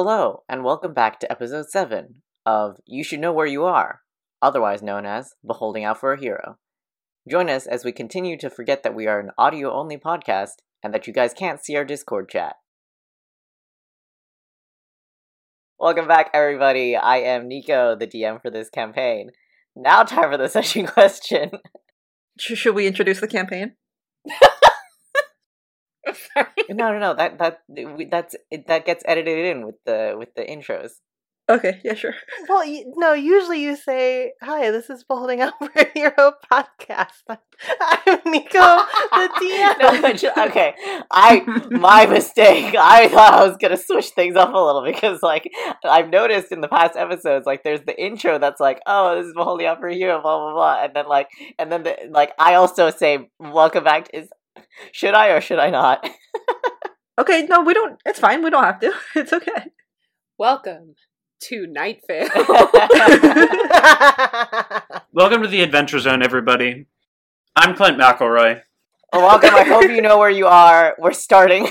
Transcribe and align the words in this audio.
Hello, 0.00 0.44
and 0.48 0.62
welcome 0.62 0.94
back 0.94 1.18
to 1.18 1.28
episode 1.28 1.70
7 1.70 2.22
of 2.46 2.76
You 2.86 3.02
Should 3.02 3.18
Know 3.18 3.32
Where 3.32 3.48
You 3.48 3.64
Are, 3.64 4.02
otherwise 4.40 4.80
known 4.80 5.04
as 5.04 5.34
Beholding 5.44 5.82
Out 5.82 5.98
for 5.98 6.12
a 6.12 6.20
Hero. 6.20 6.58
Join 7.28 7.50
us 7.50 7.66
as 7.66 7.84
we 7.84 7.90
continue 7.90 8.38
to 8.38 8.48
forget 8.48 8.84
that 8.84 8.94
we 8.94 9.08
are 9.08 9.18
an 9.18 9.32
audio 9.36 9.72
only 9.72 9.96
podcast 9.96 10.62
and 10.84 10.94
that 10.94 11.08
you 11.08 11.12
guys 11.12 11.34
can't 11.34 11.58
see 11.60 11.74
our 11.74 11.84
Discord 11.84 12.28
chat. 12.28 12.54
Welcome 15.80 16.06
back, 16.06 16.30
everybody. 16.32 16.94
I 16.94 17.16
am 17.16 17.48
Nico, 17.48 17.96
the 17.96 18.06
DM 18.06 18.40
for 18.40 18.52
this 18.52 18.70
campaign. 18.70 19.30
Now, 19.74 20.04
time 20.04 20.30
for 20.30 20.38
the 20.38 20.48
session 20.48 20.86
question. 20.86 21.50
Should 22.38 22.76
we 22.76 22.86
introduce 22.86 23.18
the 23.18 23.26
campaign? 23.26 23.72
no, 26.70 26.92
no, 26.92 26.98
no. 26.98 27.14
That 27.14 27.38
that 27.38 27.60
we- 27.68 28.06
that's 28.10 28.34
that 28.66 28.86
gets 28.86 29.02
edited 29.06 29.44
in 29.56 29.66
with 29.66 29.76
the 29.86 30.14
with 30.18 30.34
the 30.34 30.42
intros. 30.44 30.92
Okay, 31.50 31.80
yeah, 31.82 31.94
sure. 31.94 32.12
Well, 32.46 32.62
you, 32.62 32.92
no, 32.98 33.14
usually 33.14 33.62
you 33.62 33.74
say, 33.74 34.32
Hi, 34.42 34.70
this 34.70 34.90
is 34.90 35.02
Beholding 35.02 35.40
Out 35.40 35.54
for 35.58 35.70
a 35.76 35.86
Hero 35.94 36.34
podcast. 36.52 37.22
I'm 37.26 38.18
Nico, 38.26 38.58
the 38.58 39.30
DM. 39.40 39.78
no, 39.80 40.02
but 40.02 40.16
ju- 40.18 40.30
okay. 40.36 40.74
I 41.10 41.40
my 41.70 42.04
mistake. 42.04 42.74
I 42.78 43.08
thought 43.08 43.32
I 43.32 43.48
was 43.48 43.56
gonna 43.56 43.78
switch 43.78 44.08
things 44.10 44.36
up 44.36 44.52
a 44.52 44.58
little 44.58 44.84
because, 44.84 45.22
like, 45.22 45.50
I've 45.84 46.10
noticed 46.10 46.52
in 46.52 46.60
the 46.60 46.68
past 46.68 46.96
episodes, 46.98 47.46
like, 47.46 47.64
there's 47.64 47.80
the 47.86 47.98
intro 47.98 48.38
that's 48.38 48.60
like, 48.60 48.80
"Oh, 48.86 49.16
this 49.16 49.28
is 49.28 49.34
holding 49.34 49.66
up 49.68 49.80
for 49.80 49.88
you," 49.88 50.08
blah 50.08 50.20
blah 50.20 50.52
blah, 50.52 50.84
and 50.84 50.92
then 50.94 51.08
like, 51.08 51.28
and 51.58 51.72
then 51.72 51.82
the 51.82 51.96
like, 52.10 52.32
I 52.38 52.54
also 52.56 52.90
say, 52.90 53.30
"Welcome 53.40 53.84
back." 53.84 54.08
Is 54.12 54.28
should 54.92 55.14
I 55.14 55.28
or 55.28 55.40
should 55.40 55.58
I 55.58 55.70
not? 55.70 56.08
Okay, 57.18 57.46
no, 57.50 57.62
we 57.62 57.74
don't. 57.74 58.00
It's 58.06 58.20
fine. 58.20 58.44
We 58.44 58.50
don't 58.50 58.62
have 58.62 58.78
to. 58.78 58.92
It's 59.16 59.32
okay. 59.32 59.72
Welcome 60.38 60.94
to 61.48 61.66
Night 61.66 62.00
Vale. 62.06 62.28
Welcome 65.12 65.42
to 65.42 65.48
the 65.48 65.62
Adventure 65.62 65.98
Zone, 65.98 66.22
everybody. 66.22 66.86
I'm 67.56 67.74
Clint 67.74 67.98
McElroy. 67.98 68.62
Well, 69.12 69.22
welcome. 69.22 69.52
I 69.52 69.64
hope 69.64 69.90
you 69.90 70.00
know 70.00 70.16
where 70.16 70.30
you 70.30 70.46
are. 70.46 70.94
We're 70.96 71.12
starting. 71.12 71.68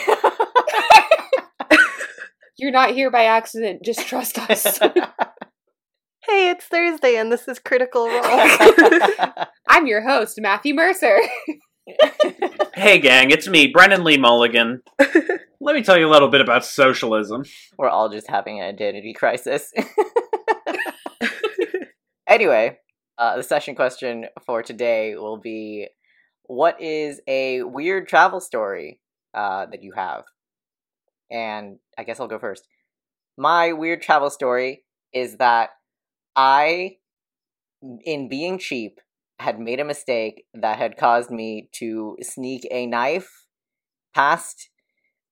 You're 2.58 2.72
not 2.72 2.92
here 2.92 3.10
by 3.10 3.24
accident. 3.24 3.86
Just 3.86 4.06
trust 4.06 4.38
us. 4.50 4.80
hey, 4.80 6.50
it's 6.50 6.66
Thursday 6.66 7.16
and 7.16 7.32
this 7.32 7.48
is 7.48 7.58
Critical 7.58 8.06
Role. 8.10 8.22
I'm 9.70 9.88
your 9.88 10.02
host, 10.06 10.42
Matthew 10.42 10.74
Mercer. 10.74 11.20
Hey, 12.74 13.00
gang, 13.00 13.32
it's 13.32 13.48
me, 13.48 13.68
Brennan 13.68 14.04
Lee 14.04 14.18
Mulligan. 14.18 14.82
Let 15.60 15.76
me 15.76 15.82
tell 15.82 15.98
you 15.98 16.08
a 16.08 16.12
little 16.12 16.30
bit 16.30 16.42
about 16.42 16.64
socialism. 16.64 17.44
We're 17.78 17.90
all 17.90 18.10
just 18.10 18.30
having 18.30 18.60
an 18.60 18.68
identity 18.68 19.14
crisis. 19.14 19.74
anyway, 22.28 22.78
uh, 23.18 23.38
the 23.38 23.44
session 23.44 23.76
question 23.76 24.28
for 24.46 24.62
today 24.62 25.16
will 25.16 25.38
be 25.38 25.88
what 26.44 26.80
is 26.82 27.20
a 27.28 27.64
weird 27.64 28.08
travel 28.08 28.40
story 28.40 29.02
uh, 29.34 29.66
that 29.66 29.82
you 29.82 29.94
have? 29.94 30.26
And 31.32 31.80
I 31.98 32.04
guess 32.04 32.20
I'll 32.20 32.28
go 32.28 32.40
first. 32.40 32.68
My 33.38 33.74
weird 33.74 34.02
travel 34.02 34.30
story 34.30 34.84
is 35.14 35.38
that 35.38 35.72
I, 36.36 36.98
in 38.04 38.30
being 38.30 38.60
cheap, 38.60 39.00
had 39.40 39.60
made 39.60 39.80
a 39.80 39.86
mistake 39.86 40.44
that 40.54 40.78
had 40.78 40.98
caused 40.98 41.30
me 41.30 41.70
to 41.74 42.18
sneak 42.22 42.68
a 42.72 42.86
knife 42.88 43.30
past 44.14 44.70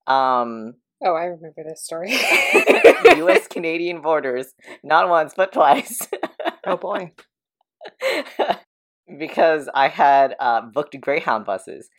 um 0.08 0.76
Oh, 1.04 1.14
I 1.14 1.26
remember 1.26 1.64
this 1.68 1.84
story. 1.84 2.12
US 2.14 3.48
Canadian 3.48 4.02
borders, 4.02 4.54
not 4.84 5.10
once 5.10 5.34
but 5.36 5.52
twice. 5.52 6.08
oh 6.66 6.78
boy. 6.78 7.12
because 9.20 9.70
I 9.74 9.90
had 9.90 10.36
uh, 10.40 10.62
booked 10.62 11.00
Greyhound 11.00 11.46
buses 11.46 11.90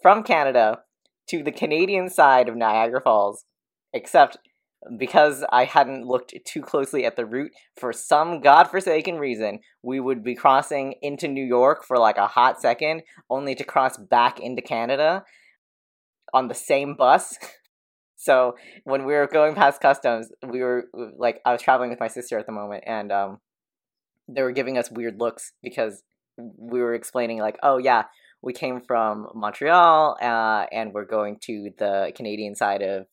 from 0.00 0.22
Canada 0.22 0.80
to 1.28 1.42
the 1.42 1.52
Canadian 1.52 2.08
side 2.08 2.48
of 2.48 2.56
Niagara 2.56 3.02
Falls, 3.02 3.44
except 3.92 4.38
because 4.96 5.44
I 5.50 5.64
hadn't 5.64 6.06
looked 6.06 6.34
too 6.44 6.62
closely 6.62 7.04
at 7.04 7.16
the 7.16 7.26
route, 7.26 7.52
for 7.76 7.92
some 7.92 8.40
godforsaken 8.40 9.18
reason, 9.18 9.60
we 9.82 10.00
would 10.00 10.22
be 10.22 10.34
crossing 10.34 10.94
into 11.02 11.28
New 11.28 11.44
York 11.44 11.84
for 11.84 11.98
like 11.98 12.16
a 12.16 12.26
hot 12.26 12.60
second, 12.60 13.02
only 13.28 13.54
to 13.56 13.64
cross 13.64 13.96
back 13.96 14.38
into 14.40 14.62
Canada 14.62 15.24
on 16.32 16.48
the 16.48 16.54
same 16.54 16.94
bus. 16.94 17.36
So 18.20 18.56
when 18.82 19.04
we 19.04 19.14
were 19.14 19.28
going 19.28 19.54
past 19.54 19.80
customs, 19.80 20.28
we 20.44 20.60
were 20.60 20.86
like, 21.16 21.40
I 21.46 21.52
was 21.52 21.62
traveling 21.62 21.90
with 21.90 22.00
my 22.00 22.08
sister 22.08 22.36
at 22.36 22.46
the 22.46 22.52
moment, 22.52 22.82
and 22.84 23.12
um, 23.12 23.38
they 24.26 24.42
were 24.42 24.50
giving 24.50 24.76
us 24.76 24.90
weird 24.90 25.20
looks 25.20 25.52
because 25.62 26.02
we 26.36 26.80
were 26.80 26.94
explaining 26.94 27.38
like, 27.38 27.58
oh 27.62 27.78
yeah, 27.78 28.06
we 28.42 28.52
came 28.52 28.80
from 28.80 29.28
Montreal, 29.36 30.16
uh, 30.20 30.66
and 30.72 30.92
we're 30.92 31.04
going 31.04 31.38
to 31.42 31.70
the 31.78 32.12
Canadian 32.16 32.56
side 32.56 32.82
of 32.82 33.06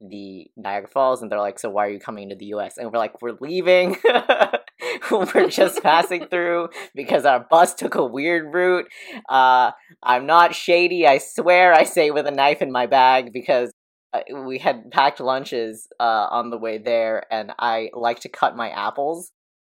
the 0.00 0.50
Niagara 0.56 0.88
Falls, 0.88 1.22
and 1.22 1.30
they're 1.30 1.38
like, 1.38 1.58
so 1.58 1.70
why 1.70 1.86
are 1.86 1.90
you 1.90 2.00
coming 2.00 2.30
to 2.30 2.34
the 2.34 2.46
U.S.? 2.46 2.78
And 2.78 2.90
we're 2.90 2.98
like, 2.98 3.20
we're 3.20 3.36
leaving. 3.40 3.96
we're 5.10 5.48
just 5.48 5.82
passing 5.82 6.26
through 6.26 6.68
because 6.94 7.24
our 7.24 7.46
bus 7.50 7.74
took 7.74 7.94
a 7.94 8.04
weird 8.04 8.52
route. 8.52 8.86
Uh, 9.28 9.72
I'm 10.02 10.26
not 10.26 10.54
shady, 10.54 11.06
I 11.06 11.18
swear. 11.18 11.74
I 11.74 11.84
say 11.84 12.10
with 12.10 12.26
a 12.26 12.30
knife 12.30 12.62
in 12.62 12.72
my 12.72 12.86
bag 12.86 13.32
because 13.32 13.70
uh, 14.12 14.20
we 14.34 14.58
had 14.58 14.90
packed 14.90 15.20
lunches 15.20 15.88
uh, 16.00 16.26
on 16.30 16.50
the 16.50 16.58
way 16.58 16.78
there, 16.78 17.24
and 17.30 17.52
I 17.58 17.90
like 17.92 18.20
to 18.20 18.28
cut 18.28 18.56
my 18.56 18.70
apples, 18.70 19.32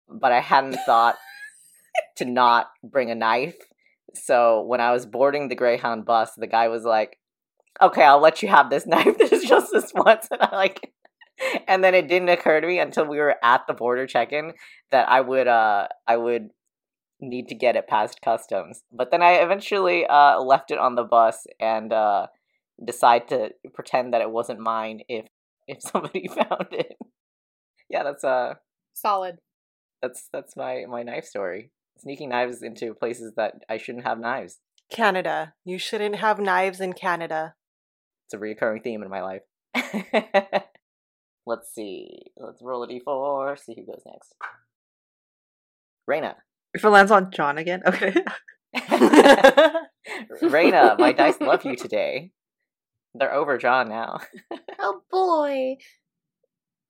but 0.08 0.32
I 0.32 0.40
hadn't 0.40 0.78
thought 0.86 1.16
to 2.16 2.24
not 2.24 2.68
bring 2.82 3.10
a 3.10 3.14
knife. 3.14 3.56
So 4.14 4.62
when 4.62 4.80
I 4.80 4.92
was 4.92 5.06
boarding 5.06 5.48
the 5.48 5.54
Greyhound 5.54 6.04
bus, 6.04 6.32
the 6.36 6.46
guy 6.46 6.68
was 6.68 6.84
like, 6.84 7.18
"Okay, 7.80 8.02
I'll 8.02 8.20
let 8.20 8.42
you 8.42 8.48
have 8.48 8.70
this 8.70 8.86
knife. 8.92 9.16
There's 9.18 9.44
just 9.44 9.72
this 9.72 9.92
once," 9.94 10.28
and 10.30 10.42
I 10.42 10.54
like. 10.54 10.92
And 11.66 11.82
then 11.82 11.94
it 11.96 12.06
didn't 12.06 12.28
occur 12.28 12.60
to 12.60 12.66
me 12.66 12.78
until 12.78 13.06
we 13.06 13.18
were 13.18 13.34
at 13.42 13.62
the 13.66 13.74
border 13.74 14.06
check-in 14.06 14.52
that 14.92 15.08
I 15.08 15.20
would 15.20 15.48
uh 15.48 15.88
I 16.06 16.16
would 16.16 16.50
need 17.20 17.48
to 17.48 17.56
get 17.56 17.74
it 17.74 17.88
past 17.88 18.20
customs. 18.22 18.82
But 18.92 19.10
then 19.10 19.20
I 19.20 19.32
eventually 19.42 20.06
uh 20.06 20.40
left 20.40 20.70
it 20.70 20.78
on 20.78 20.94
the 20.94 21.02
bus 21.02 21.46
and 21.58 21.92
uh 21.92 22.28
decide 22.84 23.26
to 23.28 23.50
pretend 23.74 24.14
that 24.14 24.20
it 24.22 24.30
wasn't 24.30 24.60
mine 24.60 25.00
if 25.08 25.26
if 25.66 25.82
somebody 25.82 26.28
found 26.28 26.68
it. 26.70 26.96
Yeah, 27.90 28.04
that's 28.04 28.22
uh 28.22 28.54
Solid. 28.94 29.38
that's 30.00 30.28
that's 30.32 30.56
my 30.56 30.84
my 30.88 31.02
knife 31.02 31.24
story. 31.24 31.72
Sneaking 31.98 32.28
knives 32.28 32.62
into 32.62 32.94
places 32.94 33.32
that 33.36 33.54
I 33.68 33.76
shouldn't 33.78 34.04
have 34.06 34.20
knives. 34.20 34.60
Canada. 34.90 35.54
You 35.64 35.78
shouldn't 35.78 36.16
have 36.16 36.38
knives 36.38 36.80
in 36.80 36.92
Canada. 36.92 37.54
It's 38.26 38.34
a 38.34 38.38
recurring 38.38 38.82
theme 38.82 39.02
in 39.02 39.10
my 39.10 39.22
life. 39.22 39.42
Let's 41.46 41.74
see. 41.74 42.32
Let's 42.36 42.62
roll 42.62 42.84
a 42.84 42.88
d4. 42.88 43.58
See 43.58 43.74
who 43.74 43.84
goes 43.84 44.02
next. 44.06 44.34
Raina. 46.08 46.36
If 46.72 46.84
it 46.84 46.88
lands 46.90 47.12
on 47.12 47.30
John 47.30 47.58
again, 47.58 47.82
okay. 47.86 48.14
Raina, 50.42 50.98
my 50.98 51.12
dice 51.12 51.40
love 51.40 51.64
you 51.64 51.76
today. 51.76 52.32
They're 53.14 53.32
over 53.32 53.58
John 53.58 53.88
now. 53.88 54.18
Oh 54.80 55.02
boy. 55.10 55.76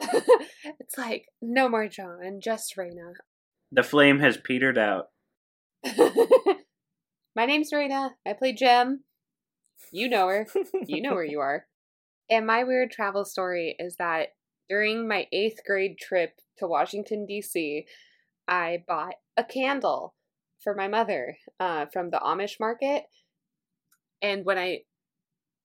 it's 0.01 0.97
like, 0.97 1.27
no 1.43 1.69
more 1.69 1.89
John, 1.89 2.41
just 2.43 2.77
Raina. 2.77 3.12
The 3.71 3.83
flame 3.83 4.21
has 4.21 4.39
petered 4.39 4.78
out. 4.78 5.06
My 7.37 7.47
name's 7.47 7.72
Raina. 7.72 8.11
I 8.27 8.33
play 8.33 8.53
Jem. 8.53 9.05
You 9.93 10.09
know 10.09 10.28
her. 10.28 10.47
You 10.87 11.03
know 11.03 11.15
where 11.15 11.25
you 11.34 11.41
are. 11.41 11.67
And 12.31 12.47
my 12.47 12.65
weird 12.65 12.91
travel 12.91 13.25
story 13.25 13.77
is 13.78 13.97
that 13.97 14.28
during 14.69 15.06
my 15.06 15.27
eighth 15.33 15.61
grade 15.67 15.98
trip 15.98 16.41
to 16.59 16.66
Washington, 16.66 17.27
D.C., 17.27 17.86
I 18.48 18.84
bought 18.86 19.15
a 19.36 19.45
candle 19.45 20.15
for 20.63 20.75
my 20.75 20.89
mother 20.89 21.36
uh, 21.60 21.86
from 21.92 22.10
the 22.10 22.19
Amish 22.19 22.59
market. 22.59 23.04
And 24.22 24.45
when 24.45 24.59
I 24.59 24.81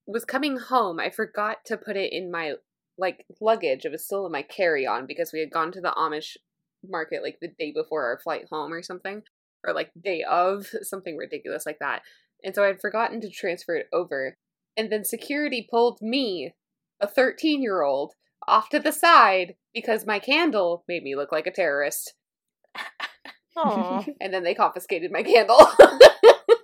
was 0.06 0.24
coming 0.24 0.58
home, 0.58 1.00
I 1.00 1.10
forgot 1.10 1.58
to 1.66 1.76
put 1.76 1.96
it 1.96 2.12
in 2.12 2.30
my 2.30 2.54
like 2.98 3.24
luggage. 3.40 3.84
It 3.84 3.92
was 3.92 4.04
still 4.04 4.26
in 4.26 4.32
my 4.32 4.42
carry 4.42 4.86
on 4.86 5.06
because 5.06 5.32
we 5.32 5.40
had 5.40 5.50
gone 5.50 5.72
to 5.72 5.80
the 5.80 5.94
Amish 5.96 6.36
market 6.86 7.22
like 7.22 7.38
the 7.40 7.48
day 7.58 7.72
before 7.72 8.04
our 8.04 8.18
flight 8.18 8.46
home 8.50 8.72
or 8.72 8.82
something, 8.82 9.22
or 9.66 9.72
like 9.72 9.90
day 10.02 10.22
of 10.28 10.66
something 10.82 11.16
ridiculous 11.16 11.64
like 11.64 11.78
that. 11.80 12.02
And 12.44 12.54
so 12.54 12.64
I'd 12.64 12.80
forgotten 12.80 13.20
to 13.22 13.30
transfer 13.30 13.74
it 13.76 13.86
over. 13.92 14.36
And 14.76 14.90
then 14.90 15.04
security 15.04 15.66
pulled 15.70 16.00
me, 16.00 16.54
a 17.00 17.06
13 17.06 17.62
year 17.62 17.82
old, 17.82 18.14
off 18.46 18.68
to 18.70 18.78
the 18.78 18.92
side 18.92 19.54
because 19.74 20.06
my 20.06 20.18
candle 20.18 20.84
made 20.88 21.02
me 21.02 21.14
look 21.16 21.32
like 21.32 21.46
a 21.46 21.52
terrorist. 21.52 22.14
Aw. 23.56 24.04
and 24.20 24.32
then 24.32 24.44
they 24.44 24.54
confiscated 24.54 25.10
my 25.12 25.22
candle. 25.22 25.58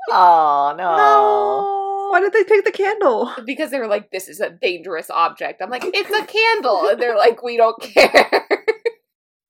Oh 0.09 0.73
no. 0.79 0.97
no. 0.97 2.09
Why 2.13 2.21
did 2.21 2.33
they 2.33 2.45
take 2.45 2.65
the 2.65 2.71
candle? 2.71 3.33
because 3.45 3.73
they 3.73 3.81
were 3.81 3.89
like, 3.89 4.11
"This 4.13 4.29
is 4.29 4.41
a 4.41 4.51
dangerous 4.51 5.11
object." 5.11 5.61
I'm 5.61 5.69
like, 5.69 5.83
"It's 5.85 6.11
a 6.11 6.25
candle," 6.25 6.87
and 6.89 7.03
they're 7.03 7.17
like, 7.17 7.43
"We 7.43 7.57
don't 7.57 7.81
care." 7.83 8.47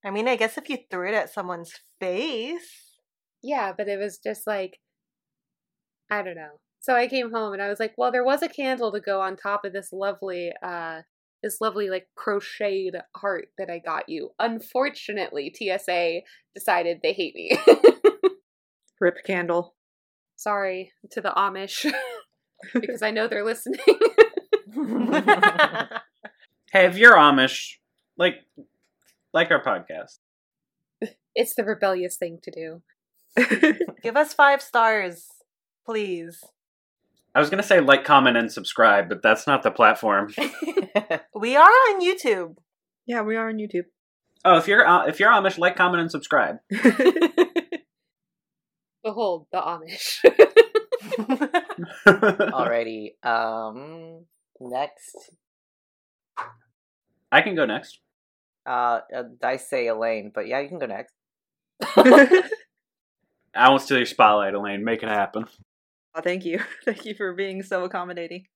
I 0.05 0.11
mean, 0.11 0.29
I 0.29 0.37
guess 0.37 0.57
if 0.57 0.71
you 0.71 0.79
threw 0.91 1.09
it 1.09 1.15
at 1.15 1.31
someone's 1.33 1.73
face. 2.01 2.97
yeah, 3.43 3.73
but 3.77 3.87
it 3.87 3.99
was 3.99 4.19
just 4.19 4.47
like, 4.47 4.79
I 6.11 6.23
don't 6.23 6.37
know. 6.37 6.61
So 6.81 6.95
I 6.95 7.09
came 7.09 7.33
home 7.33 7.53
and 7.53 7.63
I 7.63 7.69
was 7.69 7.81
like, 7.81 7.95
"Well, 7.97 8.13
there 8.13 8.25
was 8.25 8.43
a 8.43 8.49
candle 8.49 8.93
to 8.93 9.01
go 9.01 9.21
on 9.21 9.37
top 9.37 9.65
of 9.65 9.73
this 9.73 9.93
lovely, 9.93 10.53
uh, 10.63 11.03
this 11.43 11.61
lovely 11.61 11.91
like 11.91 12.09
crocheted 12.15 12.97
heart 13.17 13.49
that 13.59 13.71
I 13.71 13.79
got 13.79 14.09
you." 14.09 14.31
Unfortunately, 14.39 15.53
TSA 15.55 16.21
decided 16.55 17.01
they 17.03 17.13
hate 17.13 17.35
me. 17.35 17.59
Rip 19.01 19.25
candle. 19.25 19.75
Sorry 20.37 20.93
to 21.11 21.21
the 21.21 21.31
Amish 21.37 21.91
because 22.75 23.03
I 23.03 23.11
know 23.11 23.27
they're 23.27 23.45
listening. 23.45 23.81
Hey, 26.73 26.87
if 26.87 26.99
you're 26.99 27.15
Amish, 27.15 27.77
like 28.19 28.45
like 29.33 29.51
our 29.51 29.63
podcast. 29.63 30.19
it's 31.35 31.55
the 31.55 31.65
rebellious 31.65 32.17
thing 32.17 32.39
to 32.43 32.51
do. 32.51 32.83
Give 34.03 34.17
us 34.17 34.35
five 34.35 34.61
stars, 34.61 35.27
please. 35.87 36.43
I 37.35 37.41
was 37.41 37.49
gonna 37.51 37.63
say 37.63 37.81
like, 37.81 38.05
comment, 38.05 38.37
and 38.37 38.51
subscribe, 38.53 39.09
but 39.09 39.23
that's 39.23 39.47
not 39.47 39.63
the 39.63 39.71
platform. 39.71 40.33
We 41.35 41.55
are 41.55 41.63
on 41.69 42.01
YouTube. 42.01 42.57
yeah, 43.07 43.21
we 43.23 43.37
are 43.37 43.49
on 43.51 43.57
YouTube. 43.59 43.85
Oh, 44.45 44.57
if 44.57 44.67
you're 44.67 44.87
uh, 44.87 45.07
if 45.07 45.21
you're 45.21 45.31
Amish, 45.31 45.59
like, 45.59 45.77
comment, 45.77 46.01
and 46.01 46.11
subscribe. 46.11 46.57
Behold 49.05 49.47
the 49.53 49.59
Amish. 49.59 50.25
Alrighty. 52.07 53.11
Um. 53.23 54.25
Next, 54.59 55.15
I 57.31 57.43
can 57.43 57.55
go 57.55 57.67
next. 57.67 58.01
uh, 58.65 59.01
I 59.43 59.59
say 59.59 59.87
Elaine, 59.89 60.33
but 60.35 60.47
yeah, 60.49 60.61
you 60.61 60.69
can 60.69 60.79
go 60.79 60.87
next. 60.87 61.13
I 63.55 63.69
won't 63.69 63.83
steal 63.83 63.99
your 63.99 64.07
spotlight, 64.07 64.55
Elaine. 64.55 64.83
Make 64.83 65.03
it 65.03 65.09
happen. 65.11 65.45
Oh, 66.17 66.23
thank 66.23 66.45
you. 66.47 66.61
Thank 66.85 67.05
you 67.05 67.15
for 67.15 67.35
being 67.35 67.63
so 67.63 67.85
accommodating. 67.85 68.47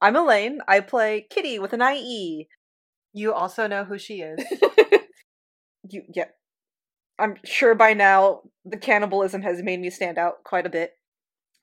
I'm 0.00 0.16
Elaine. 0.16 0.60
I 0.66 0.80
play 0.80 1.26
Kitty 1.28 1.58
with 1.58 1.74
an 1.74 1.82
IE. 1.82 2.48
You 3.12 3.34
also 3.34 3.66
know 3.66 3.84
who 3.84 3.98
she 3.98 4.20
is. 4.22 4.42
You, 5.90 6.00
yeah. 6.14 6.28
I'm 7.18 7.36
sure 7.44 7.74
by 7.74 7.92
now 7.92 8.40
the 8.64 8.78
cannibalism 8.78 9.42
has 9.42 9.62
made 9.62 9.80
me 9.80 9.90
stand 9.90 10.16
out 10.16 10.42
quite 10.42 10.64
a 10.64 10.70
bit. 10.70 10.92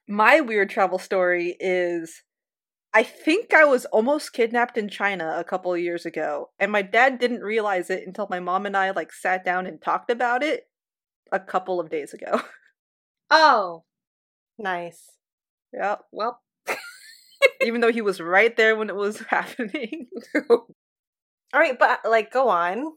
My 0.08 0.40
weird 0.40 0.70
travel 0.70 1.00
story 1.00 1.56
is 1.58 2.22
I 2.94 3.02
think 3.02 3.52
I 3.52 3.64
was 3.64 3.84
almost 3.86 4.32
kidnapped 4.32 4.78
in 4.78 4.88
China 4.88 5.34
a 5.38 5.42
couple 5.42 5.74
of 5.74 5.80
years 5.80 6.06
ago, 6.06 6.50
and 6.60 6.70
my 6.70 6.82
dad 6.82 7.18
didn't 7.18 7.40
realize 7.40 7.90
it 7.90 8.06
until 8.06 8.28
my 8.30 8.38
mom 8.38 8.64
and 8.64 8.76
I 8.76 8.92
like 8.92 9.12
sat 9.12 9.44
down 9.44 9.66
and 9.66 9.82
talked 9.82 10.08
about 10.08 10.44
it 10.44 10.68
a 11.32 11.40
couple 11.40 11.80
of 11.80 11.90
days 11.90 12.14
ago. 12.14 12.42
oh, 13.30 13.82
Nice. 14.58 15.10
Yeah. 15.72 15.96
well. 16.10 16.40
Even 17.62 17.80
though 17.80 17.92
he 17.92 18.02
was 18.02 18.20
right 18.20 18.56
there 18.56 18.76
when 18.76 18.88
it 18.88 18.96
was 18.96 19.20
happening. 19.28 20.08
All 20.50 20.66
right, 21.54 21.78
but 21.78 22.00
like, 22.04 22.32
go 22.32 22.48
on. 22.48 22.92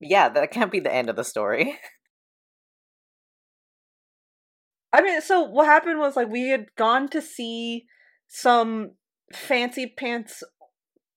Yeah, 0.00 0.28
that 0.28 0.50
can't 0.50 0.72
be 0.72 0.80
the 0.80 0.92
end 0.92 1.08
of 1.08 1.16
the 1.16 1.24
story. 1.24 1.78
I 4.92 5.02
mean, 5.02 5.20
so 5.20 5.42
what 5.42 5.66
happened 5.66 5.98
was 5.98 6.16
like 6.16 6.28
we 6.28 6.48
had 6.48 6.66
gone 6.76 7.08
to 7.08 7.20
see 7.20 7.86
some 8.28 8.92
fancy 9.32 9.92
pants 9.96 10.42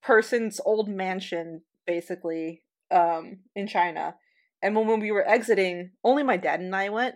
person's 0.01 0.59
old 0.65 0.89
mansion, 0.89 1.61
basically, 1.85 2.63
um, 2.91 3.39
in 3.55 3.67
China. 3.67 4.15
And 4.61 4.75
when, 4.75 4.87
when 4.87 4.99
we 4.99 5.11
were 5.11 5.27
exiting, 5.27 5.91
only 6.03 6.23
my 6.23 6.37
dad 6.37 6.59
and 6.59 6.75
I 6.75 6.89
went. 6.89 7.15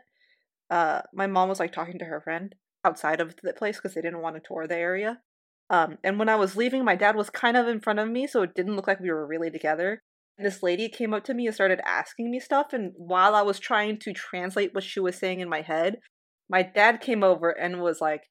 Uh, 0.70 1.02
my 1.14 1.28
mom 1.28 1.50
was 1.50 1.60
like 1.60 1.74
talking 1.74 2.00
to 2.00 2.06
her 2.06 2.22
friend 2.22 2.56
outside 2.84 3.22
of 3.22 3.36
the 3.42 3.54
place 3.54 3.78
because 3.78 3.94
they 3.94 4.02
didn't 4.02 4.22
want 4.22 4.36
to 4.36 4.42
tour 4.46 4.68
the 4.68 4.76
area. 4.76 5.20
Um, 5.70 5.98
and 6.04 6.20
when 6.20 6.30
I 6.30 6.36
was 6.36 6.56
leaving, 6.56 6.84
my 6.84 6.96
dad 6.96 7.16
was 7.16 7.30
kind 7.30 7.58
of 7.58 7.68
in 7.68 7.80
front 7.80 8.00
of 8.00 8.10
me, 8.10 8.28
so 8.28 8.44
it 8.44 8.54
didn't 8.54 8.76
look 8.76 8.88
like 8.88 9.00
we 9.00 9.10
were 9.10 9.26
really 9.26 9.50
together. 9.50 10.02
And 10.38 10.46
this 10.46 10.64
lady 10.64 10.90
came 10.90 11.14
up 11.14 11.24
to 11.26 11.34
me 11.34 11.46
and 11.46 11.56
started 11.56 11.80
asking 11.86 12.32
me 12.32 12.40
stuff. 12.40 12.74
And 12.74 12.92
while 12.96 13.36
I 13.36 13.44
was 13.44 13.60
trying 13.60 14.00
to 14.00 14.14
translate 14.14 14.74
what 14.74 14.84
she 14.84 15.00
was 15.00 15.16
saying 15.16 15.40
in 15.40 15.50
my 15.50 15.62
head, 15.62 15.98
my 16.50 16.64
dad 16.64 17.02
came 17.02 17.24
over 17.24 17.50
and 17.50 17.82
was 17.82 18.02
like, 18.02 18.24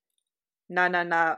nah, 0.68 0.88
nah, 0.88 1.04
nah, 1.04 1.36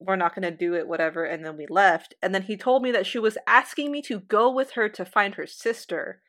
we're 0.00 0.16
not 0.16 0.34
going 0.34 0.50
to 0.50 0.56
do 0.56 0.74
it, 0.74 0.88
whatever. 0.88 1.24
And 1.24 1.44
then 1.44 1.56
we 1.56 1.66
left. 1.68 2.14
And 2.22 2.34
then 2.34 2.42
he 2.42 2.56
told 2.56 2.82
me 2.82 2.90
that 2.92 3.06
she 3.06 3.18
was 3.18 3.38
asking 3.46 3.92
me 3.92 4.02
to 4.02 4.20
go 4.20 4.50
with 4.50 4.72
her 4.72 4.88
to 4.88 5.04
find 5.04 5.34
her 5.34 5.46
sister. 5.46 6.20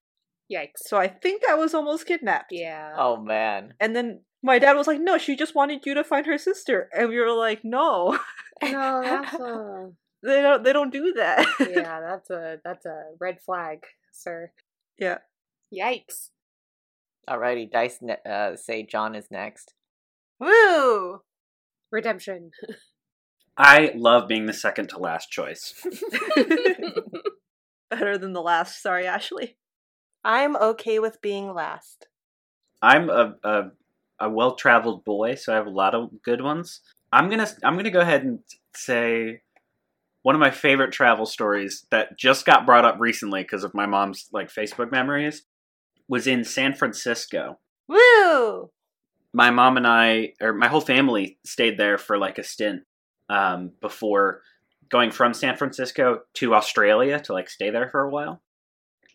Yikes. 0.52 0.78
So 0.86 0.98
I 0.98 1.08
think 1.08 1.42
I 1.50 1.56
was 1.56 1.74
almost 1.74 2.06
kidnapped. 2.06 2.52
Yeah. 2.52 2.94
Oh 2.98 3.18
man. 3.18 3.74
And 3.80 3.96
then 3.96 4.22
my 4.44 4.60
dad 4.60 4.74
was 4.74 4.88
like, 4.88 5.02
no, 5.02 5.18
she 5.18 5.36
just 5.36 5.56
wanted 5.56 5.86
you 5.86 5.94
to 5.96 6.04
find 6.04 6.26
her 6.26 6.38
sister. 6.38 6.90
And 6.98 7.10
we 7.10 7.20
were 7.20 7.32
like, 7.34 7.62
no, 7.64 8.18
No, 8.64 9.02
that's 9.04 9.34
a 9.36 9.90
they 10.24 10.42
don't, 10.42 10.64
they 10.64 10.74
don't 10.74 10.92
do 10.94 11.14
that. 11.18 11.46
yeah, 11.60 12.00
that's 12.02 12.30
a 12.30 12.58
that's 12.64 12.86
a 12.86 13.04
red 13.20 13.38
flag, 13.46 13.80
sir. 14.12 14.52
yeah. 14.98 15.18
Yikes. 15.74 16.30
Alrighty, 17.30 17.70
dice 17.70 17.98
ne- 18.02 18.16
uh, 18.30 18.56
say 18.56 18.84
John 18.84 19.14
is 19.14 19.28
next. 19.30 19.74
Woo! 20.40 21.20
Redemption. 21.92 22.52
I 23.58 23.92
love 23.96 24.28
being 24.30 24.46
the 24.46 24.54
second 24.54 24.88
to 24.90 24.98
last 25.00 25.30
choice. 25.30 25.74
Better 27.90 28.18
than 28.18 28.34
the 28.34 28.42
last. 28.42 28.82
Sorry, 28.82 29.06
Ashley. 29.08 29.58
I'm 30.24 30.56
okay 30.56 31.00
with 31.00 31.22
being 31.22 31.54
last. 31.54 32.08
I'm 32.82 33.10
a 33.10 33.36
a, 33.44 33.64
a 34.20 34.30
well 34.30 34.56
traveled 34.56 35.06
boy, 35.06 35.36
so 35.36 35.54
I 35.54 35.56
have 35.56 35.68
a 35.68 35.72
lot 35.72 35.96
of 35.96 36.22
good 36.24 36.42
ones. 36.42 36.82
I'm 37.12 37.30
gonna 37.30 37.48
I'm 37.64 37.78
gonna 37.78 37.90
go 37.90 38.02
ahead 38.02 38.24
and 38.24 38.40
say 38.76 39.42
one 40.24 40.36
of 40.36 40.42
my 40.42 40.52
favorite 40.52 40.92
travel 40.92 41.26
stories 41.26 41.86
that 41.90 42.18
just 42.18 42.46
got 42.46 42.66
brought 42.66 42.86
up 42.86 42.98
recently 43.00 43.44
because 43.44 43.64
of 43.64 43.74
my 43.74 43.86
mom's 43.86 44.28
like 44.34 44.52
Facebook 44.52 44.92
memories 44.92 45.44
was 46.08 46.28
in 46.28 46.44
San 46.44 46.74
Francisco. 46.74 47.60
Woo! 47.88 48.70
My 49.34 49.52
mom 49.52 49.78
and 49.78 49.88
I, 49.88 50.34
or 50.42 50.54
my 50.54 50.68
whole 50.68 50.82
family, 50.82 51.38
stayed 51.46 51.78
there 51.78 51.98
for 51.98 52.18
like 52.18 52.38
a 52.38 52.44
stint 52.44 52.82
um, 53.30 53.72
before 53.82 54.42
going 54.90 55.12
from 55.12 55.34
San 55.34 55.58
Francisco 55.58 56.22
to 56.36 56.56
Australia 56.56 57.20
to 57.22 57.34
like 57.34 57.50
stay 57.50 57.70
there 57.70 57.90
for 57.90 58.02
a 58.02 58.10
while. 58.10 58.42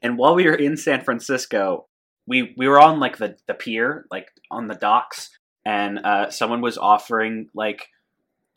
And 0.03 0.19
while 0.19 0.35
we 0.35 0.45
were 0.45 0.55
in 0.55 0.77
San 0.77 1.03
Francisco, 1.05 1.87
we 2.27 2.55
we 2.57 2.69
were 2.69 2.81
on 2.81 3.01
like 3.01 3.19
the 3.19 3.37
the 3.47 3.55
pier, 3.55 4.07
like 4.11 4.29
on 4.51 4.67
the 4.67 4.75
docks, 4.75 5.31
and 5.65 6.01
uh, 6.05 6.31
someone 6.31 6.61
was 6.61 6.77
offering 6.77 7.49
like 7.55 7.89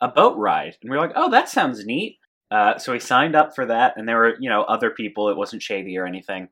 a 0.00 0.08
boat 0.08 0.36
ride, 0.36 0.76
and 0.82 0.90
we 0.90 0.96
were 0.96 1.02
like, 1.02 1.16
"Oh, 1.16 1.30
that 1.30 1.48
sounds 1.48 1.84
neat." 1.84 2.18
Uh, 2.50 2.78
so 2.78 2.92
we 2.92 3.00
signed 3.00 3.34
up 3.34 3.54
for 3.54 3.66
that, 3.66 3.94
and 3.96 4.08
there 4.08 4.16
were 4.16 4.36
you 4.40 4.48
know 4.48 4.62
other 4.62 4.90
people. 4.90 5.28
It 5.28 5.36
wasn't 5.36 5.62
shady 5.62 5.96
or 5.96 6.06
anything, 6.06 6.48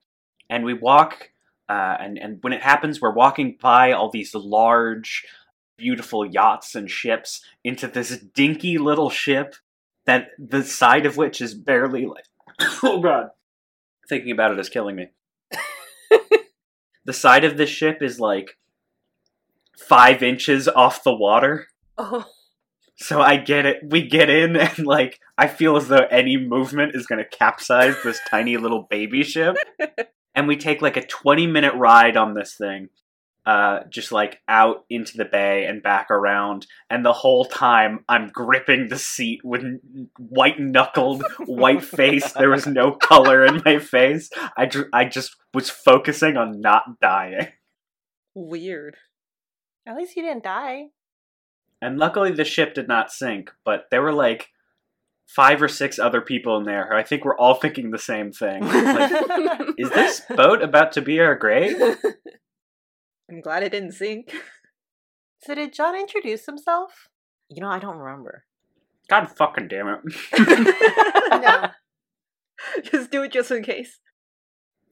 and 0.48 0.64
we 0.64 0.74
walk. 0.74 1.30
Uh, 1.68 1.96
and 1.98 2.18
and 2.18 2.38
when 2.42 2.52
it 2.52 2.62
happens, 2.62 3.00
we're 3.00 3.14
walking 3.14 3.56
by 3.60 3.92
all 3.92 4.10
these 4.10 4.34
large, 4.34 5.24
beautiful 5.76 6.24
yachts 6.24 6.74
and 6.74 6.90
ships 6.90 7.42
into 7.64 7.88
this 7.88 8.18
dinky 8.18 8.78
little 8.78 9.10
ship 9.10 9.54
that 10.06 10.28
the 10.38 10.62
side 10.62 11.06
of 11.06 11.16
which 11.16 11.40
is 11.40 11.54
barely 11.54 12.06
like 12.06 12.24
oh 12.82 13.00
god 13.00 13.30
thinking 14.08 14.30
about 14.30 14.52
it 14.52 14.58
is 14.58 14.68
killing 14.68 14.96
me. 14.96 15.08
The 17.04 17.12
side 17.12 17.44
of 17.44 17.56
this 17.56 17.70
ship 17.70 18.02
is 18.02 18.18
like 18.18 18.56
five 19.76 20.22
inches 20.22 20.68
off 20.68 21.04
the 21.04 21.14
water. 21.14 21.66
Oh, 21.98 22.24
so 22.96 23.20
i 23.20 23.36
get 23.36 23.66
it. 23.66 23.78
We 23.84 24.06
get 24.06 24.30
in 24.30 24.56
and 24.56 24.86
like 24.86 25.20
i 25.36 25.46
feel 25.46 25.76
as 25.76 25.88
though 25.88 26.06
any 26.10 26.36
movement 26.36 26.94
is 26.94 27.06
going 27.06 27.22
to 27.22 27.36
capsize 27.36 27.96
this 28.02 28.20
tiny 28.30 28.56
little 28.56 28.86
baby 28.90 29.22
ship. 29.22 29.56
And 30.36 30.48
we 30.48 30.56
take 30.56 30.82
like 30.82 30.96
a 30.96 31.06
20 31.06 31.46
minute 31.46 31.74
ride 31.76 32.16
on 32.16 32.34
this 32.34 32.56
thing 32.56 32.88
uh, 33.46 33.80
just 33.90 34.10
like 34.12 34.40
out 34.48 34.84
into 34.88 35.16
the 35.16 35.24
bay 35.24 35.66
and 35.66 35.82
back 35.82 36.10
around, 36.10 36.66
and 36.88 37.04
the 37.04 37.12
whole 37.12 37.44
time 37.44 38.04
I'm 38.08 38.28
gripping 38.28 38.88
the 38.88 38.98
seat 38.98 39.40
with 39.44 39.62
white 40.18 40.58
knuckled, 40.58 41.24
white 41.46 41.84
face. 41.98 42.32
There 42.32 42.50
was 42.50 42.66
no 42.66 42.92
color 42.92 43.44
in 43.44 43.62
my 43.64 43.78
face. 43.78 44.30
I, 44.56 44.66
ju- 44.66 44.88
I 44.92 45.04
just 45.04 45.36
was 45.52 45.68
focusing 45.70 46.36
on 46.36 46.60
not 46.60 47.00
dying. 47.00 47.48
Weird. 48.34 48.96
at 49.86 49.96
least 49.96 50.16
you 50.16 50.22
didn't 50.22 50.44
die. 50.44 50.86
And 51.82 51.98
luckily, 51.98 52.32
the 52.32 52.44
ship 52.44 52.74
did 52.74 52.88
not 52.88 53.12
sink, 53.12 53.50
but 53.64 53.86
there 53.90 54.00
were 54.02 54.12
like 54.12 54.48
five 55.26 55.60
or 55.62 55.68
six 55.68 55.98
other 55.98 56.20
people 56.20 56.56
in 56.56 56.64
there 56.64 56.86
who 56.88 56.96
I 56.96 57.02
think 57.02 57.24
we're 57.24 57.36
all 57.36 57.54
thinking 57.54 57.90
the 57.90 57.98
same 57.98 58.32
thing. 58.32 58.62
Like, 58.66 59.12
is 59.78 59.90
this 59.90 60.22
boat 60.34 60.62
about 60.62 60.92
to 60.92 61.02
be 61.02 61.20
our 61.20 61.34
grave? 61.34 61.76
I'm 63.30 63.40
glad 63.40 63.62
it 63.62 63.72
didn't 63.72 63.92
sink. 63.92 64.32
So 65.42 65.54
did 65.54 65.74
John 65.74 65.94
introduce 65.94 66.46
himself? 66.46 67.10
You 67.50 67.60
know, 67.60 67.68
I 67.68 67.78
don't 67.78 67.98
remember. 67.98 68.46
God 69.10 69.26
fucking 69.36 69.68
damn 69.68 69.88
it. 69.88 70.00
No. 71.30 71.68
just 72.82 73.10
do 73.10 73.22
it 73.22 73.32
just 73.32 73.50
in 73.50 73.62
case. 73.62 74.00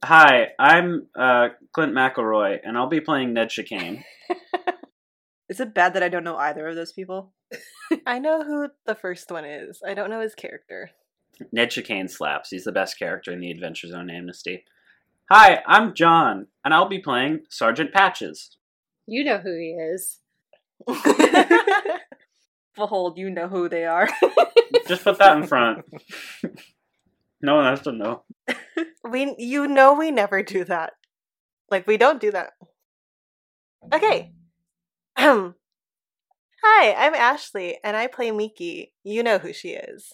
Hi, 0.03 0.49
I'm 0.59 1.07
uh, 1.17 1.47
Clint 1.73 1.93
McElroy, 1.93 2.57
and 2.63 2.77
I'll 2.77 2.89
be 2.89 2.99
playing 2.99 3.33
Ned 3.33 3.49
Chicane. 3.49 4.03
Is 5.49 5.59
it 5.59 5.73
bad 5.73 5.93
that 5.93 6.03
I 6.03 6.09
don't 6.09 6.23
know 6.23 6.37
either 6.37 6.67
of 6.67 6.75
those 6.75 6.93
people? 6.93 7.33
I 8.05 8.19
know 8.19 8.43
who 8.43 8.69
the 8.85 8.95
first 8.95 9.31
one 9.31 9.45
is. 9.45 9.81
I 9.85 9.93
don't 9.93 10.09
know 10.09 10.21
his 10.21 10.35
character. 10.35 10.91
Ned 11.51 11.71
Chicane 11.71 12.07
slaps. 12.07 12.49
He's 12.49 12.63
the 12.63 12.71
best 12.71 12.97
character 12.97 13.31
in 13.31 13.39
the 13.39 13.51
Adventure 13.51 13.87
Zone 13.87 14.09
Amnesty. 14.09 14.65
Hi, 15.35 15.63
I'm 15.65 15.95
John, 15.95 16.45
and 16.63 16.75
I'll 16.75 16.87
be 16.87 16.99
playing 16.99 17.45
Sergeant 17.49 17.91
Patches. 17.91 18.55
You 19.07 19.23
know 19.23 19.39
who 19.39 19.57
he 19.57 19.71
is. 19.71 20.19
Behold, 22.75 23.17
you 23.17 23.31
know 23.31 23.47
who 23.47 23.67
they 23.67 23.85
are. 23.85 24.07
Just 24.87 25.03
put 25.03 25.17
that 25.17 25.35
in 25.35 25.47
front. 25.47 25.85
no 27.41 27.55
one 27.55 27.65
has 27.65 27.81
to 27.81 27.91
know. 27.91 28.21
we, 29.09 29.33
you 29.39 29.67
know, 29.67 29.95
we 29.95 30.11
never 30.11 30.43
do 30.43 30.65
that. 30.65 30.93
Like 31.71 31.87
we 31.87 31.97
don't 31.97 32.21
do 32.21 32.29
that. 32.29 32.51
Okay. 33.91 34.33
Hi, 35.17 35.53
I'm 36.63 37.15
Ashley, 37.15 37.79
and 37.83 37.97
I 37.97 38.05
play 38.05 38.29
Miki. 38.29 38.93
You 39.03 39.23
know 39.23 39.39
who 39.39 39.51
she 39.51 39.69
is. 39.69 40.13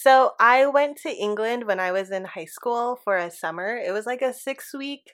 So 0.00 0.34
I 0.38 0.64
went 0.66 0.96
to 0.98 1.10
England 1.10 1.66
when 1.66 1.80
I 1.80 1.90
was 1.90 2.12
in 2.12 2.24
high 2.24 2.44
school 2.44 3.00
for 3.02 3.16
a 3.16 3.32
summer. 3.32 3.76
It 3.76 3.90
was 3.90 4.06
like 4.06 4.22
a 4.22 4.32
six 4.32 4.72
week 4.72 5.10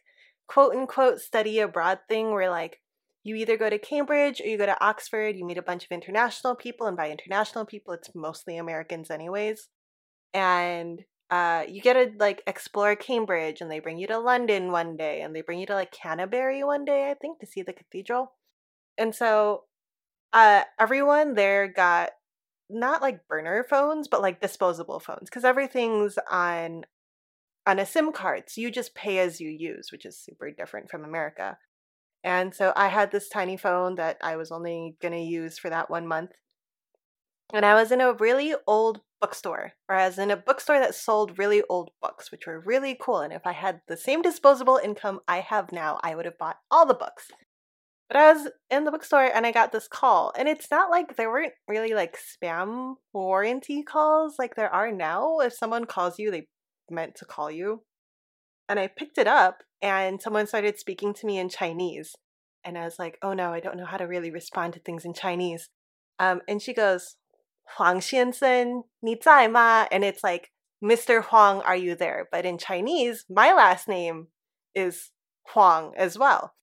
quote 0.46 0.76
unquote 0.76 1.20
study 1.20 1.58
abroad 1.60 2.00
thing 2.06 2.32
where 2.32 2.50
like 2.50 2.82
you 3.22 3.34
either 3.36 3.56
go 3.56 3.70
to 3.70 3.78
Cambridge 3.78 4.42
or 4.42 4.46
you 4.46 4.58
go 4.58 4.66
to 4.66 4.84
Oxford, 4.84 5.36
you 5.36 5.46
meet 5.46 5.56
a 5.56 5.62
bunch 5.62 5.84
of 5.86 5.90
international 5.90 6.54
people, 6.54 6.86
and 6.86 6.98
by 6.98 7.10
international 7.10 7.64
people 7.64 7.94
it's 7.94 8.10
mostly 8.14 8.58
Americans 8.58 9.10
anyways. 9.10 9.70
And 10.34 11.00
uh, 11.30 11.64
you 11.66 11.80
get 11.80 11.94
to 11.94 12.12
like 12.18 12.42
explore 12.46 12.94
Cambridge 12.94 13.62
and 13.62 13.70
they 13.70 13.78
bring 13.78 13.96
you 13.96 14.06
to 14.08 14.18
London 14.18 14.70
one 14.70 14.98
day 14.98 15.22
and 15.22 15.34
they 15.34 15.40
bring 15.40 15.60
you 15.60 15.66
to 15.68 15.74
like 15.74 15.92
Canterbury 15.92 16.62
one 16.62 16.84
day, 16.84 17.10
I 17.10 17.14
think, 17.14 17.40
to 17.40 17.46
see 17.46 17.62
the 17.62 17.72
cathedral. 17.72 18.32
And 18.98 19.14
so 19.14 19.62
uh 20.34 20.64
everyone 20.78 21.36
there 21.36 21.68
got 21.68 22.10
not 22.70 23.02
like 23.02 23.28
burner 23.28 23.64
phones, 23.68 24.08
but 24.08 24.22
like 24.22 24.40
disposable 24.40 25.00
phones 25.00 25.28
because 25.30 25.44
everything's 25.44 26.18
on 26.30 26.84
on 27.66 27.78
a 27.78 27.86
SIM 27.86 28.12
card. 28.12 28.44
So 28.48 28.60
you 28.60 28.70
just 28.70 28.94
pay 28.94 29.18
as 29.18 29.40
you 29.40 29.48
use, 29.48 29.90
which 29.90 30.04
is 30.04 30.18
super 30.18 30.50
different 30.50 30.90
from 30.90 31.04
America. 31.04 31.56
And 32.22 32.54
so 32.54 32.72
I 32.76 32.88
had 32.88 33.10
this 33.10 33.28
tiny 33.28 33.56
phone 33.56 33.96
that 33.96 34.18
I 34.22 34.36
was 34.36 34.50
only 34.50 34.96
going 35.00 35.12
to 35.12 35.20
use 35.20 35.58
for 35.58 35.70
that 35.70 35.90
one 35.90 36.06
month. 36.06 36.32
And 37.52 37.64
I 37.66 37.74
was 37.74 37.92
in 37.92 38.00
a 38.00 38.14
really 38.14 38.54
old 38.66 39.02
bookstore, 39.20 39.72
or 39.88 39.96
I 39.96 40.06
was 40.06 40.18
in 40.18 40.30
a 40.30 40.36
bookstore 40.36 40.78
that 40.78 40.94
sold 40.94 41.38
really 41.38 41.62
old 41.68 41.90
books, 42.00 42.32
which 42.32 42.46
were 42.46 42.60
really 42.60 42.96
cool. 42.98 43.20
And 43.20 43.32
if 43.32 43.46
I 43.46 43.52
had 43.52 43.82
the 43.88 43.96
same 43.96 44.22
disposable 44.22 44.80
income 44.82 45.20
I 45.28 45.40
have 45.40 45.72
now, 45.72 46.00
I 46.02 46.14
would 46.14 46.24
have 46.24 46.38
bought 46.38 46.58
all 46.70 46.86
the 46.86 46.94
books. 46.94 47.30
But 48.14 48.22
I 48.22 48.32
was 48.32 48.48
in 48.70 48.84
the 48.84 48.92
bookstore 48.92 49.24
and 49.24 49.44
I 49.44 49.50
got 49.50 49.72
this 49.72 49.88
call. 49.88 50.32
And 50.38 50.48
it's 50.48 50.70
not 50.70 50.88
like 50.88 51.16
there 51.16 51.28
weren't 51.28 51.52
really 51.66 51.94
like 51.94 52.16
spam 52.16 52.94
warranty 53.12 53.82
calls 53.82 54.36
like 54.38 54.54
there 54.54 54.72
are 54.72 54.92
now. 54.92 55.40
If 55.40 55.52
someone 55.52 55.84
calls 55.84 56.16
you, 56.16 56.30
they 56.30 56.46
meant 56.88 57.16
to 57.16 57.24
call 57.24 57.50
you. 57.50 57.82
And 58.68 58.78
I 58.78 58.86
picked 58.86 59.18
it 59.18 59.26
up 59.26 59.64
and 59.82 60.22
someone 60.22 60.46
started 60.46 60.78
speaking 60.78 61.12
to 61.14 61.26
me 61.26 61.38
in 61.40 61.48
Chinese. 61.48 62.14
And 62.64 62.78
I 62.78 62.84
was 62.84 63.00
like, 63.00 63.18
oh 63.20 63.32
no, 63.32 63.52
I 63.52 63.58
don't 63.58 63.76
know 63.76 63.84
how 63.84 63.96
to 63.96 64.04
really 64.04 64.30
respond 64.30 64.74
to 64.74 64.80
things 64.80 65.04
in 65.04 65.12
Chinese. 65.12 65.68
Um, 66.20 66.40
and 66.46 66.62
she 66.62 66.72
goes, 66.72 67.16
Huang 67.76 67.98
Xiansen, 67.98 68.82
ni 69.02 69.18
zai 69.20 69.48
ma? 69.48 69.88
And 69.90 70.04
it's 70.04 70.22
like, 70.22 70.52
Mr. 70.82 71.24
Huang, 71.24 71.62
are 71.62 71.76
you 71.76 71.96
there? 71.96 72.28
But 72.30 72.46
in 72.46 72.58
Chinese, 72.58 73.24
my 73.28 73.52
last 73.52 73.88
name 73.88 74.28
is 74.72 75.10
Huang 75.52 75.94
as 75.96 76.16
well. 76.16 76.54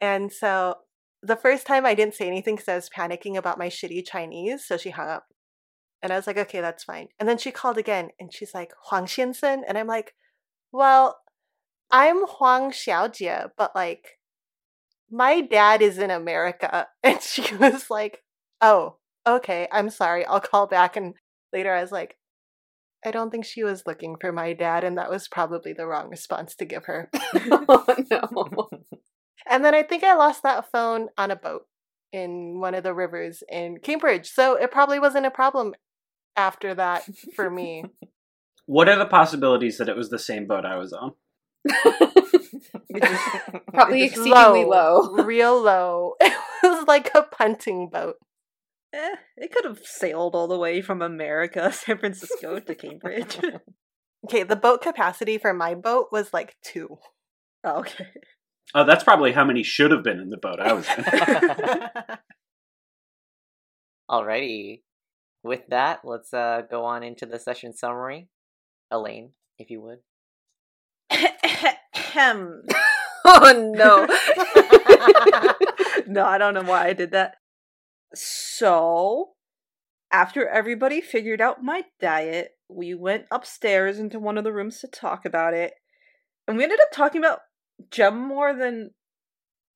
And 0.00 0.32
so 0.32 0.76
the 1.24 1.36
first 1.36 1.66
time 1.66 1.86
I 1.86 1.94
didn't 1.94 2.14
say 2.14 2.26
anything 2.26 2.56
because 2.56 2.68
I 2.68 2.74
was 2.74 2.90
panicking 2.90 3.36
about 3.36 3.58
my 3.58 3.68
shitty 3.68 4.06
Chinese. 4.06 4.64
So 4.64 4.76
she 4.76 4.90
hung 4.90 5.08
up. 5.08 5.26
And 6.02 6.12
I 6.12 6.16
was 6.16 6.26
like, 6.26 6.36
okay, 6.36 6.60
that's 6.60 6.84
fine. 6.84 7.08
And 7.18 7.26
then 7.26 7.38
she 7.38 7.50
called 7.50 7.78
again 7.78 8.10
and 8.20 8.32
she's 8.32 8.52
like, 8.52 8.72
Huang 8.88 9.06
Xiansen. 9.06 9.62
And 9.66 9.78
I'm 9.78 9.86
like, 9.86 10.14
well, 10.70 11.18
I'm 11.90 12.26
Huang 12.26 12.72
Xiaojie, 12.72 13.50
but 13.56 13.74
like, 13.74 14.18
my 15.10 15.40
dad 15.40 15.80
is 15.80 15.98
in 15.98 16.10
America. 16.10 16.88
And 17.02 17.22
she 17.22 17.54
was 17.60 17.88
like, 17.88 18.22
oh, 18.60 18.96
okay, 19.26 19.66
I'm 19.72 19.88
sorry. 19.88 20.26
I'll 20.26 20.40
call 20.40 20.66
back. 20.66 20.96
And 20.96 21.14
later 21.54 21.72
I 21.72 21.80
was 21.80 21.92
like, 21.92 22.18
I 23.06 23.10
don't 23.10 23.30
think 23.30 23.46
she 23.46 23.64
was 23.64 23.84
looking 23.86 24.16
for 24.20 24.30
my 24.30 24.52
dad. 24.52 24.84
And 24.84 24.98
that 24.98 25.10
was 25.10 25.28
probably 25.28 25.72
the 25.72 25.86
wrong 25.86 26.10
response 26.10 26.54
to 26.56 26.66
give 26.66 26.84
her. 26.84 27.10
oh 27.34 27.84
no. 28.10 28.68
And 29.48 29.64
then 29.64 29.74
I 29.74 29.82
think 29.82 30.04
I 30.04 30.14
lost 30.14 30.42
that 30.42 30.70
phone 30.70 31.08
on 31.18 31.30
a 31.30 31.36
boat 31.36 31.66
in 32.12 32.60
one 32.60 32.74
of 32.74 32.82
the 32.84 32.94
rivers 32.94 33.42
in 33.50 33.78
Cambridge. 33.78 34.30
So 34.30 34.54
it 34.54 34.70
probably 34.70 34.98
wasn't 34.98 35.26
a 35.26 35.30
problem 35.30 35.74
after 36.36 36.74
that 36.74 37.04
for 37.34 37.50
me. 37.50 37.84
What 38.66 38.88
are 38.88 38.96
the 38.96 39.04
possibilities 39.04 39.76
that 39.76 39.90
it 39.90 39.96
was 39.96 40.08
the 40.08 40.18
same 40.18 40.46
boat 40.46 40.64
I 40.64 40.78
was 40.78 40.94
on? 40.94 41.12
Probably 43.74 44.04
It's 44.04 44.14
exceedingly 44.16 44.64
low. 44.64 45.10
real 45.22 45.60
low. 45.60 46.14
It 46.20 46.32
was 46.62 46.86
like 46.88 47.10
a 47.14 47.22
punting 47.24 47.90
boat. 47.90 48.16
Eh, 48.94 49.16
it 49.36 49.52
could 49.52 49.66
have 49.66 49.80
sailed 49.84 50.34
all 50.34 50.48
the 50.48 50.56
way 50.58 50.80
from 50.80 51.02
America, 51.02 51.70
San 51.72 51.98
Francisco 51.98 52.58
to 52.58 52.74
Cambridge. 52.74 53.38
Okay, 54.24 54.44
the 54.44 54.56
boat 54.56 54.80
capacity 54.80 55.36
for 55.36 55.52
my 55.52 55.74
boat 55.74 56.08
was 56.10 56.32
like 56.32 56.56
two. 56.64 56.96
oh, 57.64 57.80
okay. 57.80 58.06
Oh, 58.74 58.84
that's 58.84 59.04
probably 59.04 59.32
how 59.32 59.44
many 59.44 59.62
should 59.62 59.90
have 59.90 60.02
been 60.02 60.20
in 60.20 60.30
the 60.30 60.36
boat 60.36 60.60
I 60.60 60.72
was 60.72 60.86
in. 60.96 61.04
Alrighty. 64.10 64.82
With 65.42 65.66
that, 65.68 66.00
let's 66.04 66.32
uh, 66.32 66.62
go 66.70 66.84
on 66.84 67.02
into 67.02 67.26
the 67.26 67.38
session 67.38 67.74
summary. 67.74 68.28
Elaine, 68.90 69.32
if 69.58 69.70
you 69.70 69.80
would. 69.82 69.98
Ahem. 71.10 72.62
oh 73.24 73.72
no. 73.74 74.06
no, 76.06 76.24
I 76.24 76.38
don't 76.38 76.54
know 76.54 76.62
why 76.62 76.86
I 76.86 76.92
did 76.92 77.10
that. 77.12 77.36
So, 78.14 79.32
after 80.12 80.48
everybody 80.48 81.00
figured 81.00 81.40
out 81.40 81.62
my 81.62 81.82
diet, 82.00 82.52
we 82.68 82.94
went 82.94 83.26
upstairs 83.30 83.98
into 83.98 84.18
one 84.18 84.38
of 84.38 84.44
the 84.44 84.52
rooms 84.52 84.80
to 84.80 84.88
talk 84.88 85.24
about 85.24 85.54
it. 85.54 85.74
And 86.46 86.56
we 86.56 86.62
ended 86.62 86.80
up 86.80 86.92
talking 86.92 87.20
about 87.20 87.40
Jem 87.90 88.18
more 88.18 88.54
than 88.54 88.90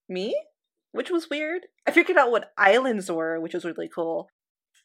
me, 0.08 0.40
which 0.92 1.10
was 1.10 1.30
weird. 1.30 1.66
I 1.86 1.90
figured 1.90 2.18
out 2.18 2.30
what 2.30 2.52
islands 2.56 3.10
were, 3.10 3.40
which 3.40 3.54
was 3.54 3.64
really 3.64 3.88
cool. 3.92 4.28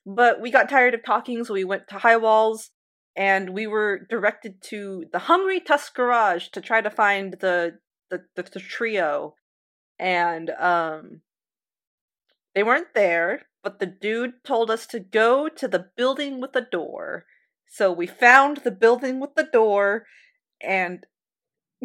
But 0.06 0.42
we 0.42 0.52
got 0.52 0.70
tired 0.70 0.94
of 0.94 1.04
talking, 1.04 1.44
so 1.44 1.54
we 1.54 1.64
went 1.64 1.88
to 1.90 2.00
High 2.00 2.18
Walls 2.18 2.72
and 3.16 3.52
we 3.52 3.68
were 3.68 4.06
directed 4.10 4.62
to 4.64 5.06
the 5.12 5.20
Hungry 5.20 5.60
Tusk 5.60 5.96
Garage 5.96 6.48
to 6.50 6.62
try 6.62 6.82
to 6.82 6.90
find 6.90 7.34
the 7.40 7.78
the, 8.10 8.24
the, 8.36 8.44
the 8.44 8.60
trio. 8.60 9.36
And 10.00 10.50
um 10.52 11.22
they 12.56 12.64
weren't 12.64 12.94
there, 12.94 13.44
but 13.64 13.80
the 13.80 13.86
dude 13.86 14.44
told 14.44 14.70
us 14.70 14.86
to 14.88 15.00
go 15.00 15.50
to 15.50 15.68
the 15.68 15.88
building 15.96 16.40
with 16.40 16.54
the 16.54 16.62
door. 16.62 17.26
So 17.68 17.92
we 17.92 18.06
found 18.06 18.58
the 18.58 18.72
building 18.72 19.20
with 19.20 19.36
the 19.36 19.50
door 19.52 20.06
and 20.62 21.06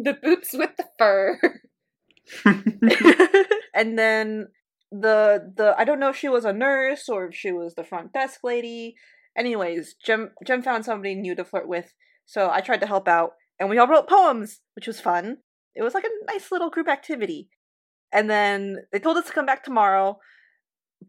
the 0.03 0.17
boots 0.21 0.53
with 0.53 0.71
the 0.77 0.85
fur. 0.97 1.39
and 3.73 3.97
then 3.97 4.47
the 4.91 5.51
the 5.55 5.75
I 5.77 5.83
don't 5.83 5.99
know 5.99 6.09
if 6.09 6.17
she 6.17 6.29
was 6.29 6.45
a 6.45 6.53
nurse 6.53 7.09
or 7.09 7.27
if 7.27 7.35
she 7.35 7.51
was 7.51 7.75
the 7.75 7.83
front 7.83 8.13
desk 8.13 8.39
lady. 8.43 8.95
Anyways, 9.37 9.95
Jim 10.03 10.31
Jim 10.45 10.61
found 10.61 10.85
somebody 10.85 11.15
new 11.15 11.35
to 11.35 11.45
flirt 11.45 11.67
with, 11.67 11.93
so 12.25 12.49
I 12.49 12.61
tried 12.61 12.81
to 12.81 12.87
help 12.87 13.07
out, 13.07 13.31
and 13.59 13.69
we 13.69 13.77
all 13.77 13.87
wrote 13.87 14.09
poems, 14.09 14.61
which 14.75 14.87
was 14.87 14.99
fun. 14.99 15.37
It 15.75 15.83
was 15.83 15.93
like 15.93 16.03
a 16.03 16.31
nice 16.31 16.51
little 16.51 16.69
group 16.69 16.87
activity. 16.87 17.49
And 18.11 18.29
then 18.29 18.77
they 18.91 18.99
told 18.99 19.17
us 19.17 19.27
to 19.27 19.33
come 19.33 19.45
back 19.45 19.63
tomorrow, 19.63 20.17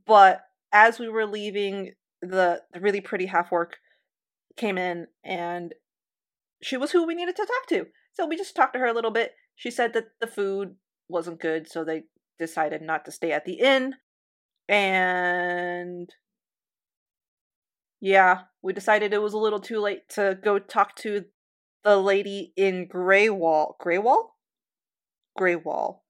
but 0.07 0.43
as 0.71 0.99
we 0.99 1.09
were 1.09 1.27
leaving, 1.27 1.93
the, 2.21 2.61
the 2.73 2.81
really 2.81 3.01
pretty 3.01 3.27
half-orc 3.27 3.79
came 4.57 4.77
in, 4.77 5.07
and 5.25 5.75
she 6.63 6.77
was 6.77 6.93
who 6.93 7.07
we 7.07 7.15
needed 7.15 7.37
to 7.37 7.47
talk 7.47 7.69
to. 7.71 7.87
So 8.15 8.27
we 8.27 8.37
just 8.37 8.57
talked 8.57 8.75
to 8.75 8.79
her 8.81 8.87
a 8.87 8.95
little 8.95 9.11
bit. 9.11 9.33
She 9.57 9.71
said 9.71 9.93
that 9.95 10.09
the 10.21 10.27
food 10.27 10.77
wasn't 11.09 11.41
good, 11.41 11.69
so 11.71 11.85
they 11.85 12.05
decided 12.39 12.83
not 12.83 13.05
to 13.05 13.13
stay 13.13 13.33
at 13.33 13.45
the 13.45 13.55
inn. 13.61 13.95
And 14.69 16.11
yeah, 18.01 18.43
we 18.63 18.73
decided 18.73 19.13
it 19.13 19.23
was 19.23 19.35
a 19.35 19.39
little 19.39 19.61
too 19.61 19.81
late 19.81 20.09
to 20.11 20.39
go 20.43 20.59
talk 20.59 20.97
to 20.97 21.25
the 21.85 21.97
lady 21.99 22.53
in 22.57 22.89
Greywall. 22.89 23.75
Greywall? 23.81 24.31
Greywall. 25.39 26.01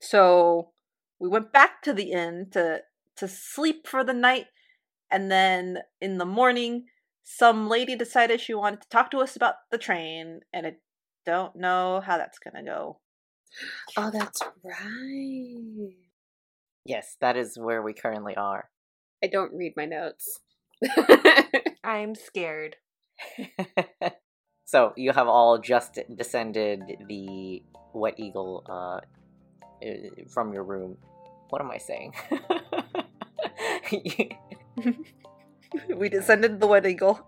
So 0.00 0.72
we 1.18 1.28
went 1.28 1.52
back 1.52 1.82
to 1.82 1.92
the 1.92 2.12
inn 2.12 2.48
to 2.52 2.82
to 3.16 3.28
sleep 3.28 3.86
for 3.86 4.02
the 4.04 4.14
night 4.14 4.46
And 5.10 5.30
then 5.30 5.78
in 6.00 6.18
the 6.18 6.26
morning, 6.26 6.86
some 7.24 7.68
lady 7.68 7.96
decided 7.96 8.40
she 8.40 8.54
wanted 8.54 8.82
to 8.82 8.88
talk 8.88 9.10
to 9.12 9.18
us 9.18 9.36
about 9.36 9.56
the 9.70 9.78
train, 9.78 10.40
and 10.52 10.66
I 10.66 10.76
don't 11.30 11.54
know 11.54 12.02
how 12.04 12.18
that's 12.18 12.38
gonna 12.38 12.64
go. 12.64 12.98
Oh, 13.96 14.10
that's 14.10 14.42
right. 14.64 15.94
Yes, 16.84 17.16
that 17.20 17.36
is 17.36 17.56
where 17.56 17.82
we 17.82 17.92
currently 17.92 18.34
are. 18.36 18.70
I 19.22 19.28
don't 19.28 19.54
read 19.54 19.74
my 19.76 19.86
notes. 19.86 20.40
I'm 21.84 22.14
scared. 22.14 22.76
so 24.64 24.92
you 24.96 25.12
have 25.12 25.28
all 25.28 25.58
just 25.58 25.98
descended 26.16 26.82
the 27.08 27.62
wet 27.92 28.14
eagle 28.18 28.64
uh, 28.68 29.00
uh, 29.86 30.24
from 30.28 30.52
your 30.52 30.64
room. 30.64 30.96
What 31.50 31.60
am 31.60 31.70
I 31.70 31.78
saying? 31.78 32.14
we 35.96 36.08
descended 36.08 36.60
the 36.60 36.66
Wet 36.66 36.86
Eagle. 36.86 37.20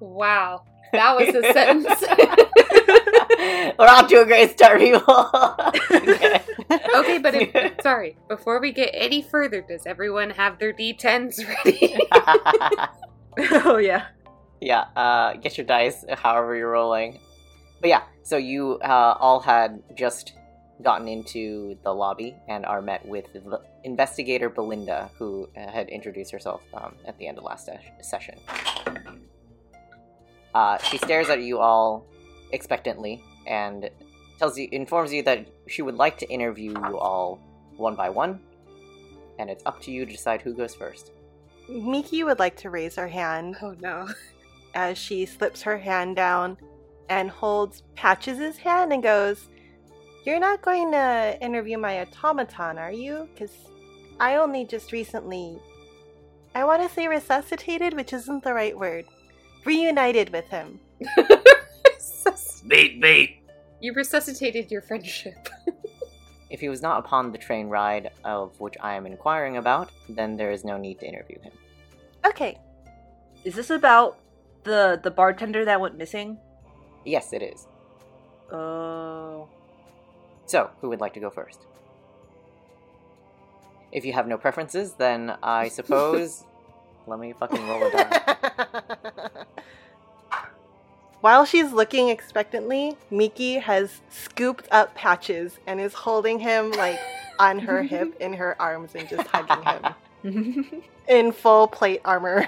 wow. 0.00 0.64
That 0.92 1.16
was 1.16 1.34
a 1.34 1.52
sentence. 1.52 2.04
We're 3.78 3.86
off 3.86 4.08
to 4.08 4.22
a 4.22 4.24
great 4.24 4.52
start, 4.52 4.78
people. 4.80 5.02
Okay. 5.90 6.42
okay, 6.96 7.18
but 7.18 7.34
if, 7.34 7.74
sorry, 7.82 8.16
before 8.28 8.60
we 8.60 8.72
get 8.72 8.90
any 8.94 9.22
further, 9.22 9.60
does 9.60 9.86
everyone 9.86 10.30
have 10.30 10.58
their 10.58 10.72
d10s 10.72 11.46
ready? 11.64 11.98
oh 13.66 13.76
yeah. 13.76 14.06
yeah, 14.60 14.84
uh, 14.96 15.34
get 15.34 15.58
your 15.58 15.66
dice, 15.66 16.04
however 16.08 16.56
you're 16.56 16.70
rolling. 16.70 17.20
But 17.80 17.90
yeah, 17.90 18.02
so 18.22 18.36
you 18.36 18.78
uh, 18.78 19.16
all 19.20 19.40
had 19.40 19.82
just 19.94 20.32
gotten 20.82 21.06
into 21.06 21.76
the 21.84 21.92
lobby 21.92 22.34
and 22.48 22.64
are 22.64 22.80
met 22.80 23.04
with 23.06 23.32
the 23.32 23.60
investigator 23.84 24.48
Belinda, 24.48 25.10
who 25.18 25.48
uh, 25.56 25.70
had 25.70 25.88
introduced 25.88 26.32
herself 26.32 26.62
um, 26.72 26.94
at 27.06 27.18
the 27.18 27.26
end 27.26 27.38
of 27.38 27.44
last 27.44 27.66
ses- 27.66 28.08
session. 28.08 28.38
Uh, 30.54 30.78
she 30.78 30.96
stares 30.98 31.28
at 31.28 31.42
you 31.42 31.58
all 31.58 32.06
expectantly 32.52 33.22
and 33.46 33.90
tells 34.38 34.58
you, 34.58 34.68
informs 34.72 35.12
you 35.12 35.22
that 35.22 35.46
she 35.66 35.82
would 35.82 35.96
like 35.96 36.18
to 36.18 36.28
interview 36.28 36.72
you 36.72 36.98
all 36.98 37.40
one 37.76 37.94
by 37.94 38.08
one, 38.08 38.40
and 39.38 39.50
it's 39.50 39.62
up 39.66 39.80
to 39.82 39.90
you 39.90 40.04
to 40.06 40.12
decide 40.12 40.42
who 40.42 40.54
goes 40.54 40.74
first. 40.74 41.12
Miki 41.68 42.24
would 42.24 42.38
like 42.38 42.56
to 42.56 42.70
raise 42.70 42.96
her 42.96 43.08
hand 43.08 43.56
oh 43.62 43.74
no. 43.80 44.08
as 44.74 44.98
she 44.98 45.24
slips 45.24 45.62
her 45.62 45.78
hand 45.78 46.16
down 46.16 46.58
and 47.08 47.30
holds 47.30 47.82
Patches' 47.94 48.56
hand 48.56 48.92
and 48.92 49.02
goes, 49.02 49.48
You're 50.24 50.40
not 50.40 50.62
going 50.62 50.92
to 50.92 51.38
interview 51.40 51.78
my 51.78 52.00
automaton, 52.00 52.78
are 52.78 52.92
you? 52.92 53.28
Because 53.32 53.52
I 54.20 54.36
only 54.36 54.64
just 54.64 54.92
recently. 54.92 55.58
I 56.54 56.64
want 56.64 56.82
to 56.82 56.94
say 56.94 57.08
resuscitated, 57.08 57.94
which 57.94 58.12
isn't 58.12 58.44
the 58.44 58.54
right 58.54 58.78
word. 58.78 59.06
Reunited 59.64 60.30
with 60.30 60.46
him. 60.48 60.78
Bait, 62.66 63.00
bait. 63.00 63.40
you 63.80 63.92
resuscitated 63.92 64.70
your 64.70 64.82
friendship. 64.82 65.48
If 66.50 66.60
he 66.60 66.68
was 66.68 66.82
not 66.82 67.00
upon 67.00 67.32
the 67.32 67.38
train 67.38 67.68
ride 67.68 68.12
of 68.22 68.60
which 68.60 68.76
I 68.80 68.94
am 68.94 69.06
inquiring 69.06 69.56
about, 69.56 69.90
then 70.08 70.36
there 70.36 70.52
is 70.52 70.62
no 70.62 70.76
need 70.76 71.00
to 71.00 71.06
interview 71.08 71.40
him. 71.40 71.50
Okay. 72.24 72.60
Is 73.42 73.56
this 73.56 73.70
about 73.70 74.18
the 74.62 75.00
the 75.02 75.10
bartender 75.10 75.64
that 75.64 75.80
went 75.80 75.98
missing? 75.98 76.38
Yes, 77.04 77.32
it 77.32 77.42
is. 77.42 77.66
Oh. 78.52 79.48
So, 80.46 80.70
who 80.80 80.90
would 80.90 81.00
like 81.00 81.14
to 81.14 81.20
go 81.20 81.28
first? 81.28 81.66
If 83.90 84.04
you 84.04 84.12
have 84.12 84.28
no 84.28 84.38
preferences, 84.38 84.92
then 84.94 85.36
I 85.42 85.68
suppose. 85.78 86.44
let 87.08 87.18
me 87.18 87.32
fucking 87.32 87.66
roll 87.66 87.82
a 87.84 87.90
die. 87.90 89.10
While 91.24 91.46
she's 91.46 91.72
looking 91.72 92.10
expectantly, 92.10 92.98
Miki 93.10 93.54
has 93.54 94.02
scooped 94.10 94.68
up 94.70 94.94
Patches 94.94 95.58
and 95.66 95.80
is 95.80 95.94
holding 95.94 96.38
him 96.38 96.70
like 96.72 97.00
on 97.38 97.60
her 97.60 97.82
hip 97.82 98.14
in 98.20 98.34
her 98.34 98.54
arms 98.60 98.94
and 98.94 99.08
just 99.08 99.26
hugging 99.28 99.64
him 100.22 100.82
in 101.08 101.32
full 101.32 101.66
plate 101.66 102.02
armor. 102.04 102.46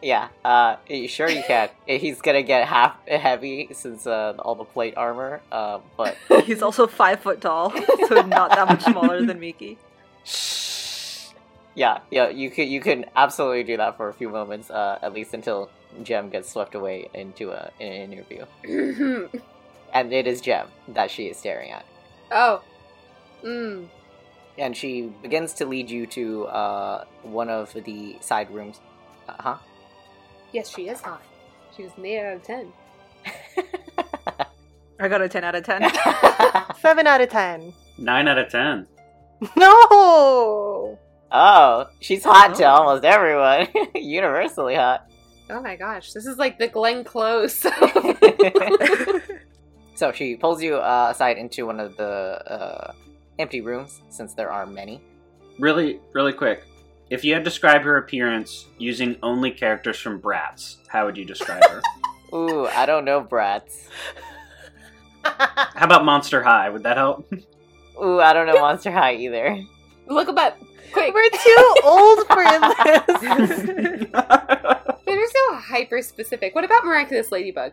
Yeah, 0.00 0.28
uh, 0.44 0.76
sure 1.08 1.28
you 1.28 1.42
can. 1.42 1.70
He's 1.88 2.20
gonna 2.20 2.44
get 2.44 2.68
half 2.68 3.04
heavy 3.08 3.70
since 3.72 4.06
uh, 4.06 4.34
all 4.38 4.54
the 4.54 4.62
plate 4.62 4.94
armor, 4.96 5.40
uh, 5.50 5.80
but 5.96 6.16
He's 6.44 6.62
also 6.62 6.86
five 6.86 7.18
foot 7.18 7.40
tall, 7.40 7.72
so 8.06 8.22
not 8.22 8.50
that 8.50 8.68
much 8.68 8.84
smaller 8.84 9.26
than 9.26 9.40
Miki. 9.40 9.76
Yeah, 11.78 12.00
yeah, 12.10 12.28
you 12.28 12.50
could 12.50 12.68
you 12.68 12.80
can 12.80 13.06
absolutely 13.14 13.62
do 13.62 13.76
that 13.76 13.96
for 13.96 14.08
a 14.08 14.12
few 14.12 14.28
moments, 14.28 14.68
uh, 14.68 14.98
at 15.00 15.12
least 15.12 15.32
until 15.32 15.70
Jem 16.02 16.28
gets 16.28 16.50
swept 16.50 16.74
away 16.74 17.08
into 17.14 17.50
a, 17.52 17.70
an 17.80 18.12
interview. 18.12 18.44
And 19.94 20.12
it 20.12 20.26
is 20.26 20.40
Jem 20.40 20.66
that 20.88 21.10
she 21.10 21.26
is 21.26 21.36
staring 21.38 21.70
at. 21.70 21.84
oh. 22.32 22.60
Mm. 23.44 23.88
And 24.58 24.76
she 24.76 25.02
begins 25.22 25.52
to 25.54 25.64
lead 25.66 25.88
you 25.88 26.04
to 26.08 26.46
uh, 26.46 27.04
one 27.22 27.48
of 27.48 27.72
the 27.84 28.16
side 28.20 28.50
rooms. 28.50 28.80
Uh 29.28 29.34
huh. 29.38 29.56
Yes, 30.52 30.68
she 30.68 30.88
is 30.88 31.00
hot. 31.00 31.22
She 31.76 31.84
was 31.84 31.92
made 31.96 32.18
out 32.18 32.36
of 32.36 32.42
10. 32.42 32.72
I 35.00 35.06
got 35.06 35.22
a 35.22 35.28
ten 35.28 35.44
out 35.44 35.54
of 35.54 35.62
ten. 35.62 35.88
7 36.80 37.06
out 37.06 37.20
of 37.20 37.28
10. 37.30 37.72
Nine 37.98 38.26
out 38.26 38.38
of 38.38 38.50
ten. 38.50 38.88
No! 39.56 40.98
Oh, 41.32 41.86
she's 42.00 42.24
hot 42.24 42.54
to 42.56 42.64
Oh. 42.64 42.68
almost 42.70 43.04
everyone. 43.04 43.68
Universally 43.94 44.74
hot. 44.74 45.06
Oh 45.50 45.62
my 45.62 45.76
gosh, 45.76 46.12
this 46.12 46.26
is 46.26 46.36
like 46.38 46.58
the 46.58 46.68
Glenn 46.68 47.04
Close. 47.04 47.64
So 49.94 50.12
she 50.12 50.36
pulls 50.36 50.62
you 50.62 50.76
uh, 50.76 51.08
aside 51.10 51.38
into 51.38 51.66
one 51.66 51.80
of 51.80 51.96
the 51.96 52.04
uh, 52.06 52.92
empty 53.40 53.60
rooms, 53.60 54.00
since 54.10 54.32
there 54.32 54.48
are 54.48 54.64
many. 54.64 55.00
Really, 55.58 55.98
really 56.12 56.32
quick. 56.32 56.62
If 57.10 57.24
you 57.24 57.32
had 57.34 57.40
to 57.40 57.44
describe 57.50 57.82
her 57.82 57.96
appearance 57.96 58.66
using 58.78 59.16
only 59.24 59.50
characters 59.50 59.98
from 59.98 60.20
Bratz, 60.22 60.76
how 60.86 61.04
would 61.06 61.16
you 61.16 61.24
describe 61.24 61.64
her? 61.64 61.82
Ooh, 62.32 62.68
I 62.68 62.86
don't 62.86 63.04
know, 63.04 63.20
brats. 63.20 63.88
how 65.24 65.84
about 65.84 66.04
Monster 66.04 66.44
High? 66.44 66.68
Would 66.70 66.84
that 66.84 66.96
help? 66.96 67.28
Ooh, 68.00 68.20
I 68.20 68.32
don't 68.32 68.46
know 68.46 68.60
Monster 68.60 68.92
High 68.92 69.14
either. 69.16 69.58
Look 70.08 70.28
him 70.28 70.38
up. 70.38 70.58
Quick. 70.92 71.14
We're 71.14 71.28
too 71.30 71.74
old 71.84 72.26
for 72.28 72.44
this. 72.44 73.60
They're 75.06 75.28
so 75.28 75.54
hyper 75.56 76.02
specific. 76.02 76.54
What 76.54 76.64
about 76.64 76.84
Miraculous 76.84 77.30
Ladybug? 77.30 77.72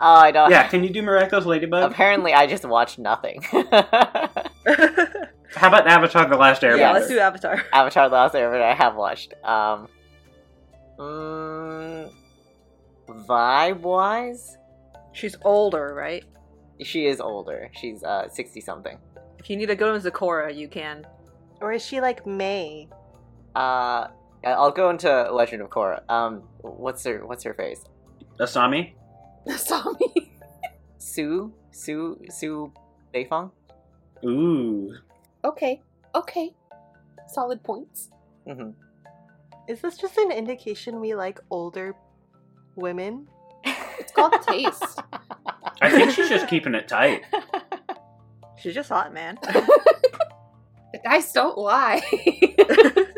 Oh, 0.00 0.14
I 0.14 0.30
don't. 0.30 0.50
yeah, 0.50 0.68
can 0.68 0.84
you 0.84 0.90
do 0.90 1.02
Miraculous 1.02 1.44
Ladybug? 1.44 1.90
Apparently, 1.90 2.32
I 2.32 2.46
just 2.46 2.64
watched 2.64 2.98
nothing. 2.98 3.42
How 5.56 5.68
about 5.68 5.86
Avatar: 5.88 6.28
The 6.28 6.36
Last 6.36 6.62
Airbender? 6.62 6.78
yeah, 6.78 6.92
let's 6.92 7.08
do 7.08 7.18
Avatar. 7.18 7.64
Avatar: 7.72 8.08
The 8.08 8.14
Last 8.14 8.34
Airbender, 8.34 8.62
I 8.62 8.74
have 8.74 8.94
watched. 8.94 9.34
Um, 9.42 9.88
mm, 10.98 12.12
vibe 13.08 13.80
wise, 13.80 14.56
She's 15.12 15.36
older, 15.44 15.94
right? 15.94 16.24
she 16.80 17.06
is 17.06 17.20
older. 17.20 17.68
She's 17.72 18.04
uh 18.04 18.28
sixty 18.28 18.60
something. 18.60 18.98
If 19.40 19.50
you 19.50 19.56
need 19.56 19.66
to 19.66 19.74
go 19.74 19.98
to 19.98 20.10
Zakora, 20.10 20.54
you 20.54 20.68
can. 20.68 21.04
Or 21.60 21.72
is 21.72 21.84
she 21.84 22.00
like 22.00 22.26
May? 22.26 22.88
Uh, 23.54 24.08
I'll 24.44 24.70
go 24.70 24.90
into 24.90 25.08
Legend 25.32 25.62
of 25.62 25.70
Korra. 25.70 26.02
Um, 26.08 26.42
what's 26.60 27.04
her 27.04 27.26
what's 27.26 27.44
her 27.44 27.54
face? 27.54 27.82
Asami? 28.38 28.92
Asami. 29.46 30.30
Sue 30.98 31.52
Sue 31.70 32.20
Sue 32.30 32.72
Beifong. 33.14 33.50
Ooh. 34.24 34.94
okay. 35.44 35.80
Okay. 36.14 36.52
Solid 37.28 37.62
points. 37.62 38.10
hmm 38.46 38.70
Is 39.68 39.80
this 39.80 39.96
just 39.98 40.16
an 40.18 40.32
indication 40.32 41.00
we 41.00 41.14
like 41.14 41.40
older 41.50 41.94
women? 42.76 43.28
It's 43.98 44.12
called 44.12 44.34
taste. 44.46 45.00
I 45.82 45.90
think 45.90 46.12
she's 46.12 46.28
just 46.28 46.46
keeping 46.48 46.74
it 46.74 46.86
tight. 46.88 47.22
She's 48.58 48.74
just 48.74 48.88
hot, 48.88 49.12
man. 49.12 49.38
Dice 51.08 51.32
don't 51.32 51.56
lie. 51.56 52.02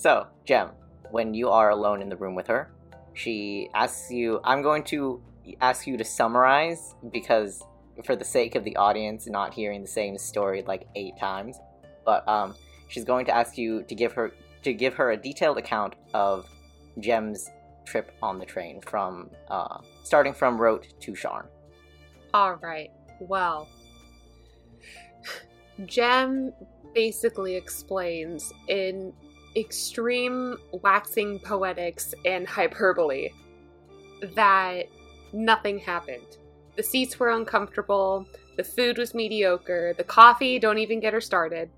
So, 0.00 0.28
Jem, 0.46 0.70
when 1.10 1.34
you 1.34 1.50
are 1.50 1.68
alone 1.68 2.00
in 2.00 2.08
the 2.08 2.16
room 2.16 2.34
with 2.34 2.46
her, 2.46 2.72
she 3.12 3.68
asks 3.74 4.10
you, 4.10 4.40
I'm 4.44 4.62
going 4.62 4.82
to 4.84 5.20
ask 5.60 5.86
you 5.86 5.98
to 5.98 6.04
summarize 6.06 6.94
because, 7.12 7.62
for 8.06 8.16
the 8.16 8.24
sake 8.24 8.54
of 8.54 8.64
the 8.64 8.74
audience 8.76 9.26
not 9.26 9.52
hearing 9.52 9.82
the 9.82 9.86
same 10.00 10.16
story 10.16 10.64
like 10.66 10.88
eight 10.94 11.18
times, 11.18 11.58
but 12.06 12.26
um, 12.26 12.54
she's 12.88 13.04
going 13.04 13.26
to 13.26 13.36
ask 13.36 13.58
you 13.58 13.82
to 13.82 13.94
give 13.94 14.14
her 14.14 14.32
to 14.62 14.72
give 14.72 14.94
her 14.94 15.10
a 15.10 15.18
detailed 15.18 15.58
account 15.58 15.96
of 16.14 16.46
Jem's 16.98 17.50
trip 17.84 18.16
on 18.22 18.38
the 18.38 18.46
train 18.46 18.80
from 18.80 19.28
uh, 19.50 19.80
starting 20.02 20.32
from 20.32 20.58
Wroat 20.58 20.86
to 21.00 21.12
Sharn. 21.12 21.44
All 22.32 22.54
right. 22.54 22.90
Well, 23.20 23.68
Jem 25.86 26.52
basically 26.94 27.54
explains 27.54 28.52
in 28.68 29.12
extreme 29.56 30.56
waxing 30.72 31.38
poetics 31.40 32.14
and 32.24 32.46
hyperbole 32.46 33.30
that 34.34 34.86
nothing 35.32 35.78
happened. 35.78 36.36
The 36.76 36.82
seats 36.82 37.18
were 37.18 37.30
uncomfortable, 37.30 38.26
the 38.56 38.64
food 38.64 38.98
was 38.98 39.14
mediocre, 39.14 39.94
the 39.96 40.04
coffee, 40.04 40.58
don't 40.58 40.78
even 40.78 41.00
get 41.00 41.12
her 41.12 41.20
started. 41.20 41.70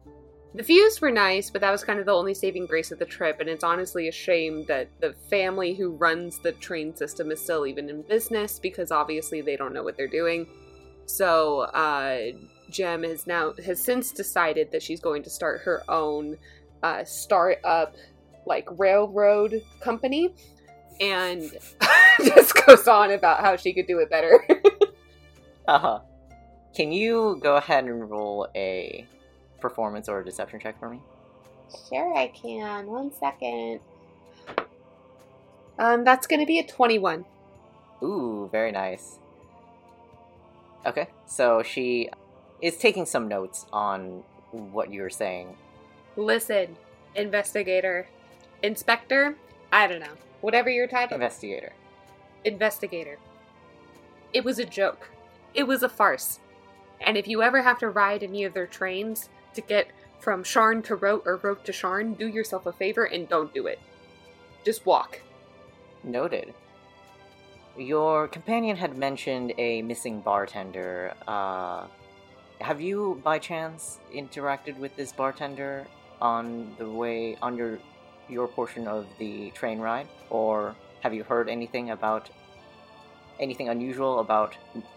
The 0.55 0.63
views 0.63 1.01
were 1.01 1.11
nice, 1.11 1.51
but 1.51 1.63
that 1.63 1.71
was 1.71 1.83
kind 1.83 1.99
of 1.99 2.05
the 2.05 2.13
only 2.13 2.35
saving 2.35 2.67
grace 2.67 2.93
of 2.93 2.99
the 2.99 3.07
trip, 3.07 3.41
and 3.41 3.49
it's 3.49 3.65
honestly 3.65 4.09
a 4.09 4.13
shame 4.13 4.67
that 4.67 4.89
the 5.01 5.15
family 5.31 5.73
who 5.73 5.93
runs 5.93 6.39
the 6.39 6.53
train 6.53 6.95
system 6.95 7.31
is 7.31 7.41
still 7.41 7.67
even 7.67 7.89
in 7.89 8.03
business 8.03 8.59
because 8.59 8.91
obviously 8.91 9.41
they 9.41 9.57
don't 9.57 9.73
know 9.73 9.83
what 9.83 9.97
they're 9.97 10.07
doing. 10.07 10.47
So, 11.07 11.61
uh, 11.61 12.33
Jem 12.73 13.05
has 13.05 13.27
now 13.27 13.53
has 13.65 13.81
since 13.81 14.11
decided 14.11 14.73
that 14.73 14.83
she's 14.83 15.01
going 15.01 15.23
to 15.23 15.31
start 15.31 15.61
her 15.63 15.83
own 15.89 16.39
uh, 16.83 17.05
startup 17.05 17.95
like 18.47 18.67
railroad 18.77 19.63
company, 19.81 20.35
and 21.01 21.57
just 22.25 22.55
goes 22.67 22.89
on 22.89 23.13
about 23.13 23.41
how 23.41 23.57
she 23.57 23.73
could 23.73 23.87
do 23.87 23.99
it 24.01 24.11
better. 24.11 24.45
Uh 25.69 25.79
huh. 25.79 26.01
Can 26.75 26.91
you 26.91 27.39
go 27.41 27.57
ahead 27.57 27.85
and 27.85 28.11
roll 28.11 28.49
a 28.57 29.07
performance 29.61 30.09
or 30.09 30.21
a 30.21 30.25
deception 30.25 30.59
check 30.59 30.79
for 30.81 30.89
me? 30.89 31.01
sure, 31.89 32.15
I 32.17 32.29
can. 32.29 32.87
One 32.87 33.13
second. 33.19 33.81
Um, 35.79 36.05
that's 36.05 36.27
going 36.27 36.41
to 36.41 36.47
be 36.47 36.59
a 36.59 36.67
twenty-one. 36.67 37.25
Ooh, 38.03 38.49
very 38.51 38.73
nice. 38.73 39.19
Okay, 40.85 41.09
so 41.27 41.63
she 41.63 42.09
is 42.63 42.79
taking 42.79 43.05
some 43.05 43.29
notes 43.29 43.67
on 43.73 44.23
what 44.53 44.93
you're 44.93 45.11
saying. 45.11 45.57
Listen, 46.17 46.77
investigator, 47.15 48.07
inspector. 48.63 49.37
I 49.73 49.87
don't 49.87 50.01
know. 50.01 50.17
Whatever 50.41 50.71
your 50.71 50.87
title. 50.87 51.15
Investigator. 51.15 51.73
investigator. 52.45 53.19
It 54.33 54.45
was 54.45 54.59
a 54.59 54.65
joke. 54.65 55.11
It 55.55 55.67
was 55.67 55.83
a 55.83 55.89
farce. 55.89 56.39
And 57.01 57.17
if 57.17 57.27
you 57.27 57.43
ever 57.43 57.63
have 57.63 57.79
to 57.81 57.91
ride 57.91 58.23
any 58.23 58.45
of 58.45 58.55
their 58.55 58.67
trains 58.67 59.29
to 59.55 59.61
get 59.61 59.89
from 60.21 60.45
Sharn 60.45 60.85
to 60.85 60.95
Wroat 60.95 61.25
or 61.27 61.37
Wroat 61.37 61.65
to 61.65 61.73
Sharn, 61.73 62.17
do 62.17 62.29
yourself 62.29 62.65
a 62.67 62.73
favor 62.73 63.05
and 63.05 63.29
don't 63.29 63.53
do 63.53 63.67
it. 63.67 63.81
Just 64.65 64.87
walk. 64.87 65.21
Noted. 66.05 66.55
Your 67.77 68.29
companion 68.29 68.77
had 68.77 68.97
mentioned 68.97 69.53
a 69.59 69.83
missing 69.83 70.21
bartender. 70.21 71.15
Uh, 71.27 71.87
have 72.63 72.81
you, 72.81 73.21
by 73.25 73.39
chance, 73.39 73.99
interacted 74.15 74.79
with 74.79 74.95
this 74.97 75.13
bartender 75.13 75.87
on 76.21 76.75
the 76.79 76.89
way 76.89 77.37
on 77.43 77.57
your 77.57 77.79
your 78.29 78.47
portion 78.49 78.87
of 78.87 79.07
the 79.19 79.51
train 79.51 79.79
ride, 79.81 80.09
or 80.31 80.75
have 81.03 81.13
you 81.13 81.25
heard 81.25 81.49
anything 81.49 81.91
about 81.91 82.31
anything 83.41 83.69
unusual 83.69 84.21
about 84.21 84.57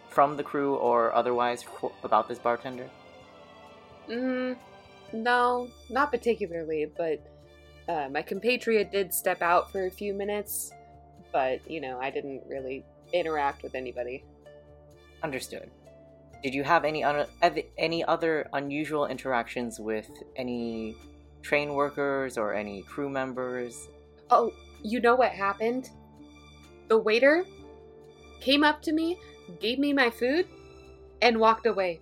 from 0.10 0.38
the 0.38 0.44
crew 0.44 0.76
or 0.76 1.14
otherwise 1.14 1.64
for, 1.64 1.92
about 2.04 2.30
this 2.30 2.40
bartender? 2.40 2.90
Mm, 4.08 4.56
no, 5.12 5.68
not 5.90 6.12
particularly, 6.12 6.86
but 6.96 7.20
uh, 7.90 8.08
my 8.10 8.22
compatriot 8.22 8.92
did 8.92 9.14
step 9.14 9.42
out 9.42 9.72
for 9.72 9.88
a 9.88 9.92
few 9.92 10.14
minutes, 10.14 10.72
but, 11.32 11.60
you 11.70 11.82
know, 11.82 12.00
I 12.00 12.12
didn't 12.12 12.44
really 12.48 12.86
interact 13.12 13.64
with 13.64 13.76
anybody. 13.76 14.24
Understood. 15.24 15.70
Did 16.46 16.54
you 16.54 16.64
have 16.64 16.86
any 16.86 17.04
un- 17.04 17.26
any 17.76 18.04
other 18.04 18.48
unusual 18.54 19.08
interactions 19.08 19.80
with 19.80 20.08
any 20.36 20.96
train 21.42 21.74
workers 21.74 22.38
or 22.38 22.54
any 22.54 22.84
crew 22.84 23.10
members? 23.10 23.90
Oh, 24.30 24.54
you 24.84 25.00
know 25.00 25.16
what 25.16 25.32
happened? 25.32 25.90
The 26.88 27.00
waiter 27.00 27.46
came 28.42 28.64
up 28.64 28.84
to 28.84 28.92
me, 28.92 29.18
gave 29.60 29.80
me 29.80 29.92
my 29.92 30.12
food, 30.12 30.46
and 31.20 31.40
walked 31.40 31.66
away 31.66 32.00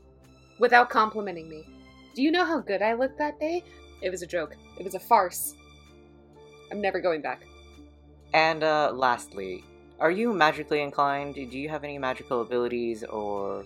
without 0.60 0.90
complimenting 0.90 1.48
me. 1.48 1.64
Do 2.14 2.22
you 2.22 2.30
know 2.30 2.44
how 2.44 2.60
good 2.60 2.82
I 2.82 2.96
looked 2.96 3.20
that 3.20 3.40
day? 3.40 3.64
It 4.02 4.10
was 4.10 4.24
a 4.24 4.28
joke. 4.28 4.58
It 4.78 4.84
was 4.84 4.94
a 4.94 5.00
farce. 5.00 5.56
I'm 6.70 6.82
never 6.82 7.00
going 7.00 7.22
back. 7.22 7.44
And 8.34 8.62
uh, 8.62 8.92
lastly, 8.94 9.64
are 10.02 10.12
you 10.12 10.34
magically 10.34 10.82
inclined? 10.82 11.36
Do 11.36 11.58
you 11.58 11.70
have 11.70 11.86
any 11.86 11.98
magical 11.98 12.42
abilities 12.42 13.06
or 13.06 13.66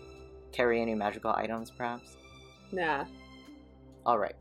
carry 0.57 0.81
any 0.81 0.95
magical 0.95 1.31
items, 1.31 1.69
perhaps? 1.69 2.17
Nah. 2.71 3.05
All 4.05 4.17
right. 4.17 4.35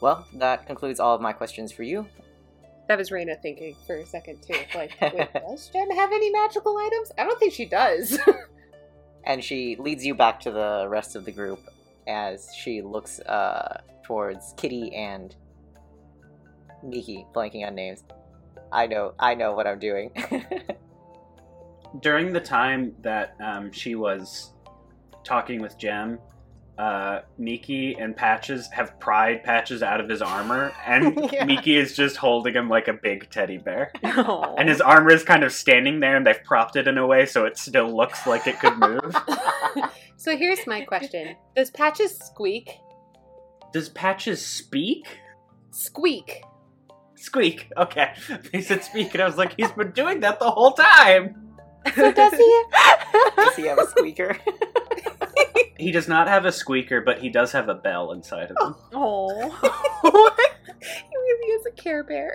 Well, 0.00 0.26
that 0.34 0.66
concludes 0.66 0.98
all 0.98 1.14
of 1.14 1.20
my 1.20 1.34
questions 1.34 1.70
for 1.70 1.82
you. 1.82 2.06
That 2.88 2.96
was 2.98 3.10
Raina 3.10 3.40
thinking 3.40 3.76
for 3.86 3.96
a 3.96 4.06
second 4.06 4.42
too. 4.42 4.54
Like, 4.74 4.98
wait, 5.00 5.32
does 5.34 5.68
Jen 5.68 5.90
have 5.94 6.10
any 6.10 6.30
magical 6.30 6.76
items? 6.78 7.12
I 7.18 7.24
don't 7.24 7.38
think 7.38 7.52
she 7.52 7.66
does. 7.66 8.18
and 9.24 9.44
she 9.44 9.76
leads 9.76 10.04
you 10.04 10.14
back 10.14 10.40
to 10.40 10.50
the 10.50 10.86
rest 10.88 11.14
of 11.14 11.26
the 11.26 11.32
group 11.32 11.60
as 12.08 12.48
she 12.54 12.80
looks 12.80 13.20
uh, 13.20 13.82
towards 14.02 14.54
Kitty 14.56 14.94
and 14.94 15.36
Miki, 16.82 17.26
blanking 17.34 17.66
on 17.66 17.74
names. 17.74 18.02
I 18.72 18.86
know, 18.86 19.12
I 19.18 19.34
know 19.34 19.52
what 19.52 19.66
I'm 19.66 19.78
doing. 19.78 20.10
During 22.00 22.32
the 22.32 22.40
time 22.40 22.94
that 23.02 23.36
um, 23.44 23.70
she 23.70 23.94
was 23.94 24.52
talking 25.24 25.60
with 25.60 25.78
Jem, 25.78 26.18
uh, 26.78 27.20
Miki 27.38 27.94
and 27.94 28.16
Patches 28.16 28.68
have 28.72 28.98
pried 28.98 29.44
Patches 29.44 29.82
out 29.82 30.00
of 30.00 30.08
his 30.08 30.22
armor, 30.22 30.72
and 30.86 31.28
Yeah. 31.32 31.44
Miki 31.44 31.76
is 31.76 31.94
just 31.94 32.16
holding 32.16 32.54
him 32.54 32.68
like 32.68 32.88
a 32.88 32.94
big 32.94 33.30
teddy 33.30 33.58
bear. 33.58 33.92
Aw. 34.02 34.54
And 34.56 34.68
his 34.68 34.80
armor 34.80 35.12
is 35.12 35.22
kind 35.22 35.44
of 35.44 35.52
standing 35.52 36.00
there, 36.00 36.16
and 36.16 36.26
they've 36.26 36.42
propped 36.44 36.76
it 36.76 36.88
in 36.88 36.98
a 36.98 37.06
way 37.06 37.26
so 37.26 37.44
it 37.44 37.58
still 37.58 37.94
looks 37.94 38.26
like 38.26 38.46
it 38.46 38.58
could 38.58 38.78
move. 38.78 39.14
so 40.16 40.36
here's 40.36 40.66
my 40.66 40.80
question: 40.82 41.36
Does 41.54 41.70
Patches 41.70 42.18
squeak? 42.18 42.70
Does 43.72 43.88
Patches 43.90 44.44
speak? 44.44 45.06
Squeak. 45.70 46.42
Squeak. 47.16 47.70
Okay. 47.76 48.12
He 48.52 48.60
said 48.62 48.82
speak, 48.82 49.14
and 49.14 49.22
I 49.22 49.26
was 49.26 49.36
like, 49.36 49.54
he's 49.56 49.70
been 49.72 49.92
doing 49.92 50.20
that 50.20 50.40
the 50.40 50.50
whole 50.50 50.72
time. 50.72 51.52
So 51.94 52.12
does 52.12 52.32
he? 52.32 52.62
Does 53.36 53.56
he 53.56 53.62
have 53.66 53.78
a 53.78 53.86
squeaker? 53.86 54.36
He 55.78 55.90
does 55.90 56.06
not 56.08 56.28
have 56.28 56.44
a 56.44 56.52
squeaker, 56.52 57.00
but 57.00 57.18
he 57.20 57.28
does 57.28 57.50
have 57.52 57.68
a 57.68 57.74
bell 57.74 58.12
inside 58.12 58.50
of 58.50 58.56
him. 58.60 58.74
Oh. 58.92 59.50
Aw. 59.62 60.34
he 60.80 61.16
really 61.16 61.52
is 61.54 61.66
a 61.66 61.70
Care 61.72 62.04
Bear. 62.04 62.32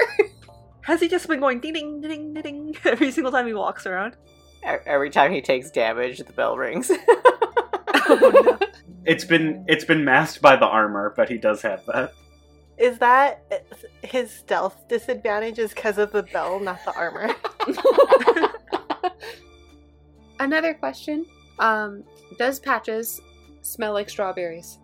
Has 0.81 0.99
he 1.01 1.07
just 1.07 1.27
been 1.27 1.39
going 1.39 1.59
ding 1.59 1.73
ding 1.73 2.01
ding 2.01 2.33
ding 2.33 2.41
ding 2.43 2.75
every 2.85 3.11
single 3.11 3.31
time 3.31 3.47
he 3.47 3.53
walks 3.53 3.85
around? 3.85 4.15
E- 4.65 4.83
Every 4.85 5.09
time 5.09 5.31
he 5.31 5.41
takes 5.41 5.69
damage, 5.71 6.17
the 6.19 6.33
bell 6.33 6.57
rings. 6.57 6.91
Oh, 6.91 8.57
no. 8.59 8.67
It's 9.05 9.23
been 9.23 9.63
it's 9.67 9.85
been 9.85 10.03
masked 10.03 10.41
by 10.41 10.55
the 10.57 10.65
armor, 10.65 11.13
but 11.15 11.29
he 11.29 11.37
does 11.37 11.61
have 11.61 11.85
that. 11.85 12.13
Is 12.77 12.97
that 12.99 13.43
uh, 13.51 13.55
his 14.05 14.29
stealth 14.31 14.87
disadvantage 14.89 15.57
is 15.59 15.73
because 15.73 15.97
of 15.97 16.11
the 16.11 16.23
bell, 16.23 16.59
not 16.59 16.79
the 16.85 16.93
armor? 16.93 17.33
Another 20.39 20.73
question: 20.73 21.25
um, 21.59 22.03
Does 22.37 22.59
Patches 22.59 23.21
smell 23.61 23.93
like 23.93 24.09
strawberries? 24.09 24.79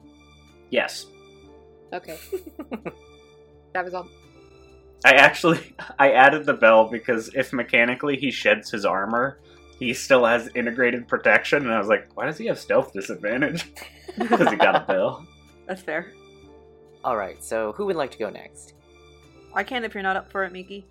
Yes. 0.69 1.05
Okay. 1.93 2.17
that 3.73 3.85
was 3.85 3.93
all. 3.93 4.07
I 5.05 5.13
actually 5.13 5.75
I 5.99 6.11
added 6.11 6.45
the 6.45 6.53
bell 6.53 6.89
because 6.89 7.29
if 7.35 7.53
mechanically 7.53 8.17
he 8.17 8.31
sheds 8.31 8.71
his 8.71 8.85
armor, 8.85 9.39
he 9.79 9.93
still 9.93 10.25
has 10.25 10.49
integrated 10.55 11.07
protection, 11.07 11.63
and 11.63 11.73
I 11.73 11.77
was 11.79 11.87
like, 11.87 12.09
why 12.15 12.25
does 12.25 12.37
he 12.37 12.45
have 12.47 12.59
stealth 12.59 12.93
disadvantage? 12.93 13.71
Because 14.15 14.49
he 14.51 14.57
got 14.57 14.75
a 14.75 14.85
bell. 14.85 15.25
That's 15.65 15.81
fair. 15.81 16.11
All 17.03 17.17
right, 17.17 17.43
so 17.43 17.71
who 17.71 17.87
would 17.87 17.95
like 17.95 18.11
to 18.11 18.17
go 18.19 18.29
next? 18.29 18.73
I 19.55 19.63
can 19.63 19.83
if 19.83 19.95
you're 19.95 20.03
not 20.03 20.15
up 20.15 20.31
for 20.31 20.43
it, 20.43 20.51
Miki. 20.53 20.85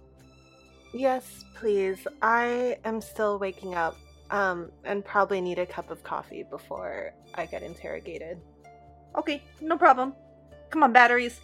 yes, 0.93 1.45
please. 1.55 2.05
I 2.21 2.79
am 2.85 3.01
still 3.01 3.39
waking 3.39 3.77
up, 3.77 3.97
um, 4.33 4.73
and 4.85 5.05
probably 5.05 5.41
need 5.41 5.59
a 5.61 5.67
cup 5.67 5.91
of 5.91 6.03
coffee 6.03 6.43
before 6.43 7.13
I 7.35 7.47
get 7.47 7.63
interrogated. 7.63 8.41
Okay, 9.17 9.43
no 9.61 9.77
problem. 9.79 10.15
Come 10.71 10.83
on, 10.83 10.93
batteries. 10.93 11.39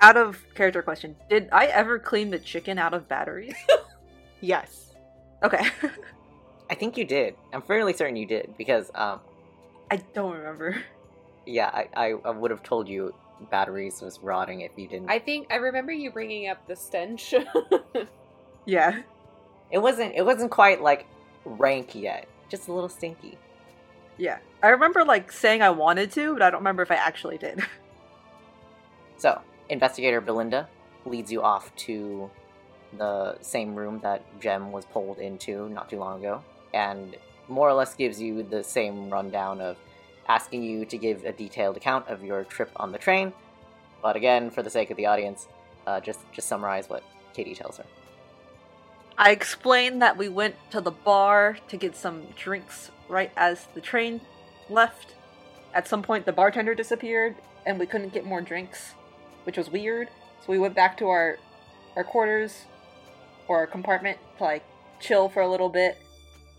Out 0.00 0.16
of 0.16 0.38
character 0.54 0.82
question. 0.82 1.16
Did 1.30 1.48
I 1.50 1.66
ever 1.66 1.98
clean 1.98 2.30
the 2.30 2.38
chicken 2.38 2.78
out 2.78 2.94
of 2.94 3.08
batteries? 3.08 3.56
Yes. 4.44 4.92
Okay. 5.44 5.64
I 6.68 6.74
think 6.74 6.96
you 6.96 7.04
did. 7.04 7.36
I'm 7.52 7.62
fairly 7.62 7.92
certain 7.92 8.16
you 8.16 8.26
did 8.26 8.54
because, 8.58 8.90
um, 8.92 9.20
I 9.88 9.98
don't 10.14 10.36
remember. 10.36 10.82
yeah, 11.46 11.68
I, 11.72 11.88
I, 11.94 12.14
I 12.24 12.30
would 12.30 12.50
have 12.50 12.64
told 12.64 12.88
you 12.88 13.14
batteries 13.52 14.00
was 14.02 14.18
rotting 14.20 14.62
if 14.62 14.72
you 14.76 14.88
didn't. 14.88 15.08
I 15.08 15.20
think 15.20 15.46
I 15.52 15.56
remember 15.58 15.92
you 15.92 16.10
bringing 16.10 16.48
up 16.48 16.66
the 16.66 16.74
stench. 16.74 17.34
Yeah. 18.66 19.02
It 19.70 19.78
wasn't. 19.78 20.14
It 20.16 20.24
wasn't 20.26 20.50
quite 20.50 20.82
like 20.82 21.06
rank 21.44 21.94
yet. 21.94 22.28
Just 22.48 22.68
a 22.68 22.72
little 22.72 22.88
stinky. 22.88 23.38
Yeah. 24.18 24.38
I 24.62 24.68
remember 24.68 25.04
like 25.04 25.32
saying 25.32 25.62
I 25.62 25.70
wanted 25.70 26.12
to, 26.12 26.34
but 26.34 26.42
I 26.42 26.50
don't 26.50 26.60
remember 26.60 26.82
if 26.82 26.90
I 26.90 26.96
actually 26.96 27.38
did. 27.38 27.62
So, 29.22 29.40
investigator 29.68 30.20
Belinda, 30.20 30.68
leads 31.04 31.30
you 31.30 31.42
off 31.42 31.72
to 31.76 32.28
the 32.98 33.38
same 33.40 33.76
room 33.76 34.00
that 34.02 34.24
Jem 34.40 34.72
was 34.72 34.84
pulled 34.84 35.18
into 35.18 35.68
not 35.68 35.88
too 35.88 35.98
long 35.98 36.18
ago, 36.18 36.42
and 36.74 37.14
more 37.46 37.68
or 37.68 37.72
less 37.72 37.94
gives 37.94 38.20
you 38.20 38.42
the 38.42 38.64
same 38.64 39.10
rundown 39.10 39.60
of 39.60 39.76
asking 40.28 40.64
you 40.64 40.84
to 40.86 40.98
give 40.98 41.24
a 41.24 41.30
detailed 41.30 41.76
account 41.76 42.08
of 42.08 42.24
your 42.24 42.42
trip 42.42 42.72
on 42.74 42.90
the 42.90 42.98
train. 42.98 43.32
But 44.02 44.16
again, 44.16 44.50
for 44.50 44.64
the 44.64 44.70
sake 44.70 44.90
of 44.90 44.96
the 44.96 45.06
audience, 45.06 45.46
uh, 45.86 46.00
just 46.00 46.20
just 46.32 46.48
summarize 46.48 46.88
what 46.88 47.04
Katie 47.32 47.54
tells 47.54 47.76
her. 47.78 47.84
I 49.18 49.30
explained 49.30 50.00
that 50.02 50.16
we 50.16 50.28
went 50.28 50.56
to 50.70 50.80
the 50.80 50.90
bar 50.90 51.58
to 51.68 51.76
get 51.76 51.94
some 51.94 52.26
drinks 52.36 52.90
right 53.08 53.30
as 53.36 53.66
the 53.74 53.80
train 53.80 54.20
left. 54.70 55.14
At 55.74 55.86
some 55.86 56.02
point, 56.02 56.26
the 56.26 56.32
bartender 56.32 56.74
disappeared, 56.74 57.36
and 57.66 57.78
we 57.78 57.86
couldn't 57.86 58.12
get 58.12 58.24
more 58.24 58.40
drinks, 58.40 58.92
which 59.44 59.56
was 59.56 59.70
weird. 59.70 60.08
So 60.40 60.46
we 60.48 60.58
went 60.58 60.74
back 60.74 60.96
to 60.98 61.08
our 61.08 61.38
our 61.94 62.04
quarters 62.04 62.64
or 63.48 63.58
our 63.58 63.66
compartment 63.66 64.18
to 64.38 64.44
like 64.44 64.64
chill 64.98 65.28
for 65.28 65.42
a 65.42 65.48
little 65.48 65.68
bit. 65.68 65.98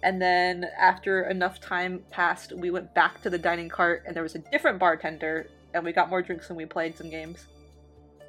And 0.03 0.21
then 0.21 0.65
after 0.77 1.23
enough 1.23 1.59
time 1.59 2.03
passed, 2.11 2.53
we 2.53 2.69
went 2.69 2.93
back 2.93 3.21
to 3.23 3.29
the 3.29 3.37
dining 3.37 3.69
cart, 3.69 4.03
and 4.05 4.15
there 4.15 4.23
was 4.23 4.35
a 4.35 4.39
different 4.39 4.77
bartender, 4.77 5.47
and 5.73 5.83
we 5.83 5.91
got 5.91 6.09
more 6.09 6.21
drinks 6.21 6.49
and 6.49 6.57
we 6.57 6.65
played 6.65 6.97
some 6.97 7.09
games. 7.09 7.47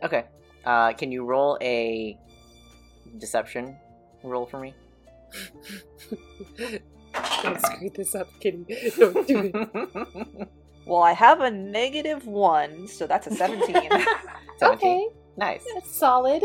Okay. 0.02 0.24
Uh, 0.64 0.92
can 0.92 1.12
you 1.12 1.24
roll 1.24 1.58
a 1.60 2.18
deception 3.18 3.76
roll 4.24 4.46
for 4.46 4.58
me? 4.60 4.74
Don't 7.42 7.60
screw 7.60 7.90
this 7.90 8.14
up, 8.14 8.28
Kitty. 8.40 8.64
Don't 8.98 9.26
do 9.26 9.50
it. 9.54 10.48
Well, 10.87 11.00
I 11.02 11.12
have 11.14 11.40
a 11.40 11.50
negative 11.50 12.26
one, 12.26 12.87
so 12.88 13.06
that's 13.06 13.26
a 13.26 13.30
17. 13.34 13.74
17. 14.58 14.62
Okay, 14.62 15.08
Nice. 15.34 15.64
that's 15.72 15.96
solid. 15.96 16.42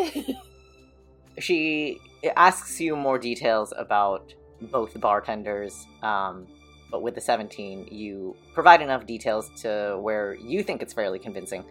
She 1.39 1.99
asks 2.37 2.79
you 2.79 2.95
more 2.95 3.19
details 3.19 3.73
about 3.77 4.33
both 4.61 4.97
bartenders, 4.97 5.85
um, 6.03 6.47
but 6.89 7.01
with 7.01 7.15
the 7.15 7.21
17, 7.21 7.89
you 7.91 8.33
provide 8.53 8.81
enough 8.81 9.05
details 9.05 9.49
to 9.61 9.97
where 9.99 10.35
you 10.35 10.63
think 10.63 10.81
it's 10.81 10.93
fairly 10.93 11.19
convincing. 11.19 11.65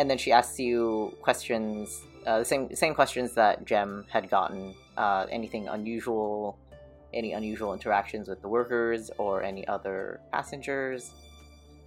And 0.00 0.10
then 0.10 0.18
she 0.18 0.32
asks 0.32 0.58
you 0.58 1.16
questions, 1.22 2.02
uh, 2.26 2.40
the 2.40 2.44
same 2.44 2.74
same 2.74 2.94
questions 2.96 3.32
that 3.34 3.64
Jem 3.64 4.06
had 4.08 4.28
gotten. 4.28 4.74
Uh, 4.96 5.26
anything 5.30 5.68
unusual, 5.68 6.58
any 7.14 7.32
unusual 7.32 7.72
interactions 7.72 8.28
with 8.28 8.40
the 8.42 8.48
workers 8.48 9.10
or 9.18 9.42
any 9.42 9.66
other 9.66 10.20
passengers. 10.32 11.12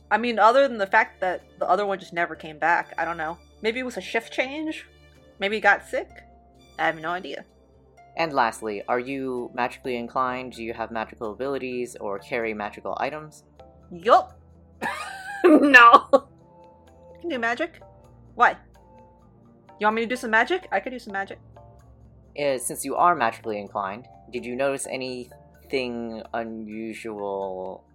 I 0.10 0.18
mean, 0.18 0.40
other 0.40 0.68
than 0.68 0.78
the 0.78 0.88
fact 0.88 1.20
that 1.22 1.44
the 1.60 1.68
other 1.68 1.86
one 1.86 2.00
just 2.00 2.14
never 2.14 2.36
came 2.36 2.58
back, 2.58 2.94
I 2.98 3.06
don't 3.06 3.18
know. 3.18 3.38
Maybe 3.62 3.80
it 3.80 3.84
was 3.84 3.98
a 3.98 4.02
shift 4.02 4.32
change? 4.32 4.86
Maybe 5.40 5.58
he 5.58 5.62
got 5.62 5.88
sick? 5.88 6.10
I 6.78 6.86
have 6.86 7.00
no 7.00 7.10
idea. 7.10 7.46
And 8.18 8.32
lastly, 8.32 8.84
are 8.88 9.00
you 9.00 9.52
magically 9.54 9.98
inclined? 9.98 10.54
Do 10.54 10.64
you 10.64 10.74
have 10.74 10.92
magical 10.92 11.32
abilities 11.32 11.98
or 12.00 12.20
carry 12.20 12.54
magical 12.54 12.96
items? 13.00 13.44
Yup. 13.92 14.40
no. 15.44 16.08
You 16.12 17.20
can 17.20 17.30
do 17.30 17.40
magic. 17.40 17.82
Why? 18.36 18.56
You 19.80 19.88
want 19.88 19.96
me 19.96 20.04
to 20.04 20.08
do 20.08 20.16
some 20.16 20.32
magic? 20.32 20.68
I 20.72 20.80
could 20.80 20.92
do 20.92 21.00
some 21.00 21.14
magic. 21.14 21.40
Uh, 22.40 22.58
since 22.58 22.84
you 22.84 22.96
are 22.96 23.16
magically 23.16 23.60
inclined, 23.60 24.08
did 24.32 24.46
you 24.46 24.56
notice 24.56 24.88
anything 24.88 26.22
unusual 26.34 27.86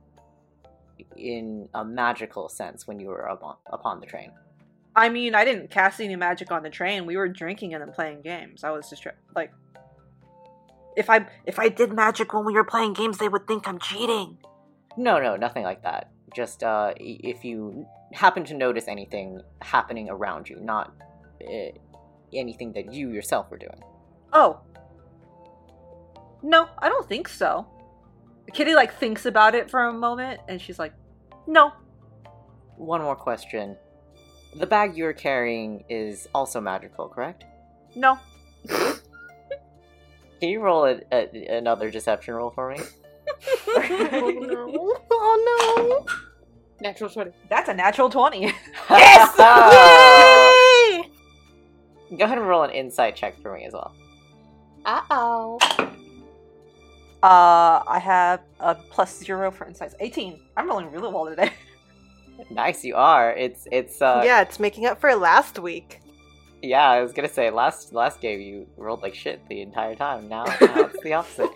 in 1.17 1.69
a 1.75 1.85
magical 1.85 2.49
sense 2.49 2.87
when 2.87 2.99
you 2.99 3.09
were 3.09 3.23
upon, 3.23 3.57
upon 3.67 4.01
the 4.01 4.07
train? 4.07 4.33
I 4.97 5.09
mean, 5.09 5.35
I 5.35 5.45
didn't 5.45 5.71
cast 5.71 6.01
any 6.01 6.17
magic 6.17 6.51
on 6.51 6.63
the 6.63 6.71
train. 6.71 7.07
We 7.07 7.17
were 7.17 7.29
drinking 7.29 7.75
and 7.75 7.83
then 7.83 7.93
playing 7.93 8.23
games. 8.23 8.65
I 8.65 8.71
was 8.71 8.89
just 8.91 9.07
like, 9.37 9.53
if 10.97 11.09
I 11.09 11.27
if 11.47 11.59
I 11.59 11.69
did 11.69 11.93
magic 11.93 12.33
when 12.35 12.45
we 12.45 12.53
were 12.53 12.65
playing 12.65 12.95
games, 12.95 13.19
they 13.19 13.29
would 13.29 13.47
think 13.47 13.69
I'm 13.69 13.79
cheating. 13.79 14.39
No, 14.97 15.21
no, 15.21 15.37
nothing 15.37 15.63
like 15.63 15.83
that. 15.85 16.11
Just 16.35 16.63
uh, 16.63 16.93
if 16.97 17.45
you 17.45 17.87
happen 18.13 18.45
to 18.45 18.55
notice 18.55 18.89
anything 18.89 19.41
happening 19.63 20.11
around 20.11 20.49
you, 20.49 20.59
not 20.61 20.93
uh, 21.47 21.71
anything 22.33 22.73
that 22.73 22.93
you 22.93 23.11
yourself 23.11 23.51
were 23.51 23.59
doing. 23.59 23.81
Oh. 24.33 24.61
No, 26.43 26.69
I 26.79 26.89
don't 26.89 27.09
think 27.09 27.29
so. 27.29 27.67
Kitty 28.53 28.75
like 28.75 28.95
thinks 28.95 29.27
about 29.27 29.55
it 29.55 29.71
for 29.71 29.85
a 29.85 29.93
moment 29.93 30.41
and 30.49 30.61
she's 30.61 30.79
like, 30.79 30.93
"No." 31.47 31.73
One 32.77 33.03
more 33.03 33.17
question. 33.17 33.77
The 34.57 34.67
bag 34.67 34.97
you're 34.97 35.13
carrying 35.13 35.85
is 35.89 36.29
also 36.35 36.61
magical, 36.61 37.09
correct? 37.09 37.45
No. 37.95 38.19
Can 38.69 40.49
you 40.49 40.61
roll 40.61 40.87
a, 40.87 41.01
a, 41.13 41.47
another 41.59 41.91
deception 41.91 42.35
roll 42.35 42.51
for 42.51 42.71
me? 42.71 42.81
oh 43.69 44.35
no! 44.41 44.97
Oh 45.11 46.05
no! 46.07 46.07
Natural 46.81 47.11
20. 47.11 47.31
That's 47.49 47.69
a 47.69 47.75
natural 47.75 48.09
20. 48.09 48.41
yes! 48.91 49.35
Yay! 49.39 51.11
Go 52.17 52.25
ahead 52.25 52.39
and 52.39 52.49
roll 52.49 52.63
an 52.63 52.71
insight 52.71 53.15
check 53.15 53.41
for 53.41 53.55
me 53.55 53.67
as 53.67 53.75
well. 53.75 53.95
Uh 54.85 55.03
oh. 55.11 55.59
Uh, 57.23 57.83
I 57.87 57.99
have 58.03 58.41
a 58.61 58.75
plus 58.75 59.19
0 59.19 59.51
for 59.51 59.67
insights. 59.67 59.95
18. 60.01 60.41
I'm 60.57 60.69
rolling 60.69 60.91
really 60.91 61.13
well 61.13 61.27
today. 61.27 61.53
Nice, 62.49 62.83
you 62.85 62.97
are. 62.97 63.33
It's 63.37 63.69
it's 63.71 64.01
uh 64.01 64.23
yeah, 64.25 64.41
it's 64.41 64.59
making 64.59 64.87
up 64.87 64.99
for 64.99 65.15
last 65.15 65.59
week. 65.59 66.01
yeah. 66.63 66.89
I 66.89 67.03
was 67.03 67.13
gonna 67.13 67.29
say 67.29 67.51
last 67.51 67.93
last 67.93 68.23
game 68.23 68.41
you 68.41 68.67
rolled 68.79 69.03
like 69.03 69.15
shit 69.15 69.47
the 69.51 69.61
entire 69.61 69.95
time. 69.95 70.27
Now, 70.27 70.45
now 70.63 70.85
it's 70.87 71.03
the 71.03 71.13
opposite. 71.13 71.51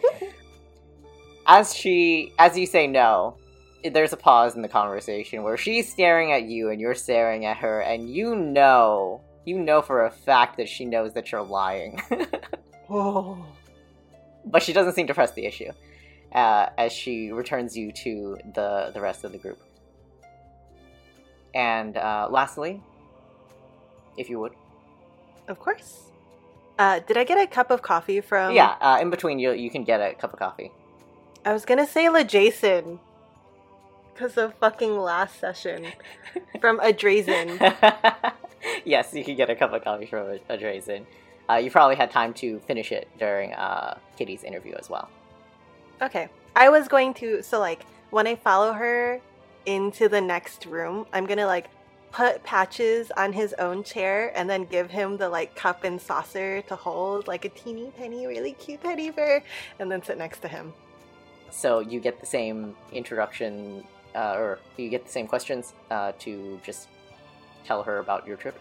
As 1.47 1.75
she 1.75 2.35
as 2.39 2.59
you 2.59 2.67
say 2.67 2.87
no, 2.87 3.39
there's 3.95 4.13
a 4.13 4.17
pause 4.19 4.57
in 4.57 4.61
the 4.61 4.69
conversation 4.69 5.43
where 5.43 5.57
she's 5.57 5.91
staring 5.91 6.33
at 6.33 6.43
you 6.43 6.69
and 6.69 6.79
you're 6.79 6.95
staring 6.95 7.47
at 7.47 7.57
her, 7.57 7.81
and 7.81 8.11
you 8.11 8.37
know 8.37 9.23
you 9.47 9.59
know 9.59 9.81
for 9.81 10.05
a 10.05 10.11
fact 10.11 10.59
that 10.59 10.69
she 10.69 10.85
knows 10.85 11.15
that 11.15 11.33
you're 11.33 11.43
lying. 11.43 11.99
Oh. 12.91 13.45
but 14.47 14.63
she 14.63 14.73
doesn't 14.73 14.95
seem 14.95 15.07
to 15.07 15.15
press 15.15 15.33
the 15.33 15.47
issue 15.47 15.71
uh, 16.33 16.67
as 16.77 16.93
she 16.93 17.33
returns 17.33 17.77
you 17.77 17.93
to 17.93 18.39
the 18.55 18.91
the 18.93 19.01
rest 19.01 19.25
of 19.25 19.33
the 19.33 19.39
group. 19.39 19.59
And 21.55 21.97
uh, 21.97 22.29
lastly, 22.31 22.83
if 24.17 24.29
you 24.29 24.41
would, 24.41 24.53
Of 25.49 25.59
course. 25.61 26.11
Uh, 26.77 26.99
did 27.07 27.17
I 27.17 27.23
get 27.23 27.39
a 27.39 27.47
cup 27.47 27.71
of 27.71 27.83
coffee 27.83 28.21
from? 28.21 28.53
yeah, 28.53 28.75
uh, 28.81 28.99
in 29.01 29.11
between 29.11 29.39
you 29.39 29.53
you 29.53 29.71
can 29.71 29.85
get 29.85 30.01
a 30.01 30.15
cup 30.15 30.33
of 30.33 30.39
coffee. 30.39 30.73
I 31.45 31.53
was 31.53 31.65
gonna 31.65 31.87
say 31.87 32.09
La 32.09 32.25
Jason. 32.25 32.99
Because 34.13 34.37
of 34.37 34.55
fucking 34.55 34.97
last 34.97 35.41
session. 35.41 35.87
from 36.61 36.79
a 36.81 36.93
Drazen. 36.93 37.59
yes, 38.85 39.13
you 39.13 39.25
can 39.25 39.35
get 39.37 39.51
a 39.51 39.57
cup 39.57 39.73
of 39.73 39.83
coffee 39.83 40.07
from 40.07 40.27
a, 40.29 40.39
a 40.49 40.57
Drazen. 40.57 41.05
Uh, 41.49 41.55
you 41.55 41.71
probably 41.71 41.97
had 41.97 42.11
time 42.11 42.33
to 42.35 42.59
finish 42.61 42.93
it 42.93 43.09
during 43.19 43.53
uh, 43.55 43.99
Kitty's 44.17 44.45
interview 44.45 44.75
as 44.79 44.89
well. 44.89 45.09
Okay. 46.01 46.29
I 46.57 46.69
was 46.69 46.89
going 46.89 47.15
to 47.15 47.43
so 47.43 47.59
like 47.59 47.85
when 48.11 48.27
I 48.27 48.37
follow 48.37 48.73
her 48.73 49.21
into 49.67 50.09
the 50.09 50.21
next 50.21 50.67
room, 50.67 51.07
I'm 51.13 51.27
gonna 51.27 51.47
like 51.47 51.69
put 52.13 52.45
patches 52.45 53.11
on 53.17 53.33
his 53.33 53.53
own 53.59 53.83
chair 53.83 54.31
and 54.37 54.49
then 54.49 54.65
give 54.67 54.89
him 54.89 55.17
the 55.17 55.29
like 55.29 55.57
cup 55.57 55.83
and 55.83 56.01
saucer 56.01 56.63
to 56.63 56.77
hold 56.77 57.27
like 57.27 57.45
a 57.45 57.49
teeny 57.49 57.91
tiny 57.99 58.27
really 58.27 58.53
cute 58.53 58.81
teddy 58.83 59.11
bear 59.11 59.43
and 59.81 59.91
then 59.91 60.01
sit 60.03 60.17
next 60.17 60.39
to 60.39 60.49
him. 60.49 60.73
So 61.51 61.81
you 61.81 62.01
get 62.01 62.21
the 62.21 62.27
same 62.27 62.77
introduction, 62.93 63.85
uh, 64.15 64.35
or 64.37 64.59
you 64.77 64.89
get 64.89 65.05
the 65.05 65.11
same 65.11 65.27
questions 65.27 65.73
uh, 65.91 66.13
to 66.21 66.61
just 66.65 66.89
tell 67.65 67.83
her 67.83 67.99
about 67.99 68.27
your 68.27 68.37
trip. 68.37 68.59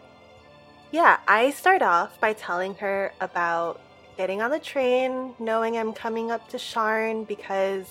Yeah, 0.93 1.17
I 1.27 1.49
start 1.49 1.82
off 1.82 2.19
by 2.19 2.34
telling 2.34 2.75
her 2.75 3.13
about 3.19 3.82
getting 4.15 4.43
on 4.43 4.51
the 4.51 4.60
train, 4.60 5.34
knowing 5.39 5.75
I'm 5.75 5.91
coming 5.91 6.29
up 6.29 6.47
to 6.49 6.58
Sharn 6.58 7.27
because 7.27 7.88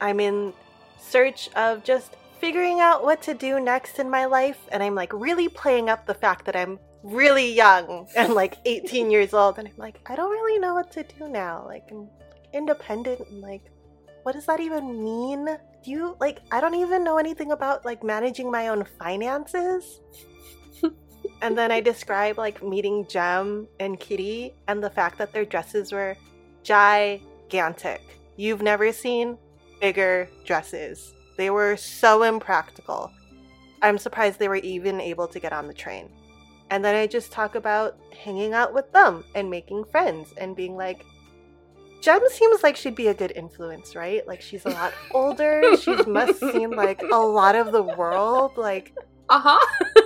I'm 0.00 0.20
in 0.20 0.52
search 0.96 1.48
of 1.56 1.82
just 1.82 2.14
figuring 2.38 2.78
out 2.78 3.02
what 3.02 3.20
to 3.22 3.34
do 3.34 3.58
next 3.58 3.98
in 3.98 4.08
my 4.08 4.26
life. 4.26 4.60
And 4.70 4.80
I'm 4.80 4.94
like 4.94 5.12
really 5.12 5.48
playing 5.48 5.90
up 5.90 6.06
the 6.06 6.14
fact 6.14 6.44
that 6.44 6.54
I'm 6.54 6.78
really 7.02 7.52
young 7.52 8.06
and 8.16 8.34
like 8.34 8.58
18 8.64 9.10
years 9.10 9.34
old. 9.34 9.58
And 9.58 9.66
I'm 9.66 9.74
like, 9.76 9.98
I 10.06 10.14
don't 10.14 10.30
really 10.30 10.60
know 10.60 10.74
what 10.74 10.92
to 10.92 11.02
do 11.02 11.26
now. 11.26 11.64
Like, 11.66 11.88
I'm 11.90 12.08
independent 12.52 13.28
and 13.28 13.40
like, 13.40 13.72
what 14.22 14.36
does 14.36 14.46
that 14.46 14.60
even 14.60 15.02
mean? 15.02 15.46
Do 15.82 15.90
you 15.90 16.16
like, 16.20 16.42
I 16.52 16.60
don't 16.60 16.76
even 16.76 17.02
know 17.02 17.18
anything 17.18 17.50
about 17.50 17.84
like 17.84 18.04
managing 18.04 18.52
my 18.52 18.68
own 18.68 18.84
finances. 19.00 20.00
And 21.44 21.58
then 21.58 21.70
I 21.70 21.82
describe 21.82 22.38
like 22.38 22.62
meeting 22.62 23.06
Jem 23.06 23.68
and 23.78 24.00
Kitty 24.00 24.54
and 24.66 24.82
the 24.82 24.88
fact 24.88 25.18
that 25.18 25.34
their 25.34 25.44
dresses 25.44 25.92
were 25.92 26.16
gigantic. 26.62 28.00
You've 28.36 28.62
never 28.62 28.90
seen 28.92 29.36
bigger 29.78 30.26
dresses. 30.46 31.12
They 31.36 31.50
were 31.50 31.76
so 31.76 32.22
impractical. 32.22 33.12
I'm 33.82 33.98
surprised 33.98 34.38
they 34.38 34.48
were 34.48 34.56
even 34.56 35.02
able 35.02 35.28
to 35.28 35.38
get 35.38 35.52
on 35.52 35.66
the 35.66 35.74
train. 35.74 36.08
And 36.70 36.82
then 36.82 36.94
I 36.96 37.06
just 37.06 37.30
talk 37.30 37.56
about 37.56 37.98
hanging 38.24 38.54
out 38.54 38.72
with 38.72 38.90
them 38.92 39.22
and 39.34 39.50
making 39.50 39.84
friends 39.84 40.32
and 40.38 40.56
being 40.56 40.76
like, 40.76 41.04
Jem 42.00 42.22
seems 42.30 42.62
like 42.62 42.74
she'd 42.74 42.94
be 42.94 43.08
a 43.08 43.14
good 43.14 43.32
influence, 43.36 43.94
right? 43.94 44.26
Like 44.26 44.40
she's 44.40 44.64
a 44.64 44.70
lot 44.70 44.94
older. 45.10 45.76
she 45.76 45.94
must 46.06 46.40
seem 46.40 46.70
like 46.70 47.02
a 47.02 47.16
lot 47.18 47.54
of 47.54 47.70
the 47.70 47.82
world. 47.82 48.52
Like 48.56 48.94
Uh 49.28 49.40
huh. 49.40 50.00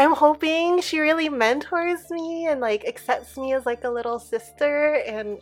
I'm 0.00 0.14
hoping 0.14 0.80
she 0.80 0.98
really 0.98 1.28
mentors 1.28 2.10
me 2.10 2.46
and 2.46 2.58
like 2.58 2.86
accepts 2.86 3.36
me 3.36 3.52
as 3.52 3.66
like 3.66 3.84
a 3.84 3.90
little 3.90 4.18
sister 4.18 4.94
and 5.06 5.38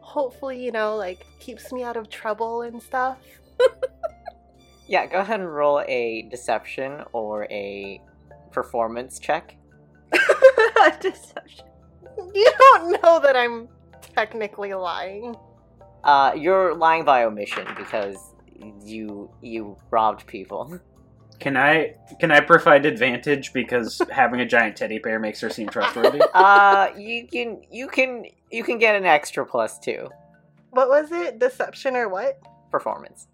hopefully, 0.00 0.64
you 0.64 0.72
know, 0.72 0.96
like 0.96 1.26
keeps 1.40 1.70
me 1.72 1.82
out 1.82 1.98
of 1.98 2.08
trouble 2.08 2.62
and 2.62 2.82
stuff. 2.82 3.18
Yeah, 4.88 5.04
go 5.04 5.18
ahead 5.18 5.40
and 5.40 5.54
roll 5.54 5.82
a 5.86 6.22
deception 6.30 7.04
or 7.12 7.46
a 7.50 8.00
performance 8.50 9.18
check. 9.18 9.54
Deception. 11.00 11.66
You 12.34 12.50
don't 12.58 13.02
know 13.02 13.20
that 13.20 13.36
I'm 13.36 13.68
technically 14.00 14.72
lying. 14.72 15.36
Uh, 16.04 16.32
you're 16.34 16.74
lying 16.74 17.04
by 17.04 17.24
omission 17.24 17.66
because 17.76 18.16
you 18.82 19.30
you 19.42 19.76
robbed 19.90 20.26
people. 20.26 20.80
Can 21.40 21.56
I 21.56 21.94
can 22.18 22.30
I 22.32 22.40
provide 22.40 22.84
advantage 22.86 23.52
because 23.52 24.00
having 24.10 24.40
a 24.40 24.46
giant 24.46 24.76
teddy 24.76 24.98
bear 24.98 25.18
makes 25.18 25.40
her 25.40 25.50
seem 25.50 25.68
trustworthy? 25.68 26.20
Uh, 26.34 26.88
you 26.96 27.26
can 27.28 27.62
you 27.70 27.86
can 27.88 28.24
you 28.50 28.64
can 28.64 28.78
get 28.78 28.96
an 28.96 29.04
extra 29.06 29.44
plus 29.46 29.78
two 29.78 30.08
What 30.70 30.88
was 30.88 31.12
it? 31.12 31.38
Deception 31.38 31.96
or 31.96 32.08
what? 32.08 32.38
performance. 32.70 33.28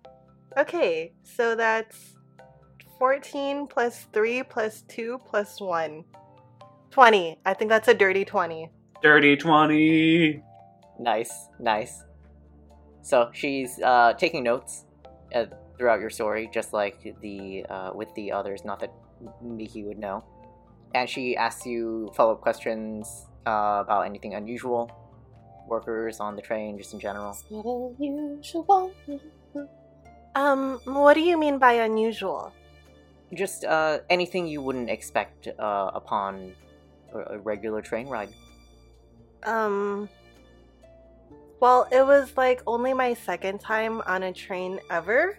Okay, 0.56 1.12
so 1.24 1.56
that's 1.56 2.14
14 3.00 3.66
plus 3.66 4.06
3 4.12 4.44
plus 4.44 4.82
2 4.82 5.18
plus 5.26 5.60
1. 5.60 6.04
20. 6.92 7.40
I 7.44 7.54
think 7.54 7.68
that's 7.68 7.88
a 7.88 7.94
dirty 7.94 8.24
20. 8.24 8.70
Dirty 9.02 9.36
twenty. 9.36 10.40
Nice, 11.00 11.48
nice. 11.58 12.04
So 13.02 13.30
she's 13.34 13.80
uh, 13.80 14.14
taking 14.16 14.44
notes 14.44 14.84
uh, 15.34 15.46
throughout 15.78 16.00
your 16.00 16.10
story, 16.10 16.48
just 16.52 16.72
like 16.72 17.16
the 17.20 17.66
uh, 17.68 17.90
with 17.94 18.12
the 18.14 18.32
others. 18.32 18.64
Not 18.64 18.80
that 18.80 18.92
Miki 19.42 19.84
would 19.84 19.98
know. 19.98 20.24
And 20.94 21.08
she 21.08 21.36
asks 21.36 21.66
you 21.66 22.12
follow 22.14 22.32
up 22.32 22.40
questions 22.40 23.26
uh, 23.46 23.82
about 23.82 24.02
anything 24.02 24.34
unusual, 24.34 24.90
workers 25.66 26.20
on 26.20 26.36
the 26.36 26.42
train, 26.42 26.78
just 26.78 26.94
in 26.94 27.00
general. 27.00 27.36
Not 27.50 27.66
unusual. 27.98 28.92
Um, 30.36 30.80
what 30.84 31.14
do 31.14 31.20
you 31.20 31.38
mean 31.38 31.58
by 31.58 31.74
unusual? 31.74 32.52
Just 33.34 33.64
uh, 33.64 34.00
anything 34.10 34.46
you 34.46 34.62
wouldn't 34.62 34.90
expect 34.90 35.48
uh, 35.48 35.90
upon 35.94 36.54
a, 37.12 37.34
a 37.34 37.38
regular 37.38 37.82
train 37.82 38.06
ride. 38.08 38.30
Um, 39.44 40.08
well, 41.60 41.86
it 41.90 42.04
was 42.06 42.36
like 42.36 42.62
only 42.66 42.92
my 42.94 43.14
second 43.14 43.60
time 43.60 44.00
on 44.06 44.24
a 44.24 44.32
train 44.32 44.80
ever. 44.90 45.38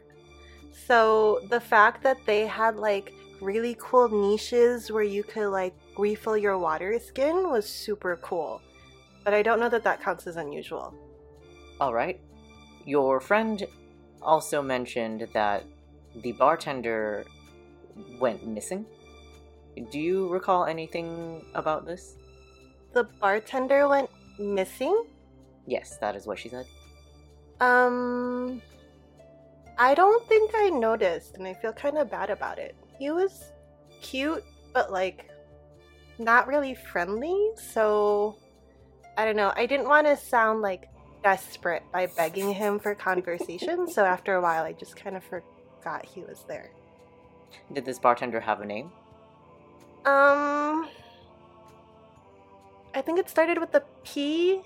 So 0.87 1.41
the 1.49 1.59
fact 1.59 2.03
that 2.03 2.17
they 2.25 2.45
had 2.45 2.75
like 2.75 3.13
really 3.41 3.75
cool 3.79 4.09
niches 4.09 4.91
where 4.91 5.03
you 5.03 5.23
could 5.23 5.49
like 5.49 5.73
refill 5.97 6.37
your 6.37 6.57
water 6.57 6.99
skin 6.99 7.49
was 7.49 7.67
super 7.67 8.17
cool. 8.21 8.61
But 9.23 9.33
I 9.33 9.41
don't 9.41 9.59
know 9.59 9.69
that 9.69 9.83
that 9.83 10.01
counts 10.01 10.27
as 10.27 10.35
unusual. 10.35 10.93
All 11.79 11.93
right. 11.93 12.19
Your 12.85 13.19
friend 13.19 13.65
also 14.21 14.61
mentioned 14.61 15.27
that 15.33 15.63
the 16.21 16.31
bartender 16.33 17.25
went 18.19 18.45
missing. 18.47 18.85
Do 19.91 19.99
you 19.99 20.27
recall 20.29 20.65
anything 20.65 21.43
about 21.53 21.85
this? 21.85 22.15
The 22.93 23.03
bartender 23.19 23.87
went 23.87 24.09
missing? 24.39 25.05
Yes, 25.67 25.97
that 25.97 26.15
is 26.15 26.27
what 26.27 26.39
she 26.39 26.49
said. 26.49 26.65
Um, 27.59 28.61
I 29.77 29.93
don't 29.93 30.27
think 30.27 30.51
I 30.55 30.69
noticed, 30.69 31.35
and 31.35 31.45
I 31.47 31.53
feel 31.53 31.73
kind 31.73 31.97
of 31.97 32.09
bad 32.09 32.29
about 32.29 32.59
it. 32.59 32.75
He 32.97 33.11
was 33.11 33.51
cute, 34.01 34.43
but 34.73 34.91
like 34.91 35.29
not 36.17 36.47
really 36.47 36.75
friendly, 36.75 37.49
so 37.55 38.37
I 39.17 39.25
don't 39.25 39.35
know. 39.35 39.51
I 39.55 39.65
didn't 39.65 39.87
want 39.87 40.07
to 40.07 40.15
sound 40.15 40.61
like 40.61 40.87
desperate 41.23 41.83
by 41.91 42.07
begging 42.07 42.53
him 42.53 42.79
for 42.79 42.95
conversation, 42.95 43.89
so 43.89 44.05
after 44.05 44.35
a 44.35 44.41
while, 44.41 44.63
I 44.63 44.73
just 44.73 44.95
kind 44.95 45.15
of 45.17 45.23
forgot 45.23 46.05
he 46.05 46.21
was 46.21 46.45
there. 46.47 46.71
Did 47.73 47.85
this 47.85 47.99
bartender 47.99 48.39
have 48.39 48.61
a 48.61 48.65
name? 48.65 48.91
Um, 50.05 50.87
I 52.93 53.01
think 53.01 53.19
it 53.19 53.27
started 53.29 53.59
with 53.59 53.73
a 53.75 53.83
P. 54.03 54.61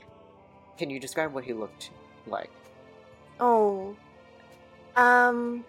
Can 0.77 0.89
you 0.89 0.99
describe 0.99 1.33
what 1.33 1.45
he 1.45 1.53
looked 1.53 1.91
like? 2.27 2.51
Oh. 3.39 3.95
Um 4.95 5.65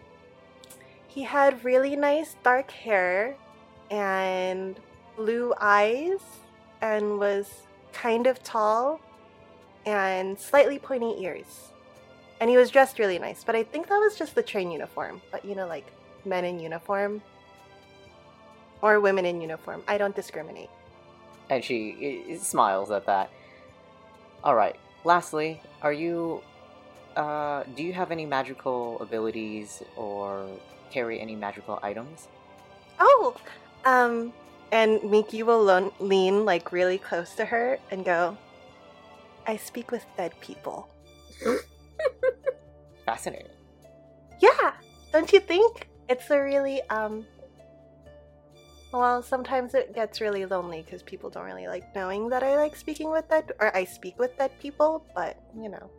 he 1.09 1.22
had 1.24 1.64
really 1.64 1.96
nice 1.96 2.37
dark 2.44 2.70
hair 2.70 3.35
and 3.90 4.78
blue 5.16 5.52
eyes 5.61 6.20
and 6.80 7.18
was 7.18 7.46
kind 7.92 8.26
of 8.28 8.42
tall 8.44 9.00
and 9.85 10.38
slightly 10.38 10.78
pointy 10.78 11.16
ears. 11.18 11.72
And 12.40 12.48
he 12.48 12.56
was 12.56 12.70
dressed 12.70 12.98
really 12.98 13.18
nice, 13.18 13.42
but 13.44 13.56
I 13.56 13.64
think 13.64 13.88
that 13.88 13.98
was 13.98 14.16
just 14.16 14.35
the 14.35 14.42
train 14.42 14.70
uniform. 14.70 15.20
But 15.33 15.44
you 15.44 15.54
know, 15.54 15.66
like 15.66 15.87
men 16.24 16.44
in 16.44 16.61
uniform 16.61 17.22
or 18.83 19.00
women 19.00 19.26
in 19.26 19.40
uniform. 19.40 19.83
I 19.88 19.98
don't 19.98 20.14
discriminate. 20.14 20.70
And 21.50 21.64
she 21.64 22.37
smiles 22.40 22.90
at 22.90 23.06
that. 23.06 23.30
All 24.44 24.54
right. 24.54 24.76
Lastly, 25.04 25.61
are 25.83 25.92
you? 25.92 26.42
Uh, 27.20 27.64
do 27.76 27.83
you 27.83 27.92
have 27.92 28.11
any 28.11 28.24
magical 28.24 28.96
abilities 29.02 29.83
or 29.94 30.48
carry 30.90 31.20
any 31.20 31.37
magical 31.37 31.78
items? 31.83 32.28
Oh, 32.98 33.37
um, 33.85 34.33
and 34.72 35.04
Miki 35.04 35.42
will 35.42 35.62
lo- 35.62 35.92
lean 36.00 36.46
like 36.46 36.72
really 36.72 36.96
close 36.96 37.35
to 37.35 37.44
her 37.44 37.78
and 37.90 38.06
go, 38.06 38.38
I 39.46 39.59
speak 39.59 39.90
with 39.90 40.06
dead 40.16 40.33
people. 40.40 40.88
Fascinating. 43.04 43.52
Yeah, 44.40 44.72
don't 45.12 45.30
you 45.30 45.40
think? 45.40 45.90
It's 46.09 46.30
a 46.30 46.40
really, 46.40 46.80
um, 46.88 47.26
well, 48.94 49.22
sometimes 49.22 49.74
it 49.74 49.94
gets 49.94 50.22
really 50.22 50.46
lonely 50.46 50.80
because 50.80 51.02
people 51.02 51.28
don't 51.28 51.44
really 51.44 51.68
like 51.68 51.94
knowing 51.94 52.30
that 52.30 52.42
I 52.42 52.56
like 52.56 52.76
speaking 52.76 53.11
with 53.11 53.28
dead, 53.28 53.52
or 53.61 53.76
I 53.76 53.85
speak 53.85 54.18
with 54.18 54.38
dead 54.38 54.52
people, 54.59 55.04
but, 55.14 55.37
you 55.54 55.68
know. 55.68 55.90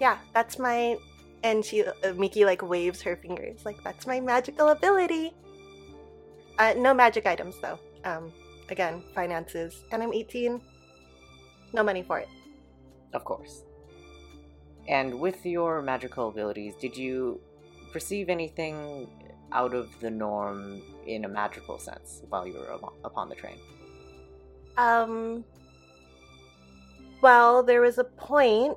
Yeah, 0.00 0.18
that's 0.34 0.58
my, 0.58 0.96
and 1.42 1.64
she, 1.64 1.84
uh, 1.84 2.12
Miki 2.14 2.44
like 2.44 2.62
waves 2.62 3.02
her 3.02 3.16
fingers, 3.16 3.64
like, 3.64 3.82
that's 3.82 4.06
my 4.06 4.20
magical 4.20 4.68
ability. 4.68 5.32
Uh, 6.58 6.74
no 6.76 6.92
magic 6.94 7.26
items 7.26 7.56
though. 7.60 7.78
Um, 8.04 8.32
again, 8.68 9.02
finances, 9.14 9.84
and 9.90 10.02
I'm 10.02 10.12
18. 10.12 10.60
No 11.72 11.82
money 11.82 12.02
for 12.02 12.18
it. 12.18 12.28
Of 13.12 13.24
course. 13.24 13.64
And 14.88 15.20
with 15.20 15.46
your 15.46 15.80
magical 15.82 16.28
abilities, 16.28 16.74
did 16.80 16.96
you 16.96 17.40
perceive 17.92 18.28
anything 18.28 19.08
out 19.52 19.74
of 19.74 19.88
the 20.00 20.10
norm 20.10 20.82
in 21.06 21.24
a 21.24 21.28
magical 21.28 21.78
sense 21.78 22.22
while 22.28 22.46
you 22.46 22.54
were 22.54 22.78
upon 23.04 23.28
the 23.28 23.34
train? 23.34 23.58
Um. 24.76 25.44
Well, 27.20 27.62
there 27.62 27.80
was 27.80 27.98
a 27.98 28.04
point. 28.04 28.76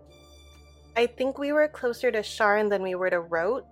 I 0.97 1.07
think 1.07 1.37
we 1.37 1.51
were 1.51 1.67
closer 1.67 2.09
to 2.09 2.19
Sharn 2.19 2.69
than 2.69 2.81
we 2.81 2.95
were 2.95 3.09
to 3.09 3.19
Wroat, 3.19 3.65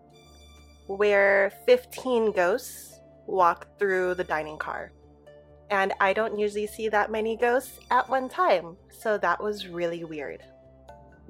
where 0.87 1.53
15 1.65 2.33
ghosts 2.33 2.99
walked 3.27 3.79
through 3.79 4.15
the 4.15 4.25
dining 4.25 4.57
car. 4.57 4.91
And 5.69 5.93
I 6.01 6.11
don't 6.11 6.37
usually 6.37 6.67
see 6.67 6.89
that 6.89 7.11
many 7.11 7.37
ghosts 7.37 7.79
at 7.91 8.09
one 8.09 8.27
time, 8.27 8.75
so 8.89 9.17
that 9.19 9.41
was 9.41 9.69
really 9.69 10.03
weird. 10.03 10.43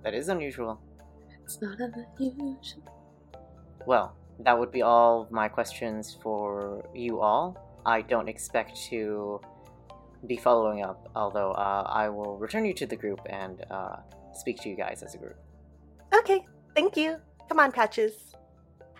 That 0.03 0.15
is 0.15 0.29
unusual. 0.29 0.81
It's 1.43 1.61
not 1.61 1.77
unusual. 1.79 2.83
Well, 3.85 4.15
that 4.39 4.57
would 4.57 4.71
be 4.71 4.81
all 4.81 5.27
my 5.29 5.47
questions 5.47 6.17
for 6.23 6.89
you 6.95 7.21
all. 7.21 7.81
I 7.85 8.01
don't 8.01 8.27
expect 8.27 8.81
to 8.89 9.39
be 10.25 10.37
following 10.37 10.83
up, 10.83 11.11
although 11.15 11.51
uh, 11.51 11.83
I 11.85 12.09
will 12.09 12.37
return 12.37 12.65
you 12.65 12.73
to 12.73 12.87
the 12.87 12.95
group 12.95 13.19
and 13.29 13.63
uh, 13.69 13.97
speak 14.33 14.59
to 14.61 14.69
you 14.69 14.75
guys 14.75 15.03
as 15.03 15.13
a 15.13 15.17
group. 15.17 15.37
Okay, 16.13 16.45
thank 16.75 16.95
you. 16.95 17.17
Come 17.49 17.59
on, 17.59 17.71
Patches. 17.71 18.13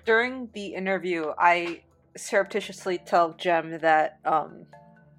During 0.05 0.49
the 0.53 0.67
interview, 0.67 1.31
I 1.37 1.81
surreptitiously 2.17 2.99
tell 2.99 3.33
Gem 3.33 3.79
that 3.79 4.19
um, 4.25 4.65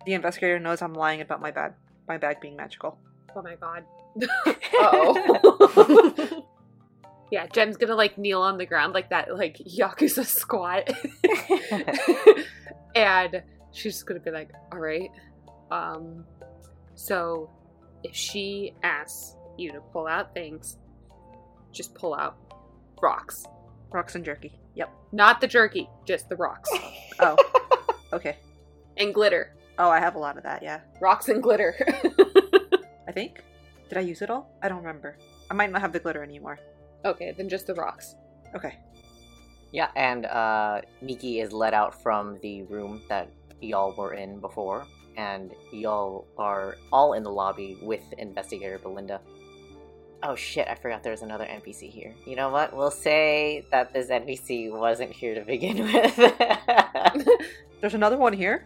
the 0.05 0.13
investigator 0.15 0.59
knows 0.59 0.83
I'm 0.83 0.95
lying 0.95 1.21
about 1.21 1.41
my 1.41 1.51
bag, 1.51 1.73
my 2.07 2.19
bag 2.19 2.41
being 2.41 2.57
magical. 2.57 2.99
Oh 3.35 3.43
my 3.43 3.57
god. 3.57 3.85
oh. 4.75 6.45
yeah, 7.31 7.47
Gem's 7.47 7.77
gonna 7.77 7.95
like 7.95 8.19
kneel 8.19 8.43
on 8.43 8.59
the 8.59 8.67
ground 8.67 8.93
like 8.93 9.11
that, 9.11 9.35
like 9.35 9.59
Yakuza 9.59 10.25
squat. 10.25 10.89
and 12.95 13.43
she's 13.73 13.95
just 13.95 14.07
gonna 14.07 14.21
be 14.21 14.31
like, 14.31 14.51
alright, 14.73 15.11
Um, 15.71 16.25
so 16.95 17.51
if 18.03 18.15
she 18.15 18.75
asks 18.83 19.37
you 19.57 19.73
to 19.73 19.81
pull 19.93 20.07
out 20.07 20.35
things, 20.35 20.79
just 21.75 21.95
pull 21.95 22.15
out 22.15 22.37
rocks. 23.03 23.45
Rocks 23.93 24.15
and 24.15 24.25
jerky. 24.25 24.59
Yep. 24.75 24.91
Not 25.13 25.41
the 25.41 25.47
jerky, 25.47 25.89
just 26.07 26.29
the 26.29 26.37
rocks. 26.37 26.71
Oh. 27.21 27.37
okay. 28.13 28.39
and 28.97 29.15
glitter. 29.15 29.55
Oh, 29.79 29.89
I 29.89 30.01
have 30.01 30.17
a 30.17 30.19
lot 30.19 30.37
of 30.37 30.43
that. 30.43 30.65
Yeah. 30.65 30.81
Rocks 31.01 31.29
and 31.29 31.41
glitter. 31.41 31.77
I 33.09 33.13
think. 33.13 33.45
Did 33.89 33.99
I 33.99 34.01
use 34.01 34.21
it 34.21 34.31
all? 34.31 34.51
I 34.65 34.69
don't 34.69 34.79
remember. 34.79 35.17
I 35.49 35.55
might 35.55 35.71
not 35.71 35.81
have 35.81 35.93
the 35.93 36.01
glitter 36.01 36.25
anymore. 36.25 36.59
okay, 37.05 37.33
then 37.37 37.49
just 37.49 37.69
the 37.69 37.75
rocks. 37.75 38.17
Okay. 38.57 38.79
Yeah, 39.71 39.91
and 39.95 40.27
uh, 40.27 40.81
Miki 41.03 41.39
is 41.39 41.53
let 41.53 41.73
out 41.73 42.03
from 42.03 42.39
the 42.43 42.63
room 42.63 43.03
that 43.09 43.29
y'all 43.61 43.95
were 43.97 44.15
in 44.15 44.41
before, 44.41 44.87
and 45.17 45.53
y'all 45.73 46.27
are 46.37 46.77
all 46.93 47.13
in 47.13 47.23
the 47.23 47.31
lobby 47.31 47.79
with 47.81 48.03
Investigator 48.19 48.79
Belinda. 48.79 49.21
Oh 50.27 50.35
shit, 50.35 50.67
I 50.69 50.75
forgot 50.75 51.03
there 51.03 51.13
was 51.13 51.21
another 51.23 51.45
NPC 51.45 51.91
here. 51.91 52.15
You 52.25 52.35
know 52.35 52.49
what? 52.49 52.75
We'll 52.75 52.91
say 52.91 53.67
that 53.71 53.93
this 53.93 54.09
NPC 54.09 54.73
wasn't 54.73 55.13
here 55.13 55.35
to 55.35 55.43
begin 55.43 55.83
with. 55.93 56.17
There's 57.81 57.93
another 57.95 58.17
one 58.17 58.33
here. 58.33 58.65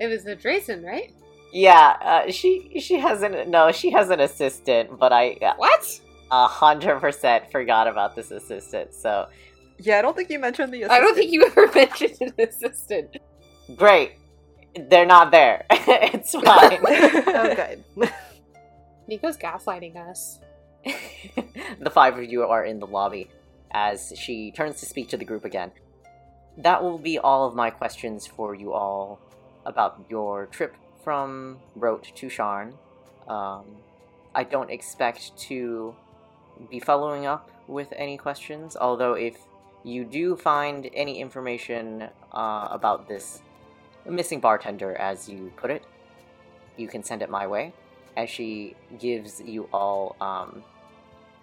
It 0.00 0.06
was 0.06 0.24
the 0.24 0.34
Drayson, 0.36 0.82
right? 0.84 1.12
yeah, 1.52 1.96
uh, 2.00 2.30
she 2.30 2.80
she 2.80 2.98
has 2.98 3.22
an 3.22 3.50
no, 3.50 3.70
she 3.72 3.90
has 3.90 4.10
an 4.10 4.20
assistant, 4.20 4.98
but 4.98 5.12
I 5.12 5.36
What? 5.58 6.00
a 6.30 6.46
hundred 6.46 6.98
percent 7.00 7.50
forgot 7.52 7.86
about 7.88 8.16
this 8.16 8.30
assistant. 8.30 8.94
So 8.94 9.26
Yeah, 9.78 9.98
I 9.98 10.02
don't 10.02 10.16
think 10.16 10.30
you 10.30 10.38
mentioned 10.38 10.72
the. 10.72 10.82
assistant. 10.82 10.98
I 10.98 11.04
don't 11.04 11.14
think 11.14 11.30
you 11.30 11.44
ever 11.44 11.70
mentioned 11.74 12.16
an 12.20 12.48
assistant. 12.48 13.18
great, 13.76 14.12
they're 14.88 15.06
not 15.06 15.30
there. 15.30 15.66
it's 15.70 16.32
fine. 16.32 16.78
oh, 16.82 17.54
good. 17.54 18.10
Nico's 19.08 19.36
gaslighting 19.36 19.96
us. 19.96 20.40
The 21.78 21.90
five 21.90 22.18
of 22.18 22.24
you 22.24 22.42
are 22.42 22.64
in 22.64 22.80
the 22.80 22.86
lobby 22.86 23.28
as 23.70 24.12
she 24.16 24.50
turns 24.50 24.80
to 24.80 24.86
speak 24.86 25.08
to 25.08 25.16
the 25.16 25.24
group 25.24 25.44
again. 25.44 25.72
That 26.56 26.82
will 26.82 26.98
be 26.98 27.18
all 27.18 27.46
of 27.46 27.54
my 27.54 27.70
questions 27.70 28.26
for 28.26 28.54
you 28.54 28.72
all 28.72 29.20
about 29.64 30.04
your 30.08 30.46
trip 30.46 30.74
from 31.04 31.58
Wroat 31.74 32.10
to 32.16 32.26
Sharn. 32.28 32.74
Um, 33.28 33.64
I 34.34 34.44
don't 34.44 34.70
expect 34.70 35.36
to 35.48 35.94
be 36.70 36.80
following 36.80 37.26
up 37.26 37.50
with 37.68 37.92
any 37.96 38.16
questions, 38.16 38.76
although 38.76 39.14
if 39.14 39.36
you 39.84 40.04
do 40.04 40.36
find 40.36 40.88
any 40.94 41.20
information 41.20 42.08
uh, 42.32 42.68
about 42.70 43.08
this 43.08 43.42
missing 44.08 44.40
bartender, 44.40 44.94
as 44.96 45.28
you 45.28 45.52
put 45.56 45.70
it, 45.70 45.84
you 46.76 46.88
can 46.88 47.02
send 47.02 47.22
it 47.22 47.30
my 47.30 47.46
way. 47.46 47.72
As 48.16 48.30
she 48.30 48.74
gives 48.98 49.42
you 49.42 49.68
all 49.72 50.16
um, 50.20 50.64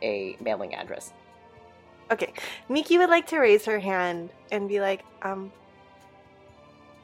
a 0.04 0.38
mailing 0.40 0.76
address. 0.76 1.14
Okay. 2.12 2.34
Miki 2.70 2.98
would 2.98 3.10
like 3.10 3.26
to 3.28 3.40
raise 3.40 3.66
her 3.66 3.80
hand 3.80 4.30
and 4.52 4.68
be 4.70 4.80
like, 4.80 5.04
um, 5.24 5.52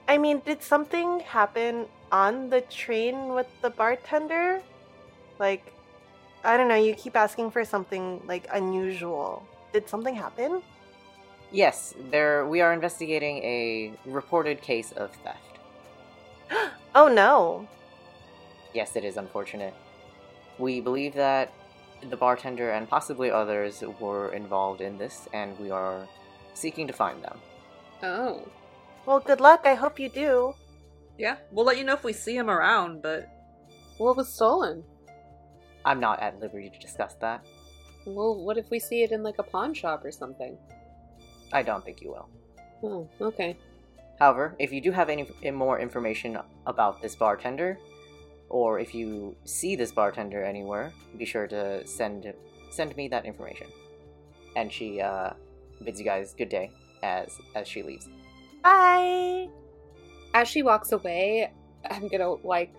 I 0.07 0.17
mean, 0.17 0.41
did 0.45 0.61
something 0.61 1.21
happen 1.21 1.85
on 2.11 2.49
the 2.49 2.61
train 2.61 3.29
with 3.29 3.47
the 3.61 3.69
bartender? 3.69 4.61
Like, 5.39 5.73
I 6.43 6.57
don't 6.57 6.67
know, 6.67 6.75
you 6.75 6.93
keep 6.95 7.15
asking 7.15 7.51
for 7.51 7.63
something 7.63 8.21
like 8.27 8.47
unusual. 8.51 9.45
Did 9.73 9.87
something 9.87 10.15
happen? 10.15 10.61
Yes, 11.51 11.95
there. 12.11 12.45
We 12.45 12.61
are 12.61 12.73
investigating 12.73 13.37
a 13.37 13.93
reported 14.05 14.61
case 14.61 14.91
of 14.93 15.11
theft. 15.23 15.59
Oh 16.95 17.07
no. 17.07 17.67
Yes, 18.73 18.95
it 18.95 19.05
is 19.05 19.17
unfortunate. 19.17 19.75
We 20.57 20.81
believe 20.81 21.13
that 21.13 21.53
the 22.09 22.17
bartender 22.17 22.71
and 22.71 22.87
possibly 22.89 23.31
others 23.31 23.83
were 23.99 24.31
involved 24.33 24.81
in 24.81 24.97
this, 24.97 25.27
and 25.33 25.57
we 25.59 25.69
are 25.71 26.07
seeking 26.53 26.87
to 26.87 26.93
find 26.93 27.23
them. 27.23 27.39
Oh. 28.03 28.47
Well, 29.05 29.19
good 29.19 29.41
luck. 29.41 29.61
I 29.65 29.73
hope 29.75 29.99
you 29.99 30.09
do. 30.09 30.53
Yeah, 31.17 31.37
we'll 31.51 31.65
let 31.65 31.77
you 31.77 31.83
know 31.83 31.93
if 31.93 32.03
we 32.03 32.13
see 32.13 32.35
him 32.35 32.49
around, 32.49 33.01
but 33.01 33.27
What 33.99 34.15
was 34.15 34.33
stolen? 34.33 34.85
I'm 35.83 35.99
not 35.99 36.21
at 36.21 36.39
liberty 36.39 36.69
to 36.69 36.79
discuss 36.79 37.15
that. 37.15 37.45
Well, 38.05 38.33
what 38.45 38.57
if 38.57 38.69
we 38.69 38.79
see 38.79 39.03
it 39.03 39.11
in 39.11 39.23
like 39.23 39.39
a 39.39 39.43
pawn 39.43 39.73
shop 39.73 40.05
or 40.05 40.11
something? 40.11 40.57
I 41.51 41.63
don't 41.63 41.83
think 41.83 42.01
you 42.01 42.11
will. 42.11 42.29
Oh, 42.81 43.09
okay. 43.19 43.57
However, 44.17 44.55
if 44.57 44.71
you 44.71 44.79
do 44.79 44.91
have 44.93 45.09
any 45.09 45.27
more 45.51 45.81
information 45.81 46.37
about 46.65 47.01
this 47.01 47.15
bartender, 47.15 47.77
or 48.49 48.79
if 48.79 48.93
you 48.95 49.35
see 49.45 49.75
this 49.75 49.91
bartender 49.91 50.43
anywhere, 50.43 50.91
be 51.17 51.25
sure 51.25 51.47
to 51.47 51.85
send 51.87 52.33
send 52.71 52.95
me 52.97 53.07
that 53.09 53.25
information. 53.25 53.67
And 54.55 54.71
she 54.71 55.01
uh, 55.01 55.31
bids 55.83 55.99
you 55.99 56.05
guys 56.05 56.33
good 56.37 56.49
day 56.49 56.71
as 57.03 57.37
as 57.55 57.67
she 57.67 57.83
leaves. 57.83 58.09
Bye. 58.63 59.47
As 60.33 60.47
she 60.47 60.61
walks 60.63 60.91
away, 60.91 61.51
I'm 61.89 62.07
gonna 62.07 62.31
like 62.45 62.73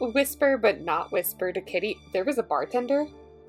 whisper 0.00 0.56
but 0.58 0.80
not 0.80 1.12
whisper 1.12 1.52
to 1.52 1.60
Kitty. 1.60 1.98
There 2.12 2.24
was 2.24 2.38
a 2.38 2.42
bartender. 2.42 3.06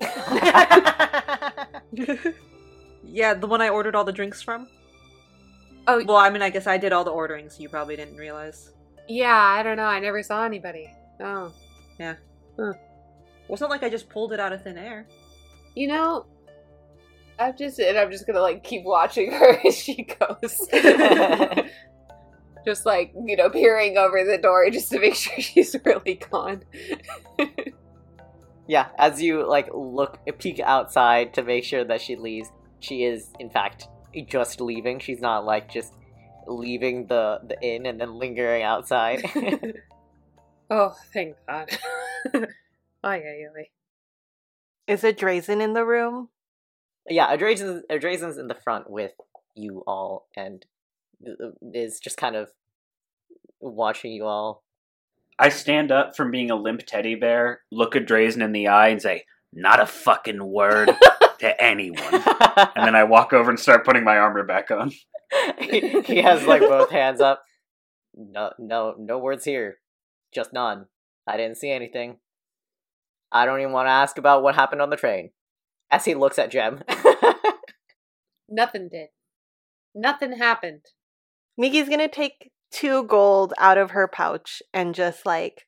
yeah, 3.02 3.34
the 3.34 3.46
one 3.46 3.60
I 3.60 3.68
ordered 3.68 3.94
all 3.94 4.04
the 4.04 4.12
drinks 4.12 4.42
from. 4.42 4.68
Oh, 5.86 6.02
Well, 6.04 6.16
I 6.16 6.30
mean, 6.30 6.42
I 6.42 6.50
guess 6.50 6.66
I 6.66 6.78
did 6.78 6.92
all 6.92 7.04
the 7.04 7.10
ordering, 7.10 7.50
so 7.50 7.60
you 7.60 7.68
probably 7.68 7.96
didn't 7.96 8.16
realize. 8.16 8.70
yeah. 9.08 9.36
I 9.36 9.62
don't 9.62 9.76
know. 9.76 9.84
I 9.84 10.00
never 10.00 10.22
saw 10.22 10.44
anybody. 10.44 10.90
Oh, 11.20 11.52
Well, 11.98 12.74
it's 13.48 13.60
not 13.60 13.70
like 13.70 13.82
I 13.82 13.88
just 13.88 14.08
pulled 14.08 14.32
it 14.32 14.40
out 14.40 14.52
of 14.52 14.62
thin 14.62 14.78
air. 14.78 15.06
you 15.74 15.86
know, 15.88 16.26
I'm 17.38 17.56
just 17.56 17.78
and 17.78 17.98
I'm 17.98 18.10
just 18.10 18.26
gonna 18.26 18.40
like 18.40 18.62
keep 18.64 18.84
watching 18.84 19.32
her 19.38 19.58
as 19.66 19.76
she 19.76 20.04
goes. 20.04 20.68
just 22.64 22.86
like 22.86 23.12
you 23.26 23.36
know, 23.36 23.50
peering 23.50 23.98
over 23.98 24.24
the 24.24 24.38
door 24.38 24.68
just 24.70 24.90
to 24.92 25.00
make 25.00 25.14
sure 25.24 25.38
she's 25.40 25.76
really 25.84 26.14
gone. 26.30 26.62
Yeah, 28.66 28.88
as 28.98 29.20
you 29.20 29.46
like 29.46 29.68
look 29.74 30.18
peek 30.38 30.58
outside 30.60 31.34
to 31.34 31.42
make 31.42 31.64
sure 31.64 31.84
that 31.84 32.00
she 32.00 32.16
leaves, 32.16 32.50
she 32.80 33.04
is 33.04 33.30
in 33.38 33.50
fact 33.50 33.88
just 34.26 34.60
leaving. 34.60 35.00
She's 35.00 35.20
not 35.20 35.44
like 35.44 35.70
just 35.70 35.92
leaving 36.46 37.06
the 37.08 37.40
the 37.46 37.60
inn 37.60 37.84
and 37.86 38.00
then 38.00 38.14
lingering 38.18 38.62
outside. 38.62 39.22
Oh, 40.74 40.94
thank 41.12 41.36
God. 41.48 41.70
ay, 42.34 42.48
ay, 43.04 43.46
ay. 43.58 43.68
Is 44.86 45.04
it 45.04 45.18
Drazen 45.18 45.62
in 45.62 45.72
the 45.72 45.84
room? 45.84 46.28
yeah, 47.08 47.34
Adrazen's, 47.34 47.82
Adrazen's 47.90 48.38
in 48.38 48.48
the 48.48 48.54
front 48.54 48.90
with 48.90 49.12
you 49.54 49.82
all 49.86 50.28
and 50.36 50.64
uh, 51.26 51.50
is 51.72 52.00
just 52.00 52.16
kind 52.16 52.36
of 52.36 52.50
watching 53.60 54.12
you 54.12 54.24
all. 54.24 54.62
I 55.38 55.48
stand 55.48 55.90
up 55.90 56.16
from 56.16 56.30
being 56.30 56.50
a 56.50 56.56
limp 56.56 56.82
teddy 56.86 57.14
bear, 57.14 57.60
look 57.70 57.96
at 57.96 58.06
Drazen 58.06 58.42
in 58.42 58.52
the 58.52 58.68
eye, 58.68 58.88
and 58.88 59.02
say, 59.02 59.24
"Not 59.52 59.80
a 59.80 59.86
fucking 59.86 60.44
word 60.44 60.90
to 61.40 61.62
anyone." 61.62 62.02
And 62.76 62.86
then 62.86 62.94
I 62.94 63.02
walk 63.04 63.32
over 63.32 63.50
and 63.50 63.58
start 63.58 63.84
putting 63.84 64.04
my 64.04 64.16
armor 64.16 64.44
back 64.44 64.70
on. 64.70 64.92
he, 65.58 66.00
he 66.02 66.22
has 66.22 66.46
like 66.46 66.60
both 66.60 66.90
hands 66.90 67.20
up. 67.20 67.42
No, 68.14 68.52
no, 68.58 68.94
no 68.96 69.18
words 69.18 69.44
here. 69.44 69.78
Just 70.34 70.52
none. 70.52 70.86
I 71.26 71.36
didn't 71.36 71.56
see 71.58 71.70
anything. 71.70 72.18
I 73.32 73.46
don't 73.46 73.60
even 73.60 73.72
want 73.72 73.86
to 73.86 73.92
ask 73.92 74.18
about 74.18 74.42
what 74.42 74.54
happened 74.54 74.82
on 74.82 74.90
the 74.90 74.96
train. 74.96 75.30
As 75.90 76.04
he 76.04 76.14
looks 76.14 76.38
at 76.38 76.50
Gem. 76.50 76.82
Nothing 78.48 78.88
did. 78.90 79.08
Nothing 79.94 80.36
happened. 80.38 80.82
Miki's 81.56 81.88
gonna 81.88 82.08
take 82.08 82.50
two 82.70 83.04
gold 83.04 83.54
out 83.58 83.78
of 83.78 83.92
her 83.92 84.08
pouch 84.08 84.60
and 84.72 84.94
just 84.94 85.24
like 85.24 85.66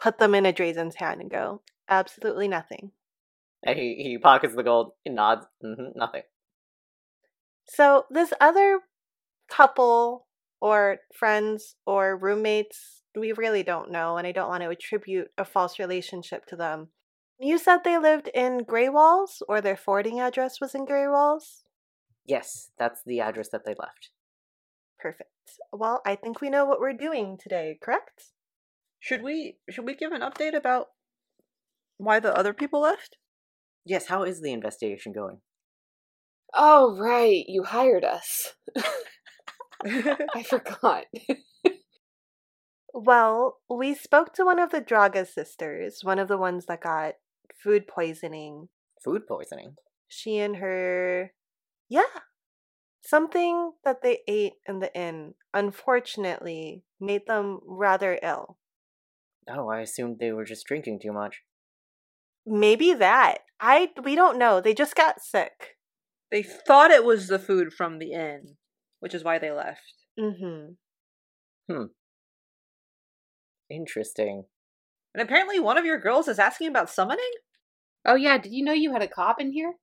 put 0.00 0.18
them 0.18 0.34
in 0.34 0.46
a 0.46 0.52
Drazen's 0.52 0.94
hand 0.96 1.20
and 1.20 1.30
go, 1.30 1.62
absolutely 1.88 2.46
nothing. 2.48 2.92
and 3.64 3.76
he, 3.78 3.96
he 4.02 4.16
pockets 4.18 4.54
the 4.54 4.62
gold 4.62 4.92
and 5.04 5.16
nods. 5.16 5.46
hmm 5.60 5.88
nothing. 5.96 6.22
So 7.66 8.06
this 8.10 8.32
other 8.40 8.80
couple 9.50 10.26
or 10.60 10.98
friends 11.12 11.74
or 11.84 12.16
roommates, 12.16 12.97
we 13.16 13.32
really 13.32 13.62
don't 13.62 13.90
know, 13.90 14.16
and 14.16 14.26
I 14.26 14.32
don't 14.32 14.48
want 14.48 14.62
to 14.62 14.70
attribute 14.70 15.28
a 15.36 15.44
false 15.44 15.78
relationship 15.78 16.46
to 16.46 16.56
them. 16.56 16.88
You 17.40 17.58
said 17.58 17.78
they 17.84 17.98
lived 17.98 18.28
in 18.34 18.64
Grey 18.64 18.88
Walls, 18.88 19.42
or 19.48 19.60
their 19.60 19.76
forwarding 19.76 20.20
address 20.20 20.60
was 20.60 20.74
in 20.74 20.84
Grey 20.84 21.06
Walls? 21.06 21.64
Yes, 22.26 22.70
that's 22.78 23.02
the 23.04 23.20
address 23.20 23.48
that 23.50 23.64
they 23.64 23.74
left. 23.78 24.10
Perfect. 24.98 25.30
Well, 25.72 26.02
I 26.04 26.16
think 26.16 26.40
we 26.40 26.50
know 26.50 26.64
what 26.64 26.80
we're 26.80 26.92
doing 26.92 27.38
today, 27.40 27.78
correct? 27.80 28.32
Should 29.00 29.22
we 29.22 29.58
should 29.70 29.86
we 29.86 29.94
give 29.94 30.12
an 30.12 30.22
update 30.22 30.56
about 30.56 30.88
why 31.96 32.18
the 32.20 32.36
other 32.36 32.52
people 32.52 32.80
left? 32.80 33.16
Yes, 33.84 34.06
how 34.06 34.24
is 34.24 34.40
the 34.42 34.52
investigation 34.52 35.12
going? 35.12 35.38
Oh, 36.52 36.96
right. 36.98 37.44
You 37.46 37.62
hired 37.62 38.04
us. 38.04 38.54
I 40.34 40.42
forgot. 40.42 41.04
Well, 42.94 43.58
we 43.68 43.94
spoke 43.94 44.32
to 44.34 44.44
one 44.44 44.58
of 44.58 44.70
the 44.70 44.80
Draga 44.80 45.26
sisters, 45.26 46.00
one 46.02 46.18
of 46.18 46.28
the 46.28 46.38
ones 46.38 46.66
that 46.66 46.80
got 46.80 47.14
food 47.62 47.86
poisoning. 47.86 48.68
Food 49.04 49.22
poisoning. 49.28 49.76
She 50.08 50.38
and 50.38 50.56
her. 50.56 51.32
Yeah. 51.88 52.02
Something 53.02 53.72
that 53.84 54.02
they 54.02 54.20
ate 54.26 54.54
in 54.66 54.80
the 54.80 54.94
inn, 54.94 55.34
unfortunately, 55.54 56.84
made 57.00 57.26
them 57.26 57.60
rather 57.66 58.18
ill. 58.22 58.58
Oh, 59.50 59.68
I 59.68 59.80
assumed 59.80 60.18
they 60.18 60.32
were 60.32 60.44
just 60.44 60.66
drinking 60.66 61.00
too 61.02 61.12
much. 61.12 61.42
Maybe 62.44 62.92
that. 62.94 63.38
I 63.60 63.90
we 64.02 64.14
don't 64.14 64.38
know. 64.38 64.60
They 64.60 64.74
just 64.74 64.94
got 64.94 65.20
sick. 65.20 65.76
They 66.30 66.42
thought 66.42 66.90
it 66.90 67.04
was 67.04 67.28
the 67.28 67.38
food 67.38 67.72
from 67.72 67.98
the 67.98 68.12
inn, 68.12 68.56
which 69.00 69.14
is 69.14 69.24
why 69.24 69.38
they 69.38 69.50
left. 69.50 69.94
Mm-hmm. 70.18 71.82
Interesting. 73.70 74.44
And 75.14 75.22
apparently, 75.22 75.58
one 75.58 75.78
of 75.78 75.84
your 75.84 75.98
girls 75.98 76.28
is 76.28 76.38
asking 76.38 76.68
about 76.68 76.90
summoning. 76.90 77.32
Oh 78.04 78.14
yeah, 78.14 78.38
did 78.38 78.52
you 78.52 78.64
know 78.64 78.72
you 78.72 78.92
had 78.92 79.02
a 79.02 79.08
cop 79.08 79.40
in 79.40 79.52
here? 79.52 79.74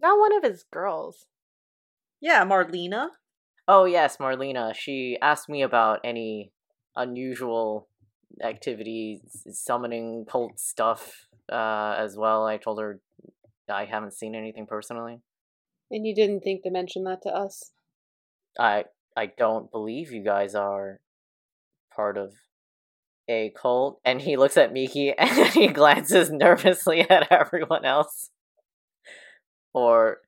Not 0.00 0.18
one 0.18 0.34
of 0.34 0.42
his 0.42 0.64
girls. 0.72 1.26
Yeah, 2.20 2.44
Marlena. 2.44 3.08
Oh 3.66 3.84
yes, 3.84 4.16
Marlena. 4.18 4.74
She 4.74 5.18
asked 5.20 5.48
me 5.48 5.62
about 5.62 6.00
any 6.04 6.52
unusual 6.96 7.88
activities, 8.42 9.20
summoning 9.50 10.24
cult 10.30 10.58
stuff 10.58 11.26
uh, 11.50 11.96
as 11.98 12.16
well. 12.16 12.46
I 12.46 12.56
told 12.56 12.80
her 12.80 13.00
I 13.68 13.84
haven't 13.84 14.14
seen 14.14 14.34
anything 14.34 14.66
personally. 14.66 15.20
And 15.90 16.06
you 16.06 16.14
didn't 16.14 16.40
think 16.40 16.62
to 16.62 16.70
mention 16.70 17.04
that 17.04 17.22
to 17.22 17.30
us? 17.30 17.72
I 18.58 18.84
I 19.16 19.26
don't 19.26 19.70
believe 19.70 20.12
you 20.12 20.24
guys 20.24 20.54
are 20.54 21.00
part 21.94 22.16
of 22.16 22.32
a 23.28 23.50
cult. 23.56 24.00
And 24.04 24.20
he 24.20 24.36
looks 24.36 24.56
at 24.56 24.72
Miki 24.72 25.12
and 25.18 25.48
he 25.48 25.68
glances 25.68 26.30
nervously 26.30 27.00
at 27.08 27.30
everyone 27.30 27.84
else. 27.84 28.30
Or 29.74 30.18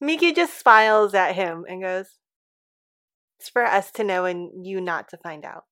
Miki 0.00 0.32
just 0.32 0.58
smiles 0.58 1.14
at 1.14 1.34
him 1.34 1.64
and 1.68 1.82
goes, 1.82 2.06
It's 3.40 3.48
for 3.48 3.64
us 3.64 3.90
to 3.92 4.04
know 4.04 4.24
and 4.24 4.66
you 4.66 4.80
not 4.80 5.08
to 5.10 5.16
find 5.16 5.44
out. 5.44 5.64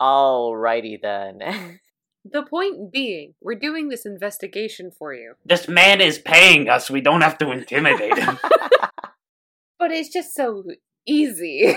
alrighty 0.00 1.00
then. 1.00 1.80
The 2.22 2.42
point 2.42 2.92
being, 2.92 3.32
we're 3.40 3.54
doing 3.54 3.88
this 3.88 4.04
investigation 4.04 4.90
for 4.90 5.14
you. 5.14 5.36
This 5.46 5.68
man 5.68 6.02
is 6.02 6.18
paying 6.18 6.68
us. 6.68 6.90
We 6.90 7.00
don't 7.00 7.22
have 7.22 7.38
to 7.38 7.50
intimidate 7.50 8.18
him. 8.18 8.38
But 9.78 9.90
it's 9.92 10.12
just 10.12 10.34
so 10.34 10.62
easy. 11.06 11.74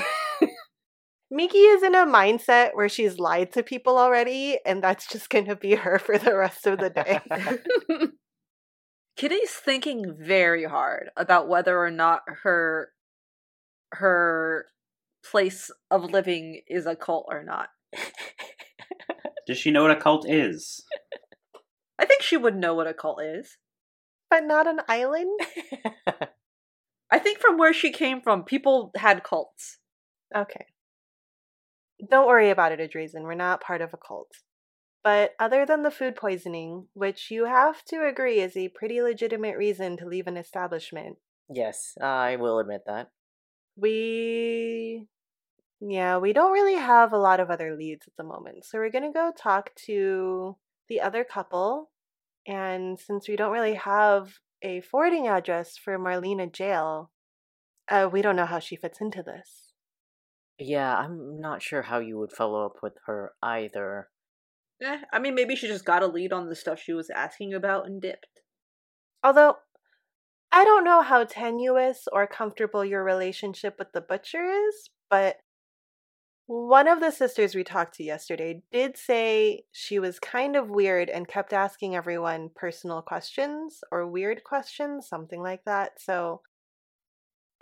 Miki 1.34 1.58
is 1.58 1.82
in 1.82 1.96
a 1.96 2.06
mindset 2.06 2.76
where 2.76 2.88
she's 2.88 3.18
lied 3.18 3.52
to 3.54 3.64
people 3.64 3.98
already, 3.98 4.60
and 4.68 4.84
that's 4.84 5.08
just 5.08 5.32
gonna 5.32 5.56
be 5.56 5.74
her 5.84 5.98
for 5.98 6.20
the 6.20 6.36
rest 6.36 6.68
of 6.68 6.78
the 6.78 6.92
day. 6.92 7.20
Kitty's 9.18 9.52
thinking 9.52 10.16
very 10.20 10.66
hard 10.66 11.10
about 11.18 11.50
whether 11.50 11.80
or 11.80 11.90
not 11.90 12.22
her 12.44 12.90
her 13.94 14.68
place 15.26 15.72
of 15.90 16.04
living 16.04 16.62
is 16.68 16.86
a 16.86 16.96
cult 16.96 17.26
or 17.30 17.44
not. 17.44 17.70
Does 19.48 19.58
she 19.58 19.72
know 19.72 19.82
what 19.82 19.92
a 19.92 19.96
cult 19.96 20.30
is? 20.30 20.84
I 21.98 22.06
think 22.06 22.22
she 22.22 22.38
would 22.38 22.56
know 22.56 22.76
what 22.76 22.88
a 22.88 22.94
cult 22.94 23.22
is. 23.24 23.58
but 24.30 24.44
not 24.46 24.68
an 24.68 24.82
island? 24.88 25.40
I 27.12 27.20
think 27.20 27.40
from 27.40 27.58
where 27.58 27.74
she 27.74 27.92
came 27.92 28.22
from, 28.22 28.44
people 28.44 28.92
had 28.96 29.24
cults. 29.24 29.80
Okay. 30.36 30.66
Don't 32.10 32.28
worry 32.28 32.50
about 32.50 32.72
it, 32.72 32.80
Adrezen. 32.80 33.24
We're 33.24 33.34
not 33.36 33.62
part 33.62 33.82
of 33.82 33.94
a 33.94 33.98
cult. 33.98 34.32
But 35.04 35.32
other 35.40 35.66
than 35.66 35.84
the 35.84 35.92
food 35.92 36.16
poisoning, 36.16 36.88
which 36.94 37.30
you 37.30 37.46
have 37.46 37.84
to 37.86 38.06
agree 38.08 38.40
is 38.40 38.56
a 38.56 38.70
pretty 38.70 39.02
legitimate 39.02 39.58
reason 39.58 39.98
to 39.98 40.06
leave 40.08 40.28
an 40.28 40.38
establishment, 40.38 41.18
yes, 41.50 41.98
I 42.02 42.38
will 42.38 42.60
admit 42.60 42.84
that. 42.88 43.10
we. 43.76 45.08
Yeah, 45.82 46.18
we 46.18 46.32
don't 46.32 46.54
really 46.54 46.76
have 46.76 47.12
a 47.12 47.18
lot 47.18 47.42
of 47.42 47.50
other 47.50 47.76
leads 47.76 48.08
at 48.08 48.14
the 48.18 48.24
moment. 48.24 48.64
So 48.66 48.78
we're 48.78 48.90
going 48.90 49.04
to 49.04 49.12
go 49.12 49.34
talk 49.38 49.72
to 49.88 50.56
the 50.88 51.02
other 51.02 51.26
couple. 51.26 51.92
And 52.48 52.98
since 53.00 53.28
we 53.28 53.36
don't 53.36 53.52
really 53.52 53.76
have 53.76 54.36
a 54.62 54.80
forwarding 54.82 55.28
address 55.28 55.78
for 55.78 56.00
Marlena 56.00 56.52
Jail, 56.52 57.12
uh, 57.90 58.10
we 58.12 58.22
don't 58.22 58.38
know 58.38 58.46
how 58.46 58.60
she 58.60 58.78
fits 58.78 59.02
into 59.02 59.22
this. 59.24 59.63
Yeah, 60.60 60.96
I'm 60.96 61.40
not 61.40 61.62
sure 61.62 61.82
how 61.84 62.00
you 62.00 62.18
would 62.20 62.32
follow 62.32 62.66
up 62.66 62.78
with 62.82 62.94
her 63.06 63.34
either. 63.42 64.10
Eh, 64.82 65.00
I 65.12 65.20
mean, 65.20 65.36
maybe 65.36 65.56
she 65.56 65.68
just 65.68 65.86
got 65.86 66.04
a 66.04 66.08
lead 66.08 66.34
on 66.34 66.50
the 66.50 66.56
stuff 66.56 66.80
she 66.80 66.94
was 66.94 67.10
asking 67.10 67.54
about 67.54 67.86
and 67.88 68.02
dipped. 68.02 68.42
Although, 69.24 69.58
I 70.52 70.64
don't 70.64 70.84
know 70.84 71.02
how 71.02 71.24
tenuous 71.24 72.08
or 72.12 72.28
comfortable 72.28 72.86
your 72.86 73.04
relationship 73.04 73.76
with 73.80 73.92
the 73.94 74.02
butcher 74.02 74.44
is, 74.46 74.90
but 75.10 75.38
one 76.46 76.88
of 76.88 77.00
the 77.00 77.12
sisters 77.12 77.56
we 77.56 77.64
talked 77.64 77.96
to 77.96 78.04
yesterday 78.04 78.62
did 78.72 78.98
say 78.98 79.64
she 79.72 79.98
was 80.00 80.20
kind 80.20 80.56
of 80.56 80.70
weird 80.70 81.10
and 81.10 81.28
kept 81.28 81.54
asking 81.54 81.96
everyone 81.96 82.50
personal 82.56 83.02
questions 83.02 83.82
or 83.92 84.08
weird 84.08 84.44
questions, 84.44 85.08
something 85.08 85.42
like 85.42 85.64
that. 85.66 86.02
So, 86.02 86.42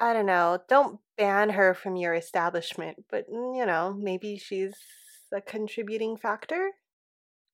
I 0.02 0.14
don't 0.14 0.26
know. 0.26 0.60
Don't 0.68 1.00
ban 1.16 1.52
her 1.52 1.76
from 1.76 1.96
your 1.96 2.16
establishment, 2.16 3.06
but 3.12 3.32
mm, 3.32 3.56
you 3.56 3.68
know, 3.68 3.96
maybe 3.98 4.36
she's 4.36 4.74
a 5.32 5.40
contributing 5.42 6.18
factor. 6.18 6.72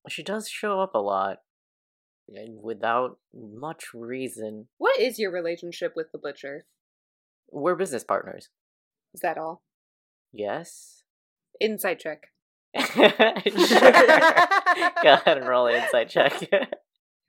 She 0.08 0.22
does 0.22 0.48
show 0.48 0.80
up 0.80 0.94
a 0.94 0.98
lot 0.98 1.40
and 2.26 2.62
without 2.62 3.18
much 3.34 3.92
reason. 3.92 4.68
what 4.78 4.98
is 4.98 5.18
your 5.18 5.30
relationship 5.30 5.92
with 5.94 6.10
the 6.10 6.18
butcher? 6.18 6.64
We're 7.50 7.76
business 7.76 8.04
partners. 8.04 8.48
Is 9.12 9.20
that 9.20 9.36
all? 9.36 9.62
Yes. 10.32 11.02
Insight 11.60 11.98
check. 11.98 12.28
Go 12.74 13.02
ahead 15.04 15.38
and 15.38 15.46
roll 15.46 15.66
an 15.66 15.82
insight 15.82 16.08
check. 16.08 16.48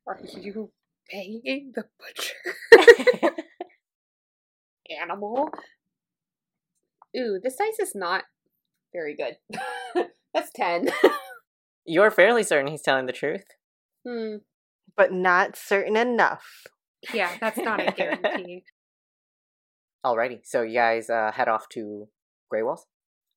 Are 0.08 0.20
you 0.42 0.72
paying 1.10 1.74
the 1.76 1.84
butcher? 2.00 3.36
Animal. 5.02 5.50
Ooh, 7.18 7.40
this 7.42 7.56
dice 7.56 7.80
is 7.80 7.94
not 7.96 8.24
very 8.94 9.16
good. 9.16 9.38
That's 10.34 10.52
10. 10.56 10.90
You're 11.86 12.12
fairly 12.12 12.44
certain 12.44 12.68
he's 12.68 12.82
telling 12.84 13.08
the 13.08 13.14
truth. 13.14 13.46
hmm. 14.08 14.38
but 14.96 15.12
not 15.12 15.56
certain 15.56 15.96
enough. 15.98 16.68
Yeah, 17.14 17.32
that's 17.40 17.58
not 17.58 17.80
a 17.80 17.92
guarantee. 17.98 18.64
Alrighty, 20.06 20.42
so 20.44 20.62
you 20.62 20.74
guys 20.76 21.10
uh, 21.10 21.32
head 21.32 21.48
off 21.48 21.68
to 21.70 22.10
Grey 22.50 22.62
Walls. 22.62 22.86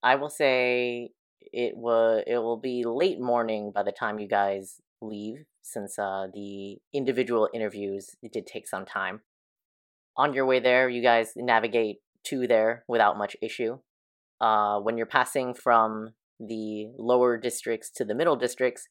I 0.02 0.16
will 0.16 0.28
say 0.28 1.10
it 1.52 1.74
will 1.76 2.22
it 2.26 2.38
will 2.38 2.56
be 2.56 2.84
late 2.84 3.20
morning 3.20 3.72
by 3.74 3.82
the 3.84 3.92
time 3.92 4.18
you 4.18 4.28
guys 4.28 4.80
leave, 5.00 5.44
since 5.62 5.98
uh, 5.98 6.26
the 6.34 6.78
individual 6.92 7.48
interviews 7.54 8.10
did 8.32 8.46
take 8.46 8.66
some 8.66 8.84
time. 8.84 9.20
On 10.16 10.34
your 10.34 10.46
way 10.46 10.60
there, 10.60 10.88
you 10.88 11.02
guys 11.02 11.32
navigate 11.36 11.98
to 12.24 12.46
there 12.46 12.84
without 12.86 13.18
much 13.18 13.36
issue. 13.40 13.78
Uh, 14.40 14.80
when 14.80 14.96
you're 14.96 15.06
passing 15.06 15.54
from 15.54 16.10
the 16.38 16.88
lower 16.98 17.38
districts 17.38 17.90
to 17.96 18.04
the 18.04 18.14
middle 18.14 18.36
districts, 18.36 18.88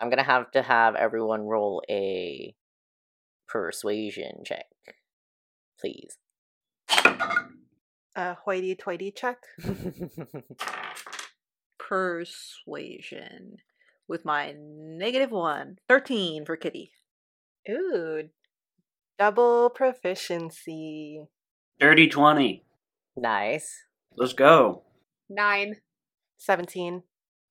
I'm 0.00 0.10
gonna 0.10 0.22
have 0.22 0.50
to 0.52 0.62
have 0.62 0.94
everyone 0.94 1.42
roll 1.42 1.82
a 1.90 2.54
persuasion 3.48 4.42
check, 4.44 4.66
please. 5.80 6.18
A 8.14 8.34
hoity 8.34 8.74
toity 8.74 9.12
check. 9.12 9.38
Persuasion. 11.78 13.58
With 14.08 14.24
my 14.24 14.54
negative 14.58 15.30
one. 15.30 15.78
13 15.88 16.44
for 16.44 16.56
Kitty. 16.56 16.90
Ooh, 17.70 18.28
double 19.18 19.70
proficiency. 19.70 21.24
Dirty 21.80 22.08
20. 22.08 22.64
nice. 23.16 23.84
Let's 24.16 24.32
go. 24.32 24.82
Nine. 25.28 25.76
17. 26.38 27.02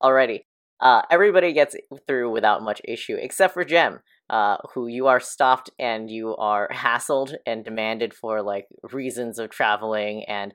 Alrighty. 0.02 0.42
Uh, 0.80 1.02
everybody 1.10 1.54
gets 1.54 1.76
through 2.08 2.32
without 2.32 2.62
much 2.62 2.82
issue, 2.86 3.16
except 3.20 3.54
for 3.54 3.66
Gem, 3.66 4.00
uh, 4.30 4.58
who 4.74 4.88
you 4.88 5.08
are 5.08 5.20
stopped 5.20 5.70
and 5.80 6.10
you 6.10 6.36
are 6.36 6.70
hassled 6.72 7.36
and 7.46 7.64
demanded 7.64 8.14
for 8.14 8.42
like 8.42 8.68
reasons 8.92 9.40
of 9.40 9.50
traveling, 9.50 10.24
and 10.28 10.54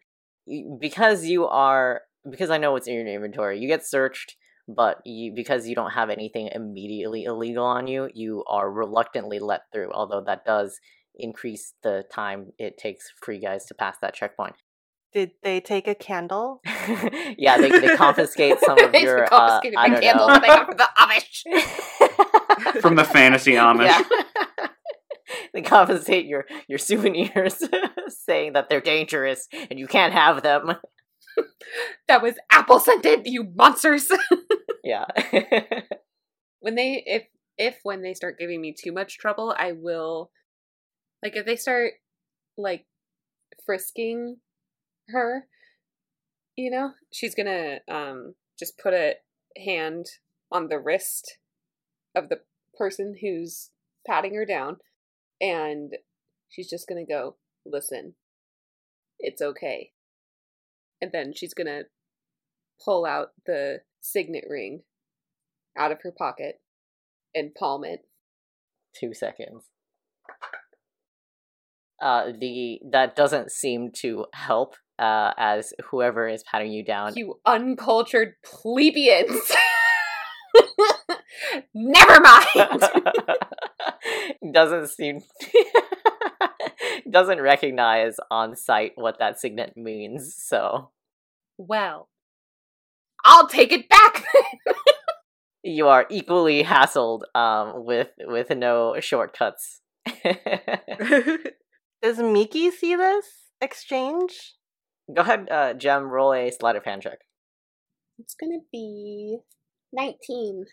because 0.81 1.25
you 1.25 1.47
are 1.47 2.03
because 2.31 2.51
I 2.51 2.59
know 2.59 2.73
what's 2.73 2.87
in 2.87 2.95
your 2.95 3.07
inventory, 3.07 3.59
you 3.59 3.67
get 3.67 3.85
searched, 3.85 4.37
but 4.69 4.99
you 5.05 5.33
because 5.35 5.67
you 5.67 5.75
don't 5.75 5.93
have 5.93 6.09
anything 6.11 6.51
immediately 6.55 7.25
illegal 7.25 7.65
on 7.65 7.87
you, 7.89 8.09
you 8.15 8.45
are 8.47 8.71
reluctantly 8.71 9.41
let 9.41 9.63
through. 9.73 9.91
Although 9.93 10.23
that 10.27 10.45
does 10.45 10.79
increase 11.17 11.75
the 11.83 12.05
time 12.13 12.53
it 12.59 12.79
takes 12.79 13.11
for 13.21 13.33
you 13.33 13.41
guys 13.41 13.67
to 13.67 13.75
pass 13.75 13.97
that 14.01 14.15
checkpoint. 14.15 14.55
Did 15.13 15.33
they 15.43 15.61
take 15.61 15.87
a 15.87 15.95
candle? 15.95 16.61
yeah, 17.37 17.59
they, 17.59 17.69
they 17.69 17.97
confiscate 17.97 18.59
some 18.61 18.79
of 18.83 18.93
They 18.93 19.03
your. 19.03 19.25
Uh, 19.33 19.61
I 19.63 19.71
my 19.75 19.89
don't 19.89 20.03
candles 20.03 20.29
know. 20.29 20.41
they 20.41 20.47
got 20.47 20.67
from 20.67 20.77
the 20.79 20.89
Amish. 20.99 22.81
From 22.81 22.95
the 22.97 23.05
fantasy 23.05 23.53
Amish. 23.53 23.87
Yeah. 23.87 24.03
they 25.53 25.63
confiscate 25.63 26.27
your 26.27 26.47
your 26.69 26.79
souvenirs, 26.79 27.63
saying 28.09 28.53
that 28.55 28.69
they're 28.69 28.81
dangerous 28.81 29.49
and 29.71 29.79
you 29.79 29.87
can't 29.87 30.13
have 30.13 30.43
them. 30.43 30.75
that 32.09 32.23
was 32.23 32.35
apple 32.51 32.79
scented, 32.79 33.23
you 33.27 33.45
monsters. 33.55 34.09
Yeah. 34.85 35.05
when 36.61 36.75
they 36.75 37.03
if 37.07 37.25
if 37.59 37.79
when 37.83 38.03
they 38.03 38.15
start 38.15 38.39
giving 38.39 38.61
me 38.61 38.75
too 38.79 38.93
much 38.93 39.19
trouble, 39.19 39.55
I 39.59 39.73
will 39.73 40.31
like 41.23 41.37
if 41.37 41.47
they 41.47 41.57
start 41.57 41.93
like 42.57 42.87
frisking 43.65 44.39
her, 45.09 45.47
you 46.57 46.71
know, 46.71 46.93
she's 47.13 47.35
gonna 47.35 47.79
um 47.89 48.35
just 48.59 48.79
put 48.79 48.93
a 48.93 49.15
hand 49.65 50.07
on 50.51 50.69
the 50.69 50.79
wrist 50.79 51.39
of 52.15 52.29
the 52.29 52.41
person 52.77 53.17
who's 53.21 53.71
patting 54.07 54.35
her 54.35 54.45
down 54.45 54.77
and 55.41 55.97
she's 56.49 56.69
just 56.69 56.89
gonna 56.89 57.07
go, 57.07 57.37
listen, 57.65 58.15
it's 59.19 59.41
okay. 59.41 59.93
And 61.01 61.11
then 61.13 61.33
she's 61.35 61.55
gonna 61.55 61.83
pull 62.85 63.05
out 63.07 63.29
the 63.47 63.81
signet 64.01 64.45
ring 64.49 64.83
out 65.77 65.93
of 65.93 66.03
her 66.03 66.13
pocket 66.13 66.61
and 67.35 67.55
palm 67.55 67.85
it. 67.85 68.01
Two 68.95 69.15
seconds. 69.15 69.71
Uh, 72.03 72.33
the 72.39 72.81
that 72.91 73.17
doesn't 73.17 73.51
seem 73.51 73.91
to 74.01 74.27
help. 74.35 74.75
Uh, 74.99 75.33
as 75.37 75.73
whoever 75.91 76.29
is 76.29 76.45
patting 76.45 76.71
you 76.71 76.85
down 76.85 77.13
You 77.17 77.41
uncultured 77.47 78.35
plebeians! 78.45 79.51
Never 81.75 82.21
mind! 82.21 82.85
doesn't 84.53 84.89
seem 84.91 85.23
doesn't 87.11 87.41
recognize 87.41 88.17
on 88.31 88.55
sight 88.55 88.93
what 88.97 89.19
that 89.19 89.41
signet 89.41 89.77
means. 89.77 90.37
So 90.37 90.91
well, 91.57 92.11
I'll 93.25 93.49
take 93.49 93.73
it 93.73 93.89
back 93.89 94.25
you 95.63 95.89
are 95.89 96.07
equally 96.11 96.65
hassled 96.65 97.23
um, 97.35 97.85
with 97.85 98.11
with 98.21 98.51
no 98.51 98.97
shortcuts. 99.01 99.81
Does 102.03 102.19
Miki 102.19 102.71
see 102.71 102.97
this 102.97 103.27
exchange? 103.61 104.55
Go 105.13 105.23
ahead, 105.23 105.49
uh, 105.51 105.75
Gem. 105.75 106.05
Roll 106.11 106.33
a 106.35 106.51
sleight 106.51 106.77
of 106.77 106.85
hand 106.85 107.03
check. 107.03 107.19
It's 108.19 108.35
gonna 108.35 108.59
be 108.73 109.39
19. 109.93 110.65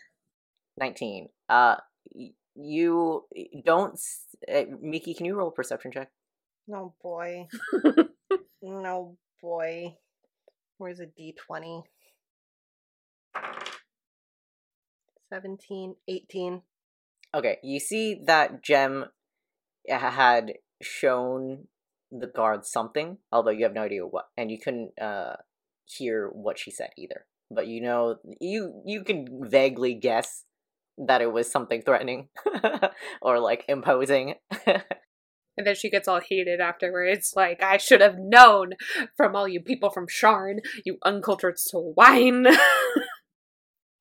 Nineteen. 0.76 1.28
Uh, 1.48 1.76
y- 2.12 2.34
you 2.54 3.24
don't. 3.64 3.94
s- 3.94 4.26
Uh, 4.48 4.64
Miki, 4.80 5.14
can 5.14 5.26
you 5.26 5.34
roll 5.36 5.48
a 5.48 5.52
perception 5.52 5.92
check? 5.92 6.10
No 6.66 6.94
boy. 7.02 7.46
no 8.62 9.18
boy. 9.42 9.96
Where's 10.78 11.00
a 11.00 11.06
d20? 11.06 11.82
17, 15.32 15.94
18. 16.08 16.62
Okay, 17.34 17.58
you 17.62 17.78
see 17.78 18.20
that 18.24 18.62
Gem 18.62 19.06
had 19.88 20.54
shown 20.80 21.66
the 22.10 22.26
guard 22.26 22.64
something, 22.66 23.18
although 23.30 23.50
you 23.50 23.64
have 23.64 23.74
no 23.74 23.82
idea 23.82 24.06
what, 24.06 24.28
and 24.36 24.50
you 24.50 24.58
couldn't 24.58 24.98
uh, 25.00 25.36
hear 25.84 26.28
what 26.28 26.58
she 26.58 26.70
said 26.70 26.90
either. 26.96 27.26
But 27.50 27.66
you 27.66 27.80
know, 27.80 28.16
you 28.40 28.82
you 28.84 29.02
can 29.04 29.26
vaguely 29.48 29.94
guess 29.94 30.44
that 30.98 31.22
it 31.22 31.32
was 31.32 31.50
something 31.50 31.82
threatening 31.82 32.28
or 33.22 33.38
like 33.38 33.64
imposing. 33.68 34.34
And 35.60 35.66
then 35.66 35.74
she 35.74 35.90
gets 35.90 36.08
all 36.08 36.20
heated 36.20 36.58
afterwards, 36.58 37.34
like, 37.36 37.62
I 37.62 37.76
should 37.76 38.00
have 38.00 38.16
known 38.18 38.70
from 39.14 39.36
all 39.36 39.46
you 39.46 39.60
people 39.60 39.90
from 39.90 40.06
Sharn, 40.06 40.60
you 40.86 40.96
uncultured 41.04 41.58
swine. 41.58 42.46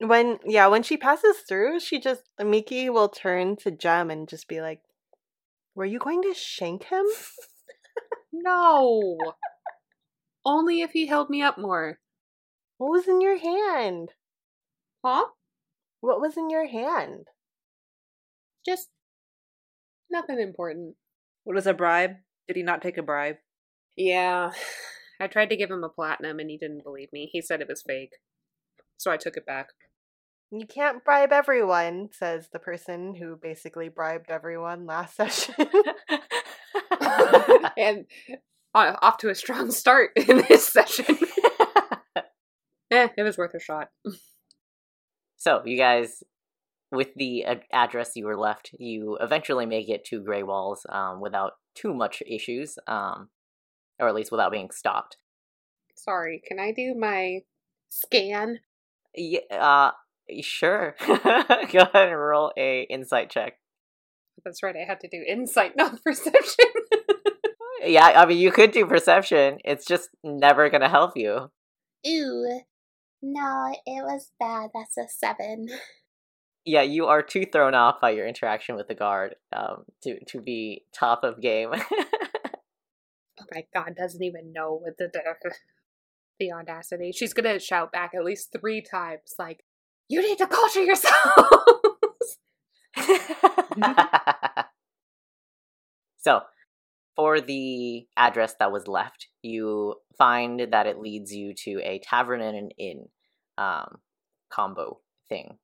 When, 0.01 0.37
yeah, 0.45 0.67
when 0.67 0.83
she 0.83 0.95
passes 0.95 1.39
through, 1.39 1.81
she 1.81 1.99
just, 1.99 2.21
Miki 2.41 2.89
will 2.89 3.09
turn 3.09 3.57
to 3.57 3.69
Gem 3.69 4.09
and 4.09 4.29
just 4.29 4.47
be 4.47 4.61
like, 4.61 4.79
Were 5.79 5.85
you 5.85 5.97
going 5.97 6.21
to 6.23 6.33
shank 6.33 6.83
him? 6.87 7.05
no. 8.33 9.17
Only 10.43 10.81
if 10.81 10.91
he 10.91 11.07
held 11.07 11.29
me 11.29 11.41
up 11.41 11.57
more. 11.57 11.99
What 12.77 12.91
was 12.91 13.07
in 13.07 13.21
your 13.21 13.37
hand? 13.37 14.09
Huh? 15.05 15.27
What 16.01 16.19
was 16.19 16.35
in 16.35 16.49
your 16.49 16.67
hand? 16.67 17.27
Just 18.65 18.89
nothing 20.11 20.41
important. 20.41 20.95
What 21.45 21.55
was 21.55 21.65
a 21.65 21.73
bribe? 21.73 22.15
Did 22.49 22.57
he 22.57 22.63
not 22.63 22.81
take 22.81 22.97
a 22.97 23.01
bribe? 23.01 23.37
Yeah. 23.95 24.51
I 25.21 25.27
tried 25.27 25.49
to 25.51 25.55
give 25.55 25.71
him 25.71 25.85
a 25.85 25.89
platinum 25.89 26.39
and 26.39 26.49
he 26.49 26.57
didn't 26.57 26.83
believe 26.83 27.13
me. 27.13 27.29
He 27.31 27.41
said 27.41 27.61
it 27.61 27.69
was 27.69 27.83
fake. 27.87 28.17
So 28.97 29.11
I 29.11 29.15
took 29.15 29.37
it 29.37 29.45
back. 29.45 29.67
You 30.51 30.65
can't 30.65 31.03
bribe 31.05 31.31
everyone, 31.31 32.09
says 32.11 32.49
the 32.51 32.59
person 32.59 33.13
who 33.13 33.35
basically 33.35 33.87
bribed 33.89 34.31
everyone 34.31 34.85
last 34.87 35.15
session. 35.17 35.53
and 37.77 38.05
uh, 38.73 38.95
off 39.01 39.17
to 39.19 39.29
a 39.29 39.35
strong 39.35 39.71
start 39.71 40.11
in 40.15 40.43
this 40.49 40.67
session. 40.67 41.05
eh, 42.91 43.09
it 43.15 43.23
was 43.23 43.37
worth 43.37 43.53
a 43.53 43.59
shot. 43.59 43.89
so 45.37 45.61
you 45.65 45.77
guys, 45.77 46.23
with 46.91 47.13
the 47.15 47.43
ad- 47.45 47.63
address 47.71 48.13
you 48.15 48.25
were 48.25 48.37
left, 48.37 48.71
you 48.79 49.17
eventually 49.21 49.67
make 49.67 49.87
it 49.87 50.03
to 50.05 50.23
Grey 50.23 50.41
Walls 50.41 50.85
um, 50.89 51.21
without 51.21 51.53
too 51.75 51.93
much 51.93 52.23
issues, 52.25 52.79
um, 52.87 53.29
or 53.99 54.07
at 54.07 54.15
least 54.15 54.31
without 54.31 54.51
being 54.51 54.71
stopped. 54.71 55.17
Sorry, 55.95 56.41
can 56.47 56.59
I 56.59 56.71
do 56.71 56.95
my 56.95 57.41
scan? 57.89 58.59
Yeah, 59.13 59.41
uh, 59.51 59.91
sure. 60.41 60.95
Go 61.07 61.15
ahead 61.15 62.09
and 62.09 62.19
roll 62.19 62.51
a 62.57 62.83
insight 62.89 63.29
check. 63.29 63.53
That's 64.43 64.63
right, 64.63 64.75
I 64.75 64.85
had 64.85 64.99
to 65.01 65.07
do 65.07 65.23
insight, 65.27 65.73
not 65.75 66.01
perception. 66.03 66.65
Yeah, 67.85 68.07
I 68.07 68.25
mean, 68.25 68.39
you 68.39 68.51
could 68.51 68.71
do 68.71 68.85
perception. 68.85 69.59
It's 69.63 69.85
just 69.85 70.09
never 70.21 70.69
gonna 70.69 70.89
help 70.89 71.13
you. 71.15 71.49
Ooh. 72.05 72.61
No, 73.21 73.73
it 73.85 74.03
was 74.03 74.31
bad. 74.37 74.71
That's 74.73 74.97
a 74.97 75.07
seven. 75.07 75.67
Yeah, 76.65 76.81
you 76.81 77.05
are 77.05 77.21
too 77.21 77.45
thrown 77.45 77.73
off 77.73 78.01
by 78.01 78.11
your 78.11 78.27
interaction 78.27 78.75
with 78.75 78.89
the 78.89 78.95
guard 78.95 79.35
um, 79.55 79.85
to 80.03 80.19
to 80.25 80.41
be 80.41 80.83
top 80.93 81.23
of 81.23 81.41
game. 81.41 81.69
oh 81.73 83.45
my 83.53 83.63
god, 83.73 83.95
doesn't 83.95 84.23
even 84.23 84.51
know 84.51 84.73
what 84.73 84.97
the 84.97 85.09
the 86.39 86.51
audacity. 86.51 87.11
She's 87.11 87.33
gonna 87.33 87.59
shout 87.59 87.91
back 87.91 88.11
at 88.13 88.25
least 88.25 88.55
three 88.59 88.81
times, 88.81 89.35
like, 89.37 89.63
"You 90.09 90.21
need 90.21 90.37
to 90.39 90.47
culture 90.47 90.83
yourselves." 90.83 91.15
so, 96.17 96.41
for 97.15 97.41
the 97.41 98.07
address 98.17 98.55
that 98.59 98.71
was 98.71 98.87
left, 98.87 99.27
you 99.41 99.95
find 100.17 100.67
that 100.71 100.87
it 100.87 100.99
leads 100.99 101.33
you 101.33 101.53
to 101.65 101.81
a 101.83 101.99
tavern 101.99 102.41
and 102.41 102.57
an 102.57 102.69
inn 102.77 103.09
um, 103.57 103.97
combo 104.49 104.99
thing. 105.27 105.57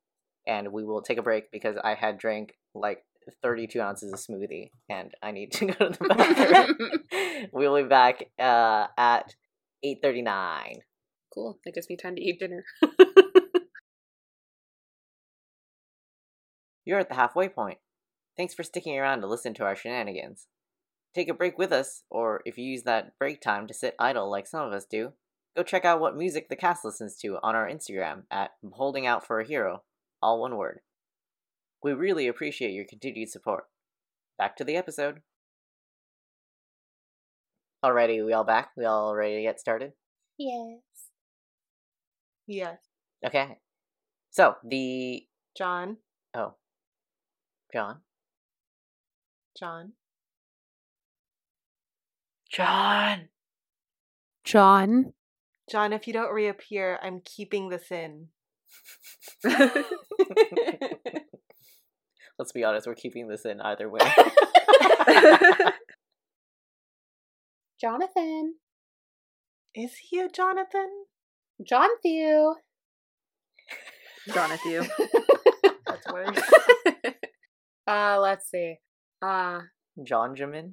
And 0.47 0.71
we 0.71 0.83
will 0.83 1.01
take 1.01 1.17
a 1.17 1.23
break 1.23 1.51
because 1.51 1.77
I 1.83 1.95
had 1.95 2.17
drank 2.17 2.53
like 2.73 3.03
32 3.41 3.81
ounces 3.81 4.13
of 4.13 4.19
smoothie 4.19 4.69
and 4.89 5.11
I 5.23 5.31
need 5.31 5.51
to 5.53 5.65
go 5.67 5.89
to 5.89 5.97
the 5.97 6.07
bathroom. 6.07 7.49
we'll 7.51 7.81
be 7.81 7.87
back 7.87 8.25
uh, 8.37 8.87
at 8.97 9.35
8.39. 9.83 10.79
cool. 11.33 11.57
That 11.65 11.73
gives 11.73 11.89
me 11.89 11.97
time 11.97 12.15
to 12.15 12.21
eat 12.21 12.39
dinner. 12.39 12.63
You're 16.85 16.99
at 16.99 17.09
the 17.09 17.15
halfway 17.15 17.49
point. 17.49 17.79
Thanks 18.37 18.53
for 18.53 18.63
sticking 18.63 18.97
around 18.97 19.21
to 19.21 19.27
listen 19.27 19.53
to 19.55 19.63
our 19.63 19.75
shenanigans. 19.75 20.47
Take 21.13 21.29
a 21.29 21.33
break 21.33 21.57
with 21.57 21.71
us, 21.71 22.03
or 22.09 22.41
if 22.45 22.57
you 22.57 22.65
use 22.65 22.83
that 22.83 23.17
break 23.17 23.41
time 23.41 23.67
to 23.67 23.73
sit 23.73 23.95
idle 23.97 24.29
like 24.29 24.47
some 24.47 24.67
of 24.67 24.73
us 24.73 24.85
do, 24.85 25.13
go 25.55 25.63
check 25.63 25.85
out 25.85 26.01
what 26.01 26.17
music 26.17 26.49
the 26.49 26.55
cast 26.55 26.83
listens 26.83 27.15
to 27.17 27.37
on 27.41 27.55
our 27.55 27.67
Instagram 27.67 28.23
at 28.29 28.51
Holding 28.73 29.07
Out 29.07 29.25
for 29.25 29.39
a 29.39 29.47
Hero, 29.47 29.83
all 30.21 30.41
one 30.41 30.57
word. 30.57 30.81
We 31.81 31.93
really 31.93 32.27
appreciate 32.27 32.71
your 32.71 32.85
continued 32.85 33.29
support. 33.29 33.65
Back 34.37 34.57
to 34.57 34.63
the 34.63 34.75
episode. 34.75 35.21
Alrighty, 37.83 38.25
we 38.25 38.33
all 38.33 38.43
back? 38.43 38.71
We 38.75 38.85
all 38.85 39.15
ready 39.15 39.37
to 39.37 39.41
get 39.43 39.59
started? 39.59 39.93
Yes. 40.37 40.79
yes. 42.47 42.77
Okay. 43.25 43.59
So, 44.31 44.55
the. 44.67 45.23
John. 45.55 45.97
Oh. 46.33 46.55
John? 47.75 47.99
John. 49.59 49.91
John! 52.49 53.27
John. 54.45 55.11
John, 55.69 55.91
if 55.91 56.07
you 56.07 56.13
don't 56.13 56.33
reappear, 56.33 56.97
I'm 57.03 57.19
keeping 57.25 57.67
this 57.67 57.91
in. 57.91 58.27
Let's 62.39 62.53
be 62.53 62.63
honest, 62.63 62.87
we're 62.87 62.95
keeping 62.95 63.27
this 63.27 63.43
in 63.43 63.59
either 63.59 63.89
way. 63.89 63.99
Jonathan. 67.81 68.55
Is 69.75 69.97
he 69.97 70.21
a 70.21 70.29
Jonathan? 70.29 71.03
John 71.67 71.89
Thew. 72.01 72.55
Jonathan. 74.33 74.87
That's 75.85 76.07
worse. 76.09 76.39
Uh, 77.87 78.19
let's 78.21 78.49
see. 78.49 78.75
Uh, 79.21 79.59
John 80.03 80.35
Jamin? 80.35 80.71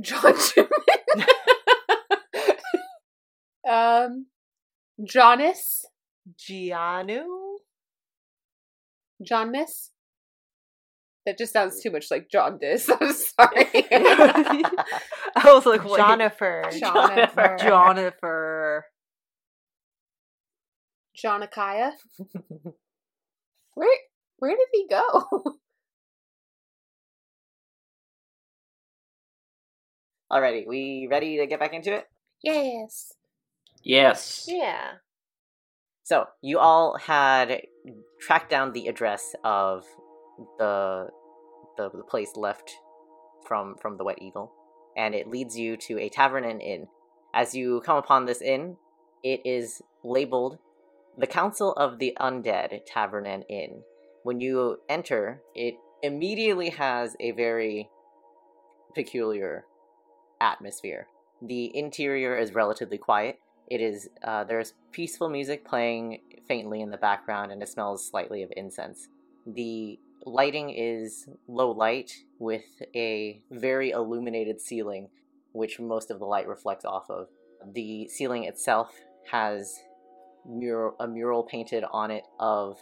John 0.00 0.34
Jimin. 0.34 0.68
um, 3.68 4.26
Jonas. 5.04 5.86
Gianu? 6.38 7.24
John 9.26 9.50
Miss. 9.50 9.90
That 11.26 11.36
just 11.36 11.52
sounds 11.52 11.82
too 11.82 11.90
much 11.90 12.06
like 12.10 12.30
jaundice. 12.30 12.88
I'm 13.00 13.12
sorry. 13.12 13.68
I 13.92 14.62
was 15.46 15.66
like, 15.66 15.84
wait. 15.84 16.00
Jonnifer. 16.00 16.78
Jonathan. 16.78 17.58
Jonathan. 17.58 18.80
Johnakaya. 21.22 21.92
Where 23.74 23.96
where 24.38 24.56
did 24.56 24.68
he 24.72 24.86
go? 24.88 25.58
Alrighty, 30.30 30.66
we 30.66 31.08
ready 31.10 31.38
to 31.38 31.46
get 31.46 31.58
back 31.58 31.74
into 31.74 31.92
it? 31.92 32.04
Yes. 32.42 33.12
Yes. 33.82 34.44
Yeah. 34.46 34.92
So, 36.04 36.26
you 36.42 36.58
all 36.58 36.98
had 36.98 37.62
tracked 38.20 38.50
down 38.50 38.72
the 38.72 38.86
address 38.86 39.34
of 39.44 39.84
the 40.58 41.08
the, 41.76 41.90
the 41.90 42.02
place 42.02 42.32
left 42.36 42.72
from 43.46 43.76
from 43.80 43.96
the 43.96 44.04
Wet 44.04 44.20
Eagle, 44.20 44.52
and 44.96 45.14
it 45.14 45.28
leads 45.28 45.58
you 45.58 45.76
to 45.76 45.98
a 45.98 46.08
tavern 46.08 46.44
and 46.44 46.60
inn. 46.60 46.86
As 47.34 47.54
you 47.54 47.80
come 47.84 47.96
upon 47.96 48.26
this 48.26 48.42
inn, 48.42 48.76
it 49.22 49.40
is 49.44 49.82
labeled 50.04 50.58
the 51.16 51.26
Council 51.26 51.72
of 51.72 51.98
the 51.98 52.16
Undead 52.20 52.80
Tavern 52.86 53.26
and 53.26 53.44
Inn. 53.48 53.82
When 54.22 54.40
you 54.40 54.78
enter, 54.88 55.42
it 55.54 55.74
immediately 56.02 56.70
has 56.70 57.16
a 57.20 57.32
very 57.32 57.88
peculiar 58.94 59.64
atmosphere. 60.40 61.06
The 61.42 61.76
interior 61.76 62.36
is 62.36 62.54
relatively 62.54 62.98
quiet. 62.98 63.38
It 63.68 63.80
is 63.80 64.08
uh, 64.24 64.44
there's 64.44 64.74
peaceful 64.92 65.28
music 65.28 65.64
playing 65.64 66.20
faintly 66.48 66.80
in 66.80 66.90
the 66.90 66.96
background, 66.96 67.52
and 67.52 67.62
it 67.62 67.68
smells 67.68 68.08
slightly 68.08 68.42
of 68.42 68.52
incense. 68.56 69.08
The 69.46 69.98
lighting 70.26 70.70
is 70.70 71.28
low 71.48 71.70
light 71.70 72.12
with 72.38 72.82
a 72.94 73.42
very 73.50 73.90
illuminated 73.90 74.60
ceiling, 74.60 75.08
which 75.52 75.80
most 75.80 76.10
of 76.10 76.18
the 76.18 76.26
light 76.26 76.48
reflects 76.48 76.84
off 76.84 77.08
of. 77.08 77.28
The 77.72 78.08
ceiling 78.08 78.44
itself 78.44 78.92
has 79.30 79.78
a 80.44 81.08
mural 81.08 81.42
painted 81.42 81.84
on 81.92 82.10
it 82.10 82.24
of 82.38 82.78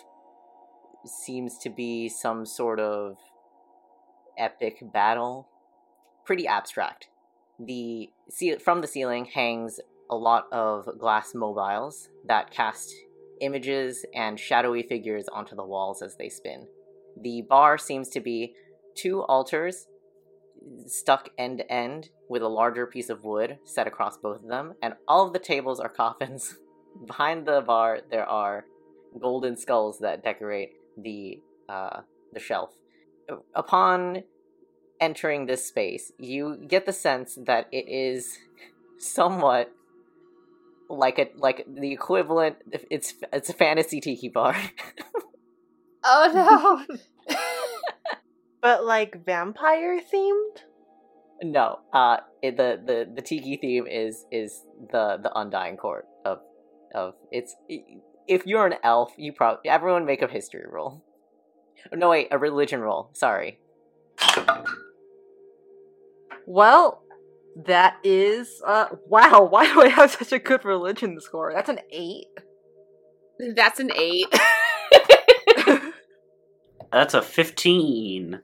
seems 1.04 1.59
to 1.59 1.70
be 1.70 2.09
some 2.09 2.46
sort 2.46 2.80
of 2.80 3.18
epic 4.38 4.78
battle. 4.92 5.48
Pretty 6.24 6.46
abstract. 6.46 7.09
The 7.59 8.11
from 8.62 8.80
the 8.80 8.86
ceiling 8.86 9.24
hangs 9.26 9.80
a 10.11 10.16
lot 10.16 10.46
of 10.52 10.88
glass 10.98 11.34
mobiles 11.34 12.09
that 12.26 12.50
cast 12.50 12.94
images 13.40 14.04
and 14.14 14.38
shadowy 14.38 14.82
figures 14.82 15.26
onto 15.28 15.54
the 15.54 15.64
walls 15.64 16.02
as 16.02 16.16
they 16.16 16.28
spin. 16.28 16.66
The 17.20 17.42
bar 17.42 17.78
seems 17.78 18.09
to 18.11 18.20
be 18.20 18.54
two 18.94 19.22
altars 19.22 19.86
stuck 20.86 21.30
end 21.38 21.59
to 21.59 21.72
end 21.72 22.11
with 22.28 22.42
a 22.42 22.48
larger 22.48 22.86
piece 22.86 23.09
of 23.09 23.24
wood 23.24 23.59
set 23.64 23.86
across 23.86 24.18
both 24.18 24.42
of 24.42 24.48
them, 24.48 24.74
and 24.82 24.94
all 25.06 25.26
of 25.26 25.32
the 25.32 25.38
tables 25.38 25.80
are 25.80 25.88
coffins. 25.96 26.56
Behind 27.06 27.46
the 27.46 27.61
bar, 27.61 28.00
there 28.11 28.26
are 28.26 28.64
golden 29.20 29.56
skulls 29.56 29.98
that 30.00 30.24
decorate 30.24 30.70
the 30.96 31.40
uh, 31.68 32.00
the 32.32 32.40
shelf. 32.40 32.70
Upon 33.54 34.22
entering 35.01 35.46
this 35.46 35.66
space, 35.66 36.12
you 36.18 36.59
get 36.66 36.86
the 36.86 36.92
sense 36.92 37.38
that 37.46 37.68
it 37.72 37.88
is 37.88 38.38
somewhat 38.99 39.70
like 40.88 41.18
a 41.18 41.28
like 41.36 41.64
the 41.66 41.92
equivalent. 41.92 42.57
It's 42.90 43.14
it's 43.32 43.51
a 43.51 43.55
fantasy 43.55 44.01
tiki 44.01 44.28
bar. 44.28 44.57
oh 46.05 46.84
no. 46.88 47.36
But 48.61 48.84
like 48.84 49.24
vampire 49.24 50.01
themed? 50.01 50.64
no, 51.42 51.78
uh, 51.92 52.18
it, 52.42 52.57
the 52.57 52.80
the 52.84 53.09
the 53.14 53.22
tiki 53.22 53.57
theme 53.57 53.86
is 53.86 54.24
is 54.32 54.64
the 54.90 55.18
the 55.22 55.30
undying 55.38 55.76
court 55.76 56.07
of 56.24 56.40
of 56.94 57.14
it's. 57.30 57.55
If 58.26 58.46
you're 58.46 58.66
an 58.66 58.74
elf, 58.82 59.12
you 59.16 59.32
probably 59.32 59.70
everyone 59.70 60.05
make 60.05 60.22
a 60.22 60.26
history 60.26 60.64
roll. 60.68 61.03
No 61.94 62.11
wait, 62.11 62.28
a 62.30 62.38
religion 62.38 62.80
roll. 62.80 63.11
Sorry. 63.12 63.59
Well, 66.51 67.03
that 67.66 67.99
is 68.03 68.62
uh 68.66 68.86
wow, 69.07 69.46
why 69.51 69.70
do 69.70 69.82
I 69.82 69.88
have 69.88 70.12
such 70.12 70.32
a 70.32 70.38
good 70.38 70.64
religion 70.64 71.20
score? 71.20 71.53
That's 71.55 71.68
an 71.68 71.80
eight. 71.92 72.24
That's 73.55 73.78
an 73.80 73.90
eight. 73.94 74.34
That's 76.90 77.12
a 77.12 77.20
15. 77.20 78.40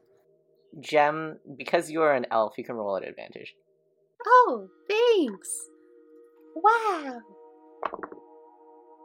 Gem, 0.80 1.38
because 1.56 1.90
you 1.90 2.02
are 2.02 2.12
an 2.12 2.26
elf, 2.30 2.58
you 2.58 2.64
can 2.64 2.74
roll 2.74 2.98
at 2.98 3.08
advantage. 3.08 3.54
Oh, 4.26 4.68
thanks. 4.86 5.48
wow. 6.56 7.20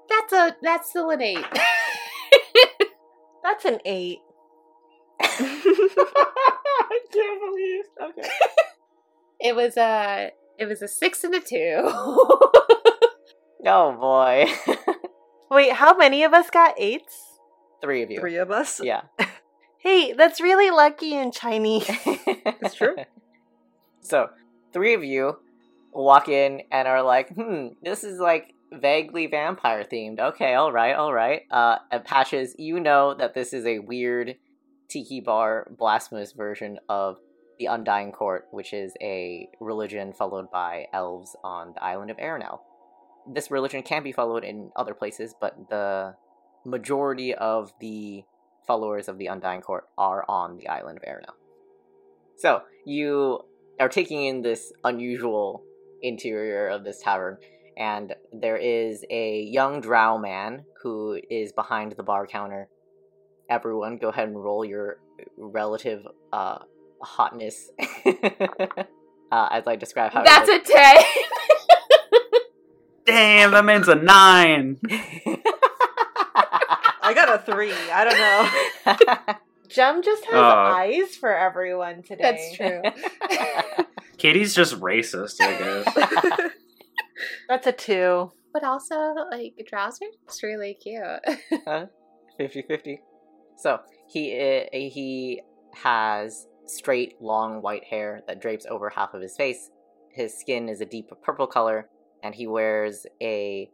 That's 0.10 0.34
a 0.34 0.58
that's 0.62 0.90
still 0.90 1.10
an 1.12 1.22
eight. 1.22 1.46
That's 3.44 3.64
an 3.64 3.80
eight. 3.86 4.20
I 5.22 7.00
can't 7.14 7.42
believe. 7.42 7.86
It. 7.86 8.04
Okay. 8.04 8.30
It 9.40 9.56
was 9.56 9.78
a 9.78 10.32
it 10.58 10.66
was 10.66 10.82
a 10.82 10.88
six 10.88 11.24
and 11.24 11.36
a 11.36 11.40
two. 11.40 11.92
Oh 13.66 13.92
boy. 13.92 14.76
Wait, 15.52 15.74
how 15.74 15.96
many 15.96 16.24
of 16.24 16.34
us 16.34 16.50
got 16.50 16.76
eights? 16.80 17.40
Three 17.82 18.04
of 18.04 18.12
you. 18.12 18.20
Three 18.20 18.38
of 18.38 18.52
us. 18.52 18.82
Yeah. 18.84 19.02
Hey, 19.82 20.12
that's 20.12 20.42
really 20.42 20.72
lucky 20.72 21.16
in 21.16 21.32
Chinese. 21.32 21.86
It's 21.88 22.76
true. 22.76 22.98
So, 24.02 24.28
three 24.74 24.94
of 24.94 25.06
you 25.06 25.38
walk 25.94 26.28
in 26.28 26.64
and 26.70 26.86
are 26.86 27.02
like, 27.02 27.34
hmm, 27.34 27.68
this 27.82 28.04
is 28.04 28.20
like 28.20 28.54
vaguely 28.74 29.28
vampire 29.28 29.86
themed. 29.86 30.20
Okay, 30.20 30.54
all 30.54 30.74
right, 30.74 30.94
all 30.94 31.14
right. 31.14 31.44
Uh, 31.50 31.78
and 31.92 32.04
Patches, 32.04 32.56
you 32.60 32.82
know 32.82 33.14
that 33.14 33.34
this 33.34 33.54
is 33.54 33.66
a 33.66 33.80
weird 33.80 34.36
tiki 34.90 35.22
bar 35.22 35.66
blasphemous 35.78 36.34
version 36.34 36.80
of 36.90 37.16
the 37.60 37.66
Undying 37.66 38.12
Court, 38.12 38.48
which 38.52 38.74
is 38.74 38.94
a 39.02 39.50
religion 39.60 40.14
followed 40.14 40.50
by 40.50 40.88
elves 40.94 41.36
on 41.44 41.74
the 41.74 41.84
island 41.84 42.10
of 42.10 42.18
Aerenal. 42.18 42.62
This 43.32 43.52
religion 43.52 43.84
can 43.84 44.02
be 44.02 44.14
followed 44.14 44.44
in 44.44 44.72
other 44.76 44.94
places, 44.94 45.36
but 45.40 45.70
the 45.70 46.16
majority 46.66 47.36
of 47.36 47.74
the 47.80 48.24
followers 48.66 49.08
of 49.08 49.18
the 49.18 49.28
Undying 49.28 49.62
Court 49.62 49.86
are 49.98 50.26
on 50.28 50.58
the 50.58 50.70
island 50.70 50.98
of 50.98 51.04
Aerenal. 51.06 51.34
So, 52.38 52.64
you 52.86 53.42
are 53.80 53.90
taking 53.90 54.26
in 54.26 54.42
this 54.42 54.72
unusual 54.84 55.64
interior 56.02 56.70
of 56.70 56.86
this 56.86 57.02
tavern, 57.02 57.38
and 57.78 58.16
there 58.32 58.58
is 58.58 59.04
a 59.10 59.42
young 59.42 59.82
drow 59.82 60.18
man 60.18 60.64
who 60.82 61.20
is 61.30 61.52
behind 61.52 61.92
the 61.92 62.04
bar 62.04 62.26
counter. 62.26 62.70
Everyone, 63.50 63.98
go 63.98 64.10
ahead 64.10 64.30
and 64.30 64.42
roll 64.42 64.64
your 64.64 65.00
relative 65.38 66.06
uh, 66.32 66.60
hotness 67.02 67.70
uh, 68.06 69.48
as 69.52 69.68
I 69.68 69.76
describe 69.76 70.12
how. 70.14 70.24
that's 70.24 70.50
a 70.50 70.60
ten. 70.60 70.96
Damn, 73.06 73.52
that 73.52 73.66
man's 73.66 73.88
a 73.88 73.96
9. 73.96 74.80
I 77.02 77.14
got 77.16 77.34
a 77.34 77.40
three. 77.44 77.72
I 77.92 78.04
don't 78.06 79.26
know. 79.28 79.36
Gem 79.68 80.04
just 80.04 80.26
has 80.26 80.34
Oh. 80.36 80.40
eyes 80.40 81.16
for 81.16 81.36
everyone 81.36 82.04
today. 82.04 82.22
That's 82.22 82.56
true. 82.56 82.82
Katie's 84.18 84.54
just 84.54 84.76
racist, 84.80 85.42
I 85.42 85.58
guess. 85.58 86.52
That's 87.48 87.66
a 87.68 87.72
two. 87.72 88.32
But 88.54 88.64
also, 88.64 88.96
like 89.32 89.54
trousers, 89.68 90.10
it's 90.26 90.44
really 90.44 90.76
cute. 90.76 91.02
50-50. 92.40 93.00
So 93.58 93.80
he 94.08 94.40
uh, 94.40 94.66
he 94.72 95.42
has 95.74 96.46
straight, 96.70 97.16
long 97.22 97.62
white 97.62 97.86
hair 97.86 98.22
that 98.28 98.42
drapes 98.42 98.66
over 98.70 98.90
half 98.90 99.14
of 99.14 99.22
his 99.22 99.36
face. 99.36 99.70
His 100.12 100.38
skin 100.38 100.70
is 100.70 100.82
a 100.82 100.86
deep 100.86 101.10
purple 101.24 101.48
color, 101.48 101.88
and 102.24 102.36
he 102.36 102.48
wears 102.48 103.06
a 103.22 103.70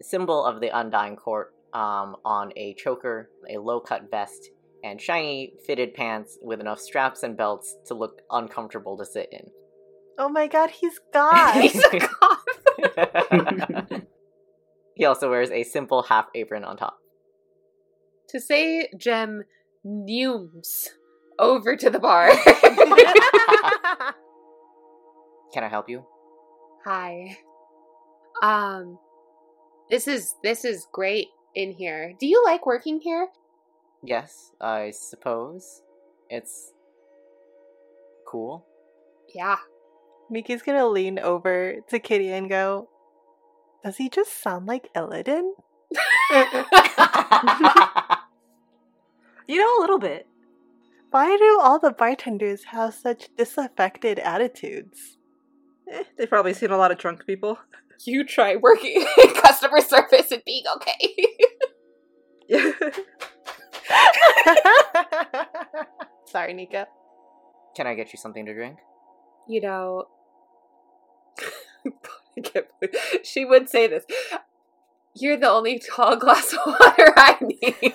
symbol 0.00 0.44
of 0.44 0.60
the 0.60 0.76
Undying 0.76 1.16
Court 1.16 1.54
um, 1.72 2.16
on 2.24 2.52
a 2.56 2.74
choker, 2.74 3.30
a 3.48 3.58
low 3.58 3.80
cut 3.80 4.10
vest, 4.10 4.50
and 4.82 5.00
shiny 5.00 5.54
fitted 5.66 5.94
pants 5.94 6.38
with 6.42 6.60
enough 6.60 6.80
straps 6.80 7.22
and 7.22 7.36
belts 7.36 7.76
to 7.86 7.94
look 7.94 8.20
uncomfortable 8.30 8.96
to 8.98 9.04
sit 9.04 9.28
in. 9.32 9.50
Oh 10.18 10.28
my 10.28 10.46
god, 10.46 10.70
he's 10.70 11.00
God. 11.12 11.60
He's 11.60 11.82
a 11.84 11.98
goth. 11.98 14.02
he 14.94 15.04
also 15.04 15.30
wears 15.30 15.50
a 15.50 15.64
simple 15.64 16.02
half 16.04 16.26
apron 16.34 16.64
on 16.64 16.76
top. 16.76 16.98
to 18.28 18.40
say 18.40 18.88
Gem 18.96 19.44
neumes 19.84 20.90
over 21.38 21.76
to 21.76 21.90
the 21.90 21.98
bar. 21.98 22.30
Can 25.52 25.64
I 25.64 25.68
help 25.68 25.88
you? 25.88 26.04
Hi. 26.84 27.38
Um 28.42 28.98
this 29.90 30.08
is 30.08 30.34
this 30.42 30.64
is 30.64 30.86
great 30.92 31.28
in 31.54 31.72
here. 31.72 32.14
Do 32.18 32.26
you 32.26 32.42
like 32.44 32.66
working 32.66 33.00
here? 33.00 33.28
Yes, 34.02 34.52
I 34.60 34.90
suppose. 34.90 35.82
It's 36.28 36.72
cool. 38.26 38.66
Yeah. 39.34 39.56
Miki's 40.30 40.62
gonna 40.62 40.88
lean 40.88 41.18
over 41.18 41.76
to 41.88 41.98
Kitty 41.98 42.32
and 42.32 42.48
go, 42.48 42.88
Does 43.84 43.96
he 43.96 44.08
just 44.08 44.42
sound 44.42 44.66
like 44.66 44.92
Illidan? 44.94 45.52
You 49.46 49.58
know, 49.58 49.78
a 49.78 49.80
little 49.80 49.98
bit. 49.98 50.26
Why 51.14 51.36
do 51.36 51.60
all 51.62 51.78
the 51.78 51.92
bartenders 51.92 52.64
have 52.72 52.92
such 52.92 53.28
disaffected 53.36 54.18
attitudes? 54.18 55.16
Eh, 55.88 56.02
they've 56.18 56.28
probably 56.28 56.54
seen 56.54 56.72
a 56.72 56.76
lot 56.76 56.90
of 56.90 56.98
drunk 56.98 57.24
people. 57.24 57.56
You 58.04 58.24
try 58.24 58.56
working 58.56 59.06
in 59.16 59.34
customer 59.40 59.80
service 59.80 60.32
and 60.32 60.42
being 60.44 60.64
okay. 60.74 61.14
Sorry, 66.26 66.52
Nika. 66.52 66.88
Can 67.76 67.86
I 67.86 67.94
get 67.94 68.12
you 68.12 68.18
something 68.18 68.44
to 68.46 68.52
drink? 68.52 68.80
You 69.48 69.60
know 69.60 70.06
I 71.86 72.40
can't 72.42 72.66
believe 72.80 72.96
she 73.22 73.44
would 73.44 73.68
say 73.68 73.86
this. 73.86 74.04
You're 75.14 75.36
the 75.36 75.48
only 75.48 75.78
tall 75.78 76.16
glass 76.16 76.52
of 76.54 76.58
water 76.66 77.12
I 77.16 77.36
need. 77.40 77.94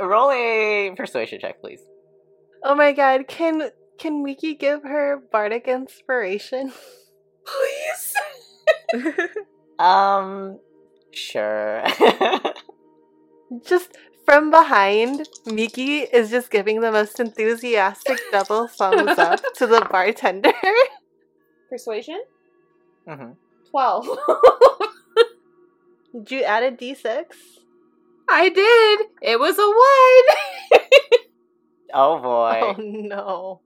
Roll 0.00 0.30
a 0.30 0.92
persuasion 0.96 1.40
check, 1.40 1.60
please. 1.60 1.80
Oh 2.62 2.74
my 2.74 2.92
god, 2.92 3.28
can 3.28 3.70
can 3.98 4.22
Miki 4.22 4.54
give 4.54 4.82
her 4.82 5.22
bardic 5.32 5.66
inspiration? 5.66 6.72
Please. 7.44 8.14
Um, 9.78 10.58
sure. 11.12 11.84
Just 13.64 13.96
from 14.26 14.50
behind, 14.50 15.28
Miki 15.46 16.00
is 16.00 16.30
just 16.30 16.50
giving 16.50 16.80
the 16.80 16.92
most 16.92 17.18
enthusiastic 17.18 18.18
double 18.30 18.66
thumbs 18.66 19.18
up 19.18 19.40
to 19.54 19.66
the 19.66 19.86
bartender. 19.90 20.52
Persuasion? 21.70 22.20
Mm-hmm. 23.08 23.32
12. 23.70 24.08
Did 26.12 26.30
you 26.30 26.42
add 26.42 26.62
a 26.62 26.70
d6? 26.72 27.24
I 28.28 28.48
did. 28.50 29.07
It 29.22 29.38
was 29.38 29.58
a 29.58 29.62
1. 29.62 30.82
Oh 31.92 32.20
boy. 32.20 32.60
Oh 32.62 32.74
no. 32.78 33.60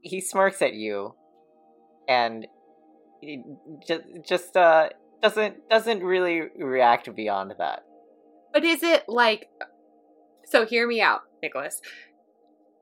He 0.00 0.20
smirks 0.20 0.62
at 0.62 0.74
you, 0.74 1.14
and 2.08 2.46
just 3.86 4.02
just 4.26 4.56
uh 4.56 4.90
doesn't 5.22 5.68
doesn't 5.68 6.02
really 6.02 6.42
react 6.58 7.14
beyond 7.14 7.54
that. 7.58 7.84
But 8.52 8.64
is 8.64 8.82
it 8.82 9.04
like 9.08 9.48
So 10.44 10.66
hear 10.66 10.86
me 10.86 11.00
out, 11.00 11.22
Nicholas. 11.42 11.80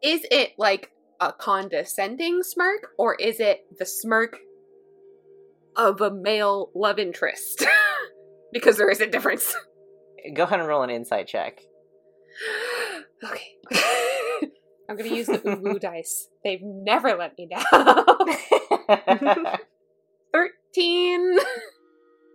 Is 0.02 0.26
it 0.30 0.52
like 0.58 0.90
a 1.20 1.32
condescending 1.32 2.42
smirk 2.42 2.88
or 2.98 3.14
is 3.14 3.40
it 3.40 3.64
the 3.78 3.86
smirk 3.86 4.36
of 5.74 6.00
a 6.00 6.10
male 6.10 6.70
love 6.74 6.98
interest? 6.98 7.64
because 8.52 8.76
there 8.76 8.90
is 8.90 9.00
a 9.00 9.06
difference. 9.06 9.54
Go 10.34 10.42
ahead 10.42 10.60
and 10.60 10.68
roll 10.68 10.82
an 10.82 10.90
insight 10.90 11.26
check. 11.26 11.60
Okay. 13.24 13.56
I'm 14.88 14.96
gonna 14.96 15.10
use 15.10 15.26
the 15.26 15.38
uwu 15.38 15.80
dice. 15.80 16.28
They've 16.44 16.62
never 16.62 17.14
let 17.16 17.36
me 17.36 17.48
down. 17.48 17.64
Thirteen. 20.32 21.38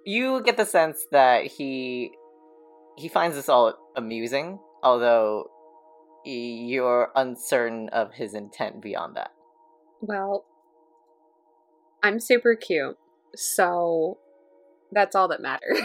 you 0.05 0.41
get 0.43 0.57
the 0.57 0.65
sense 0.65 1.05
that 1.11 1.45
he 1.45 2.11
he 2.97 3.07
finds 3.07 3.35
this 3.35 3.47
all 3.47 3.73
amusing, 3.95 4.59
although 4.83 5.49
you're 6.25 7.09
uncertain 7.15 7.89
of 7.89 8.13
his 8.13 8.33
intent 8.33 8.81
beyond 8.81 9.15
that. 9.15 9.31
Well, 10.01 10.45
I'm 12.03 12.19
super 12.19 12.55
cute, 12.55 12.97
so 13.35 14.17
that's 14.91 15.15
all 15.15 15.29
that 15.29 15.41
matters. 15.41 15.79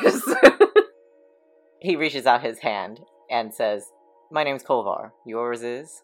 He 1.80 1.94
reaches 1.94 2.26
out 2.26 2.42
his 2.42 2.58
hand 2.58 3.00
and 3.30 3.54
says, 3.54 3.84
"My 4.30 4.44
name's 4.44 4.62
Kolvar. 4.62 5.12
Yours 5.24 5.62
is." 5.62 6.02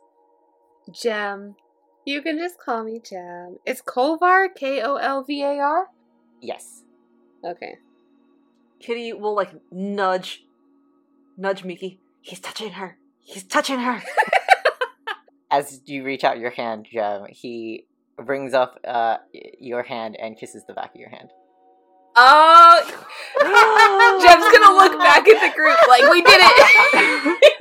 Gem. 0.90 1.56
You 2.04 2.22
can 2.22 2.38
just 2.38 2.58
call 2.58 2.82
me 2.84 3.00
Gem. 3.00 3.58
It's 3.64 3.80
Kolvar, 3.80 4.48
K 4.54 4.82
O 4.82 4.96
L 4.96 5.22
V 5.22 5.42
A 5.42 5.58
R? 5.58 5.86
Yes. 6.40 6.82
Okay. 7.44 7.76
Kitty 8.80 9.12
will 9.12 9.34
like 9.36 9.52
nudge, 9.70 10.44
nudge 11.36 11.62
Miki. 11.62 12.00
He's 12.20 12.40
touching 12.40 12.72
her. 12.72 12.98
He's 13.20 13.44
touching 13.44 13.78
her. 13.78 14.02
As 15.50 15.82
you 15.86 16.02
reach 16.02 16.24
out 16.24 16.38
your 16.38 16.50
hand, 16.50 16.88
Gem, 16.90 17.26
he 17.28 17.86
brings 18.16 18.54
up 18.54 18.80
uh, 18.86 19.18
your 19.60 19.82
hand 19.82 20.16
and 20.20 20.36
kisses 20.36 20.64
the 20.66 20.74
back 20.74 20.94
of 20.94 21.00
your 21.00 21.10
hand. 21.10 21.30
Oh! 22.14 22.82
Gem's 24.22 24.52
gonna 24.52 24.76
look 24.76 24.98
back 24.98 25.26
at 25.26 25.40
the 25.40 25.56
group 25.56 25.78
like, 25.88 26.10
we 26.10 26.22
did 26.22 26.40
it! 26.42 27.38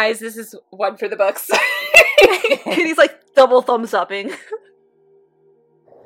Guys, 0.00 0.18
this 0.18 0.38
is 0.38 0.54
one 0.70 0.96
for 0.96 1.08
the 1.08 1.16
books. 1.16 1.50
He's 2.64 2.96
like 2.96 3.34
double 3.34 3.60
thumbs 3.60 3.92
upping. 3.92 4.30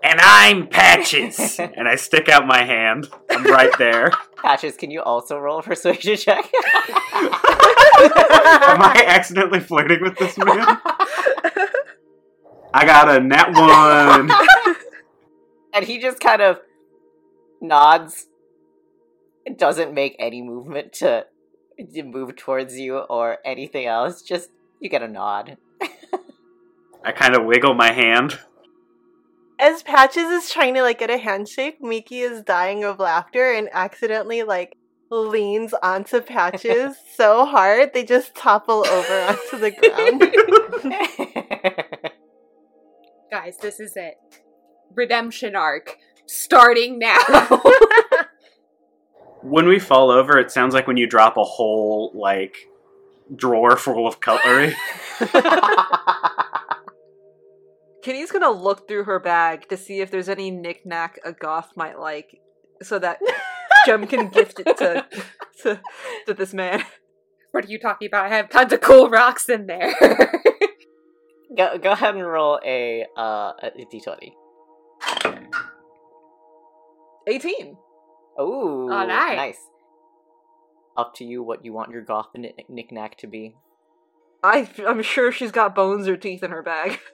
And 0.03 0.21
I'm 0.21 0.67
Patches. 0.67 1.61
and 1.61 1.87
I 1.87 1.95
stick 1.95 2.29
out 2.29 2.45
my 2.45 2.65
hand. 2.65 3.07
I'm 3.31 3.45
right 3.45 3.71
there. 3.79 4.11
Patches, 4.43 4.77
can 4.77 4.91
you 4.91 5.01
also 5.01 5.39
roll 5.39 5.61
a 5.61 5.63
persuasion 5.63 6.17
check? 6.17 6.45
Am 7.15 7.33
I 8.83 9.05
accidentally 9.07 9.61
flirting 9.61 10.01
with 10.03 10.19
this 10.19 10.37
man? 10.39 10.67
I 12.75 12.85
got 12.85 13.09
a 13.09 13.21
net 13.21 13.53
one. 13.53 14.33
and 15.73 15.85
he 15.85 16.01
just 16.01 16.19
kind 16.19 16.43
of 16.43 16.59
nods. 17.61 18.27
And 19.47 19.57
doesn't 19.57 19.95
make 19.95 20.17
any 20.19 20.43
movement 20.43 20.95
to, 20.95 20.99
to 20.99 21.27
move 22.05 22.37
towards 22.37 22.79
you 22.79 22.99
or 22.99 23.39
anything 23.45 23.87
else. 23.87 24.23
Just 24.23 24.51
you 24.81 24.89
get 24.89 25.03
a 25.03 25.09
nod. 25.09 25.57
I 27.05 27.13
kind 27.13 27.37
of 27.37 27.45
wiggle 27.45 27.75
my 27.75 27.93
hand. 27.93 28.39
As 29.59 29.83
Patches 29.83 30.25
is 30.25 30.51
trying 30.51 30.75
to 30.75 30.83
like 30.83 30.99
get 30.99 31.11
a 31.11 31.19
handshake, 31.19 31.83
Miki 31.83 32.21
is 32.21 32.43
dying 32.43 32.83
of 32.83 32.99
laughter 32.99 33.53
and 33.53 33.69
accidentally 33.73 34.43
like 34.43 34.77
leans 35.11 35.75
onto 35.83 36.21
Patches 36.21 36.97
so 37.17 37.47
hard 37.47 37.93
they 37.93 38.05
just 38.05 38.35
topple 38.35 38.87
over 38.87 39.21
onto 39.21 39.59
the 39.59 39.71
ground. 39.71 40.21
Guys, 43.31 43.57
this 43.59 43.81
is 43.81 43.97
it. 43.97 44.15
Redemption 44.95 45.55
arc. 45.57 45.99
Starting 46.27 46.99
now. 46.99 47.19
When 49.45 49.69
we 49.69 49.79
fall 49.79 50.11
over, 50.11 50.39
it 50.39 50.51
sounds 50.51 50.73
like 50.73 50.87
when 50.87 50.97
you 50.97 51.07
drop 51.07 51.37
a 51.37 51.45
whole, 51.45 52.11
like, 52.15 52.67
drawer 53.37 53.77
full 53.77 54.07
of 54.07 54.19
cutlery. 54.19 54.75
Kitty's 58.03 58.33
gonna 58.33 58.51
look 58.51 58.89
through 58.89 59.05
her 59.05 59.21
bag 59.21 59.69
to 59.69 59.77
see 59.77 60.01
if 60.01 60.11
there's 60.11 60.31
any 60.31 60.51
knickknack 60.51 61.19
a 61.27 61.33
goth 61.33 61.73
might 61.77 62.01
like, 62.01 62.41
so 62.83 62.99
that 62.99 63.19
Gem 63.85 64.07
can 64.07 64.29
gift 64.33 64.61
it 64.61 64.79
to, 64.79 65.07
to 65.63 65.79
to 66.27 66.33
this 66.33 66.55
man. 66.55 66.83
what 67.51 67.67
are 67.67 67.69
you 67.69 67.79
talking 67.79 68.09
about? 68.09 68.25
I 68.25 68.37
have 68.37 68.49
tons 68.49 68.73
of 68.73 68.81
cool 68.81 69.11
rocks 69.11 69.51
in 69.51 69.67
there. 69.67 69.95
go, 71.57 71.77
go 71.77 71.93
ahead 71.93 72.15
and 72.15 72.27
roll 72.27 72.59
a 72.65 73.05
uh 73.15 73.53
a 73.63 73.71
d20. 73.93 74.33
Eighteen. 77.27 77.77
Oh, 78.39 78.91
Alright. 78.91 79.37
nice. 79.37 79.59
Up 80.97 81.15
to 81.17 81.25
you 81.25 81.43
what 81.43 81.65
you 81.65 81.73
want 81.73 81.91
your 81.91 82.03
goth 82.03 82.29
knick- 82.35 82.69
knickknack 82.69 83.17
to 83.19 83.27
be. 83.27 83.57
I 84.43 84.69
I'm 84.87 85.03
sure 85.03 85.33
she's 85.33 85.51
got 85.51 85.75
bones 85.75 86.07
or 86.07 86.17
teeth 86.17 86.43
in 86.43 86.51
her 86.51 86.63
bag. 86.63 87.01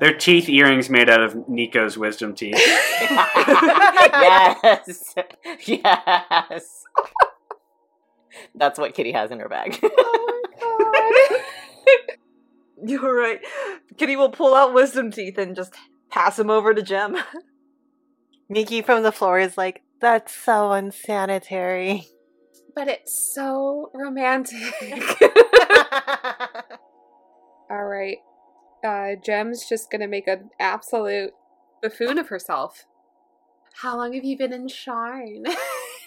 Their 0.00 0.14
teeth 0.14 0.48
earrings 0.48 0.90
made 0.90 1.08
out 1.08 1.22
of 1.22 1.48
Nico's 1.48 1.96
wisdom 1.96 2.34
teeth. 2.34 2.54
yes. 4.20 5.14
yes. 5.66 6.84
That's 8.54 8.78
what 8.78 8.94
Kitty 8.94 9.12
has 9.12 9.30
in 9.30 9.40
her 9.40 9.48
bag. 9.48 9.78
Oh 9.82 11.40
You're 12.84 13.16
right. 13.16 13.40
Kitty 13.96 14.16
will 14.16 14.28
pull 14.30 14.54
out 14.54 14.74
wisdom 14.74 15.10
teeth 15.10 15.38
and 15.38 15.56
just 15.56 15.74
pass 16.10 16.36
them 16.36 16.50
over 16.50 16.74
to 16.74 16.82
Gem. 16.82 17.16
Miki 18.48 18.82
from 18.82 19.02
the 19.02 19.12
floor 19.12 19.38
is 19.38 19.56
like, 19.58 19.82
that's 20.00 20.34
so 20.34 20.72
unsanitary. 20.72 22.06
but 22.74 22.88
it's 22.88 23.32
so 23.34 23.90
romantic. 23.94 24.72
All 27.70 27.84
right. 27.84 28.18
Uh, 28.84 29.16
Gem's 29.24 29.66
just 29.68 29.90
gonna 29.90 30.06
make 30.06 30.28
an 30.28 30.50
absolute 30.60 31.30
buffoon 31.82 32.18
of 32.18 32.28
herself. 32.28 32.84
How 33.82 33.96
long 33.96 34.12
have 34.14 34.24
you 34.24 34.38
been 34.38 34.52
in 34.52 34.68
Sharn? 34.68 35.44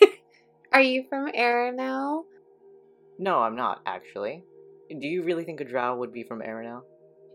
Are 0.73 0.81
you 0.81 1.05
from 1.09 1.29
Aerenal? 1.33 2.25
no, 3.21 3.39
I'm 3.39 3.55
not, 3.57 3.81
actually. 3.85 4.43
Do 4.89 5.07
you 5.07 5.23
really 5.23 5.43
think 5.43 5.59
a 5.59 5.65
drow 5.65 5.97
would 5.97 6.13
be 6.13 6.23
from 6.23 6.41
Aerenal? 6.41 6.83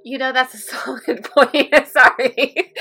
You 0.02 0.16
know, 0.18 0.32
that's 0.32 0.54
a 0.54 0.58
solid 0.58 1.24
point. 1.24 1.74
Sorry. 1.88 2.72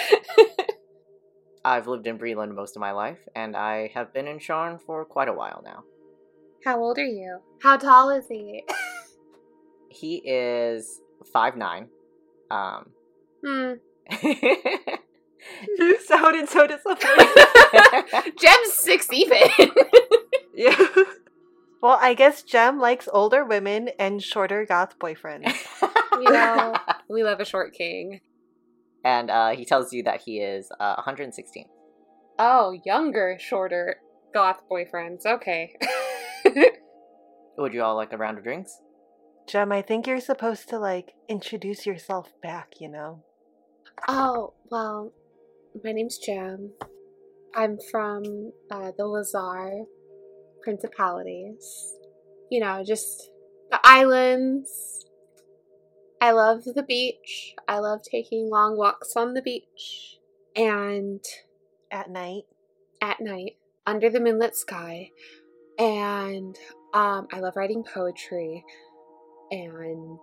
I've 1.65 1.87
lived 1.87 2.07
in 2.07 2.19
Breland 2.19 2.55
most 2.55 2.75
of 2.75 2.81
my 2.81 2.91
life, 2.91 3.19
and 3.35 3.55
I 3.55 3.91
have 3.93 4.13
been 4.13 4.27
in 4.27 4.39
Sharn 4.39 4.81
for 4.81 5.05
quite 5.05 5.29
a 5.29 5.33
while 5.33 5.61
now. 5.63 5.83
How 6.65 6.79
old 6.79 6.97
are 6.97 7.05
you? 7.05 7.39
How 7.61 7.77
tall 7.77 8.09
is 8.09 8.27
he? 8.27 8.63
He 9.93 10.15
is 10.25 11.01
five 11.31 11.55
nine. 11.55 11.87
Um, 12.49 12.89
hmm. 13.45 13.73
you 15.77 15.99
sounded 16.03 16.49
so 16.49 16.65
disappointed. 16.65 18.33
Gem's 18.39 18.73
six 18.73 19.07
even. 19.13 19.49
yeah. 20.55 20.75
Well, 21.81 21.99
I 22.01 22.15
guess 22.15 22.41
Gem 22.41 22.79
likes 22.79 23.07
older 23.13 23.45
women 23.45 23.89
and 23.99 24.21
shorter 24.23 24.65
goth 24.65 24.97
boyfriends. 24.97 25.53
you 26.13 26.31
know, 26.31 26.75
we 27.07 27.23
love 27.23 27.39
a 27.39 27.45
short 27.45 27.73
king. 27.73 28.21
And 29.03 29.29
uh, 29.29 29.49
he 29.51 29.65
tells 29.65 29.91
you 29.91 30.03
that 30.03 30.21
he 30.25 30.39
is 30.39 30.69
uh, 30.79 30.95
116. 30.95 31.65
Oh, 32.39 32.77
younger, 32.85 33.37
shorter 33.39 33.97
goth 34.33 34.61
boyfriends. 34.71 35.25
Okay. 35.25 35.75
Would 37.57 37.73
you 37.73 37.83
all 37.83 37.95
like 37.95 38.13
a 38.13 38.17
round 38.17 38.37
of 38.37 38.43
drinks? 38.43 38.79
Gem, 39.47 39.71
I 39.71 39.81
think 39.81 40.07
you're 40.07 40.19
supposed 40.19 40.69
to 40.69 40.79
like 40.79 41.13
introduce 41.27 41.85
yourself 41.85 42.29
back, 42.41 42.73
you 42.79 42.89
know? 42.89 43.23
oh, 44.07 44.53
well, 44.71 45.11
my 45.83 45.91
name's 45.91 46.17
Gem. 46.17 46.71
I'm 47.55 47.77
from 47.91 48.51
uh, 48.71 48.91
the 48.97 49.05
Lhazaar 49.05 49.85
Principalities. 50.63 51.93
You 52.49 52.61
know, 52.61 52.83
just 52.85 53.29
the 53.69 53.79
islands. 53.83 55.05
I 56.23 56.31
love 56.31 56.63
the 56.63 56.83
beach. 56.83 57.53
I 57.67 57.79
love 57.79 57.99
taking 58.01 58.49
long 58.49 58.77
walks 58.77 59.17
on 59.17 59.33
the 59.33 59.41
beach. 59.41 60.19
And 60.55 61.19
At 61.91 62.09
night. 62.09 62.43
at 63.01 63.19
night 63.19 63.57
under 63.85 64.09
the 64.09 64.21
moonlit 64.21 64.55
sky 64.55 65.09
and 65.77 66.55
um 66.93 67.27
I 67.33 67.39
love 67.41 67.57
writing 67.57 67.83
poetry 67.83 68.63
and 69.51 70.17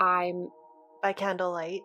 I'm 0.00 0.48
By 1.02 1.12
candlelight. 1.12 1.82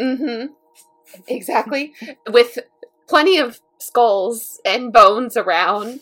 Mm 0.00 0.18
mhm 0.18 0.48
exactly 1.28 1.92
with 2.30 2.58
plenty 3.06 3.36
of 3.36 3.60
skulls 3.78 4.58
and 4.64 4.90
bones 4.90 5.36
around 5.36 6.00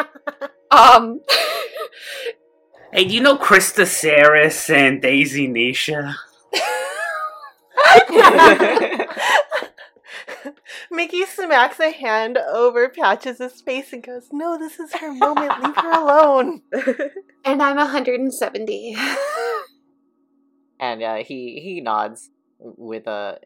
um 0.70 1.20
Hey, 2.92 3.04
do 3.04 3.14
you 3.14 3.20
know 3.20 3.36
Krista 3.36 3.86
Saris 3.86 4.68
and 4.68 5.00
Daisy 5.00 5.48
Nisha? 5.48 6.14
Mickey 10.90 11.24
smacks 11.24 11.80
a 11.80 11.90
hand 11.90 12.36
over 12.36 12.90
Patches' 12.90 13.62
face 13.62 13.92
and 13.92 14.02
goes, 14.02 14.28
No, 14.30 14.58
this 14.58 14.78
is 14.78 14.94
her 14.96 15.12
moment. 15.12 15.62
Leave 15.62 15.76
her 15.76 15.90
alone. 15.90 16.62
and 17.44 17.62
I'm 17.62 17.76
170 17.76 18.96
and 20.82 21.02
uh, 21.02 21.16
he 21.24 21.60
he 21.62 21.80
nods 21.80 22.28
with 22.58 23.06
a 23.06 23.38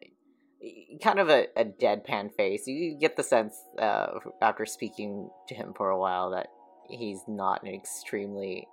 kind 1.01 1.19
of 1.19 1.29
a, 1.29 1.45
a 1.55 1.63
deadpan 1.63 2.33
face. 2.35 2.63
You 2.65 2.97
get 2.99 3.15
the 3.15 3.23
sense 3.23 3.55
uh, 3.79 4.07
after 4.41 4.65
speaking 4.65 5.29
to 5.47 5.55
him 5.55 5.73
for 5.77 5.89
a 5.89 5.99
while 5.99 6.31
that 6.31 6.47
he's 6.89 7.21
not 7.27 7.61
an 7.61 7.73
extremely 7.73 8.67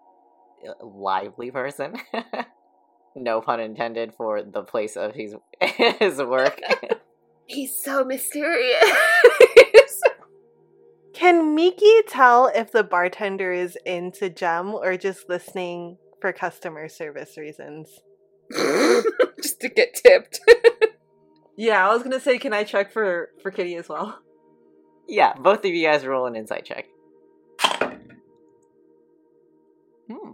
lively 0.80 1.50
person. 1.50 1.96
no 3.16 3.40
pun 3.40 3.60
intended 3.60 4.12
for 4.14 4.42
the 4.42 4.62
place 4.62 4.96
of 4.96 5.14
his 5.14 5.34
his 5.60 6.18
work. 6.18 6.60
he's 7.46 7.76
so 7.82 8.04
mysterious 8.04 8.82
Can 11.12 11.54
Miki 11.54 12.02
tell 12.08 12.48
if 12.48 12.72
the 12.72 12.82
bartender 12.82 13.52
is 13.52 13.78
into 13.86 14.28
Gem 14.30 14.74
or 14.74 14.96
just 14.96 15.28
listening 15.28 15.96
for 16.20 16.32
customer 16.32 16.88
service 16.88 17.36
reasons? 17.36 17.88
just 19.40 19.60
to 19.60 19.68
get 19.68 19.94
tipped 19.94 20.40
Yeah, 21.56 21.88
I 21.88 21.92
was 21.94 22.02
gonna 22.02 22.18
say, 22.20 22.38
can 22.38 22.52
I 22.52 22.64
check 22.64 22.90
for 22.92 23.30
for 23.42 23.50
Kitty 23.52 23.76
as 23.76 23.88
well? 23.88 24.18
yeah, 25.06 25.34
both 25.34 25.60
of 25.64 25.66
you 25.66 25.86
guys 25.86 26.04
roll 26.04 26.26
an 26.26 26.34
insight 26.34 26.64
check. 26.64 26.86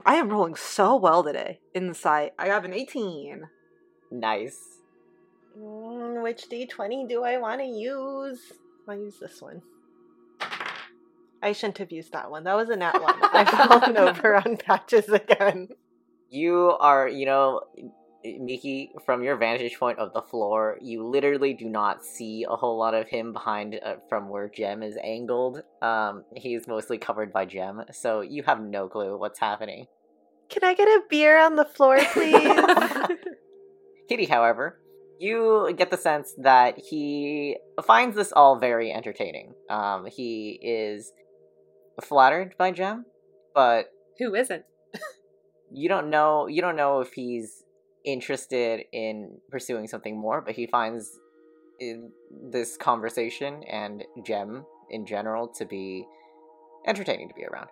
I 0.05 0.15
am 0.17 0.29
rolling 0.29 0.55
so 0.55 0.97
well 0.97 1.23
today. 1.23 1.61
Insight. 1.75 2.33
I 2.39 2.47
have 2.47 2.65
an 2.65 2.73
18. 2.73 3.49
Nice. 4.11 4.81
Mm, 5.59 6.23
which 6.23 6.49
d20 6.49 7.09
do 7.09 7.25
I 7.25 7.39
want 7.39 7.61
to 7.61 7.67
use? 7.67 8.41
I'll 8.89 8.97
use 8.97 9.19
this 9.21 9.43
one. 9.43 9.63
I 11.43 11.53
shouldn't 11.53 11.79
have 11.79 11.93
used 11.93 12.13
that 12.13 12.31
one. 12.31 12.45
That 12.45 12.57
was 12.57 12.69
a 12.69 12.77
nat 12.77 13.01
one. 13.01 13.15
I've 13.23 13.49
fallen 13.69 13.97
over 13.97 14.37
on 14.37 14.57
patches 14.57 15.09
again. 15.09 15.69
You 16.29 16.77
are, 16.79 17.09
you 17.09 17.27
know, 17.27 17.63
Miki, 18.25 18.93
from 19.05 19.23
your 19.23 19.37
vantage 19.37 19.79
point 19.79 19.99
of 19.99 20.13
the 20.13 20.23
floor, 20.23 20.79
you 20.81 21.07
literally 21.07 21.55
do 21.55 21.69
not 21.69 22.05
see 22.05 22.45
a 22.49 22.57
whole 22.57 22.79
lot 22.79 22.95
of 22.95 23.09
him 23.09 23.33
behind 23.33 23.79
uh, 23.83 23.97
from 24.09 24.29
where 24.29 24.49
Gem 24.49 24.83
is 24.83 24.97
angled. 25.03 25.63
Um, 25.83 26.25
he's 26.37 26.67
mostly 26.67 26.99
covered 26.99 27.33
by 27.33 27.47
Gem, 27.47 27.83
so 27.93 28.21
you 28.21 28.43
have 28.45 28.61
no 28.61 28.89
clue 28.89 29.19
what's 29.19 29.39
happening. 29.39 29.87
Can 30.49 30.65
I 30.65 30.75
get 30.75 30.89
a 30.89 31.03
beer 31.09 31.39
on 31.39 31.57
the 31.57 31.65
floor, 31.65 31.99
please? 32.13 32.61
Kitty, 34.09 34.27
however, 34.27 34.81
you 35.19 35.73
get 35.77 35.91
the 35.91 35.97
sense 35.97 36.35
that 36.39 36.79
he 36.79 37.57
finds 37.87 38.17
this 38.17 38.33
all 38.33 38.59
very 38.59 38.93
entertaining. 38.93 39.55
Um, 39.69 40.07
he 40.07 40.59
is 40.63 41.13
flattered 42.03 42.55
by 42.59 42.73
Gem, 42.73 43.07
but 43.55 43.87
who 44.19 44.35
isn't 44.35 44.65
you 45.73 45.89
don't 45.89 46.11
know 46.11 46.47
you 46.47 46.61
don't 46.61 46.77
know 46.77 47.01
if 47.01 47.13
he's 47.13 47.63
interested 48.05 48.85
in 48.93 49.39
pursuing 49.51 49.87
something 49.87 50.19
more, 50.19 50.41
but 50.41 50.55
he 50.55 50.67
finds 50.67 51.19
this 52.51 52.77
conversation 52.77 53.63
and 53.65 54.05
Gem 54.25 54.65
in 54.91 55.07
general 55.07 55.49
to 55.49 55.65
be 55.65 56.07
entertaining 56.87 57.29
to 57.29 57.35
be 57.35 57.45
around. 57.45 57.69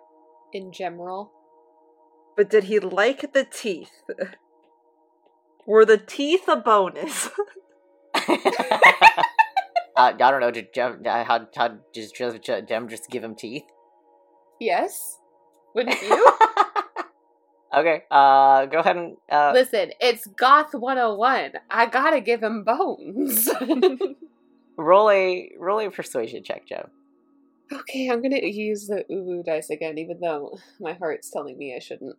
in 0.53 0.71
general 0.71 1.31
But 2.35 2.49
did 2.49 2.65
he 2.65 2.79
like 2.79 3.33
the 3.33 3.45
teeth? 3.45 3.91
Were 5.67 5.85
the 5.85 5.97
teeth 5.97 6.47
a 6.47 6.55
bonus? 6.55 7.29
uh, 8.15 8.21
I 9.95 10.11
don't 10.13 10.39
know. 10.39 10.49
Did 10.51 10.73
Gem, 10.73 11.03
uh, 11.05 11.23
how 11.23 11.47
how 11.55 11.77
does 11.93 12.11
Gem 12.11 12.87
just 12.87 13.09
give 13.09 13.23
him 13.23 13.35
teeth? 13.35 13.65
yes 14.59 15.17
wouldn't 15.73 16.01
you 16.09 16.33
okay. 17.75 18.03
Uh, 18.09 18.65
go 18.65 18.79
ahead 18.79 18.97
and 18.97 19.17
uh, 19.31 19.51
Listen, 19.53 19.91
it's 19.99 20.27
Goth 20.27 20.73
101. 20.73 21.53
I 21.69 21.85
gotta 21.85 22.21
give 22.21 22.41
him 22.43 22.63
bones. 22.63 23.49
roll 24.77 25.09
a 25.09 25.51
roll 25.57 25.79
a 25.79 25.89
persuasion 25.91 26.43
check, 26.43 26.67
Joe. 26.67 26.89
okay, 27.71 28.09
I'm 28.09 28.21
gonna 28.21 28.39
use 28.41 28.87
the 28.87 29.05
uwu 29.11 29.45
dice 29.45 29.69
again, 29.69 29.97
even 29.97 30.19
though 30.19 30.57
my 30.79 30.93
heart's 30.93 31.29
telling 31.29 31.57
me 31.57 31.75
I 31.75 31.79
shouldn't. 31.79 32.15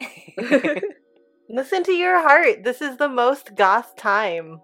Listen 1.48 1.82
to 1.84 1.92
your 1.92 2.20
heart. 2.20 2.62
This 2.62 2.80
is 2.80 2.96
the 2.96 3.08
most 3.08 3.54
goth 3.56 3.96
time. 3.96 4.60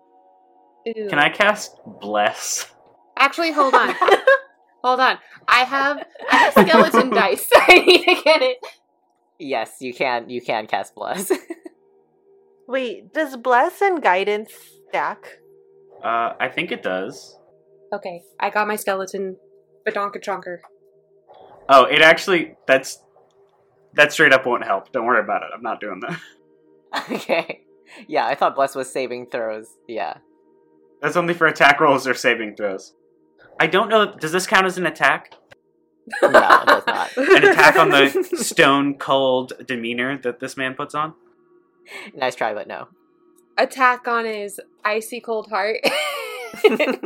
Ew. 0.85 1.09
Can 1.09 1.19
I 1.19 1.29
cast 1.31 1.77
Bless? 2.01 2.67
Actually, 3.19 3.51
hold 3.51 3.75
on. 3.75 3.93
hold 4.85 5.01
on. 5.01 5.19
I 5.49 5.65
have 5.65 6.07
I 6.31 6.37
have 6.37 6.53
skeleton 6.53 7.11
dice. 7.11 7.49
I 7.55 7.83
need 7.85 8.05
to 8.05 8.05
get 8.05 8.16
it. 8.16 8.16
Yes, 9.47 9.77
you 9.81 9.95
can. 9.95 10.29
You 10.29 10.41
can 10.41 10.67
cast 10.67 10.95
bless. 10.95 11.33
Wait, 12.69 13.13
does 13.13 13.37
bless 13.37 13.81
and 13.81 14.03
guidance 14.03 14.53
stack? 14.89 15.39
Uh, 16.03 16.33
I 16.39 16.49
think 16.49 16.73
it 16.73 16.83
does. 16.83 17.39
Okay, 17.93 18.23
I 18.41 18.51
got 18.51 18.67
my 18.67 18.77
skeleton 18.77 19.37
badonka 19.87 20.23
chonker. 20.23 20.59
Oh, 21.69 21.85
it 21.85 22.03
actually 22.03 22.57
that's 22.67 23.03
that 23.95 24.13
straight 24.13 24.33
up 24.33 24.47
won't 24.47 24.65
help. 24.65 24.93
Don't 24.93 25.07
worry 25.07 25.21
about 25.21 25.43
it. 25.43 25.49
I'm 25.55 25.63
not 25.63 25.81
doing 25.81 26.01
that. 26.01 26.21
okay. 27.11 27.63
Yeah, 28.09 28.27
I 28.27 28.35
thought 28.35 28.57
Bless 28.57 28.75
was 28.75 28.91
saving 28.91 29.27
throws. 29.27 29.69
Yeah. 29.89 30.19
That's 31.01 31.17
only 31.17 31.35
for 31.35 31.47
attack 31.47 31.81
rolls 31.81 32.07
or 32.07 32.15
saving 32.15 32.57
throws. 32.57 32.95
I 33.61 33.67
don't 33.67 33.89
know. 33.89 34.15
Does 34.17 34.33
this 34.33 34.47
count 34.47 34.67
as 34.67 34.77
an 34.77 34.87
attack? 34.87 35.35
No, 36.23 36.29
it 36.29 36.67
does 36.67 36.87
not. 36.87 37.17
An 37.17 37.45
attack 37.45 37.77
on 37.77 37.91
the 37.91 38.09
stone 38.37 38.95
cold 38.97 39.53
demeanor 39.67 40.19
that 40.19 40.41
this 40.41 40.57
man 40.57 40.75
puts 40.75 40.95
on? 40.95 41.15
nice 42.15 42.35
try, 42.35 42.55
but 42.55 42.67
no. 42.67 42.89
Attack 43.59 44.07
on 44.07 44.25
his 44.25 44.61
icy 44.85 45.21
cold 45.21 45.49
heart. 45.49 45.79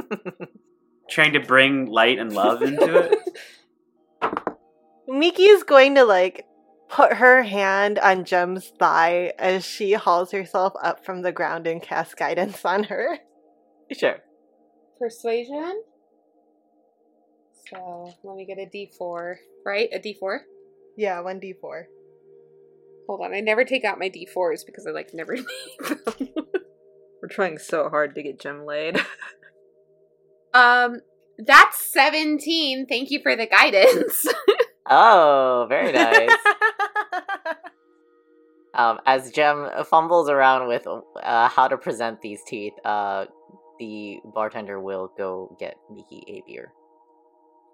Trying 1.11 1.33
to 1.33 1.41
bring 1.41 1.87
light 1.87 2.19
and 2.19 2.33
love 2.33 2.63
into 2.63 3.11
it? 3.11 3.19
Miki 5.09 5.45
is 5.45 5.65
going 5.65 5.95
to 5.97 6.05
like 6.05 6.45
put 6.89 7.15
her 7.15 7.43
hand 7.43 7.99
on 7.99 8.25
Gem's 8.25 8.69
thigh 8.79 9.33
as 9.39 9.65
she 9.65 9.93
hauls 9.93 10.33
herself 10.33 10.73
up 10.83 11.05
from 11.05 11.23
the 11.23 11.33
ground 11.33 11.67
and 11.67 11.83
cast 11.83 12.17
guidance 12.17 12.65
on 12.65 12.85
her. 12.85 13.19
sure. 13.93 14.19
Persuasion. 14.99 15.83
So 17.71 18.13
let 18.25 18.37
me 18.37 18.45
get 18.45 18.59
a 18.59 18.67
D4. 18.67 19.37
Right, 19.65 19.89
a 19.93 19.99
D4. 19.99 20.41
Yeah, 20.97 21.21
one 21.21 21.39
d 21.39 21.55
four. 21.61 21.87
Hold 23.07 23.23
on, 23.23 23.33
I 23.35 23.41
never 23.41 23.65
take 23.65 23.85
out 23.85 23.99
my 23.99 24.11
D4s 24.11 24.67
because 24.67 24.87
I 24.87 24.91
like 24.91 25.15
never 25.15 25.35
need 25.37 25.47
them. 25.81 26.29
We're 27.23 27.29
trying 27.29 27.59
so 27.59 27.89
hard 27.89 28.15
to 28.15 28.23
get 28.23 28.41
Gem 28.41 28.65
laid. 28.65 28.99
um, 30.55 31.01
that's 31.39 31.79
seventeen. 31.93 32.87
Thank 32.87 33.11
you 33.11 33.21
for 33.23 33.37
the 33.37 33.47
guidance. 33.47 34.27
Oh, 34.93 35.67
very 35.69 35.93
nice. 35.93 36.31
um, 38.75 38.99
as 39.07 39.31
Gem 39.31 39.69
fumbles 39.89 40.29
around 40.29 40.67
with 40.67 40.85
uh, 41.23 41.49
how 41.49 41.69
to 41.69 41.79
present 41.79 42.21
these 42.23 42.41
teeth, 42.45 42.73
uh, 42.85 43.27
the 43.79 44.19
bartender 44.35 44.81
will 44.81 45.13
go 45.17 45.57
get 45.61 45.77
Miki 45.95 46.25
a 46.27 46.43
beer. 46.45 46.73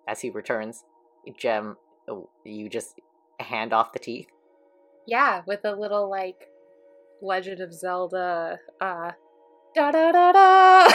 As 0.08 0.20
he 0.20 0.30
returns, 0.30 0.84
Gem, 1.38 1.76
oh, 2.08 2.28
you 2.44 2.68
just 2.68 2.94
hand 3.40 3.72
off 3.72 3.92
the 3.92 3.98
teeth. 3.98 4.28
yeah, 5.06 5.42
with 5.46 5.64
a 5.64 5.72
little 5.72 6.08
like 6.10 6.48
Legend 7.22 7.60
of 7.60 7.72
Zelda. 7.72 8.58
Uh, 8.80 9.12
da 9.74 9.90
da 9.90 10.12
da 10.12 10.32
da. 10.32 10.92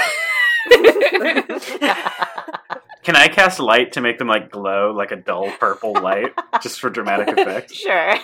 Can 3.04 3.16
I 3.16 3.28
cast 3.30 3.60
light 3.60 3.92
to 3.94 4.02
make 4.02 4.20
them 4.20 4.28
like 4.28 4.52
glow 4.52 4.92
like 4.96 5.12
a 5.12 5.16
dull 5.16 5.50
purple 5.60 5.94
light 5.94 6.34
just 6.62 6.80
for 6.80 6.90
dramatic 6.90 7.30
effect? 7.38 7.74
sure. 7.74 8.16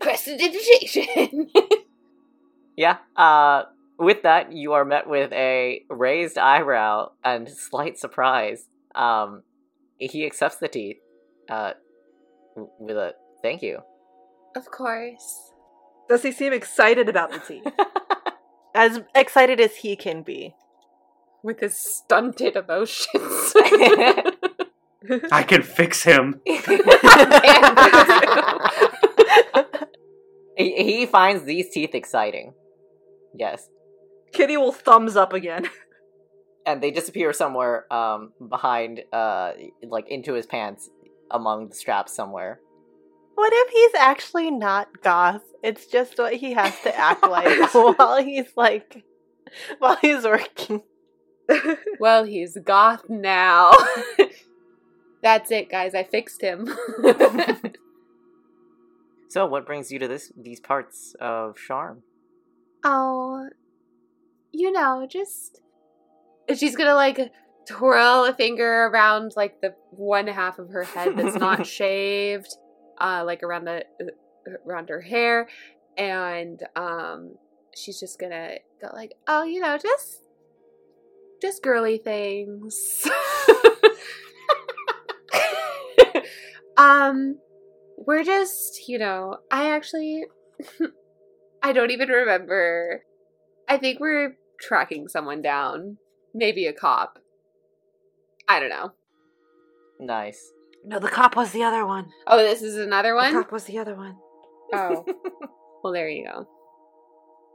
Prestidigitation. 0.00 1.50
yeah. 2.76 2.96
Uh, 3.14 3.64
with 3.98 4.22
that, 4.22 4.52
you 4.52 4.72
are 4.72 4.84
met 4.86 5.06
with 5.08 5.30
a 5.32 5.84
raised 5.90 6.38
eyebrow 6.38 7.10
and 7.22 7.48
slight 7.48 7.98
surprise. 7.98 8.66
Um, 8.94 9.42
he 9.98 10.24
accepts 10.26 10.56
the 10.56 10.68
teeth. 10.68 10.96
Uh, 11.48 11.72
with 12.78 12.96
a 12.96 13.14
thank 13.42 13.62
you. 13.62 13.80
of 14.56 14.70
course. 14.70 15.52
Does 16.08 16.22
he 16.22 16.32
seem 16.32 16.52
excited 16.52 17.08
about 17.08 17.30
the 17.32 17.38
tea? 17.38 17.62
As 18.74 19.00
excited 19.14 19.60
as 19.60 19.76
he 19.76 19.96
can 19.96 20.22
be. 20.22 20.54
With 21.42 21.60
his 21.60 21.76
stunted 21.76 22.56
emotions. 22.56 23.52
I 25.32 25.42
can 25.42 25.62
fix 25.62 26.02
him. 26.04 26.40
he, 30.56 30.72
he 30.84 31.06
finds 31.06 31.44
these 31.44 31.68
teeth 31.70 31.94
exciting. 31.94 32.54
Yes. 33.36 33.68
Kitty 34.32 34.56
will 34.56 34.72
thumbs 34.72 35.16
up 35.16 35.32
again. 35.32 35.68
And 36.64 36.82
they 36.82 36.90
disappear 36.90 37.32
somewhere 37.32 37.92
um 37.92 38.32
behind 38.48 39.02
uh 39.12 39.52
like 39.82 40.08
into 40.08 40.34
his 40.34 40.46
pants 40.46 40.90
among 41.30 41.68
the 41.68 41.74
straps 41.74 42.14
somewhere. 42.14 42.60
What 43.34 43.52
if 43.54 43.70
he's 43.70 44.00
actually 44.00 44.50
not 44.50 45.02
goth? 45.02 45.42
It's 45.62 45.86
just 45.86 46.18
what 46.18 46.34
he 46.34 46.52
has 46.52 46.78
to 46.82 46.96
act 46.96 47.22
like 47.28 47.72
while 47.74 48.22
he's 48.22 48.52
like 48.56 49.04
while 49.78 49.96
he's 49.96 50.24
working. 50.24 50.82
well, 52.00 52.24
he's 52.24 52.56
goth 52.64 53.08
now. 53.08 53.72
That's 55.22 55.50
it, 55.50 55.70
guys. 55.70 55.94
I 55.94 56.04
fixed 56.04 56.40
him. 56.40 56.68
So 59.32 59.46
what 59.46 59.64
brings 59.64 59.90
you 59.90 59.98
to 59.98 60.06
this 60.06 60.30
these 60.36 60.60
parts 60.60 61.16
of 61.18 61.56
Sharn? 61.56 62.02
oh, 62.84 63.48
you 64.52 64.70
know, 64.70 65.06
just. 65.08 65.62
She's 66.56 66.76
gonna 66.76 66.94
like 66.94 67.32
twirl 67.66 68.24
a 68.24 68.34
finger 68.34 68.86
around 68.86 69.32
like 69.36 69.60
the 69.60 69.74
one 69.90 70.26
half 70.26 70.58
of 70.58 70.70
her 70.70 70.84
head 70.84 71.16
that's 71.16 71.36
not 71.36 71.66
shaved, 71.78 72.56
uh, 72.98 73.22
like 73.24 73.42
around 73.42 73.64
the 73.64 73.84
uh, 74.00 74.52
around 74.66 74.88
her 74.88 75.00
hair, 75.00 75.48
and 75.96 76.62
um, 76.76 77.36
she's 77.76 78.00
just 78.00 78.18
gonna 78.18 78.56
go 78.80 78.88
like, 78.92 79.12
oh, 79.28 79.44
you 79.44 79.60
know, 79.60 79.78
just 79.78 80.22
just 81.40 81.62
girly 81.62 81.98
things. 81.98 83.06
um, 86.76 87.38
we're 88.06 88.24
just, 88.24 88.88
you 88.88 88.98
know, 88.98 89.36
I 89.50 89.70
actually, 89.70 90.24
I 91.62 91.72
don't 91.72 91.90
even 91.90 92.08
remember. 92.08 93.02
I 93.68 93.78
think 93.78 94.00
we're 94.00 94.36
tracking 94.60 95.08
someone 95.08 95.42
down. 95.42 95.98
Maybe 96.34 96.66
a 96.66 96.72
cop. 96.72 97.18
I 98.48 98.60
don't 98.60 98.70
know. 98.70 98.92
Nice. 100.00 100.52
no, 100.84 100.98
the 100.98 101.08
cop 101.08 101.36
was 101.36 101.52
the 101.52 101.62
other 101.62 101.86
one. 101.86 102.10
Oh, 102.26 102.38
this 102.38 102.62
is 102.62 102.76
another 102.76 103.14
one? 103.14 103.32
The 103.32 103.42
cop 103.42 103.52
was 103.52 103.64
the 103.64 103.78
other 103.78 103.94
one. 103.94 104.16
Oh. 104.72 105.04
well, 105.84 105.92
there 105.92 106.08
you 106.08 106.24
go. 106.24 106.48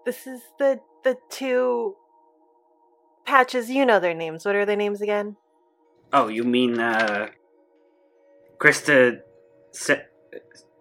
This 0.05 0.27
is 0.27 0.41
the 0.59 0.79
the 1.03 1.17
two 1.29 1.95
patches, 3.25 3.69
you 3.69 3.85
know 3.85 3.99
their 3.99 4.13
names. 4.13 4.45
What 4.45 4.55
are 4.55 4.65
their 4.65 4.75
names 4.77 5.01
again? 5.01 5.35
Oh, 6.13 6.27
you 6.29 6.43
mean 6.43 6.79
uh 6.79 7.27
Krista 8.57 9.19
Se- 9.71 10.05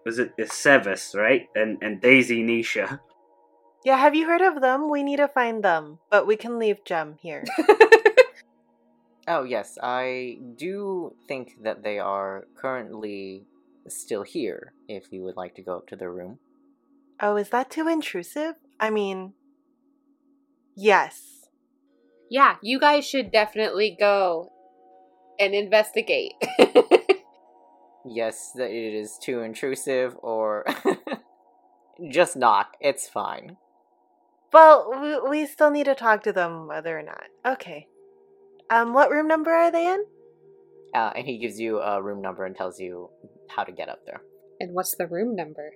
was 0.05 0.19
it 0.19 0.35
Sevis, 0.37 1.13
right? 1.15 1.47
And 1.55 1.77
and 1.81 1.99
Daisy 1.99 2.43
Nisha. 2.43 2.99
Yeah, 3.83 3.97
have 3.97 4.15
you 4.15 4.25
heard 4.27 4.41
of 4.41 4.61
them? 4.61 4.89
We 4.89 5.03
need 5.03 5.17
to 5.17 5.27
find 5.27 5.63
them, 5.63 5.99
but 6.09 6.25
we 6.25 6.35
can 6.35 6.59
leave 6.59 6.83
Gem 6.85 7.15
here. 7.21 7.43
Oh 9.27 9.43
yes, 9.43 9.77
I 9.81 10.39
do 10.55 11.15
think 11.27 11.63
that 11.63 11.83
they 11.83 11.99
are 11.99 12.47
currently 12.55 13.45
still 13.87 14.23
here. 14.23 14.73
If 14.87 15.11
you 15.11 15.23
would 15.23 15.35
like 15.35 15.55
to 15.55 15.61
go 15.61 15.77
up 15.77 15.87
to 15.87 15.95
their 15.95 16.11
room. 16.11 16.39
oh, 17.19 17.35
is 17.35 17.49
that 17.49 17.69
too 17.69 17.87
intrusive? 17.87 18.55
I 18.79 18.89
mean, 18.89 19.33
yes. 20.75 21.49
yeah, 22.29 22.55
you 22.61 22.79
guys 22.79 23.05
should 23.05 23.31
definitely 23.31 23.95
go 23.99 24.51
and 25.39 25.53
investigate. 25.53 26.33
Yes, 28.09 28.51
that 28.55 28.71
it 28.71 28.93
is 28.93 29.17
too 29.21 29.41
intrusive, 29.41 30.15
or 30.21 30.65
just 32.09 32.37
knock. 32.37 32.77
It's 32.79 33.09
fine. 33.09 33.57
Well, 34.53 35.21
we, 35.23 35.29
we 35.29 35.45
still 35.45 35.71
need 35.71 35.85
to 35.85 35.95
talk 35.95 36.23
to 36.23 36.31
them 36.31 36.67
whether 36.67 36.97
or 36.97 37.03
not. 37.03 37.25
Okay. 37.45 37.87
Um, 38.69 38.93
what 38.93 39.09
room 39.11 39.27
number 39.27 39.51
are 39.51 39.71
they 39.71 39.87
in? 39.87 40.03
Uh, 40.93 41.11
and 41.15 41.25
he 41.25 41.37
gives 41.37 41.59
you 41.59 41.79
a 41.79 42.01
room 42.01 42.21
number 42.21 42.45
and 42.45 42.55
tells 42.55 42.79
you 42.79 43.09
how 43.49 43.63
to 43.63 43.71
get 43.71 43.89
up 43.89 43.99
there. 44.05 44.21
and 44.59 44.73
what's 44.73 44.95
the 44.97 45.07
room 45.07 45.35
number? 45.35 45.71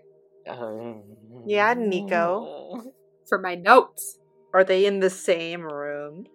Uh, 0.49 0.99
Yeah, 1.45 1.73
Nico. 1.77 2.83
For 3.29 3.37
my 3.37 3.55
notes. 3.55 4.17
Are 4.53 4.63
they 4.63 4.85
in 4.85 4.99
the 4.99 5.09
same 5.09 5.61
room? 5.61 6.25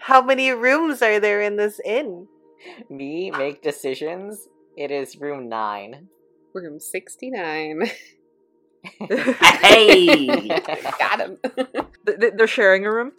How 0.00 0.22
many 0.22 0.50
rooms 0.52 1.02
are 1.02 1.20
there 1.20 1.40
in 1.42 1.56
this 1.56 1.80
inn? 1.84 2.28
Me 2.88 3.30
make 3.30 3.62
decisions. 3.62 4.48
It 4.76 4.90
is 4.90 5.16
room 5.20 5.48
nine. 5.48 6.08
Room 6.54 6.78
69. 6.80 7.90
Hey! 9.10 10.48
Got 10.98 11.20
him. 11.20 11.38
Th- 12.06 12.18
th- 12.20 12.32
They're 12.36 12.46
sharing 12.46 12.86
a 12.86 12.92
room? 12.92 13.12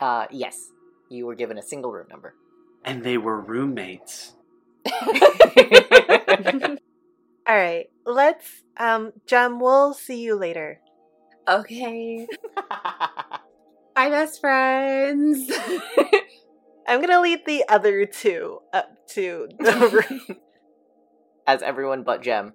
uh, 0.00 0.26
yes, 0.30 0.70
you 1.10 1.26
were 1.26 1.34
given 1.34 1.58
a 1.58 1.62
single 1.62 1.92
room 1.92 2.06
number. 2.10 2.34
and 2.84 3.02
they 3.02 3.18
were 3.18 3.40
roommates. 3.40 4.34
All 7.46 7.56
right, 7.56 7.86
let's. 8.04 8.46
Um, 8.76 9.12
Gem, 9.26 9.58
we'll 9.60 9.94
see 9.94 10.20
you 10.22 10.34
later. 10.36 10.80
okay. 11.48 12.26
Bye, 13.94 14.10
best 14.10 14.40
friends. 14.40 15.50
I'm 16.86 17.00
gonna 17.00 17.20
lead 17.20 17.40
the 17.46 17.64
other 17.68 18.06
two 18.06 18.60
up 18.72 18.88
to 19.10 19.48
the 19.58 20.04
room. 20.08 20.36
As 21.46 21.62
everyone 21.62 22.02
but 22.04 22.22
Gem 22.22 22.52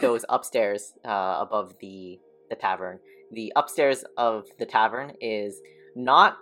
goes 0.00 0.24
upstairs 0.28 0.92
uh, 1.04 1.38
above 1.40 1.74
the 1.80 2.18
the 2.50 2.56
tavern. 2.56 2.98
The 3.32 3.52
upstairs 3.56 4.04
of 4.16 4.44
the 4.58 4.66
tavern 4.66 5.12
is 5.20 5.60
not 5.96 6.36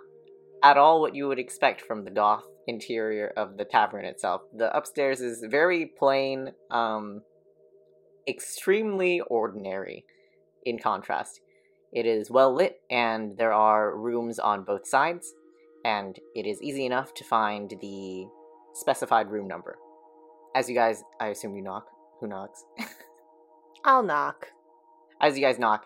at 0.63 0.77
all 0.77 1.01
what 1.01 1.15
you 1.15 1.27
would 1.27 1.39
expect 1.39 1.81
from 1.81 2.03
the 2.03 2.11
goth 2.11 2.45
interior 2.67 3.31
of 3.37 3.57
the 3.57 3.65
tavern 3.65 4.05
itself. 4.05 4.41
The 4.55 4.75
upstairs 4.75 5.21
is 5.21 5.43
very 5.49 5.85
plain, 5.85 6.53
um, 6.71 7.21
extremely 8.27 9.21
ordinary 9.21 10.05
in 10.63 10.79
contrast. 10.79 11.41
It 11.93 12.05
is 12.05 12.29
well 12.29 12.53
lit, 12.53 12.81
and 12.89 13.37
there 13.37 13.53
are 13.53 13.95
rooms 13.95 14.39
on 14.39 14.63
both 14.63 14.87
sides, 14.87 15.33
and 15.85 16.19
it 16.35 16.45
is 16.45 16.61
easy 16.61 16.85
enough 16.85 17.13
to 17.15 17.23
find 17.23 17.73
the 17.81 18.27
specified 18.73 19.29
room 19.29 19.47
number. 19.47 19.77
As 20.55 20.67
you 20.67 20.75
guys, 20.75 21.03
I 21.19 21.27
assume 21.27 21.55
you 21.55 21.61
knock. 21.61 21.87
Who 22.19 22.27
knocks? 22.27 22.65
I'll 23.85 24.03
knock. 24.03 24.47
As 25.21 25.37
you 25.37 25.43
guys 25.43 25.59
knock, 25.59 25.85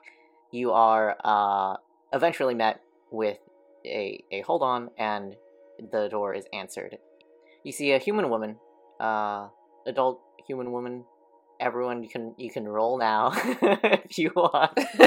you 0.51 0.71
are 0.71 1.17
uh, 1.23 1.77
eventually 2.13 2.55
met 2.55 2.81
with 3.11 3.37
a, 3.85 4.23
a 4.31 4.41
hold 4.41 4.61
on, 4.61 4.89
and 4.97 5.35
the 5.91 6.07
door 6.09 6.33
is 6.33 6.45
answered. 6.53 6.97
You 7.63 7.71
see 7.71 7.91
a 7.91 7.99
human 7.99 8.29
woman, 8.29 8.57
uh, 8.99 9.47
adult 9.85 10.21
human 10.47 10.71
woman. 10.71 11.05
Everyone, 11.59 12.03
you 12.03 12.09
can 12.09 12.33
you 12.37 12.49
can 12.49 12.67
roll 12.67 12.97
now 12.97 13.31
if 13.35 14.17
you 14.17 14.31
want. 14.35 14.71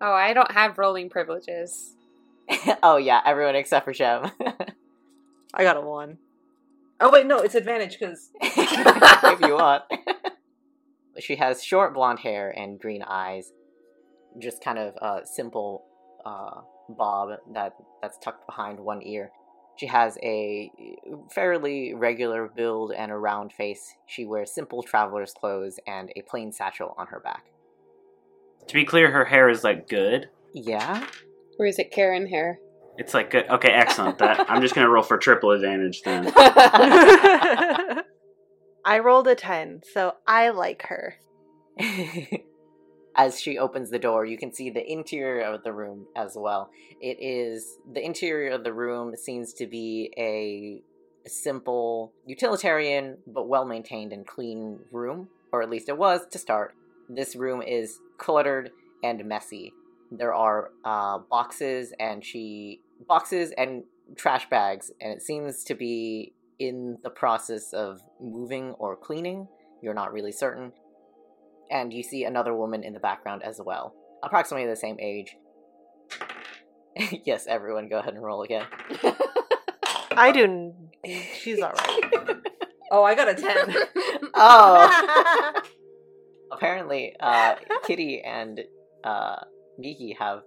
oh, 0.00 0.12
I 0.12 0.32
don't 0.32 0.52
have 0.52 0.78
rolling 0.78 1.10
privileges. 1.10 1.96
oh 2.82 2.96
yeah, 2.96 3.20
everyone 3.24 3.56
except 3.56 3.84
for 3.84 3.92
Gem. 3.92 4.30
I 5.52 5.64
got 5.64 5.76
a 5.76 5.80
one. 5.80 6.18
Oh 7.00 7.10
wait, 7.10 7.26
no, 7.26 7.38
it's 7.38 7.54
advantage 7.54 7.98
because 7.98 8.30
if 8.40 9.40
you 9.40 9.54
want. 9.54 9.84
she 11.18 11.36
has 11.36 11.62
short 11.62 11.94
blonde 11.94 12.20
hair 12.20 12.50
and 12.50 12.78
green 12.78 13.02
eyes, 13.02 13.52
just 14.38 14.62
kind 14.62 14.78
of 14.78 14.94
uh, 15.02 15.24
simple 15.24 15.84
uh, 16.24 16.60
bob 16.94 17.38
that 17.54 17.74
that's 18.02 18.18
tucked 18.18 18.46
behind 18.46 18.80
one 18.80 19.02
ear. 19.02 19.30
She 19.76 19.86
has 19.86 20.18
a 20.22 20.70
fairly 21.30 21.94
regular 21.94 22.48
build 22.54 22.92
and 22.92 23.10
a 23.10 23.16
round 23.16 23.52
face. 23.52 23.94
She 24.06 24.26
wears 24.26 24.52
simple 24.52 24.82
traveler's 24.82 25.32
clothes 25.32 25.80
and 25.86 26.12
a 26.16 26.22
plain 26.22 26.52
satchel 26.52 26.94
on 26.98 27.06
her 27.06 27.20
back. 27.20 27.46
To 28.68 28.74
be 28.74 28.84
clear, 28.84 29.10
her 29.10 29.24
hair 29.24 29.48
is 29.48 29.64
like 29.64 29.88
good. 29.88 30.28
Yeah. 30.52 31.06
Or 31.58 31.66
is 31.66 31.78
it 31.78 31.90
Karen 31.90 32.26
hair? 32.26 32.58
It's 32.98 33.14
like 33.14 33.30
good. 33.30 33.48
Okay, 33.48 33.70
excellent. 33.70 34.18
That 34.18 34.50
I'm 34.50 34.60
just 34.60 34.74
gonna 34.74 34.90
roll 34.90 35.02
for 35.02 35.16
triple 35.16 35.52
advantage 35.52 36.02
then. 36.02 36.30
I 38.84 38.98
rolled 38.98 39.28
a 39.28 39.34
10, 39.34 39.82
so 39.92 40.14
I 40.26 40.50
like 40.50 40.82
her. 40.88 41.16
as 43.16 43.40
she 43.40 43.58
opens 43.58 43.90
the 43.90 43.98
door, 43.98 44.24
you 44.24 44.38
can 44.38 44.52
see 44.52 44.70
the 44.70 44.90
interior 44.90 45.42
of 45.42 45.62
the 45.64 45.72
room 45.72 46.06
as 46.16 46.36
well. 46.36 46.70
It 47.00 47.18
is 47.20 47.78
the 47.92 48.04
interior 48.04 48.52
of 48.52 48.64
the 48.64 48.72
room 48.72 49.16
seems 49.16 49.52
to 49.54 49.66
be 49.66 50.12
a 50.16 50.82
simple, 51.28 52.12
utilitarian, 52.26 53.18
but 53.26 53.48
well 53.48 53.64
maintained 53.64 54.12
and 54.12 54.26
clean 54.26 54.80
room, 54.92 55.28
or 55.52 55.62
at 55.62 55.70
least 55.70 55.88
it 55.88 55.98
was 55.98 56.22
to 56.30 56.38
start. 56.38 56.74
This 57.08 57.34
room 57.34 57.62
is 57.62 57.98
cluttered 58.18 58.70
and 59.02 59.24
messy. 59.24 59.72
There 60.10 60.34
are 60.34 60.70
uh, 60.84 61.18
boxes 61.18 61.92
and 61.98 62.24
she 62.24 62.80
boxes 63.06 63.52
and 63.56 63.84
trash 64.16 64.48
bags, 64.48 64.90
and 65.00 65.12
it 65.12 65.22
seems 65.22 65.64
to 65.64 65.74
be 65.74 66.32
in 66.58 66.98
the 67.02 67.10
process 67.10 67.72
of 67.72 68.00
moving 68.20 68.72
or 68.72 68.96
cleaning. 68.96 69.48
You're 69.82 69.94
not 69.94 70.12
really 70.12 70.32
certain 70.32 70.72
and 71.70 71.92
you 71.92 72.02
see 72.02 72.24
another 72.24 72.54
woman 72.54 72.82
in 72.82 72.92
the 72.92 73.00
background 73.00 73.42
as 73.42 73.60
well, 73.64 73.94
approximately 74.22 74.68
the 74.68 74.76
same 74.76 74.98
age. 75.00 75.36
yes, 77.24 77.46
everyone, 77.46 77.88
go 77.88 77.98
ahead 77.98 78.14
and 78.14 78.22
roll 78.22 78.42
again. 78.42 78.66
I 80.12 80.32
do. 80.32 80.74
She's 81.34 81.60
alright. 81.60 82.04
oh, 82.90 83.02
I 83.02 83.14
got 83.14 83.28
a 83.28 83.34
ten. 83.34 83.74
oh, 84.34 85.62
apparently, 86.52 87.14
uh, 87.18 87.54
Kitty 87.84 88.22
and 88.22 88.60
uh, 89.04 89.36
Miki 89.78 90.16
have 90.18 90.40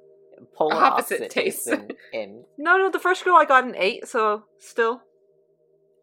polar 0.56 0.76
Opposite 0.76 1.22
opposite, 1.22 1.32
tastes. 1.32 1.66
tastes 1.66 1.90
in, 2.12 2.20
in 2.22 2.44
no, 2.58 2.78
no, 2.78 2.92
the 2.92 3.00
first 3.00 3.24
girl 3.24 3.36
I 3.36 3.46
got 3.46 3.64
an 3.64 3.76
eight, 3.78 4.08
so 4.08 4.44
still. 4.60 5.02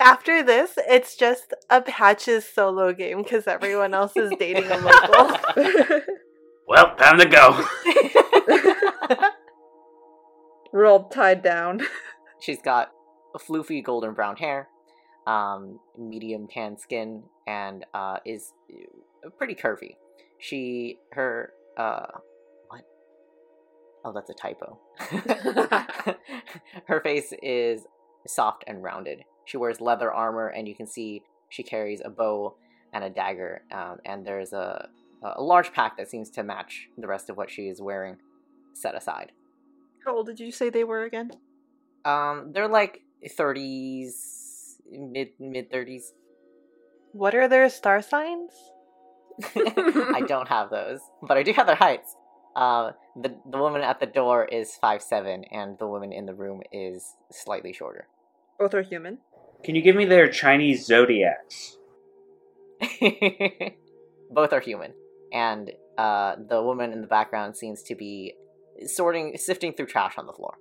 After 0.00 0.42
this, 0.42 0.78
it's 0.88 1.14
just 1.14 1.52
a 1.68 1.82
Patches 1.82 2.46
solo 2.46 2.94
game 2.94 3.22
because 3.22 3.46
everyone 3.46 3.92
else 3.92 4.16
is 4.16 4.32
dating 4.38 4.64
a 4.70 4.78
local. 4.78 5.36
well, 6.66 6.96
time 6.96 7.18
to 7.18 7.26
go. 7.26 7.62
We're 10.72 10.86
all 10.86 11.10
tied 11.10 11.42
down. 11.42 11.82
She's 12.40 12.62
got 12.62 12.92
a 13.34 13.38
floofy 13.38 13.84
golden 13.84 14.14
brown 14.14 14.36
hair, 14.36 14.68
um, 15.26 15.78
medium 15.98 16.48
tan 16.48 16.78
skin, 16.78 17.24
and 17.46 17.84
uh, 17.92 18.20
is 18.24 18.54
uh, 18.72 19.28
pretty 19.36 19.54
curvy. 19.54 19.96
She 20.38 20.96
her 21.12 21.52
uh, 21.76 22.06
what? 22.68 22.84
Oh, 24.02 24.12
that's 24.14 24.30
a 24.30 24.34
typo. 24.34 24.78
her 26.86 27.02
face 27.02 27.34
is 27.42 27.82
soft 28.26 28.64
and 28.66 28.82
rounded. 28.82 29.20
She 29.44 29.56
wears 29.56 29.80
leather 29.80 30.12
armor, 30.12 30.48
and 30.48 30.68
you 30.68 30.74
can 30.74 30.86
see 30.86 31.22
she 31.48 31.62
carries 31.62 32.00
a 32.04 32.10
bow 32.10 32.56
and 32.92 33.04
a 33.04 33.10
dagger. 33.10 33.62
Um, 33.72 33.98
and 34.04 34.26
there's 34.26 34.52
a 34.52 34.88
a 35.22 35.42
large 35.42 35.72
pack 35.74 35.98
that 35.98 36.08
seems 36.08 36.30
to 36.30 36.42
match 36.42 36.88
the 36.96 37.06
rest 37.06 37.28
of 37.28 37.36
what 37.36 37.50
she 37.50 37.68
is 37.68 37.80
wearing 37.82 38.16
set 38.72 38.94
aside. 38.94 39.32
How 40.04 40.16
old 40.16 40.26
did 40.26 40.40
you 40.40 40.50
say 40.50 40.70
they 40.70 40.84
were 40.84 41.02
again? 41.04 41.30
Um, 42.04 42.52
they're 42.52 42.68
like 42.68 43.02
thirties, 43.36 44.80
mid 44.90 45.28
mid 45.38 45.70
thirties. 45.70 46.12
what 47.12 47.34
are 47.34 47.48
their 47.48 47.68
star 47.68 48.00
signs? 48.02 48.52
I 49.56 50.22
don't 50.26 50.48
have 50.48 50.70
those, 50.70 51.00
but 51.22 51.36
I 51.36 51.42
do 51.42 51.52
have 51.52 51.66
their 51.66 51.76
heights. 51.76 52.14
Uh, 52.56 52.92
the 53.20 53.36
the 53.50 53.58
woman 53.58 53.82
at 53.82 54.00
the 54.00 54.06
door 54.06 54.44
is 54.44 54.76
five 54.76 55.02
seven, 55.02 55.44
and 55.50 55.78
the 55.78 55.86
woman 55.86 56.12
in 56.12 56.26
the 56.26 56.34
room 56.34 56.62
is 56.72 57.16
slightly 57.30 57.72
shorter. 57.72 58.06
Both 58.58 58.74
are 58.74 58.82
human. 58.82 59.18
Can 59.64 59.74
you 59.74 59.82
give 59.82 59.96
me 59.96 60.04
their 60.04 60.28
Chinese 60.28 60.86
zodiacs? 60.86 61.76
Both 64.30 64.52
are 64.52 64.60
human, 64.60 64.92
and 65.32 65.70
uh, 65.98 66.36
the 66.48 66.62
woman 66.62 66.92
in 66.92 67.00
the 67.00 67.06
background 67.06 67.56
seems 67.56 67.82
to 67.84 67.94
be 67.94 68.34
sorting, 68.86 69.36
sifting 69.36 69.72
through 69.72 69.86
trash 69.86 70.14
on 70.16 70.26
the 70.26 70.32
floor. 70.32 70.56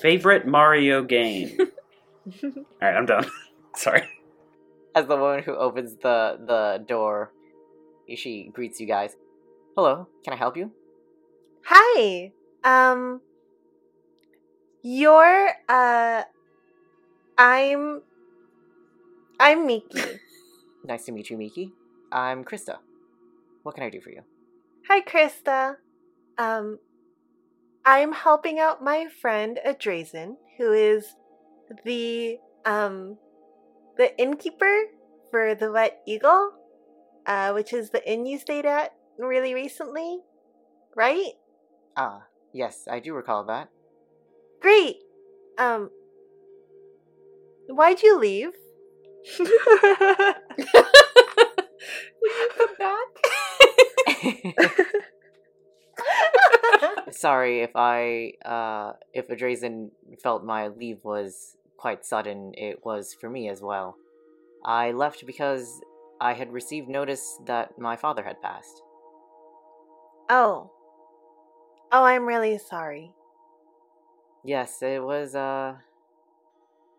Favorite 0.00 0.46
Mario 0.46 1.02
game? 1.02 1.56
All 2.42 2.50
right, 2.82 2.96
I'm 2.96 3.06
done. 3.06 3.26
Sorry. 3.76 4.02
As 4.94 5.06
the 5.06 5.16
woman 5.16 5.42
who 5.42 5.54
opens 5.54 5.96
the 5.96 6.38
the 6.46 6.84
door, 6.86 7.32
she 8.14 8.50
greets 8.52 8.80
you 8.80 8.86
guys. 8.86 9.16
Hello, 9.76 10.08
can 10.22 10.32
I 10.32 10.36
help 10.36 10.56
you? 10.56 10.70
Hi. 11.66 12.32
Um. 12.62 13.20
You're 14.82 15.50
uh. 15.68 16.22
I'm. 17.38 18.02
I'm 19.40 19.66
Miki. 19.66 20.00
Nice 20.86 21.06
to 21.06 21.12
meet 21.12 21.30
you, 21.30 21.38
Miki. 21.38 21.72
I'm 22.12 22.44
Krista. 22.44 22.76
What 23.62 23.74
can 23.74 23.84
I 23.84 23.88
do 23.88 24.02
for 24.02 24.10
you? 24.10 24.20
Hi, 24.86 25.00
Krista. 25.00 25.76
Um, 26.36 26.78
I'm 27.86 28.12
helping 28.12 28.58
out 28.58 28.84
my 28.84 29.06
friend 29.08 29.58
Adrazen, 29.66 30.36
who 30.58 30.74
is 30.74 31.16
the 31.86 32.38
um 32.66 33.16
the 33.96 34.14
innkeeper 34.20 34.90
for 35.30 35.54
the 35.54 35.72
Wet 35.72 36.02
Eagle, 36.06 36.52
uh, 37.26 37.52
which 37.52 37.72
is 37.72 37.88
the 37.88 38.06
inn 38.10 38.26
you 38.26 38.38
stayed 38.38 38.66
at 38.66 38.94
really 39.18 39.54
recently, 39.54 40.20
right? 40.94 41.32
Ah, 41.96 42.22
yes, 42.52 42.88
I 42.90 43.00
do 43.00 43.14
recall 43.14 43.44
that. 43.44 43.68
Great. 44.60 44.96
Um, 45.58 45.90
why'd 47.68 48.02
you 48.02 48.18
leave? 48.18 48.50
Will 49.38 49.46
you 52.22 52.48
come 52.56 52.74
back? 52.78 53.06
Sorry 57.12 57.60
if 57.60 57.70
I, 57.74 58.32
uh, 58.44 58.92
if 59.12 59.28
Adrazen 59.28 59.90
felt 60.22 60.44
my 60.44 60.68
leave 60.68 60.98
was 61.04 61.56
quite 61.76 62.04
sudden, 62.04 62.52
it 62.56 62.84
was 62.84 63.14
for 63.18 63.30
me 63.30 63.48
as 63.48 63.60
well. 63.62 63.96
I 64.64 64.92
left 64.92 65.26
because 65.26 65.80
I 66.20 66.32
had 66.32 66.52
received 66.52 66.88
notice 66.88 67.38
that 67.46 67.78
my 67.78 67.96
father 67.96 68.22
had 68.24 68.40
passed. 68.42 68.82
oh. 70.28 70.70
Oh, 71.96 72.02
I'm 72.02 72.26
really 72.26 72.58
sorry. 72.58 73.12
Yes, 74.44 74.82
it 74.82 75.00
was 75.00 75.36
uh 75.36 75.74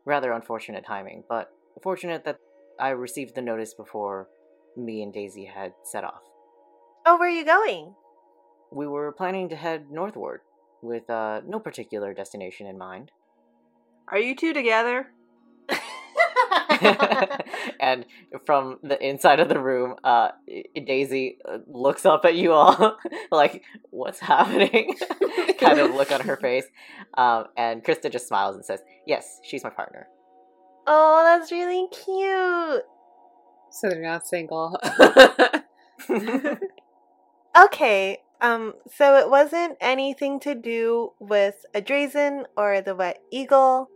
rather 0.06 0.32
unfortunate 0.32 0.86
timing, 0.86 1.26
but 1.28 1.50
fortunate 1.84 2.24
that 2.24 2.38
I 2.80 2.92
received 2.92 3.36
the 3.36 3.42
notice 3.42 3.74
before 3.74 4.30
me 4.78 5.04
and 5.04 5.12
Daisy 5.12 5.44
had 5.44 5.74
set 5.84 6.06
off. 6.06 6.22
Oh, 7.06 7.18
where 7.18 7.28
are 7.28 7.30
you 7.30 7.44
going? 7.44 7.94
We 8.72 8.88
were 8.88 9.12
planning 9.12 9.50
to 9.50 9.58
head 9.58 9.92
northward 9.92 10.40
with 10.82 11.10
uh 11.10 11.42
no 11.46 11.60
particular 11.60 12.14
destination 12.14 12.66
in 12.66 12.78
mind. 12.78 13.12
Are 14.08 14.20
you 14.20 14.34
two 14.34 14.54
together? 14.54 15.08
and 17.80 18.06
from 18.46 18.80
the 18.84 19.02
inside 19.06 19.40
of 19.40 19.50
the 19.50 19.60
room, 19.60 19.96
uh, 20.04 20.30
Daisy 20.76 21.38
uh, 21.48 21.60
looks 21.68 22.06
up 22.06 22.26
at 22.26 22.36
you 22.36 22.52
all, 22.54 22.98
like, 23.32 23.64
"What's 23.90 24.20
happening?" 24.20 24.96
kind 25.60 25.80
of 25.80 25.94
look 25.96 26.12
on 26.12 26.22
her 26.22 26.38
face, 26.38 26.66
um, 27.18 27.46
and 27.58 27.84
Krista 27.84 28.12
just 28.12 28.28
smiles 28.28 28.56
and 28.56 28.66
says, 28.66 28.82
"Yes, 29.06 29.40
she's 29.44 29.64
my 29.64 29.70
partner." 29.70 30.08
oh, 30.88 31.24
that's 31.24 31.52
really 31.52 31.88
cute. 31.88 32.84
So 33.72 33.90
they're 33.90 34.02
not 34.04 34.28
single. 34.28 34.80
Okay, 37.58 38.18
um, 38.42 38.74
so 38.98 39.16
it 39.16 39.30
wasn't 39.30 39.78
anything 39.80 40.42
to 40.42 40.56
do 40.56 41.14
with 41.22 41.56
Adrazen 41.74 42.44
or 42.58 42.82
the 42.82 42.94
Wet 42.94 43.22
Eagle. 43.32 43.90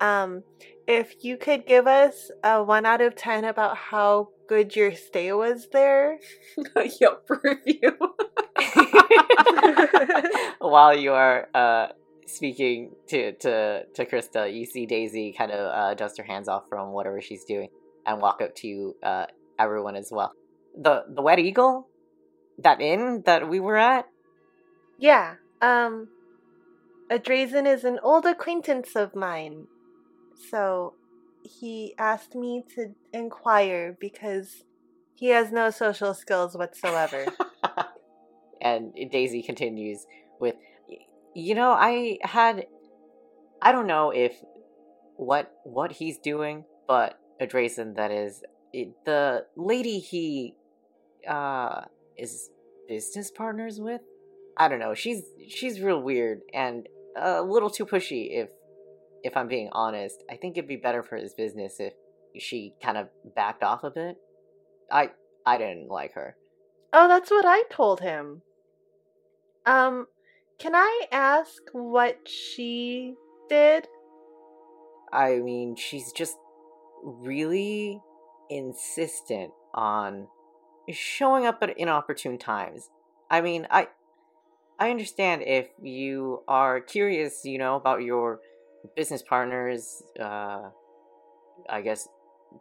Um, 0.00 0.42
if 0.88 1.22
you 1.22 1.36
could 1.36 1.66
give 1.66 1.86
us 1.86 2.30
a 2.42 2.64
one 2.64 2.86
out 2.86 3.02
of 3.02 3.14
ten 3.14 3.44
about 3.44 3.76
how 3.76 4.30
good 4.48 4.74
your 4.74 4.94
stay 4.94 5.32
was 5.32 5.68
there. 5.72 6.18
Yelp 7.00 7.30
review. 7.44 7.96
While 10.58 10.96
you 10.96 11.12
are 11.12 11.48
uh, 11.54 11.88
speaking 12.26 12.92
to, 13.08 13.32
to, 13.32 13.84
to 13.84 14.06
Krista, 14.06 14.52
you 14.52 14.64
see 14.64 14.86
Daisy 14.86 15.34
kind 15.36 15.52
of 15.52 15.60
uh, 15.72 15.94
dust 15.94 16.16
her 16.18 16.24
hands 16.24 16.48
off 16.48 16.68
from 16.68 16.92
whatever 16.92 17.20
she's 17.20 17.44
doing 17.44 17.68
and 18.06 18.20
walk 18.20 18.40
up 18.40 18.54
to 18.56 18.96
uh, 19.02 19.26
everyone 19.58 19.94
as 19.94 20.08
well. 20.10 20.32
The 20.80 21.04
the 21.08 21.22
Wet 21.22 21.38
Eagle, 21.38 21.88
that 22.58 22.80
inn 22.80 23.22
that 23.26 23.48
we 23.48 23.60
were 23.60 23.76
at. 23.76 24.06
Yeah, 24.98 25.34
um, 25.60 26.08
Adrazen 27.10 27.66
is 27.66 27.84
an 27.84 27.98
old 28.02 28.24
acquaintance 28.24 28.96
of 28.96 29.14
mine. 29.14 29.66
So 30.50 30.94
he 31.42 31.94
asked 31.98 32.34
me 32.34 32.64
to 32.74 32.94
inquire 33.12 33.96
because 34.00 34.64
he 35.14 35.28
has 35.28 35.50
no 35.50 35.70
social 35.70 36.14
skills 36.14 36.56
whatsoever. 36.56 37.26
and 38.60 38.94
Daisy 39.10 39.42
continues 39.42 40.06
with, 40.40 40.54
you 41.34 41.54
know, 41.54 41.70
I 41.70 42.18
had, 42.22 42.66
I 43.60 43.72
don't 43.72 43.86
know 43.86 44.10
if 44.10 44.34
what 45.16 45.52
what 45.64 45.92
he's 45.92 46.16
doing, 46.18 46.64
but 46.86 47.18
Adrazen 47.40 47.96
that 47.96 48.10
is 48.12 48.42
it, 48.72 48.94
the 49.04 49.44
lady 49.56 49.98
he 49.98 50.54
uh 51.28 51.82
is 52.16 52.50
business 52.88 53.30
partners 53.30 53.80
with. 53.80 54.00
I 54.56 54.68
don't 54.68 54.78
know. 54.78 54.94
She's 54.94 55.22
she's 55.48 55.80
real 55.80 56.00
weird 56.00 56.40
and 56.54 56.86
a 57.16 57.42
little 57.42 57.70
too 57.70 57.84
pushy. 57.84 58.28
If 58.30 58.48
if 59.22 59.36
I'm 59.36 59.48
being 59.48 59.68
honest, 59.72 60.22
I 60.30 60.36
think 60.36 60.56
it'd 60.56 60.68
be 60.68 60.76
better 60.76 61.02
for 61.02 61.16
his 61.16 61.34
business 61.34 61.76
if 61.78 61.94
she 62.38 62.74
kind 62.82 62.96
of 62.96 63.08
backed 63.34 63.62
off 63.62 63.84
a 63.84 63.90
bit. 63.90 64.16
I 64.90 65.10
I 65.46 65.58
didn't 65.58 65.88
like 65.88 66.14
her. 66.14 66.36
oh, 66.92 67.08
that's 67.08 67.30
what 67.30 67.44
I 67.46 67.64
told 67.70 68.00
him. 68.00 68.42
Um, 69.66 70.06
can 70.58 70.74
I 70.74 71.06
ask 71.12 71.62
what 71.72 72.28
she 72.28 73.14
did? 73.48 73.86
I 75.12 75.36
mean, 75.36 75.76
she's 75.76 76.12
just 76.12 76.36
really 77.02 78.00
insistent 78.50 79.52
on 79.74 80.28
showing 80.90 81.46
up 81.46 81.58
at 81.62 81.76
inopportune 81.78 82.38
times. 82.38 82.88
I 83.30 83.40
mean, 83.40 83.66
I 83.70 83.88
I 84.78 84.90
understand 84.90 85.42
if 85.42 85.68
you 85.82 86.42
are 86.48 86.80
curious, 86.80 87.44
you 87.44 87.58
know, 87.58 87.76
about 87.76 88.02
your 88.02 88.40
business 88.96 89.22
partners 89.22 90.02
uh 90.20 90.70
I 91.68 91.82
guess 91.82 92.08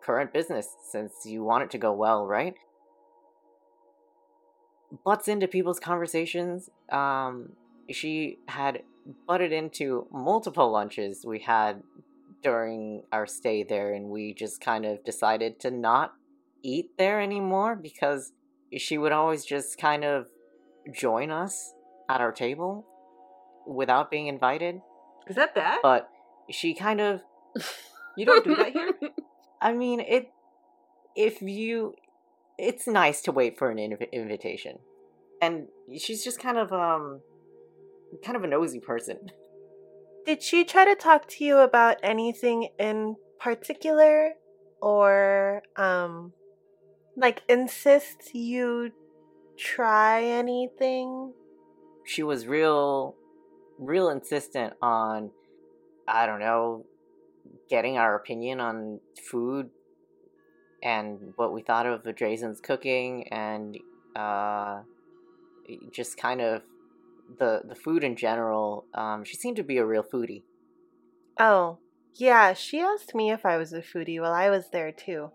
current 0.01 0.33
business 0.33 0.67
since 0.91 1.13
you 1.25 1.43
want 1.43 1.63
it 1.63 1.71
to 1.71 1.77
go 1.77 1.93
well, 1.93 2.25
right? 2.25 2.55
Butts 5.05 5.27
into 5.27 5.47
people's 5.47 5.79
conversations. 5.79 6.69
Um 6.89 7.53
she 7.89 8.39
had 8.47 8.83
butted 9.27 9.53
into 9.53 10.07
multiple 10.11 10.69
lunches 10.71 11.25
we 11.25 11.39
had 11.39 11.81
during 12.43 13.03
our 13.11 13.25
stay 13.25 13.63
there 13.63 13.93
and 13.93 14.09
we 14.09 14.33
just 14.33 14.59
kind 14.61 14.85
of 14.85 15.03
decided 15.03 15.59
to 15.59 15.71
not 15.71 16.13
eat 16.63 16.89
there 16.97 17.21
anymore 17.21 17.75
because 17.75 18.33
she 18.77 18.97
would 18.97 19.11
always 19.11 19.45
just 19.45 19.77
kind 19.77 20.03
of 20.03 20.27
join 20.93 21.31
us 21.31 21.73
at 22.09 22.21
our 22.21 22.31
table 22.31 22.85
without 23.65 24.11
being 24.11 24.27
invited 24.27 24.81
Is 25.29 25.35
that 25.35 25.53
bad? 25.55 25.79
but 25.83 26.09
she 26.49 26.73
kind 26.73 27.01
of 27.01 27.21
you 28.15 28.25
don't 28.25 28.43
do 28.43 28.55
that 28.55 28.71
here? 28.71 28.93
i 29.61 29.73
mean 29.73 29.99
it 29.99 30.29
if 31.15 31.41
you 31.41 31.93
it's 32.57 32.87
nice 32.87 33.21
to 33.21 33.31
wait 33.31 33.57
for 33.57 33.69
an 33.69 33.77
inv- 33.77 34.11
invitation 34.11 34.77
and 35.41 35.67
she's 35.97 36.23
just 36.23 36.39
kind 36.39 36.57
of 36.57 36.71
um 36.71 37.21
kind 38.23 38.35
of 38.37 38.43
a 38.43 38.47
nosy 38.47 38.79
person 38.79 39.17
Did 40.25 40.41
she 40.43 40.63
try 40.63 40.85
to 40.85 40.95
talk 40.95 41.27
to 41.29 41.43
you 41.43 41.57
about 41.57 41.97
anything 42.03 42.69
in 42.79 43.15
particular 43.39 44.31
or 44.81 45.63
um 45.75 46.33
like 47.15 47.41
insist 47.49 48.33
you 48.33 48.91
try 49.57 50.23
anything? 50.23 51.33
she 52.05 52.23
was 52.23 52.47
real 52.47 53.15
real 53.79 54.09
insistent 54.09 54.73
on 54.81 55.29
i 56.07 56.25
don't 56.25 56.39
know 56.39 56.85
getting 57.69 57.97
our 57.97 58.15
opinion 58.15 58.59
on 58.59 58.99
food 59.29 59.69
and 60.83 61.33
what 61.37 61.53
we 61.53 61.61
thought 61.61 61.85
of 61.85 62.03
the 62.03 62.13
Drazen's 62.13 62.59
cooking 62.61 63.27
and 63.29 63.77
uh 64.15 64.81
just 65.91 66.17
kind 66.17 66.41
of 66.41 66.61
the 67.39 67.61
the 67.67 67.75
food 67.75 68.03
in 68.03 68.15
general 68.15 68.85
um 68.93 69.23
she 69.23 69.35
seemed 69.35 69.57
to 69.57 69.63
be 69.63 69.77
a 69.77 69.85
real 69.85 70.03
foodie 70.03 70.43
Oh, 71.39 71.77
yeah, 72.15 72.53
she 72.53 72.79
asked 72.79 73.13
me 73.13 73.31
if 73.31 73.45
I 73.45 73.57
was 73.57 73.73
a 73.73 73.81
foodie 73.81 74.19
while 74.19 74.33
I 74.33 74.49
was 74.49 74.69
there 74.71 74.91
too. 74.91 75.29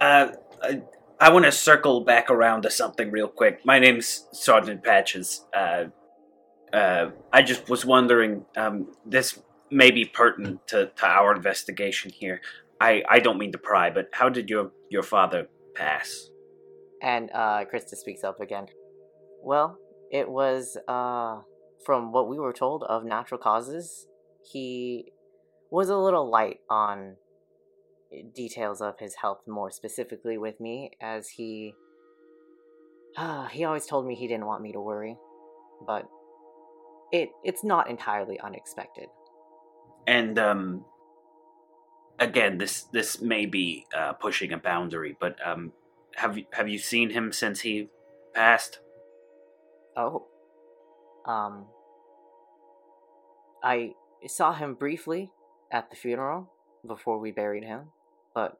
Uh, 0.00 0.28
I, 0.62 0.82
I 1.20 1.30
want 1.30 1.44
to 1.44 1.52
circle 1.52 2.04
back 2.04 2.30
around 2.30 2.62
to 2.62 2.70
something 2.70 3.10
real 3.10 3.28
quick. 3.28 3.64
My 3.64 3.78
name's 3.78 4.26
Sergeant 4.32 4.82
Patches. 4.82 5.44
Uh, 5.54 5.86
uh, 6.74 7.10
I 7.32 7.42
just 7.42 7.68
was 7.68 7.84
wondering, 7.84 8.44
um, 8.56 8.88
this 9.06 9.40
may 9.70 9.90
be 9.90 10.04
pertinent 10.04 10.66
to, 10.68 10.90
to 10.96 11.06
our 11.06 11.34
investigation 11.34 12.10
here. 12.10 12.40
I, 12.80 13.04
I 13.08 13.20
don't 13.20 13.38
mean 13.38 13.52
to 13.52 13.58
pry, 13.58 13.90
but 13.90 14.08
how 14.12 14.28
did 14.28 14.50
your, 14.50 14.72
your 14.90 15.04
father 15.04 15.46
pass? 15.74 16.30
And 17.00 17.30
uh, 17.32 17.64
Krista 17.72 17.94
speaks 17.94 18.24
up 18.24 18.40
again. 18.40 18.66
Well, 19.42 19.78
it 20.10 20.28
was, 20.28 20.76
uh, 20.88 21.42
from 21.86 22.12
what 22.12 22.28
we 22.28 22.38
were 22.38 22.52
told 22.52 22.82
of 22.82 23.04
natural 23.04 23.38
causes, 23.38 24.06
he 24.42 25.12
was 25.70 25.88
a 25.88 25.96
little 25.96 26.28
light 26.28 26.60
on 26.68 27.16
details 28.34 28.80
of 28.80 28.98
his 28.98 29.14
health, 29.16 29.42
more 29.46 29.70
specifically 29.70 30.38
with 30.38 30.60
me, 30.60 30.90
as 31.00 31.28
he. 31.28 31.74
he 33.52 33.64
always 33.64 33.86
told 33.86 34.06
me 34.06 34.16
he 34.16 34.26
didn't 34.26 34.46
want 34.46 34.62
me 34.62 34.72
to 34.72 34.80
worry, 34.80 35.16
but 35.86 36.08
it 37.14 37.30
it's 37.44 37.62
not 37.62 37.88
entirely 37.88 38.38
unexpected. 38.40 39.08
And 40.06 40.38
um, 40.38 40.84
again, 42.18 42.58
this 42.58 42.82
this 42.92 43.22
may 43.22 43.46
be 43.46 43.86
uh, 43.96 44.12
pushing 44.14 44.52
a 44.52 44.58
boundary, 44.58 45.16
but 45.20 45.38
um, 45.46 45.72
have 46.16 46.36
you 46.36 46.44
have 46.52 46.68
you 46.68 46.78
seen 46.78 47.10
him 47.10 47.32
since 47.32 47.60
he 47.60 47.88
passed? 48.34 48.80
Oh. 49.96 50.26
Um. 51.24 51.66
I 53.62 53.94
saw 54.26 54.52
him 54.52 54.74
briefly 54.74 55.30
at 55.70 55.88
the 55.88 55.96
funeral 55.96 56.50
before 56.86 57.18
we 57.18 57.30
buried 57.30 57.64
him, 57.64 57.92
but 58.34 58.58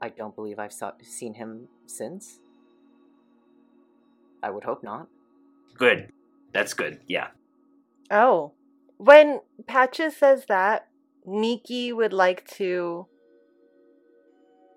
I 0.00 0.10
don't 0.10 0.36
believe 0.36 0.58
I've 0.60 0.72
saw- 0.72 0.92
seen 1.02 1.34
him 1.34 1.66
since. 1.86 2.38
I 4.40 4.50
would 4.50 4.62
hope 4.62 4.84
not. 4.84 5.08
Good, 5.76 6.12
that's 6.52 6.74
good. 6.74 7.00
Yeah. 7.08 7.28
Oh. 8.14 8.52
When 8.96 9.40
Patches 9.66 10.16
says 10.16 10.46
that, 10.46 10.86
Miki 11.26 11.92
would 11.92 12.12
like 12.12 12.46
to 12.52 13.08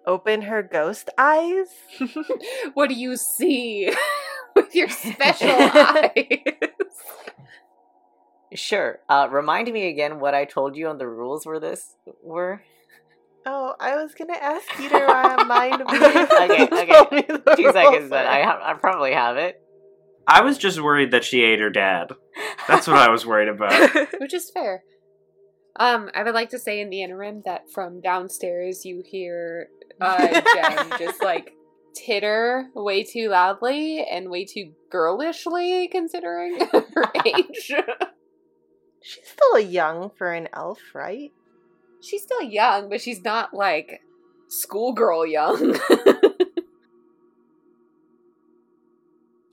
open 0.08 0.42
her 0.44 0.64
ghost 0.64 1.12
eyes. 1.20 1.68
what 2.74 2.90
do 2.90 2.96
you 2.96 3.16
see 3.16 3.94
with 4.56 4.74
your 4.74 4.90
special 4.90 5.50
eyes? 5.52 6.40
Sure. 8.56 9.00
Uh, 9.08 9.28
remind 9.30 9.72
me 9.72 9.88
again 9.88 10.20
what 10.20 10.34
I 10.34 10.46
told 10.46 10.76
you 10.76 10.88
on 10.88 10.98
the 10.98 11.08
rules 11.08 11.46
were 11.46 11.60
this 11.60 11.96
were. 12.24 12.64
Oh, 13.46 13.76
I 13.80 13.98
was 13.98 14.16
gonna 14.16 14.34
ask 14.34 14.68
you 14.80 14.90
to 14.90 14.96
remind 14.96 15.80
me. 15.80 15.86
Okay, 15.86 16.64
okay. 16.64 16.86
told 16.88 17.12
me 17.12 17.22
the 17.28 17.54
Two 17.56 17.72
seconds, 17.72 18.10
but. 18.10 18.26
I 18.26 18.40
have, 18.40 18.60
I 18.62 18.74
probably 18.74 19.14
have 19.14 19.38
it. 19.38 19.62
I 20.28 20.41
was 20.41 20.58
just 20.58 20.82
worried 20.82 21.12
that 21.12 21.24
she 21.24 21.41
ate 21.44 21.60
her 21.60 21.70
dad. 21.70 22.12
That's 22.68 22.86
what 22.86 22.98
I 22.98 23.10
was 23.10 23.26
worried 23.26 23.48
about. 23.48 23.72
Which 24.20 24.34
is 24.34 24.49
fair. 24.49 24.84
Um, 25.80 26.10
I 26.14 26.24
would 26.24 26.34
like 26.34 26.49
to 26.49 26.60
say 26.60 26.82
in 26.82 26.90
the 26.90 27.02
interim 27.02 27.44
that 27.45 27.72
from 27.72 28.02
downstairs 28.02 28.84
you 28.84 29.04
hear 29.06 29.70
uh 30.02 30.41
Jen 30.54 30.91
just 30.99 31.24
like 31.24 31.54
titter 31.95 32.70
way 32.76 33.04
too 33.04 33.30
loudly 33.30 34.06
and 34.06 34.30
way 34.30 34.45
too 34.45 34.74
girlishly 34.91 35.88
considering 35.88 36.60
her 36.72 37.12
age. 37.26 37.72
She's 39.02 39.28
still 39.28 39.60
young 39.60 40.12
for 40.18 40.34
an 40.34 40.49
elf, 40.54 40.80
right? 40.94 41.32
she's 42.02 42.24
still 42.24 42.41
young, 42.41 42.90
but 42.90 43.02
she's 43.02 43.22
not 43.24 43.54
like 43.54 44.02
schoolgirl 44.49 45.26
young. 45.26 45.78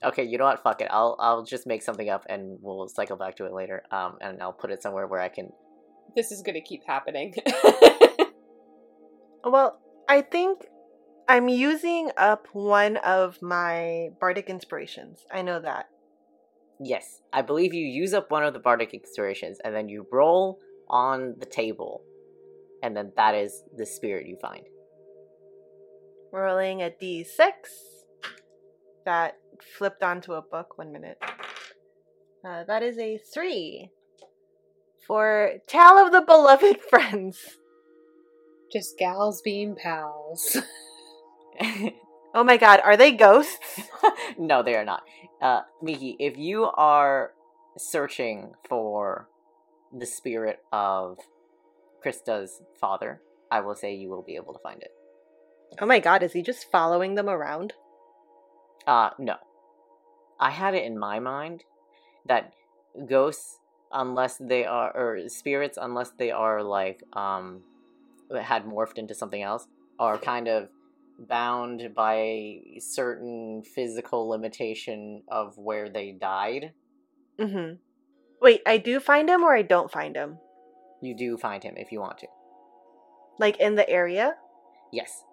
Okay, 0.05 0.23
you 0.23 0.37
know 0.37 0.45
what? 0.45 0.61
Fuck 0.63 0.81
it. 0.81 0.87
I'll 0.91 1.15
I'll 1.19 1.43
just 1.43 1.65
make 1.65 1.81
something 1.81 2.09
up 2.09 2.25
and 2.29 2.59
we'll 2.61 2.87
cycle 2.87 3.17
back 3.17 3.35
to 3.37 3.45
it 3.45 3.53
later. 3.53 3.83
Um, 3.91 4.17
and 4.21 4.41
I'll 4.41 4.53
put 4.53 4.71
it 4.71 4.81
somewhere 4.83 5.07
where 5.07 5.19
I 5.19 5.29
can. 5.29 5.49
this 6.15 6.31
is 6.31 6.41
gonna 6.41 6.61
keep 6.61 6.83
happening. 6.85 7.33
Well, 9.45 9.79
I 10.09 10.21
think 10.21 10.65
I'm 11.29 11.47
using 11.47 12.09
up 12.17 12.47
one 12.53 12.97
of 12.97 13.39
my 13.43 14.09
bardic 14.19 14.49
inspirations. 14.49 15.23
I 15.31 15.43
know 15.43 15.59
that. 15.59 15.85
Yes, 16.79 17.21
I 17.31 17.43
believe 17.43 17.73
you 17.73 17.85
use 17.85 18.13
up 18.15 18.31
one 18.31 18.43
of 18.43 18.53
the 18.53 18.59
bardic 18.59 18.93
inspirations, 18.93 19.59
and 19.63 19.73
then 19.73 19.87
you 19.87 20.07
roll 20.11 20.59
on 20.89 21.35
the 21.39 21.45
table, 21.45 22.01
and 22.81 22.97
then 22.97 23.11
that 23.17 23.35
is 23.35 23.63
the 23.77 23.85
spirit 23.85 24.27
you 24.27 24.37
find. 24.41 24.65
Rolling 26.33 26.81
a 26.81 26.89
d6 26.89 27.51
that 29.05 29.37
flipped 29.77 30.03
onto 30.03 30.33
a 30.33 30.41
book. 30.41 30.77
One 30.77 30.91
minute. 30.91 31.17
Uh, 32.47 32.63
that 32.65 32.83
is 32.83 32.97
a 32.99 33.17
three 33.17 33.89
for 35.07 35.53
Tale 35.67 35.97
of 36.05 36.11
the 36.11 36.21
Beloved 36.21 36.79
Friends. 36.89 37.57
Just 38.71 38.97
gals 38.97 39.41
being 39.41 39.75
pals. 39.75 40.57
Oh 42.35 42.43
my 42.43 42.57
god, 42.57 42.81
are 42.83 42.97
they 42.97 43.13
ghosts? 43.13 43.79
no, 44.37 44.61
they 44.61 44.75
are 44.75 44.83
not. 44.83 45.03
Uh, 45.41 45.61
Miki, 45.81 46.17
if 46.19 46.37
you 46.37 46.65
are 46.65 47.31
searching 47.77 48.51
for 48.67 49.29
the 49.97 50.05
spirit 50.05 50.59
of 50.73 51.17
Krista's 52.05 52.61
father, 52.77 53.21
I 53.49 53.61
will 53.61 53.73
say 53.73 53.95
you 53.95 54.09
will 54.09 54.21
be 54.21 54.35
able 54.35 54.51
to 54.51 54.59
find 54.59 54.81
it. 54.81 54.91
Oh 55.79 55.85
my 55.85 55.99
god, 55.99 56.23
is 56.23 56.33
he 56.33 56.41
just 56.41 56.69
following 56.69 57.15
them 57.15 57.29
around? 57.29 57.71
Uh, 58.87 59.09
no. 59.19 59.35
I 60.39 60.51
had 60.51 60.73
it 60.73 60.83
in 60.83 60.97
my 60.97 61.19
mind 61.19 61.63
that 62.27 62.53
ghosts, 63.07 63.59
unless 63.91 64.37
they 64.37 64.65
are, 64.65 64.91
or 64.95 65.29
spirits, 65.29 65.77
unless 65.81 66.11
they 66.11 66.31
are 66.31 66.61
like, 66.61 67.03
um, 67.13 67.61
had 68.41 68.65
morphed 68.65 68.97
into 68.97 69.13
something 69.13 69.41
else, 69.41 69.67
are 69.99 70.17
kind 70.17 70.47
of 70.47 70.69
bound 71.17 71.93
by 71.95 72.15
a 72.15 72.79
certain 72.79 73.63
physical 73.63 74.27
limitation 74.27 75.23
of 75.29 75.57
where 75.57 75.89
they 75.89 76.11
died. 76.11 76.73
Mm-hmm. 77.39 77.75
Wait, 78.41 78.61
I 78.65 78.77
do 78.77 78.99
find 78.99 79.29
him 79.29 79.43
or 79.43 79.55
I 79.55 79.61
don't 79.61 79.91
find 79.91 80.15
him? 80.15 80.37
You 81.01 81.15
do 81.15 81.37
find 81.37 81.63
him 81.63 81.75
if 81.77 81.91
you 81.91 81.99
want 81.99 82.17
to. 82.19 82.27
Like 83.39 83.57
in 83.57 83.75
the 83.75 83.89
area? 83.89 84.35
Yes. 84.91 85.23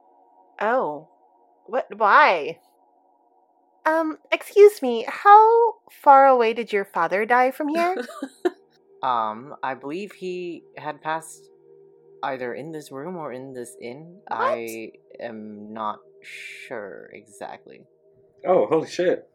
Oh. 0.60 1.08
What 1.66 1.86
why? 1.96 2.58
Um, 3.84 4.18
excuse 4.30 4.80
me, 4.80 5.04
how 5.08 5.74
far 5.90 6.26
away 6.26 6.54
did 6.54 6.72
your 6.72 6.84
father 6.84 7.24
die 7.26 7.50
from 7.50 7.68
here? 7.68 7.96
Um, 9.02 9.56
I 9.64 9.74
believe 9.74 10.12
he 10.12 10.62
had 10.76 11.02
passed 11.02 11.50
either 12.22 12.54
in 12.54 12.70
this 12.70 12.92
room 12.92 13.16
or 13.16 13.32
in 13.32 13.52
this 13.52 13.76
inn. 13.80 14.20
What? 14.28 14.38
I 14.40 14.92
am 15.18 15.72
not 15.72 15.98
sure 16.22 17.10
exactly. 17.12 17.82
Oh, 18.46 18.66
holy 18.66 18.88
shit. 18.88 19.28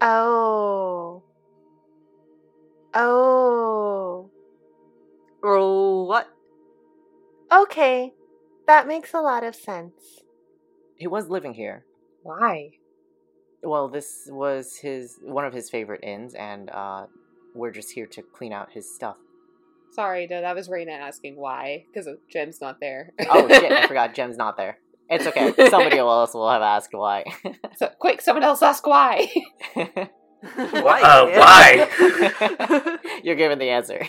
oh. 0.00 1.22
Oh. 2.94 4.30
Oh, 5.44 6.04
what? 6.06 6.26
Okay. 7.52 8.12
That 8.66 8.88
makes 8.88 9.14
a 9.14 9.20
lot 9.20 9.44
of 9.44 9.54
sense. 9.54 10.24
He 10.96 11.06
was 11.06 11.28
living 11.28 11.54
here. 11.54 11.84
Why? 12.24 12.70
Well, 13.66 13.88
this 13.88 14.28
was 14.30 14.76
his 14.76 15.18
one 15.22 15.44
of 15.44 15.52
his 15.52 15.68
favorite 15.68 16.04
inns, 16.04 16.34
and 16.34 16.70
uh, 16.70 17.06
we're 17.52 17.72
just 17.72 17.90
here 17.90 18.06
to 18.06 18.22
clean 18.22 18.52
out 18.52 18.70
his 18.70 18.94
stuff. 18.94 19.16
Sorry, 19.92 20.28
no, 20.30 20.40
that 20.40 20.54
was 20.54 20.68
Raina 20.68 20.92
asking 20.92 21.34
why, 21.34 21.84
because 21.92 22.08
Gem's 22.30 22.60
not 22.60 22.78
there. 22.78 23.12
Oh 23.28 23.48
shit! 23.48 23.72
I 23.72 23.86
forgot 23.88 24.14
Gem's 24.14 24.36
not 24.36 24.56
there. 24.56 24.78
It's 25.10 25.26
okay. 25.26 25.52
Somebody 25.68 25.98
else 25.98 26.32
will 26.32 26.48
have 26.48 26.62
asked 26.62 26.90
why. 26.92 27.24
So, 27.76 27.90
quick, 27.98 28.20
someone 28.20 28.44
else 28.44 28.62
ask 28.62 28.86
why. 28.86 29.28
Why? 30.54 31.00
Uh, 31.02 31.26
why? 31.40 32.98
You're 33.24 33.34
given 33.34 33.58
the 33.58 33.70
answer. 33.70 34.06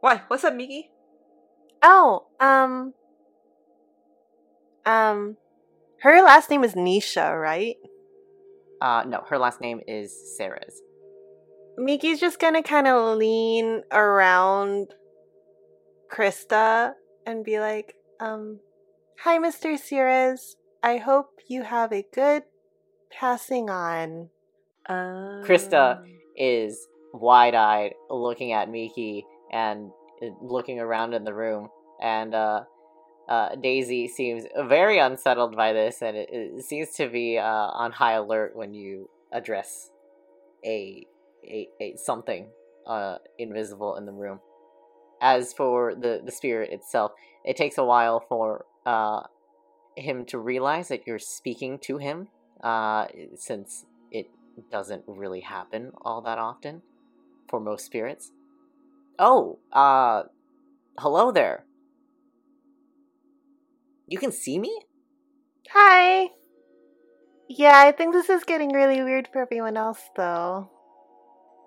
Why? 0.00 0.22
What's 0.28 0.44
up, 0.44 0.54
Miki? 0.54 0.90
Oh, 1.82 2.26
um 2.38 2.94
um 4.84 5.38
her 6.12 6.22
last 6.22 6.50
name 6.50 6.64
is 6.64 6.74
Nisha, 6.74 7.40
right? 7.40 7.76
uh, 8.80 9.04
no, 9.06 9.24
her 9.28 9.38
last 9.38 9.60
name 9.60 9.80
is 9.86 10.36
Sarah's. 10.36 10.82
Miki's 11.78 12.20
just 12.20 12.38
gonna 12.38 12.62
kind 12.62 12.86
of 12.86 13.16
lean 13.16 13.82
around 13.92 14.94
Krista 16.10 16.92
and 17.26 17.44
be 17.44 17.60
like, 17.60 17.94
um, 18.20 18.60
hi, 19.18 19.38
Mr. 19.38 19.78
Sierras. 19.78 20.56
I 20.82 20.98
hope 20.98 21.40
you 21.48 21.62
have 21.62 21.92
a 21.92 22.04
good 22.14 22.44
passing 23.10 23.68
on. 23.68 24.30
Uh, 24.88 25.42
Krista 25.44 26.02
is 26.36 26.86
wide-eyed, 27.12 27.94
looking 28.08 28.52
at 28.52 28.70
Miki 28.70 29.24
and 29.52 29.90
uh, 30.22 30.26
looking 30.40 30.78
around 30.78 31.12
in 31.12 31.24
the 31.24 31.34
room, 31.34 31.68
and 32.00 32.34
uh, 32.34 32.60
uh, 33.28 33.56
Daisy 33.56 34.08
seems 34.08 34.44
very 34.68 34.98
unsettled 34.98 35.56
by 35.56 35.72
this, 35.72 36.02
and 36.02 36.16
it, 36.16 36.28
it 36.30 36.64
seems 36.64 36.90
to 36.92 37.08
be 37.08 37.38
uh, 37.38 37.42
on 37.44 37.92
high 37.92 38.12
alert 38.12 38.54
when 38.54 38.74
you 38.74 39.10
address 39.32 39.90
a 40.64 41.06
a, 41.44 41.68
a 41.80 41.96
something 41.96 42.48
uh, 42.86 43.18
invisible 43.38 43.96
in 43.96 44.06
the 44.06 44.12
room. 44.12 44.40
As 45.20 45.52
for 45.52 45.94
the 45.94 46.20
the 46.24 46.32
spirit 46.32 46.70
itself, 46.72 47.12
it 47.44 47.56
takes 47.56 47.78
a 47.78 47.84
while 47.84 48.20
for 48.28 48.64
uh, 48.84 49.22
him 49.96 50.24
to 50.26 50.38
realize 50.38 50.88
that 50.88 51.06
you're 51.06 51.18
speaking 51.18 51.78
to 51.80 51.98
him, 51.98 52.28
uh, 52.62 53.06
since 53.34 53.86
it 54.56 54.70
doesn't 54.70 55.04
really 55.06 55.40
happen 55.40 55.92
all 56.02 56.22
that 56.22 56.38
often 56.38 56.82
for 57.48 57.60
most 57.60 57.84
spirits. 57.84 58.32
Oh, 59.18 59.58
uh, 59.72 60.24
hello 60.98 61.30
there. 61.30 61.64
You 64.06 64.18
can 64.18 64.32
see 64.32 64.58
me? 64.58 64.78
Hi. 65.70 66.30
Yeah, 67.48 67.78
I 67.78 67.92
think 67.92 68.12
this 68.12 68.30
is 68.30 68.44
getting 68.44 68.72
really 68.72 69.02
weird 69.02 69.28
for 69.32 69.42
everyone 69.42 69.76
else, 69.76 70.00
though. 70.16 70.70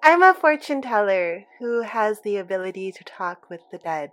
I'm 0.02 0.24
a 0.24 0.34
fortune 0.34 0.82
teller 0.82 1.46
who 1.60 1.84
has 1.84 2.22
the 2.22 2.38
ability 2.38 2.92
to 2.94 3.04
talk 3.04 3.50
with 3.50 3.62
the 3.72 3.78
dead. 3.78 4.12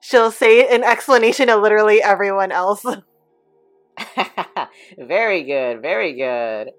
She'll 0.00 0.32
say 0.32 0.66
an 0.74 0.82
explanation 0.82 1.46
to 1.48 1.56
literally 1.56 2.02
everyone 2.02 2.50
else. 2.50 2.84
very 4.98 5.44
good, 5.44 5.82
very 5.82 6.14
good. 6.14 6.70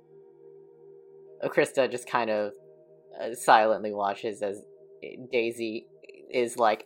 Krista 1.45 1.89
just 1.89 2.07
kind 2.07 2.30
of 2.30 2.53
uh, 3.19 3.34
silently 3.35 3.93
watches 3.93 4.41
as 4.41 4.61
Daisy 5.31 5.88
is 6.31 6.57
like 6.57 6.85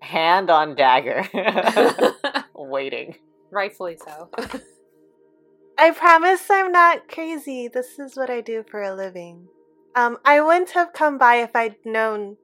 hand 0.00 0.50
on 0.50 0.74
dagger, 0.74 1.26
waiting. 2.54 3.16
Rightfully 3.50 3.96
so. 3.96 4.30
I 5.78 5.90
promise 5.90 6.50
I'm 6.50 6.72
not 6.72 7.08
crazy. 7.08 7.68
This 7.68 7.98
is 7.98 8.16
what 8.16 8.30
I 8.30 8.40
do 8.40 8.64
for 8.68 8.82
a 8.82 8.94
living. 8.94 9.48
Um, 9.94 10.18
I 10.24 10.40
wouldn't 10.40 10.70
have 10.70 10.92
come 10.92 11.18
by 11.18 11.36
if 11.36 11.54
I'd 11.54 11.76
known 11.84 12.36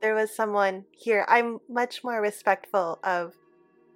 there 0.00 0.14
was 0.14 0.34
someone 0.34 0.84
here. 0.90 1.24
I'm 1.28 1.60
much 1.68 2.02
more 2.04 2.20
respectful 2.20 2.98
of 3.04 3.34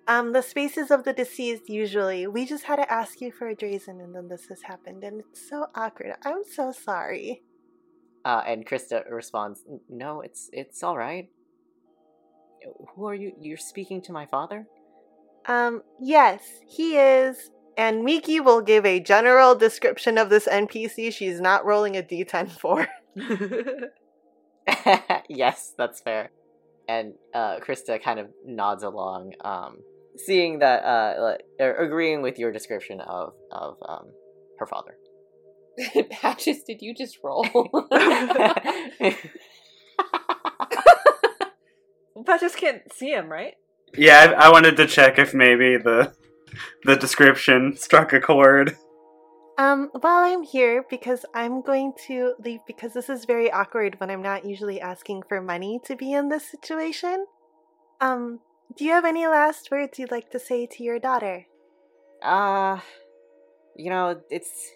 um 0.09 0.33
the 0.33 0.43
spaces 0.43 0.91
of 0.91 1.05
the 1.05 1.13
deceased 1.13 1.69
usually. 1.69 2.27
We 2.27 2.47
just 2.47 2.65
had 2.65 2.77
to 2.77 2.93
ask 2.93 3.21
you 3.21 3.33
for 3.33 3.49
a 3.49 3.57
reason 3.61 4.01
and 4.01 4.15
then 4.15 4.29
this 4.29 4.47
has 4.49 4.63
happened 4.63 5.03
and 5.03 5.21
it's 5.21 5.49
so 5.49 5.67
awkward. 5.75 6.15
I'm 6.25 6.45
so 6.45 6.73
sorry. 6.73 7.43
Uh, 8.25 8.43
and 8.47 8.67
Krista 8.67 9.09
responds, 9.11 9.65
"No, 9.89 10.21
it's 10.21 10.51
it's 10.53 10.83
all 10.83 10.97
right. 10.97 11.29
Who 12.95 13.07
are 13.07 13.15
you? 13.15 13.33
You're 13.41 13.57
speaking 13.57 14.03
to 14.03 14.13
my 14.13 14.27
father." 14.27 14.67
Um, 15.47 15.83
yes, 16.01 16.43
he 16.67 16.97
is. 16.97 17.51
And 17.79 18.05
Miki 18.05 18.41
will 18.41 18.63
give 18.63 18.87
a 18.87 19.01
general 19.01 19.55
description 19.55 20.17
of 20.17 20.31
this 20.31 20.47
NPC 20.47 21.13
she's 21.13 21.41
not 21.41 21.67
rolling 21.67 21.97
a 21.97 22.03
d10 22.03 22.51
for. 22.51 22.89
yes, 25.29 25.75
that's 25.77 26.01
fair. 26.01 26.31
And 26.89 27.15
uh, 27.35 27.59
Krista 27.59 28.03
kind 28.03 28.19
of 28.19 28.29
nods 28.45 28.83
along, 28.83 29.33
um, 29.43 29.79
seeing 30.17 30.61
that, 30.61 30.85
uh, 30.85 31.15
like, 31.21 31.43
or 31.61 31.75
agreeing 31.75 32.23
with 32.23 32.39
your 32.39 32.53
description 32.53 33.01
of 33.01 33.35
of 33.51 33.77
um, 33.87 34.07
her 34.59 34.67
father. 34.67 34.97
Patches, 36.11 36.63
did 36.63 36.81
you 36.81 36.95
just 36.95 37.19
roll? 37.23 37.45
But 42.27 42.41
just 42.41 42.57
can't 42.57 42.93
see 42.93 43.13
him, 43.13 43.31
right? 43.31 43.55
Yeah, 43.97 44.35
I, 44.37 44.47
I 44.47 44.51
wanted 44.51 44.77
to 44.77 44.87
check 44.87 45.19
if 45.19 45.33
maybe 45.33 45.77
the 45.77 46.13
the 46.85 46.97
description 46.97 47.77
struck 47.77 48.13
a 48.13 48.21
chord. 48.21 48.77
Um, 49.59 49.91
while 50.01 50.23
I'm 50.23 50.43
here, 50.43 50.85
because 50.91 51.25
I'm 51.35 51.63
going 51.63 51.95
to 52.09 52.35
leave 52.45 52.61
because 52.67 52.93
this 52.93 53.09
is 53.09 53.25
very 53.25 53.51
awkward 53.51 53.99
when 53.99 54.11
I'm 54.11 54.23
not 54.23 54.45
usually 54.45 54.81
asking 54.81 55.23
for 55.29 55.41
money 55.41 55.81
to 55.85 55.97
be 55.97 56.13
in 56.13 56.29
this 56.29 56.51
situation. 56.51 57.27
Um, 58.01 58.41
do 58.77 58.85
you 58.85 58.91
have 58.91 59.07
any 59.07 59.27
last 59.27 59.71
words 59.71 59.99
you'd 59.99 60.11
like 60.11 60.31
to 60.33 60.39
say 60.39 60.67
to 60.67 60.83
your 60.83 60.99
daughter? 60.99 61.47
Uh, 62.23 62.81
you 63.77 63.89
know, 63.89 64.21
it's 64.31 64.71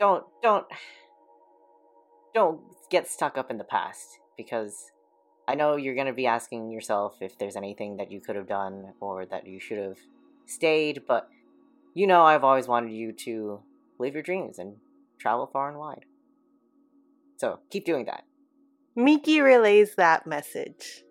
don't 0.00 0.24
don't 0.42 0.66
don't 2.34 2.60
get 2.90 3.08
stuck 3.08 3.36
up 3.36 3.50
in 3.50 3.58
the 3.58 3.64
past 3.64 4.18
because 4.36 4.90
I 5.48 5.54
know 5.54 5.76
you're 5.76 5.94
going 5.94 6.06
to 6.08 6.12
be 6.12 6.26
asking 6.26 6.70
yourself 6.70 7.22
if 7.22 7.38
there's 7.38 7.56
anything 7.56 7.96
that 7.96 8.12
you 8.12 8.20
could 8.20 8.36
have 8.36 8.46
done 8.46 8.92
or 9.00 9.24
that 9.24 9.46
you 9.46 9.58
should 9.58 9.78
have 9.78 9.96
stayed, 10.44 11.04
but 11.08 11.30
you 11.94 12.06
know 12.06 12.22
I've 12.22 12.44
always 12.44 12.68
wanted 12.68 12.92
you 12.92 13.12
to 13.24 13.62
live 13.98 14.12
your 14.12 14.22
dreams 14.22 14.58
and 14.58 14.76
travel 15.18 15.46
far 15.50 15.70
and 15.70 15.78
wide. 15.78 16.04
So, 17.38 17.60
keep 17.70 17.86
doing 17.86 18.04
that. 18.04 18.24
Miki 18.94 19.40
relays 19.40 19.94
that 19.94 20.26
message. 20.26 21.04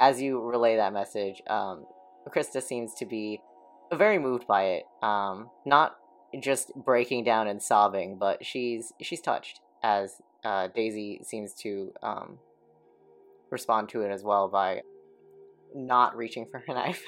as 0.00 0.22
you 0.22 0.40
relay 0.40 0.76
that 0.76 0.92
message, 0.92 1.42
um, 1.48 1.86
Krista 2.28 2.62
seems 2.62 2.94
to 2.94 3.04
be 3.06 3.40
very 3.92 4.20
moved 4.20 4.46
by 4.46 4.62
it. 4.64 4.84
Um, 5.02 5.50
not 5.66 5.96
just 6.40 6.70
breaking 6.76 7.24
down 7.24 7.48
and 7.48 7.60
sobbing, 7.60 8.16
but 8.16 8.46
she's 8.46 8.92
she's 9.02 9.20
touched 9.20 9.60
as 9.82 10.22
uh, 10.44 10.68
Daisy 10.68 11.20
seems 11.24 11.52
to 11.54 11.92
um, 12.02 12.38
respond 13.50 13.88
to 13.90 14.02
it 14.02 14.10
as 14.10 14.22
well 14.22 14.48
by 14.48 14.82
not 15.74 16.16
reaching 16.16 16.46
for 16.50 16.62
her 16.66 16.74
knife. 16.74 17.04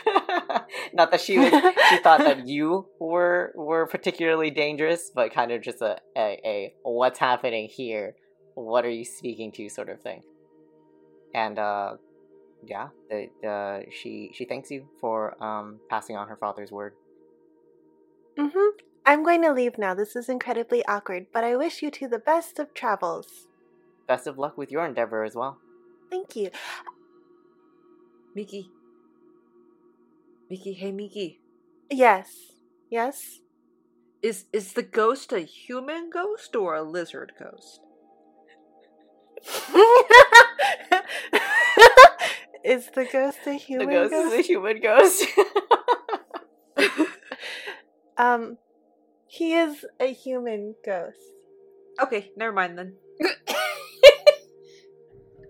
not 0.92 1.10
that 1.10 1.20
she 1.20 1.38
was 1.38 1.50
she 1.90 1.98
thought 1.98 2.20
that 2.20 2.46
you 2.46 2.86
were 2.98 3.52
were 3.54 3.86
particularly 3.86 4.50
dangerous, 4.50 5.10
but 5.14 5.32
kind 5.32 5.50
of 5.52 5.62
just 5.62 5.80
a, 5.80 5.98
a, 6.16 6.40
a 6.44 6.74
what's 6.82 7.18
happening 7.18 7.68
here? 7.68 8.14
What 8.54 8.84
are 8.84 8.90
you 8.90 9.04
speaking 9.04 9.52
to 9.52 9.68
sort 9.68 9.88
of 9.88 10.00
thing. 10.00 10.22
And 11.34 11.58
uh 11.58 11.96
yeah, 12.62 12.88
the, 13.08 13.48
uh, 13.48 13.90
she 13.90 14.30
she 14.34 14.44
thanks 14.44 14.70
you 14.70 14.86
for 15.00 15.42
um 15.42 15.80
passing 15.88 16.16
on 16.16 16.28
her 16.28 16.36
father's 16.36 16.70
word. 16.70 16.94
Mm-hmm. 18.38 18.78
I'm 19.06 19.24
going 19.24 19.42
to 19.42 19.52
leave 19.52 19.78
now. 19.78 19.94
This 19.94 20.14
is 20.14 20.28
incredibly 20.28 20.84
awkward, 20.86 21.26
but 21.32 21.42
I 21.42 21.56
wish 21.56 21.82
you 21.82 21.90
two 21.90 22.06
the 22.06 22.18
best 22.18 22.58
of 22.58 22.74
travels. 22.74 23.48
Best 24.06 24.26
of 24.26 24.38
luck 24.38 24.58
with 24.58 24.70
your 24.70 24.84
endeavor 24.84 25.24
as 25.24 25.34
well. 25.34 25.58
Thank 26.11 26.37
you. 26.37 26.51
Miki. 28.35 28.70
Miki, 30.49 30.73
hey 30.74 30.93
Miki. 30.93 31.41
Yes. 31.91 32.28
Yes? 32.91 33.41
Is 34.23 34.47
is 34.53 34.73
the 34.74 34.82
ghost 34.82 35.32
a 35.32 35.41
human 35.41 36.11
ghost 36.11 36.55
or 36.57 36.74
a 36.74 36.82
lizard 36.82 37.32
ghost? 37.39 37.81
is 42.65 42.91
the 42.95 43.05
ghost 43.11 43.39
a 43.47 43.53
The 43.53 43.57
human 43.59 43.89
ghost, 43.89 44.11
ghost? 44.11 44.35
is 44.35 44.41
a 44.41 44.43
human 44.43 44.81
ghost. 44.81 45.24
um, 48.19 48.59
he 49.27 49.55
is 49.55 49.85
a 50.01 50.12
human 50.12 50.74
ghost. 50.85 51.19
Okay, 52.01 52.31
never 52.37 52.53
mind 52.53 52.78
then. 52.78 52.95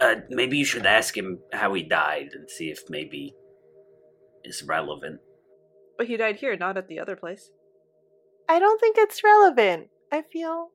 Uh, 0.01 0.17
maybe 0.31 0.57
you 0.57 0.65
should 0.65 0.87
ask 0.87 1.17
him 1.17 1.41
how 1.53 1.75
he 1.75 1.83
died 1.83 2.31
and 2.33 2.49
see 2.49 2.71
if 2.71 2.83
maybe 2.89 3.35
it's 4.43 4.63
relevant. 4.63 5.21
But 5.99 6.07
he 6.07 6.17
died 6.17 6.37
here, 6.37 6.57
not 6.57 6.79
at 6.79 6.89
the 6.89 6.99
other 6.99 7.17
place. 7.17 7.51
I 8.49 8.59
don't 8.59 8.81
think 8.81 8.97
it's 8.99 9.23
relevant. 9.23 9.89
I 10.11 10.23
feel. 10.23 10.71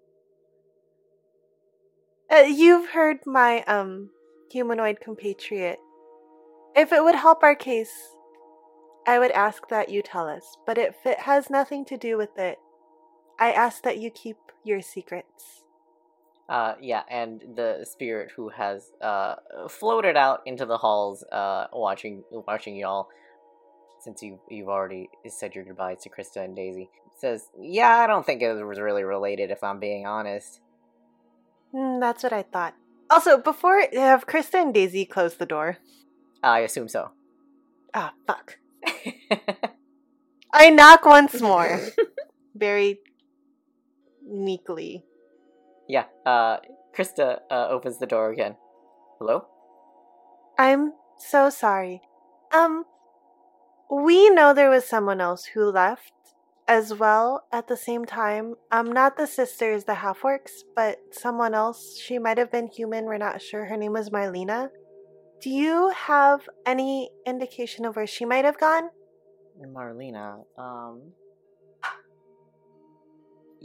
Uh, 2.32 2.46
you've 2.48 2.92
heard 2.92 3.18
my 3.26 3.64
um 3.64 4.12
humanoid 4.52 5.00
compatriot. 5.02 5.80
If 6.76 6.92
it 6.92 7.04
would 7.04 7.16
help 7.16 7.42
our 7.44 7.56
case, 7.56 7.94
I 9.08 9.20
would 9.20 9.32
ask 9.32 9.68
that 9.70 9.90
you 9.90 10.02
tell 10.02 10.28
us. 10.28 10.56
But 10.66 10.78
if 10.78 10.96
it 11.06 11.20
has 11.20 11.50
nothing 11.50 11.86
to 11.86 11.98
do 11.98 12.18
with 12.18 12.38
it, 12.38 12.58
I 13.40 13.52
ask 13.52 13.84
that 13.84 13.98
you 13.98 14.12
keep 14.12 14.38
your 14.64 14.82
secrets. 14.82 15.65
Uh, 16.48 16.76
yeah, 16.80 17.04
and 17.10 17.42
the 17.56 17.86
spirit 17.90 18.32
who 18.36 18.50
has 18.50 18.92
uh 19.02 19.36
floated 19.68 20.16
out 20.16 20.42
into 20.46 20.66
the 20.66 20.78
halls, 20.78 21.24
uh, 21.32 21.68
watching 21.74 22.24
watching 22.32 22.76
y'all. 22.76 23.08
Since 24.00 24.22
you 24.22 24.40
you've 24.50 24.70
already 24.70 25.10
said 25.28 25.56
your 25.56 25.64
goodbyes 25.64 26.04
to 26.04 26.10
Krista 26.10 26.44
and 26.44 26.56
Daisy, 26.56 26.90
says, 27.18 27.48
"Yeah, 27.60 27.98
I 27.98 28.08
don't 28.08 28.26
think 28.26 28.42
it 28.42 28.54
was 28.54 28.80
really 28.80 29.04
related. 29.04 29.50
If 29.50 29.64
I'm 29.64 29.80
being 29.80 30.06
honest." 30.06 30.60
Mm, 31.74 32.00
that's 32.00 32.22
what 32.22 32.32
I 32.34 32.44
thought. 32.44 32.76
Also, 33.10 33.38
before 33.38 33.82
have 33.94 34.28
Krista 34.28 34.62
and 34.62 34.74
Daisy 34.74 35.06
closed 35.06 35.40
the 35.40 35.46
door. 35.46 35.78
I 36.44 36.60
assume 36.60 36.88
so. 36.88 37.12
Ah, 37.94 38.14
fuck. 38.28 38.58
I 40.54 40.70
knock 40.70 41.06
once 41.06 41.42
more, 41.42 41.80
very 42.56 43.00
meekly. 44.24 45.04
Yeah. 45.88 46.06
Uh, 46.26 46.58
Krista 46.96 47.40
uh, 47.52 47.68
opens 47.70 48.00
the 48.00 48.06
door 48.06 48.32
again. 48.32 48.56
Hello. 49.20 49.46
I'm 50.58 50.94
so 51.18 51.50
sorry. 51.50 52.02
Um, 52.54 52.86
we 53.92 54.30
know 54.30 54.54
there 54.54 54.70
was 54.70 54.86
someone 54.86 55.22
else 55.22 55.46
who 55.46 55.66
left 55.66 56.12
as 56.68 56.94
well 56.94 57.46
at 57.52 57.68
the 57.68 57.78
same 57.78 58.06
time. 58.06 58.56
Um, 58.72 58.92
not 58.92 59.18
the 59.18 59.28
sisters, 59.28 59.84
the 59.84 59.96
half 59.96 60.22
orcs, 60.22 60.64
but 60.76 60.98
someone 61.12 61.54
else. 61.54 62.00
She 62.00 62.18
might 62.18 62.38
have 62.38 62.52
been 62.52 62.68
human. 62.68 63.06
We're 63.06 63.18
not 63.18 63.42
sure. 63.42 63.66
Her 63.66 63.78
name 63.78 63.94
was 63.94 64.10
Marlena. 64.10 64.70
Do 65.42 65.50
you 65.50 65.90
have 65.90 66.48
any 66.66 67.12
indication 67.26 67.86
of 67.86 67.96
where 67.96 68.08
she 68.08 68.26
might 68.26 68.46
have 68.46 68.58
gone? 68.58 68.90
Marlena, 69.62 70.44
um. 70.58 71.14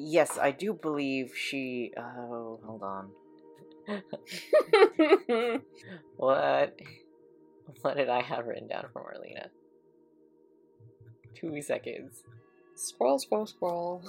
Yes, 0.03 0.39
I 0.39 0.51
do 0.51 0.73
believe 0.73 1.33
she. 1.37 1.93
Oh, 1.97 2.59
hold 2.65 2.83
on. 2.83 3.11
what? 6.17 6.79
What 7.83 7.97
did 7.97 8.09
I 8.09 8.21
have 8.21 8.47
written 8.47 8.67
down 8.67 8.87
for 8.93 9.01
Marlena? 9.01 9.47
Two 11.37 11.63
seconds. 11.63 12.25
scroll, 12.75 13.21
scroll, 13.21 13.47
scroll. 13.47 14.03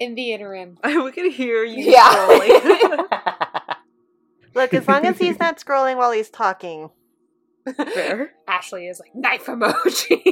In 0.00 0.14
the 0.14 0.32
interim, 0.32 0.78
we 0.82 1.12
can 1.12 1.30
hear 1.30 1.64
you 1.64 1.92
yeah. 1.92 2.00
scrolling. 2.00 3.76
Look, 4.54 4.72
as 4.72 4.88
long 4.88 5.04
as 5.04 5.18
he's 5.18 5.38
not 5.38 5.58
scrolling 5.58 5.98
while 5.98 6.12
he's 6.12 6.30
talking. 6.30 6.88
Fair. 7.76 8.32
Ashley 8.48 8.88
is 8.88 8.98
like 8.98 9.14
knife 9.14 9.44
emoji. 9.46 10.22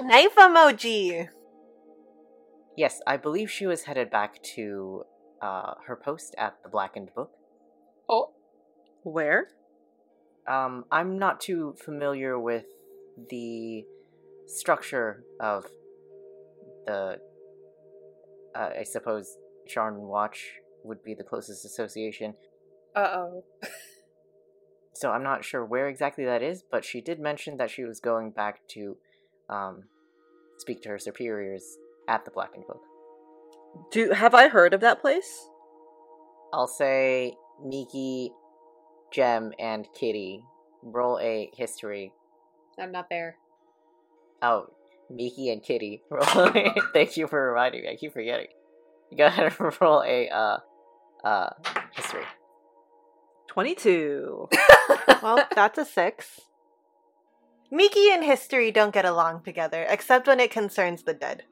Knife 0.00 0.36
emoji. 0.36 1.28
yes, 2.76 3.00
I 3.06 3.16
believe 3.16 3.50
she 3.50 3.66
was 3.66 3.84
headed 3.84 4.10
back 4.10 4.42
to 4.54 5.04
uh, 5.40 5.74
her 5.86 5.96
post 5.96 6.34
at 6.38 6.56
the 6.62 6.68
Blackened 6.68 7.10
Book. 7.14 7.30
oh, 8.08 8.32
Where? 9.02 9.48
Um, 10.46 10.84
I'm 10.92 11.18
not 11.18 11.40
too 11.40 11.74
familiar 11.84 12.38
with 12.38 12.66
the 13.30 13.84
structure 14.46 15.24
of 15.40 15.66
the. 16.86 17.18
Uh, 18.54 18.70
I 18.80 18.84
suppose 18.84 19.36
Sharn 19.68 19.96
Watch 19.96 20.52
would 20.84 21.02
be 21.02 21.14
the 21.14 21.24
closest 21.24 21.64
association. 21.64 22.34
uh 22.94 23.00
oh. 23.00 23.44
So 24.94 25.10
I'm 25.10 25.22
not 25.22 25.44
sure 25.44 25.62
where 25.64 25.88
exactly 25.88 26.24
that 26.24 26.42
is, 26.42 26.62
but 26.70 26.82
she 26.84 27.02
did 27.02 27.18
mention 27.20 27.58
that 27.58 27.70
she 27.70 27.84
was 27.84 28.00
going 28.00 28.30
back 28.30 28.60
to 28.68 28.96
um, 29.48 29.84
speak 30.58 30.82
to 30.82 30.88
her 30.90 30.98
superiors 30.98 31.78
at 32.08 32.24
the 32.24 32.30
Blackened 32.30 32.66
Book. 32.66 32.82
Do 33.90 34.10
have 34.10 34.34
I 34.34 34.48
heard 34.48 34.74
of 34.74 34.80
that 34.80 35.00
place? 35.00 35.48
I'll 36.52 36.66
say 36.66 37.34
Miki, 37.64 38.32
Gem, 39.12 39.52
and 39.58 39.86
Kitty. 39.94 40.42
Roll 40.82 41.18
a 41.18 41.50
history. 41.54 42.12
I'm 42.78 42.92
not 42.92 43.08
there. 43.10 43.36
Oh, 44.42 44.70
Miki 45.10 45.50
and 45.50 45.62
Kitty. 45.62 46.02
Roll 46.10 46.22
a, 46.22 46.74
thank 46.92 47.16
you 47.16 47.26
for 47.26 47.50
reminding 47.50 47.82
me. 47.82 47.88
I 47.90 47.96
keep 47.96 48.12
forgetting. 48.12 48.48
Go 49.16 49.26
ahead 49.26 49.52
and 49.58 49.80
roll 49.80 50.02
a 50.04 50.28
uh 50.28 50.58
uh 51.24 51.50
history. 51.92 52.24
Twenty-two. 53.48 54.48
Well, 55.22 55.42
that's 55.54 55.78
a 55.78 55.84
six. 55.84 56.40
Miki 57.70 58.10
and 58.10 58.24
history 58.24 58.70
don't 58.70 58.94
get 58.94 59.04
along 59.04 59.42
together, 59.42 59.86
except 59.88 60.26
when 60.26 60.40
it 60.40 60.50
concerns 60.50 61.02
the 61.02 61.14
dead. 61.14 61.44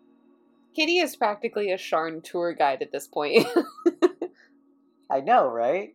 Kitty 0.74 0.98
is 0.98 1.16
practically 1.16 1.70
a 1.70 1.76
Sharn 1.76 2.22
tour 2.22 2.52
guide 2.52 2.82
at 2.82 2.92
this 2.92 3.06
point. 3.06 3.46
I 5.10 5.20
know, 5.20 5.48
right? 5.48 5.94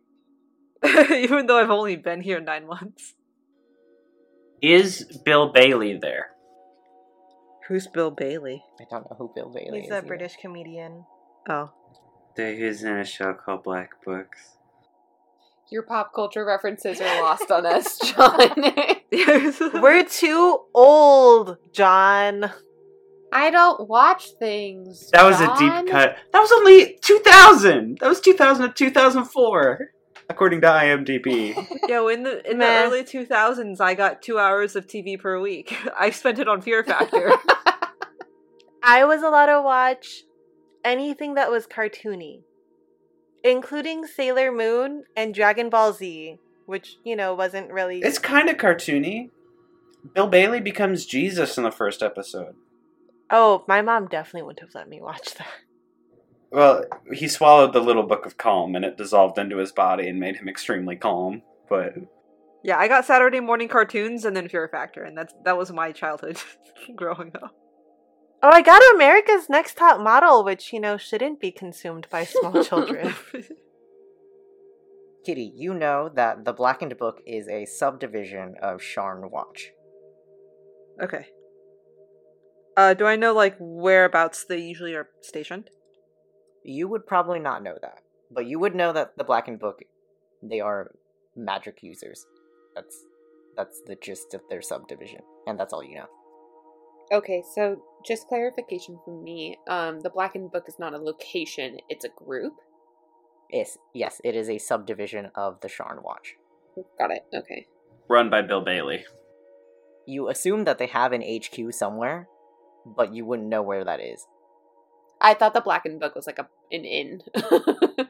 Even 0.84 1.46
though 1.46 1.58
I've 1.58 1.70
only 1.70 1.96
been 1.96 2.22
here 2.22 2.40
nine 2.40 2.66
months. 2.66 3.14
Is 4.62 5.04
Bill 5.24 5.52
Bailey 5.52 5.98
there? 6.00 6.30
Who's 7.68 7.86
Bill 7.86 8.10
Bailey? 8.10 8.62
I 8.80 8.84
don't 8.90 9.10
know 9.10 9.16
who 9.16 9.32
Bill 9.34 9.50
Bailey 9.50 9.80
He's 9.80 9.84
is. 9.84 9.84
He's 9.84 9.90
a 9.92 9.96
either. 9.98 10.06
British 10.06 10.36
comedian. 10.40 11.04
Oh. 11.48 11.70
He 12.36 12.62
was 12.62 12.82
in 12.82 12.96
a 12.96 13.04
show 13.04 13.34
called 13.34 13.62
Black 13.62 14.02
Books. 14.04 14.56
Your 15.70 15.82
pop 15.82 16.12
culture 16.14 16.44
references 16.44 17.00
are 17.00 17.22
lost 17.22 17.50
on 17.50 17.64
us, 17.64 17.98
John. 18.12 18.50
We're 19.82 20.04
too 20.04 20.60
old, 20.74 21.58
John. 21.72 22.50
I 23.32 23.50
don't 23.50 23.88
watch 23.88 24.30
things. 24.40 25.10
That 25.12 25.22
was 25.24 25.38
John. 25.38 25.50
a 25.56 25.82
deep 25.82 25.92
cut. 25.92 26.16
That 26.32 26.40
was 26.40 26.50
only 26.50 26.98
2000. 27.00 27.98
That 28.00 28.08
was 28.08 28.20
2000 28.20 28.66
to 28.68 28.72
2004, 28.74 29.92
according 30.28 30.60
to 30.62 30.66
IMDb. 30.66 31.54
Yo, 31.88 32.08
in 32.08 32.24
the 32.24 32.50
in 32.50 32.58
Meh. 32.58 32.66
the 32.66 32.86
early 32.88 33.04
two 33.04 33.24
thousands, 33.24 33.80
I 33.80 33.94
got 33.94 34.22
two 34.22 34.38
hours 34.40 34.74
of 34.74 34.88
TV 34.88 35.20
per 35.20 35.38
week. 35.38 35.76
I 35.96 36.10
spent 36.10 36.40
it 36.40 36.48
on 36.48 36.60
Fear 36.62 36.82
Factor. 36.82 37.30
I 38.82 39.04
was 39.04 39.22
allowed 39.22 39.46
to 39.46 39.62
watch 39.62 40.24
anything 40.84 41.34
that 41.34 41.50
was 41.50 41.66
cartoony, 41.68 42.42
including 43.44 44.06
Sailor 44.06 44.52
Moon 44.52 45.04
and 45.16 45.34
Dragon 45.34 45.70
Ball 45.70 45.92
Z, 45.92 46.38
which, 46.66 46.96
you 47.04 47.16
know, 47.16 47.34
wasn't 47.34 47.72
really. 47.72 48.00
it's 48.00 48.18
kind 48.18 48.48
of 48.48 48.56
cartoony. 48.56 49.30
Bill 50.14 50.28
Bailey 50.28 50.60
becomes 50.60 51.04
Jesus 51.04 51.58
in 51.58 51.64
the 51.64 51.70
first 51.70 52.02
episode. 52.02 52.54
Oh, 53.30 53.64
my 53.68 53.82
mom 53.82 54.08
definitely 54.08 54.42
wouldn't 54.42 54.60
have 54.60 54.74
let 54.74 54.88
me 54.88 55.00
watch 55.00 55.34
that. 55.34 55.46
Well, 56.50 56.84
he 57.12 57.28
swallowed 57.28 57.72
the 57.72 57.80
little 57.80 58.02
book 58.02 58.26
of 58.26 58.36
calm 58.36 58.74
and 58.74 58.84
it 58.84 58.96
dissolved 58.96 59.38
into 59.38 59.58
his 59.58 59.72
body 59.72 60.08
and 60.08 60.18
made 60.18 60.36
him 60.36 60.48
extremely 60.48 60.96
calm. 60.96 61.42
But 61.68 61.94
yeah, 62.64 62.76
I 62.76 62.88
got 62.88 63.04
Saturday 63.04 63.40
morning 63.40 63.68
cartoons 63.68 64.24
and 64.24 64.36
then 64.36 64.48
Fear 64.48 64.68
Factor, 64.68 65.04
and 65.04 65.16
that's 65.16 65.32
that 65.44 65.56
was 65.56 65.70
my 65.72 65.92
childhood 65.92 66.38
growing 66.96 67.32
up. 67.40 67.54
Oh, 68.42 68.50
I 68.50 68.62
got 68.62 68.82
America's 68.94 69.50
Next 69.50 69.76
Top 69.76 70.00
Model, 70.00 70.42
which, 70.44 70.72
you 70.72 70.80
know, 70.80 70.96
shouldn't 70.96 71.40
be 71.40 71.50
consumed 71.52 72.06
by 72.10 72.24
small 72.24 72.64
children. 72.64 73.14
Kitty, 75.26 75.52
you 75.54 75.74
know 75.74 76.08
that 76.14 76.46
the 76.46 76.52
Blackened 76.54 76.96
Book 76.96 77.20
is 77.26 77.46
a 77.48 77.66
subdivision 77.66 78.54
of 78.62 78.80
Sharn 78.80 79.30
Watch. 79.30 79.72
okay. 81.02 81.26
Uh, 82.76 82.94
do 82.94 83.04
I 83.04 83.16
know 83.16 83.34
like 83.34 83.56
whereabouts 83.58 84.44
they 84.44 84.58
usually 84.58 84.94
are 84.94 85.08
stationed? 85.20 85.68
You 86.64 86.88
would 86.88 87.06
probably 87.06 87.40
not 87.40 87.62
know 87.62 87.76
that, 87.82 87.98
but 88.30 88.46
you 88.46 88.58
would 88.58 88.74
know 88.74 88.92
that 88.92 89.18
the 89.18 89.24
Blackened 89.24 89.58
Book, 89.58 89.80
they 90.42 90.60
are 90.60 90.92
magic 91.36 91.82
users. 91.82 92.24
That's 92.74 93.04
that's 93.56 93.82
the 93.86 93.96
gist 93.96 94.32
of 94.32 94.40
their 94.48 94.62
subdivision, 94.62 95.20
and 95.46 95.58
that's 95.60 95.74
all 95.74 95.84
you 95.84 95.96
know. 95.96 96.06
Okay, 97.12 97.42
so 97.54 97.82
just 98.06 98.28
clarification 98.28 98.98
from 99.04 99.22
me. 99.24 99.58
Um, 99.68 100.00
the 100.00 100.10
Blackened 100.10 100.52
Book 100.52 100.64
is 100.68 100.78
not 100.78 100.94
a 100.94 100.98
location; 100.98 101.78
it's 101.88 102.04
a 102.04 102.08
group. 102.08 102.54
Yes, 103.50 103.78
yes, 103.92 104.20
it 104.24 104.36
is 104.36 104.48
a 104.48 104.58
subdivision 104.58 105.30
of 105.34 105.60
the 105.60 105.68
Sharn 105.68 106.02
Watch. 106.02 106.36
Got 106.98 107.10
it. 107.10 107.24
Okay. 107.34 107.66
run 108.08 108.30
by 108.30 108.42
Bill 108.42 108.60
Bailey. 108.60 109.04
You 110.06 110.28
assume 110.28 110.64
that 110.64 110.78
they 110.78 110.86
have 110.86 111.12
an 111.12 111.22
HQ 111.22 111.72
somewhere, 111.74 112.28
but 112.86 113.12
you 113.12 113.24
wouldn't 113.24 113.48
know 113.48 113.62
where 113.62 113.84
that 113.84 114.00
is. 114.00 114.26
I 115.20 115.34
thought 115.34 115.52
the 115.52 115.60
Blackened 115.60 116.00
Book 116.00 116.14
was 116.14 116.26
like 116.26 116.38
a 116.38 116.48
an 116.72 116.84
inn. 116.84 117.22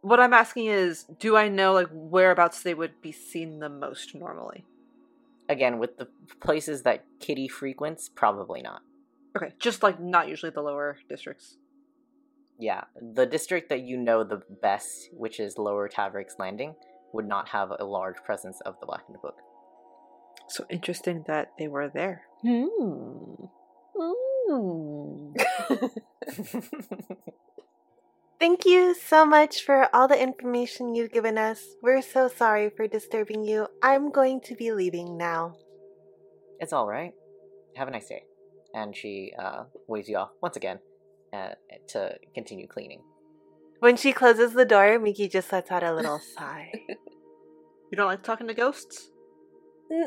What 0.00 0.20
I'm 0.20 0.32
asking 0.32 0.66
is, 0.66 1.04
do 1.18 1.36
I 1.36 1.48
know 1.48 1.72
like 1.72 1.88
whereabouts 1.90 2.62
they 2.62 2.74
would 2.74 3.02
be 3.02 3.12
seen 3.12 3.58
the 3.58 3.68
most 3.68 4.14
normally? 4.14 4.64
Again, 5.48 5.78
with 5.78 5.96
the 5.96 6.08
places 6.40 6.82
that 6.82 7.04
Kitty 7.20 7.48
frequents, 7.48 8.08
probably 8.08 8.62
not. 8.62 8.82
Okay, 9.36 9.54
just 9.58 9.82
like 9.82 10.00
not 10.00 10.28
usually 10.28 10.50
the 10.50 10.60
lower 10.60 10.98
districts. 11.08 11.56
Yeah, 12.58 12.84
the 13.00 13.24
district 13.24 13.68
that 13.68 13.82
you 13.82 13.96
know 13.96 14.24
the 14.24 14.42
best, 14.62 15.10
which 15.12 15.38
is 15.38 15.58
Lower 15.58 15.88
Tavick's 15.88 16.34
Landing, 16.38 16.74
would 17.12 17.26
not 17.26 17.48
have 17.50 17.70
a 17.78 17.84
large 17.84 18.16
presence 18.24 18.60
of 18.66 18.74
the 18.80 18.86
Blackened 18.86 19.18
Book. 19.22 19.36
So 20.48 20.64
interesting 20.68 21.24
that 21.28 21.52
they 21.58 21.68
were 21.68 21.88
there. 21.88 22.22
Hmm. 22.42 22.66
Hmm. 23.96 25.32
Thank 28.40 28.64
you 28.64 28.94
so 28.94 29.26
much 29.26 29.62
for 29.64 29.88
all 29.94 30.06
the 30.06 30.20
information 30.20 30.94
you've 30.94 31.10
given 31.12 31.36
us. 31.36 31.74
We're 31.82 32.02
so 32.02 32.28
sorry 32.28 32.70
for 32.70 32.86
disturbing 32.86 33.44
you. 33.44 33.66
I'm 33.82 34.12
going 34.12 34.40
to 34.42 34.54
be 34.54 34.70
leaving 34.72 35.16
now. 35.18 35.56
it's 36.60 36.72
all 36.72 36.86
right. 36.86 37.12
Have 37.76 37.88
a 37.88 37.90
nice 37.90 38.08
day. 38.08 38.22
And 38.74 38.94
she 38.94 39.32
uh, 39.38 39.64
waves 39.88 40.08
you 40.08 40.16
off 40.18 40.30
once 40.40 40.56
again 40.56 40.78
uh, 41.32 41.50
to 41.88 42.14
continue 42.34 42.68
cleaning. 42.68 43.02
When 43.80 43.96
she 43.96 44.12
closes 44.12 44.52
the 44.52 44.64
door, 44.64 44.98
Miki 44.98 45.28
just 45.28 45.52
lets 45.52 45.70
out 45.70 45.82
a 45.82 45.92
little 45.94 46.20
sigh. 46.36 46.70
You 47.90 47.96
don't 47.96 48.06
like 48.06 48.22
talking 48.22 48.46
to 48.48 48.54
ghosts? 48.54 49.10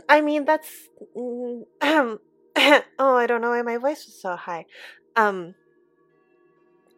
I 0.07 0.21
mean, 0.21 0.45
that's. 0.45 0.69
mm, 1.17 1.63
oh, 1.81 3.15
I 3.15 3.27
don't 3.27 3.41
know 3.41 3.49
why 3.49 3.61
my 3.61 3.77
voice 3.77 4.05
was 4.05 4.21
so 4.21 4.35
high. 4.35 4.65
Um, 5.15 5.55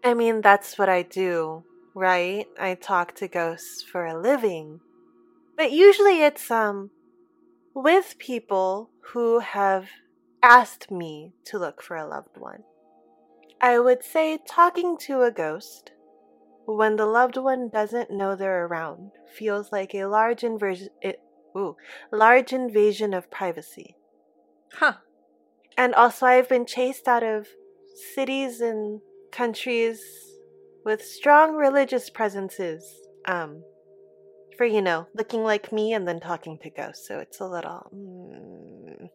I 0.04 0.14
mean, 0.14 0.42
that's 0.42 0.78
what 0.78 0.90
I 0.90 1.04
do, 1.04 1.64
right? 1.96 2.46
I 2.60 2.76
talk 2.76 3.16
to 3.16 3.28
ghosts 3.28 3.82
for 3.82 4.06
a 4.06 4.20
living. 4.20 4.82
But 5.56 5.72
usually 5.72 6.22
it's, 6.24 6.52
um, 6.52 6.90
with 7.74 8.16
people 8.20 8.90
who 9.14 9.40
have 9.40 9.88
asked 10.42 10.92
me 10.92 11.34
to 11.46 11.58
look 11.58 11.82
for 11.82 11.96
a 11.96 12.08
loved 12.08 12.38
one. 12.38 12.64
I 13.62 13.80
would 13.80 14.04
say 14.04 14.40
talking 14.46 14.98
to 15.08 15.22
a 15.22 15.32
ghost 15.32 15.92
when 16.66 16.98
the 16.98 17.06
loved 17.06 17.38
one 17.38 17.70
doesn't 17.70 18.12
know 18.12 18.36
they're 18.36 18.66
around 18.66 19.12
feels 19.34 19.72
like 19.72 19.96
a 19.96 20.06
large 20.06 20.44
inversion. 20.44 20.90
It, 21.02 21.20
ooh, 21.56 21.76
large 22.12 22.54
invasion 22.54 23.14
of 23.14 23.32
privacy. 23.32 23.96
Huh. 24.74 24.96
And 25.78 25.96
also, 25.96 26.26
I've 26.26 26.50
been 26.50 26.66
chased 26.66 27.08
out 27.08 27.24
of 27.24 27.48
cities 28.14 28.62
and 28.62 29.02
countries 29.34 30.02
with 30.86 31.04
strong 31.04 31.56
religious 31.56 32.10
presences. 32.10 32.86
Um, 33.26 33.64
for 34.58 34.66
you 34.66 34.82
know, 34.82 35.08
looking 35.16 35.44
like 35.44 35.72
me 35.72 35.94
and 35.94 36.08
then 36.08 36.20
talking 36.20 36.58
to 36.60 36.70
ghosts. 36.70 37.08
So 37.08 37.20
it's 37.20 37.40
a 37.40 37.48
little. 37.48 37.90
Mm, 37.94 39.10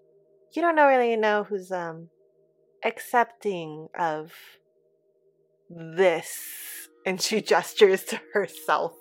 you 0.55 0.63
don't 0.63 0.77
know 0.77 0.87
really 0.87 1.17
know 1.17 1.45
who's 1.45 1.71
um 1.71 2.09
accepting 2.85 3.89
of 3.99 4.33
this. 5.71 6.39
And 7.07 7.23
she 7.23 7.41
gestures 7.41 8.05
to 8.07 8.21
herself. 8.35 8.93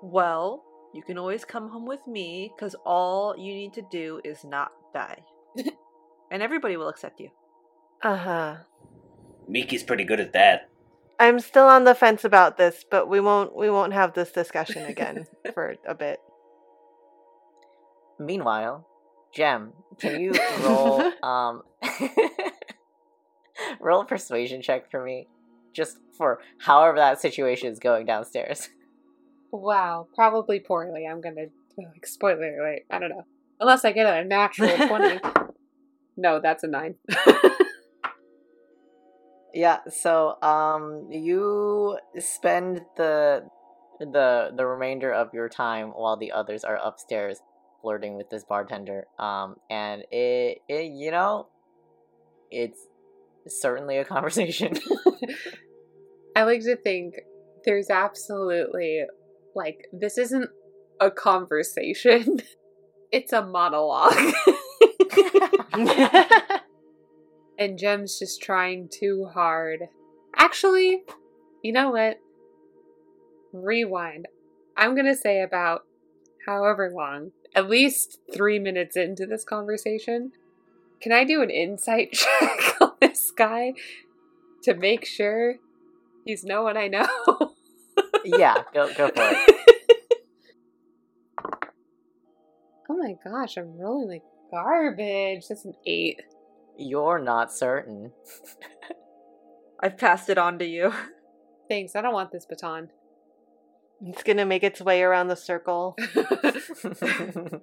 Well, 0.00 0.64
you 0.94 1.02
can 1.02 1.18
always 1.18 1.44
come 1.44 1.68
home 1.68 1.86
with 1.86 2.06
me 2.06 2.50
because 2.56 2.74
all 2.86 3.34
you 3.36 3.52
need 3.52 3.74
to 3.74 3.82
do 3.90 4.22
is 4.24 4.42
not 4.42 4.70
die. 4.94 5.18
and 6.30 6.42
everybody 6.42 6.78
will 6.78 6.88
accept 6.88 7.20
you. 7.20 7.28
Uh 8.02 8.16
huh. 8.16 8.56
Miki's 9.48 9.82
pretty 9.82 10.04
good 10.04 10.20
at 10.20 10.32
that. 10.32 10.68
I'm 11.18 11.38
still 11.38 11.66
on 11.66 11.84
the 11.84 11.94
fence 11.94 12.24
about 12.24 12.56
this, 12.56 12.84
but 12.90 13.08
we 13.08 13.20
won't 13.20 13.54
we 13.54 13.70
won't 13.70 13.92
have 13.92 14.14
this 14.14 14.32
discussion 14.32 14.84
again 14.86 15.26
for 15.54 15.76
a 15.86 15.94
bit. 15.94 16.18
Meanwhile, 18.18 18.86
Gem, 19.32 19.72
can 19.98 20.20
you 20.20 20.32
roll 20.62 21.02
um 21.22 21.62
roll 23.80 24.00
a 24.02 24.06
persuasion 24.06 24.62
check 24.62 24.90
for 24.90 25.04
me? 25.04 25.28
Just 25.72 25.98
for 26.16 26.40
however 26.58 26.96
that 26.98 27.20
situation 27.20 27.70
is 27.72 27.78
going 27.78 28.06
downstairs. 28.06 28.68
wow, 29.52 30.06
probably 30.14 30.60
poorly. 30.60 31.06
I'm 31.06 31.20
gonna 31.20 31.46
like 31.78 32.06
spoiler 32.06 32.58
alert. 32.58 32.82
I 32.90 32.98
don't 32.98 33.10
know. 33.10 33.24
Unless 33.60 33.84
I 33.84 33.92
get 33.92 34.06
a 34.06 34.24
natural 34.24 34.76
twenty. 34.88 35.20
no, 36.16 36.40
that's 36.40 36.64
a 36.64 36.68
nine. 36.68 36.96
Yeah, 39.54 39.78
so 39.88 40.34
um 40.42 41.06
you 41.10 41.96
spend 42.18 42.82
the 42.96 43.44
the 44.00 44.50
the 44.56 44.66
remainder 44.66 45.12
of 45.12 45.32
your 45.32 45.48
time 45.48 45.90
while 45.90 46.16
the 46.16 46.32
others 46.32 46.64
are 46.64 46.76
upstairs 46.84 47.40
flirting 47.80 48.16
with 48.16 48.30
this 48.30 48.44
bartender. 48.44 49.06
Um 49.18 49.56
and 49.70 50.02
it, 50.10 50.58
it 50.68 50.90
you 50.92 51.12
know 51.12 51.46
it's 52.50 52.80
certainly 53.46 53.98
a 53.98 54.04
conversation. 54.04 54.74
I 56.36 56.42
like 56.42 56.62
to 56.62 56.76
think 56.76 57.14
there's 57.64 57.90
absolutely 57.90 59.02
like 59.54 59.86
this 59.92 60.18
isn't 60.18 60.50
a 61.00 61.10
conversation. 61.10 62.40
It's 63.12 63.32
a 63.32 63.46
monologue. 63.46 64.34
and 67.58 67.78
Gem's 67.78 68.18
just 68.18 68.42
trying 68.42 68.88
too 68.88 69.28
hard. 69.32 69.88
Actually, 70.36 71.04
you 71.62 71.72
know 71.72 71.90
what? 71.90 72.18
Rewind. 73.52 74.26
I'm 74.76 74.96
gonna 74.96 75.14
say 75.14 75.40
about 75.40 75.84
however 76.46 76.90
long, 76.92 77.32
at 77.54 77.68
least 77.68 78.18
three 78.32 78.58
minutes 78.58 78.96
into 78.96 79.26
this 79.26 79.44
conversation. 79.44 80.32
Can 81.00 81.12
I 81.12 81.24
do 81.24 81.42
an 81.42 81.50
insight 81.50 82.12
check 82.12 82.80
on 82.80 82.92
this 83.00 83.30
guy 83.30 83.74
to 84.62 84.74
make 84.74 85.04
sure 85.04 85.56
he's 86.24 86.44
no 86.44 86.62
one 86.62 86.76
I 86.76 86.88
know? 86.88 87.54
yeah, 88.24 88.62
go 88.72 88.92
go 88.94 89.08
for 89.08 89.12
it. 89.16 89.54
oh 92.88 92.96
my 92.96 93.14
gosh, 93.24 93.56
I'm 93.56 93.78
rolling 93.78 94.08
like 94.08 94.22
garbage. 94.50 95.48
That's 95.48 95.64
an 95.64 95.74
eight. 95.86 96.22
You're 96.76 97.18
not 97.18 97.52
certain. 97.52 98.12
I've 99.80 99.98
passed 99.98 100.28
it 100.30 100.38
on 100.38 100.58
to 100.58 100.64
you. 100.64 100.92
Thanks, 101.68 101.94
I 101.96 102.02
don't 102.02 102.14
want 102.14 102.32
this 102.32 102.46
baton. 102.46 102.88
It's 104.02 104.22
gonna 104.22 104.44
make 104.44 104.62
its 104.62 104.80
way 104.80 105.02
around 105.02 105.28
the 105.28 105.36
circle. 105.36 105.96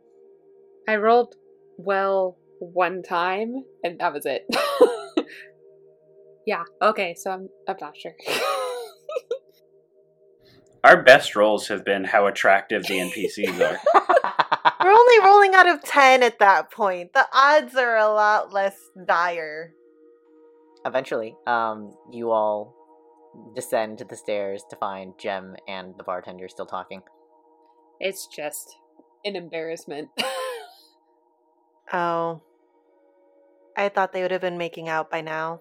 I 0.87 0.95
rolled 0.95 1.35
well 1.77 2.37
one 2.59 3.03
time, 3.03 3.63
and 3.83 3.99
that 3.99 4.13
was 4.13 4.25
it. 4.25 4.45
yeah, 6.45 6.63
okay, 6.81 7.15
so 7.15 7.31
I'm, 7.31 7.49
I'm 7.67 7.77
not 7.79 7.97
sure. 7.97 8.15
Our 10.83 11.03
best 11.03 11.35
rolls 11.35 11.67
have 11.67 11.85
been 11.85 12.03
how 12.03 12.25
attractive 12.25 12.83
the 12.87 12.97
NPCs 12.99 13.59
are. 13.61 13.79
We're 15.11 15.27
only 15.27 15.27
rolling 15.27 15.55
out 15.55 15.67
of 15.67 15.83
10 15.83 16.23
at 16.23 16.39
that 16.39 16.71
point. 16.71 17.13
The 17.13 17.27
odds 17.33 17.75
are 17.75 17.97
a 17.97 18.07
lot 18.07 18.53
less 18.53 18.75
dire. 19.05 19.73
Eventually, 20.85 21.35
um, 21.45 21.95
you 22.11 22.31
all 22.31 22.75
descend 23.55 23.97
to 23.99 24.05
the 24.05 24.15
stairs 24.15 24.63
to 24.69 24.75
find 24.75 25.13
Gem 25.17 25.55
and 25.67 25.93
the 25.97 26.03
bartender 26.03 26.47
still 26.47 26.65
talking. 26.65 27.01
it's 27.99 28.27
just 28.27 28.77
an 29.25 29.35
embarrassment. 29.35 30.09
Oh. 31.93 32.41
I 33.75 33.89
thought 33.89 34.13
they 34.13 34.21
would 34.21 34.31
have 34.31 34.39
been 34.39 34.57
making 34.57 34.87
out 34.87 35.11
by 35.11 35.19
now. 35.19 35.59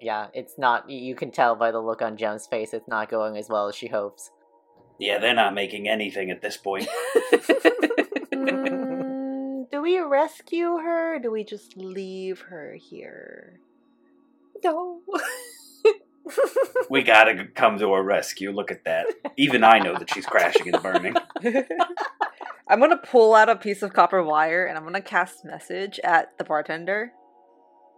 Yeah, 0.00 0.28
it's 0.32 0.54
not. 0.56 0.88
You 0.88 1.14
can 1.14 1.30
tell 1.32 1.54
by 1.54 1.70
the 1.70 1.80
look 1.80 2.00
on 2.00 2.16
Gem's 2.16 2.46
face, 2.46 2.72
it's 2.72 2.88
not 2.88 3.10
going 3.10 3.36
as 3.36 3.50
well 3.50 3.68
as 3.68 3.74
she 3.74 3.88
hopes. 3.88 4.30
Yeah, 4.98 5.18
they're 5.18 5.34
not 5.34 5.52
making 5.52 5.86
anything 5.86 6.30
at 6.30 6.40
this 6.40 6.56
point. 6.56 6.88
Mm, 8.46 9.70
do 9.70 9.82
we 9.82 9.98
rescue 9.98 10.78
her 10.78 11.16
or 11.16 11.18
do 11.18 11.30
we 11.30 11.44
just 11.44 11.76
leave 11.76 12.40
her 12.42 12.74
here? 12.74 13.60
no. 14.64 15.00
we 16.90 17.02
gotta 17.02 17.46
come 17.54 17.78
to 17.78 17.92
her 17.92 18.02
rescue. 18.02 18.50
Look 18.50 18.70
at 18.70 18.84
that. 18.84 19.06
Even 19.36 19.62
I 19.62 19.78
know 19.78 19.96
that 19.98 20.12
she's 20.12 20.26
crashing 20.26 20.72
and 20.72 20.82
burning. 20.82 21.14
I'm 22.68 22.80
gonna 22.80 22.96
pull 22.96 23.34
out 23.34 23.48
a 23.50 23.56
piece 23.56 23.82
of 23.82 23.92
copper 23.92 24.22
wire 24.22 24.66
and 24.66 24.78
I'm 24.78 24.84
gonna 24.84 25.02
cast 25.02 25.44
message 25.44 26.00
at 26.02 26.36
the 26.38 26.44
bartender. 26.44 27.12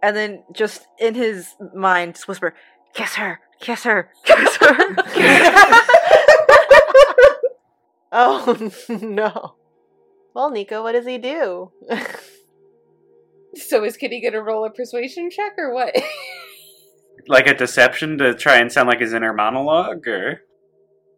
And 0.03 0.15
then 0.15 0.43
just 0.53 0.85
in 0.99 1.15
his 1.15 1.55
mind, 1.73 2.15
just 2.15 2.27
whisper, 2.27 2.53
kiss 2.93 3.15
her, 3.15 3.39
kiss 3.59 3.83
her, 3.83 4.11
kiss 4.25 4.57
her. 4.57 4.77
oh 8.11 8.71
no. 8.89 9.55
Well, 10.37 10.51
Nico, 10.51 10.83
what 10.83 10.91
does 10.91 11.07
he 11.07 11.17
do? 11.17 11.71
so 13.55 13.83
is 13.83 13.97
Kitty 13.97 14.21
gonna 14.21 14.39
roll 14.39 14.65
a 14.65 14.69
persuasion 14.69 15.31
check 15.31 15.53
or 15.57 15.73
what? 15.73 15.95
like 17.27 17.47
a 17.47 17.55
deception 17.55 18.19
to 18.19 18.35
try 18.35 18.57
and 18.57 18.71
sound 18.71 18.87
like 18.87 18.99
his 18.99 19.13
inner 19.13 19.33
monologue, 19.33 20.07
or 20.07 20.43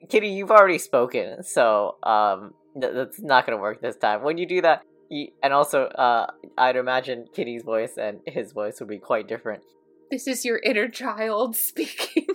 Kitty, 0.08 0.30
you've 0.30 0.52
already 0.52 0.78
spoken, 0.78 1.44
so 1.44 1.98
um, 2.02 2.54
th- 2.80 2.94
that's 2.94 3.22
not 3.22 3.46
gonna 3.46 3.58
work 3.58 3.82
this 3.82 3.98
time. 3.98 4.24
When 4.24 4.38
you 4.38 4.48
do 4.48 4.62
that, 4.62 4.84
you, 5.10 5.28
and 5.44 5.52
also, 5.52 5.88
uh, 5.88 6.28
I'd 6.58 6.78
imagine 6.78 7.26
Kitty's 7.36 7.64
voice 7.64 7.98
and 7.98 8.22
his 8.26 8.54
voice 8.54 8.80
would 8.80 8.88
be 8.88 9.00
quite 9.00 9.28
different. 9.28 9.64
this 10.10 10.28
is 10.28 10.46
your 10.46 10.60
inner 10.60 10.88
child 10.88 11.58
speaking. 11.58 12.26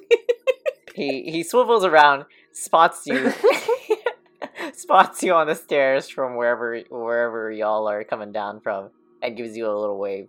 He 0.95 1.31
he 1.31 1.43
swivels 1.43 1.85
around, 1.85 2.27
spots 2.53 3.07
you, 3.07 3.33
spots 4.79 5.23
you 5.23 5.33
on 5.35 5.47
the 5.47 5.55
stairs 5.55 6.09
from 6.09 6.37
wherever 6.37 6.79
wherever 6.91 7.51
y'all 7.51 7.89
are 7.89 8.05
coming 8.05 8.33
down 8.33 8.61
from, 8.61 8.91
and 9.23 9.37
gives 9.37 9.57
you 9.57 9.67
a 9.67 9.75
little 9.79 9.99
wave. 9.99 10.29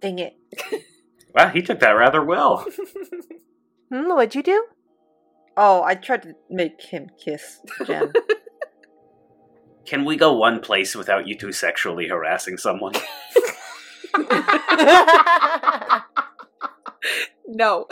Dang 0.00 0.18
it. 0.18 0.36
wow, 1.34 1.48
he 1.48 1.62
took 1.62 1.80
that 1.80 1.92
rather 1.92 2.24
well. 2.24 2.66
Hmm, 3.92 4.08
what'd 4.08 4.36
you 4.36 4.42
do? 4.44 4.66
Oh, 5.56 5.82
I 5.82 5.96
tried 5.96 6.22
to 6.22 6.34
make 6.48 6.80
him 6.80 7.08
kiss 7.18 7.58
Jen. 7.84 8.12
Can 9.84 10.04
we 10.04 10.16
go 10.16 10.32
one 10.32 10.60
place 10.60 10.94
without 10.94 11.26
you 11.26 11.36
two 11.36 11.50
sexually 11.50 12.06
harassing 12.06 12.56
someone? 12.56 12.92
no. 17.48 17.88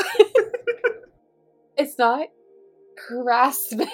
it's 1.77 1.99
not 1.99 2.29
harassment. 3.09 3.91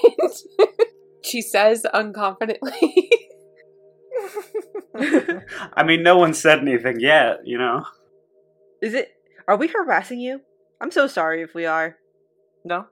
She 1.24 1.42
says 1.42 1.86
unconfidently. 1.94 3.09
I 5.74 5.82
mean, 5.84 6.02
no 6.02 6.16
one 6.16 6.34
said 6.34 6.60
anything 6.60 7.01
yet, 7.01 7.40
you 7.44 7.59
know. 7.59 7.84
Is 8.82 8.94
it? 8.94 9.12
Are 9.48 9.56
we 9.56 9.68
harassing 9.68 10.20
you? 10.20 10.40
I'm 10.80 10.90
so 10.90 11.06
sorry 11.06 11.42
if 11.42 11.55
we 11.55 11.66
are. 11.66 11.96
no, 12.64 12.86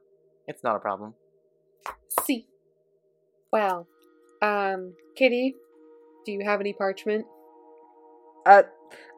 it's 0.46 0.62
not 0.62 0.76
a 0.76 0.80
problem. 0.80 1.14
See. 2.24 2.46
Well, 3.52 3.86
um, 4.40 4.94
Kitty, 5.14 5.54
do 6.24 6.32
you 6.32 6.40
have 6.44 6.60
any 6.60 6.72
parchment? 6.72 7.26
Uh, 8.46 8.62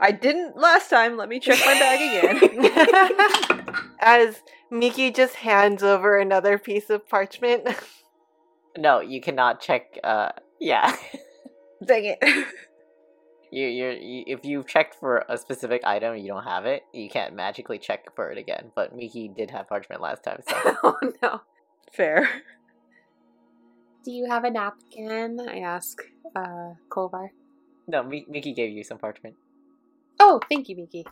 I 0.00 0.10
didn't 0.10 0.56
last 0.56 0.90
time. 0.90 1.16
Let 1.16 1.28
me 1.28 1.40
check 1.40 1.58
my 1.64 1.74
bag 1.74 2.40
again. 2.40 3.76
As 4.00 4.42
Miki 4.70 5.10
just 5.10 5.36
hands 5.36 5.82
over 5.82 6.18
another 6.18 6.58
piece 6.58 6.90
of 6.90 7.08
parchment. 7.08 7.68
No, 8.76 9.00
you 9.00 9.20
cannot 9.20 9.60
check. 9.60 9.98
Uh, 10.02 10.30
yeah. 10.60 10.96
Dang 11.84 12.04
it. 12.04 12.18
You, 13.52 13.68
you're, 13.68 13.92
you, 13.92 14.24
if 14.26 14.40
you've 14.44 14.66
checked 14.66 14.96
for 14.96 15.24
a 15.28 15.38
specific 15.38 15.82
item, 15.84 16.16
you 16.16 16.26
don't 16.26 16.42
have 16.42 16.66
it. 16.66 16.82
You 16.92 17.08
can't 17.08 17.36
magically 17.36 17.78
check 17.78 18.06
for 18.16 18.32
it 18.32 18.36
again. 18.36 18.72
But 18.74 18.96
Miki 18.96 19.28
did 19.28 19.52
have 19.52 19.68
parchment 19.68 20.02
last 20.02 20.24
time, 20.24 20.40
so 20.48 20.56
oh 20.82 20.96
no. 21.22 21.40
Fair. 21.92 22.28
Do 24.04 24.10
you 24.10 24.26
have 24.28 24.42
a 24.42 24.50
napkin? 24.50 25.38
I 25.48 25.60
ask, 25.60 25.98
uh, 26.34 26.70
Kolvar. 26.88 27.28
no. 27.86 28.02
Mi- 28.02 28.26
Miki 28.28 28.54
gave 28.54 28.72
you 28.72 28.82
some 28.82 28.98
parchment. 28.98 29.36
Oh, 30.18 30.40
thank 30.50 30.68
you, 30.68 30.74
Miki. 30.74 31.06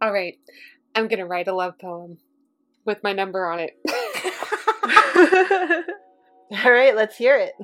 All 0.00 0.10
right, 0.14 0.38
I'm 0.94 1.08
gonna 1.08 1.26
write 1.26 1.48
a 1.48 1.54
love 1.54 1.78
poem 1.78 2.16
with 2.86 3.02
my 3.02 3.12
number 3.12 3.44
on 3.44 3.60
it. 3.60 3.76
All 6.64 6.72
right, 6.72 6.94
let's 6.94 7.16
hear 7.16 7.36
it. 7.36 7.54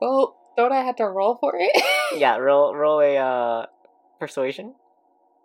well, 0.00 0.36
don't 0.56 0.72
I 0.72 0.82
have 0.82 0.96
to 0.96 1.06
roll 1.06 1.36
for 1.36 1.54
it? 1.56 1.82
yeah, 2.18 2.36
roll 2.36 2.74
roll 2.74 3.00
a 3.00 3.16
uh, 3.16 3.66
persuasion. 4.18 4.74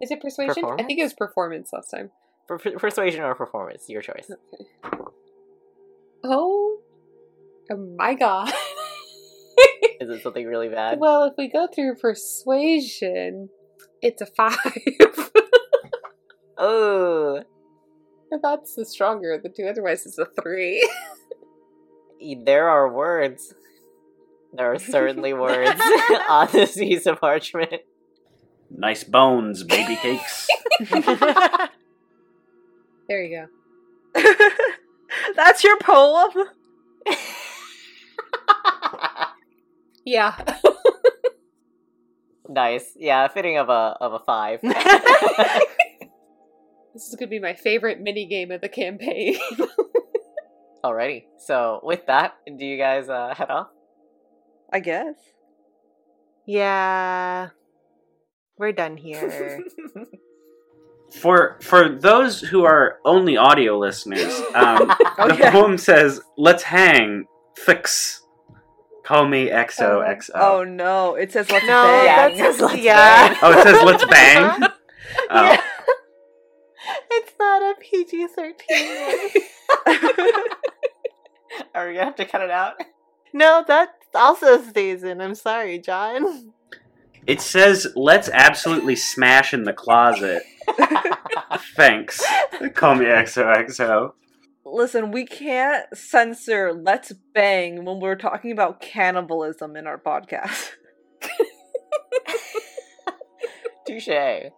Is 0.02 0.12
it 0.12 0.22
persuasion? 0.22 0.66
I 0.78 0.84
think 0.84 1.00
it 1.00 1.04
was 1.04 1.14
performance 1.14 1.70
last 1.72 1.90
time. 1.90 2.12
Per- 2.48 2.58
per- 2.60 2.78
persuasion 2.78 3.22
or 3.22 3.34
performance, 3.36 3.90
your 3.90 4.02
choice. 4.02 4.30
Oh, 6.24 6.80
my 7.98 8.14
god. 8.14 8.50
Is 10.02 10.10
it 10.10 10.22
something 10.22 10.46
really 10.46 10.68
bad? 10.68 11.00
well, 11.00 11.24
if 11.24 11.34
we 11.38 11.48
go 11.50 11.68
through 11.74 11.96
persuasion, 11.96 13.50
it's 14.02 14.22
a 14.22 14.26
five. 14.26 14.58
Oh, 16.58 17.44
That's 18.42 18.76
the 18.76 18.86
stronger 18.86 19.34
of 19.34 19.44
the 19.44 19.50
two. 19.50 19.66
Otherwise, 19.66 20.06
it's 20.06 20.18
a 20.18 20.26
three. 20.42 20.88
E- 22.20 22.36
there 22.44 22.70
are 22.70 22.92
words. 22.92 23.54
There 24.54 24.72
are 24.72 24.80
certainly 24.80 25.34
words 25.34 25.80
on 26.30 26.48
this 26.52 26.76
piece 26.76 27.06
of 27.06 27.20
parchment. 27.20 27.82
Nice 28.70 29.04
bones, 29.04 29.64
baby 29.64 29.96
cakes. 29.96 30.48
There 33.08 33.24
you 33.24 33.48
go. 34.16 34.22
That's 35.36 35.64
your 35.64 35.78
poem? 35.78 36.32
Yeah. 40.04 40.36
nice. 42.50 42.94
Yeah, 42.96 43.28
fitting 43.28 43.58
of 43.58 43.70
a 43.70 43.98
of 44.02 44.14
a 44.14 44.20
five. 44.20 44.62
this 44.62 44.74
is 47.08 47.16
gonna 47.20 47.30
be 47.30 47.40
my 47.40 47.54
favorite 47.54 48.02
mini 48.02 48.26
game 48.26 48.52
of 48.52 48.62
the 48.62 48.70
campaign. 48.70 49.38
Alrighty. 50.86 51.24
So 51.40 51.80
with 51.82 52.06
that, 52.06 52.36
do 52.46 52.64
you 52.64 52.78
guys 52.78 53.10
uh, 53.10 53.34
head 53.36 53.50
off? 53.50 53.70
I 54.72 54.80
guess. 54.80 55.16
yeah. 56.46 57.50
We're 58.58 58.72
done 58.72 58.96
here. 58.98 59.64
For 61.22 61.58
for 61.62 61.88
those 61.90 62.42
who 62.42 62.66
are 62.66 62.98
only 63.06 63.38
audio 63.38 63.78
listeners, 63.78 64.34
um, 64.54 64.88
the 65.18 65.50
poem 65.52 65.78
says, 65.78 66.20
"Let's 66.36 66.64
hang, 66.64 67.26
fix, 67.56 68.22
call 69.06 69.28
me 69.28 69.48
XOXO." 69.50 70.32
Oh 70.36 70.64
no, 70.66 71.16
it 71.16 71.32
says 71.32 71.50
let's 71.50 71.66
no, 71.68 71.84
bang. 71.84 72.06
Yeah, 72.06 72.28
that's 72.28 72.38
just 72.38 72.60
let's 72.60 72.82
yeah. 72.82 73.28
bang. 73.30 73.38
Oh, 73.44 73.52
it 73.58 73.64
says, 73.64 73.84
"Let's 73.84 74.06
bang." 74.06 74.62
Oh. 75.30 75.44
Yeah. 75.44 75.62
it's 77.12 77.32
not 77.40 77.62
a 77.62 77.76
PG 77.80 78.28
thirteen. 78.36 79.30
Are 81.76 81.88
we 81.88 81.94
gonna 81.94 82.06
have 82.06 82.16
to 82.16 82.26
cut 82.26 82.42
it 82.42 82.50
out? 82.50 82.76
no, 83.34 83.64
that 83.68 83.90
also 84.14 84.62
stays 84.64 85.04
in. 85.04 85.20
I'm 85.20 85.36
sorry, 85.36 85.78
John. 85.78 86.54
It 87.28 87.42
says, 87.42 87.88
"Let's 87.98 88.30
absolutely 88.30 88.96
smash 88.96 89.54
in 89.54 89.64
the 89.64 89.74
closet." 89.74 90.44
Thanks. 91.76 92.24
Call 92.76 92.96
me 92.96 93.06
XOXO. 93.06 94.14
Listen, 94.64 95.12
we 95.12 95.26
can't 95.26 95.86
censor 95.94 96.74
let's 96.74 97.12
bang 97.34 97.84
when 97.84 98.00
we're 98.00 98.16
talking 98.16 98.52
about 98.52 98.80
cannibalism 98.80 99.76
in 99.76 99.86
our 99.86 99.98
podcast. 99.98 100.72
Touche. 103.88 104.50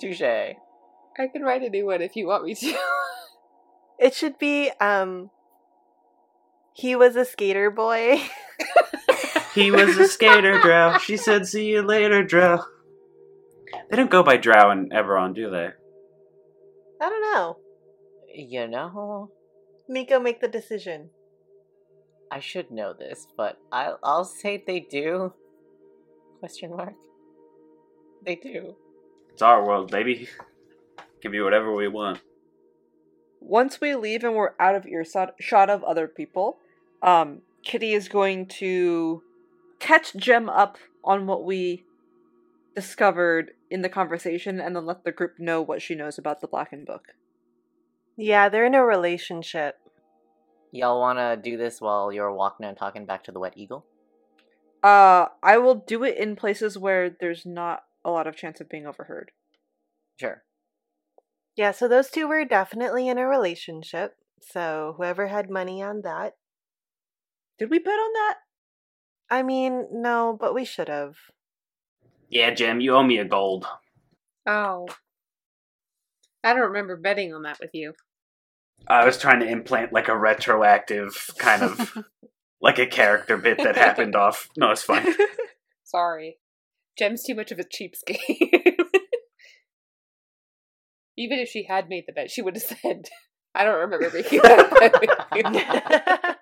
Touche. 0.00 0.22
I 0.22 1.26
can 1.32 1.42
write 1.42 1.62
a 1.62 1.68
new 1.68 1.86
one 1.86 2.00
if 2.00 2.14
you 2.14 2.28
want 2.28 2.44
me 2.44 2.54
to. 2.54 2.78
It 3.98 4.14
should 4.14 4.38
be 4.38 4.70
um 4.80 5.30
he 6.78 6.94
was 6.96 7.16
a 7.16 7.24
skater 7.24 7.70
boy. 7.70 8.20
He 9.54 9.72
was 9.72 9.96
a 9.98 10.06
skater, 10.06 10.60
Drow. 10.60 10.98
She 10.98 11.16
said, 11.16 11.46
"See 11.46 11.66
you 11.66 11.82
later, 11.82 12.22
Drow." 12.22 12.62
They 13.90 13.96
don't 13.96 14.10
go 14.10 14.22
by 14.22 14.36
Drow 14.36 14.70
in 14.70 14.90
Eberron, 14.90 15.34
do 15.34 15.50
they? 15.50 15.70
I 17.00 17.08
don't 17.08 17.34
know. 17.34 17.58
You 18.32 18.68
know, 18.68 19.30
Miko 19.88 20.20
make 20.20 20.40
the 20.40 20.46
decision. 20.46 21.10
I 22.30 22.38
should 22.38 22.70
know 22.70 22.92
this, 22.92 23.26
but 23.36 23.58
I'll 23.72 23.98
I'll 24.04 24.24
say 24.24 24.62
they 24.64 24.78
do. 24.78 25.32
Question 26.38 26.76
mark. 26.76 26.94
They 28.24 28.36
do. 28.36 28.76
It's 29.32 29.42
our 29.42 29.66
world, 29.66 29.90
baby. 29.90 30.28
Can 31.20 31.32
be 31.32 31.40
whatever 31.40 31.74
we 31.74 31.88
want. 31.88 32.20
Once 33.40 33.80
we 33.80 33.96
leave 33.96 34.22
and 34.22 34.36
we're 34.36 34.54
out 34.60 34.76
of 34.76 34.86
earshot 34.86 35.34
shot 35.40 35.68
of 35.68 35.82
other 35.82 36.06
people, 36.06 36.58
um, 37.02 37.42
Kitty 37.62 37.92
is 37.92 38.08
going 38.08 38.46
to 38.46 39.22
catch 39.78 40.14
Gem 40.16 40.48
up 40.48 40.78
on 41.04 41.26
what 41.26 41.44
we 41.44 41.84
discovered 42.74 43.52
in 43.70 43.82
the 43.82 43.88
conversation 43.88 44.60
and 44.60 44.74
then 44.74 44.86
let 44.86 45.04
the 45.04 45.12
group 45.12 45.34
know 45.38 45.60
what 45.60 45.82
she 45.82 45.94
knows 45.94 46.18
about 46.18 46.40
the 46.40 46.48
Blackened 46.48 46.86
Book. 46.86 47.08
Yeah, 48.16 48.48
they're 48.48 48.66
in 48.66 48.74
a 48.74 48.84
relationship. 48.84 49.76
Y'all 50.72 51.00
wanna 51.00 51.36
do 51.36 51.56
this 51.56 51.80
while 51.80 52.12
you're 52.12 52.32
walking 52.32 52.66
and 52.66 52.76
talking 52.76 53.06
back 53.06 53.24
to 53.24 53.32
the 53.32 53.40
Wet 53.40 53.54
Eagle? 53.56 53.84
Uh, 54.82 55.26
I 55.42 55.58
will 55.58 55.74
do 55.74 56.04
it 56.04 56.16
in 56.18 56.36
places 56.36 56.78
where 56.78 57.10
there's 57.10 57.44
not 57.44 57.84
a 58.04 58.10
lot 58.10 58.26
of 58.26 58.36
chance 58.36 58.60
of 58.60 58.68
being 58.68 58.86
overheard. 58.86 59.32
Sure. 60.20 60.44
Yeah, 61.56 61.72
so 61.72 61.88
those 61.88 62.10
two 62.10 62.28
were 62.28 62.44
definitely 62.44 63.08
in 63.08 63.18
a 63.18 63.26
relationship. 63.26 64.14
So 64.40 64.94
whoever 64.96 65.26
had 65.26 65.50
money 65.50 65.82
on 65.82 66.02
that. 66.02 66.36
Did 67.58 67.70
we 67.70 67.78
bet 67.78 67.92
on 67.92 68.12
that? 68.14 68.34
I 69.30 69.42
mean, 69.42 69.86
no, 69.92 70.36
but 70.38 70.54
we 70.54 70.64
should 70.64 70.88
have. 70.88 71.16
Yeah, 72.30 72.52
Jim, 72.54 72.80
you 72.80 72.94
owe 72.94 73.02
me 73.02 73.18
a 73.18 73.24
gold. 73.24 73.66
oh. 74.46 74.86
I 76.44 76.52
don't 76.54 76.68
remember 76.68 76.96
betting 76.96 77.34
on 77.34 77.42
that 77.42 77.58
with 77.60 77.70
you. 77.74 77.94
I 78.86 79.04
was 79.04 79.18
trying 79.18 79.40
to 79.40 79.48
implant 79.48 79.92
like 79.92 80.06
a 80.06 80.16
retroactive 80.16 81.28
kind 81.36 81.62
of 81.62 81.98
like 82.60 82.78
a 82.78 82.86
character 82.86 83.36
bit 83.36 83.58
that 83.58 83.76
happened 83.76 84.14
off. 84.14 84.48
No, 84.56 84.70
it's 84.70 84.82
fine. 84.84 85.04
Sorry. 85.84 86.38
Gem's 86.96 87.24
too 87.24 87.34
much 87.34 87.50
of 87.50 87.58
a 87.58 87.64
cheapskate. 87.64 88.18
Even 91.18 91.38
if 91.40 91.48
she 91.48 91.64
had 91.64 91.88
made 91.88 92.04
the 92.06 92.12
bet, 92.12 92.30
she 92.30 92.40
would 92.40 92.54
have 92.54 92.62
said, 92.62 93.08
I 93.54 93.64
don't 93.64 93.80
remember 93.80 94.10
making 94.14 94.40
that 94.42 94.70
bet 94.78 95.00
with 95.00 95.10
you. 95.34 96.34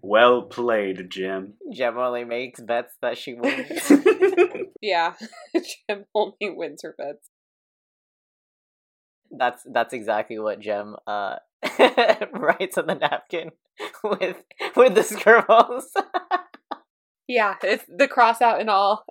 Well 0.00 0.42
played, 0.42 1.10
Jim. 1.10 1.54
Gem 1.72 1.98
only 1.98 2.24
makes 2.24 2.60
bets 2.60 2.94
that 3.00 3.18
she 3.18 3.34
wins. 3.40 3.90
Yeah. 4.80 5.14
Gem 5.88 6.04
only 6.14 6.50
wins 6.50 6.82
her 6.82 6.94
bets. 6.96 7.30
that's 9.30 9.62
that's 9.72 9.92
exactly 9.92 10.38
what 10.38 10.60
Gem 10.60 10.96
uh 11.06 11.36
writes 12.32 12.78
on 12.78 12.86
the 12.86 12.94
napkin 12.94 13.50
with 14.02 14.36
with 14.76 14.94
the 14.94 15.02
scribbles. 15.02 15.92
Yeah, 17.26 17.56
it's 17.62 17.84
the 17.88 18.08
cross 18.08 18.40
out 18.40 18.60
and 18.60 18.70
all. 18.70 19.04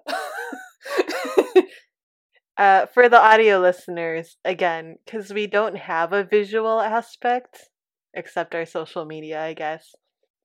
Uh, 2.57 2.87
for 2.87 3.07
the 3.07 3.19
audio 3.21 3.59
listeners, 3.59 4.37
again, 4.43 4.97
because 5.05 5.31
we 5.31 5.45
don't 5.45 5.77
have 5.77 6.11
a 6.11 6.23
visual 6.23 6.81
aspect, 6.81 7.69
except 8.15 8.55
our 8.55 8.65
social 8.65 9.05
media, 9.05 9.43
I 9.43 9.53
guess. 9.53 9.93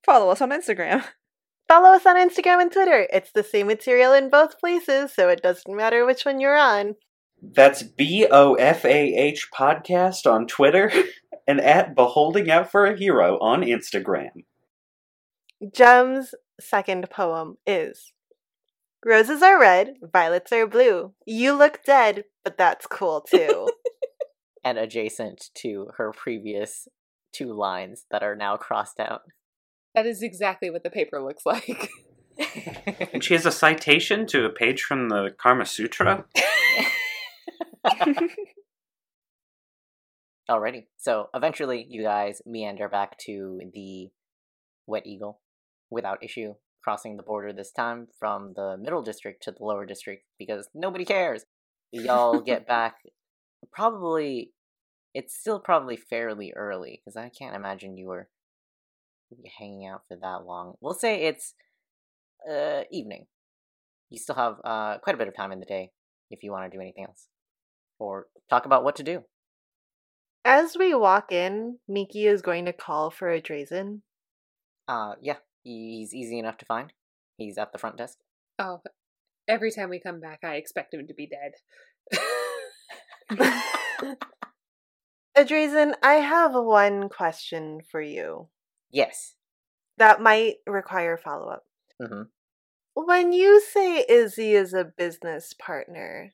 Follow 0.05 0.31
us 0.31 0.41
on 0.41 0.51
Instagram. 0.51 1.05
Follow 1.69 1.91
us 1.91 2.05
on 2.05 2.16
Instagram 2.16 2.61
and 2.61 2.73
Twitter. 2.73 3.07
It's 3.12 3.33
the 3.33 3.43
same 3.43 3.69
material 3.69 4.12
in 4.12 4.29
both 4.29 4.59
places, 4.59 5.15
so 5.15 5.29
it 5.29 5.43
doesn't 5.43 5.74
matter 5.74 6.05
which 6.05 6.24
one 6.24 6.41
you're 6.41 6.59
on. 6.59 6.97
That's 7.41 7.83
B 7.83 8.27
O 8.31 8.55
F 8.55 8.85
A 8.85 9.15
H 9.15 9.49
podcast 9.57 10.27
on 10.27 10.47
Twitter 10.47 10.93
and 11.49 11.61
at 11.61 11.95
Beholding 11.95 12.51
Out 12.51 12.70
for 12.70 12.87
a 12.87 12.97
Hero 12.97 13.39
on 13.41 13.62
Instagram. 13.62 14.45
Gem's 15.73 16.35
second 16.61 17.09
poem 17.11 17.57
is 17.66 18.12
Roses 19.05 19.43
are 19.43 19.59
red, 19.59 19.95
violets 20.12 20.53
are 20.53 20.66
blue. 20.66 21.15
You 21.27 21.55
look 21.55 21.83
dead, 21.85 22.24
but 22.45 22.57
that's 22.57 22.87
cool 22.87 23.20
too. 23.20 23.69
and 24.65 24.79
adjacent 24.79 25.51
to 25.55 25.89
her 25.97 26.12
previous 26.12 26.87
two 27.33 27.53
lines 27.53 28.05
that 28.11 28.23
are 28.23 28.37
now 28.37 28.57
crossed 28.57 29.01
out. 29.01 29.23
That 29.94 30.06
is 30.06 30.23
exactly 30.23 30.70
what 30.70 30.82
the 30.82 30.90
paper 30.90 31.23
looks 31.23 31.44
like. 31.47 31.90
And 33.12 33.23
she 33.23 33.35
has 33.35 33.44
a 33.44 33.52
citation 33.52 34.27
to 34.28 34.47
a 34.47 34.51
page 34.51 34.82
from 34.82 35.10
the 35.10 35.35
Karma 35.36 35.66
Sutra. 35.66 36.24
Alrighty. 40.51 40.86
So 40.97 41.28
eventually 41.35 41.86
you 41.89 42.02
guys 42.02 42.40
meander 42.47 42.89
back 42.89 43.19
to 43.27 43.60
the 43.74 44.09
Wet 44.86 45.06
Eagle 45.06 45.40
without 45.90 46.24
issue, 46.24 46.55
crossing 46.82 47.19
the 47.19 47.23
border 47.23 47.52
this 47.52 47.70
time 47.70 48.09
from 48.19 48.55
the 48.56 48.78
middle 48.78 49.02
district 49.02 49.43
to 49.44 49.52
the 49.52 49.62
lower 49.62 49.85
district 49.85 50.24
because 50.39 50.69
nobody 50.74 51.05
cares. 51.05 51.44
Y'all 51.93 52.40
get 52.40 52.66
back 52.77 52.97
probably 53.70 54.52
it's 55.14 55.39
still 55.39 55.60
probably 55.60 55.97
fairly 55.97 56.52
early 56.56 57.01
because 57.05 57.16
I 57.16 57.28
can't 57.28 57.55
imagine 57.55 57.97
you 57.97 58.06
were 58.06 58.28
hanging 59.59 59.86
out 59.86 60.02
for 60.09 60.16
that 60.16 60.44
long. 60.46 60.74
We'll 60.80 60.94
say 60.94 61.22
it's 61.24 61.54
uh 62.50 62.82
evening. 62.90 63.26
You 64.10 64.18
still 64.18 64.36
have 64.36 64.56
uh 64.64 64.98
quite 64.98 65.14
a 65.14 65.18
bit 65.18 65.28
of 65.28 65.36
time 65.36 65.52
in 65.52 65.60
the 65.60 65.66
day 65.66 65.90
if 66.30 66.42
you 66.42 66.50
want 66.50 66.70
to 66.70 66.76
do 66.76 66.80
anything 66.80 67.04
else 67.04 67.28
or 67.98 68.26
talk 68.50 68.66
about 68.66 68.84
what 68.84 68.96
to 68.96 69.02
do. 69.02 69.22
As 70.44 70.76
we 70.76 70.92
walk 70.94 71.30
in, 71.30 71.78
Miki 71.88 72.26
is 72.26 72.42
going 72.42 72.64
to 72.64 72.72
call 72.72 73.10
for 73.10 73.28
Adrazen. 73.28 74.00
Uh, 74.88 75.14
yeah, 75.22 75.36
he's 75.62 76.12
easy 76.12 76.38
enough 76.38 76.59
to 76.59 76.64
find. 76.64 76.92
He's 77.36 77.59
at 77.59 77.72
the 77.72 77.78
front 77.78 77.96
desk. 77.96 78.18
oh, 78.59 78.80
every 79.48 79.70
time 79.70 79.88
we 79.88 80.00
come 80.00 80.20
back, 80.20 80.40
I 80.42 80.56
expect 80.56 80.94
him 80.94 81.06
to 81.06 81.14
be 81.14 81.28
dead. 81.28 81.52
Adrazen, 85.36 85.94
I 86.02 86.14
have 86.14 86.52
one 86.54 87.09
question 87.09 87.80
for 87.90 88.02
you 88.02 88.48
Yes. 88.93 89.35
that 89.98 90.20
might 90.20 90.56
require 90.66 91.16
follow 91.16 91.48
up. 91.48 91.66
Mhm. 92.01 92.31
When 92.94 93.32
you 93.32 93.60
say 93.60 94.05
Izzy 94.09 94.55
is 94.55 94.73
a 94.74 94.85
business 94.85 95.55
partner, 95.55 96.32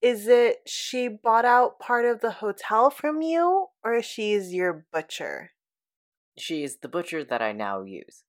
is 0.00 0.26
it 0.26 0.68
she 0.68 1.06
bought 1.08 1.44
out 1.44 1.78
part 1.78 2.04
of 2.04 2.20
the 2.20 2.30
hotel 2.32 2.90
from 2.90 3.22
you, 3.22 3.68
or 3.84 4.02
she's 4.02 4.52
your 4.52 4.86
butcher? 4.92 5.52
She's 6.38 6.78
the 6.78 6.88
butcher 6.88 7.22
that 7.24 7.42
I 7.42 7.52
now 7.52 7.82
use. 7.82 8.24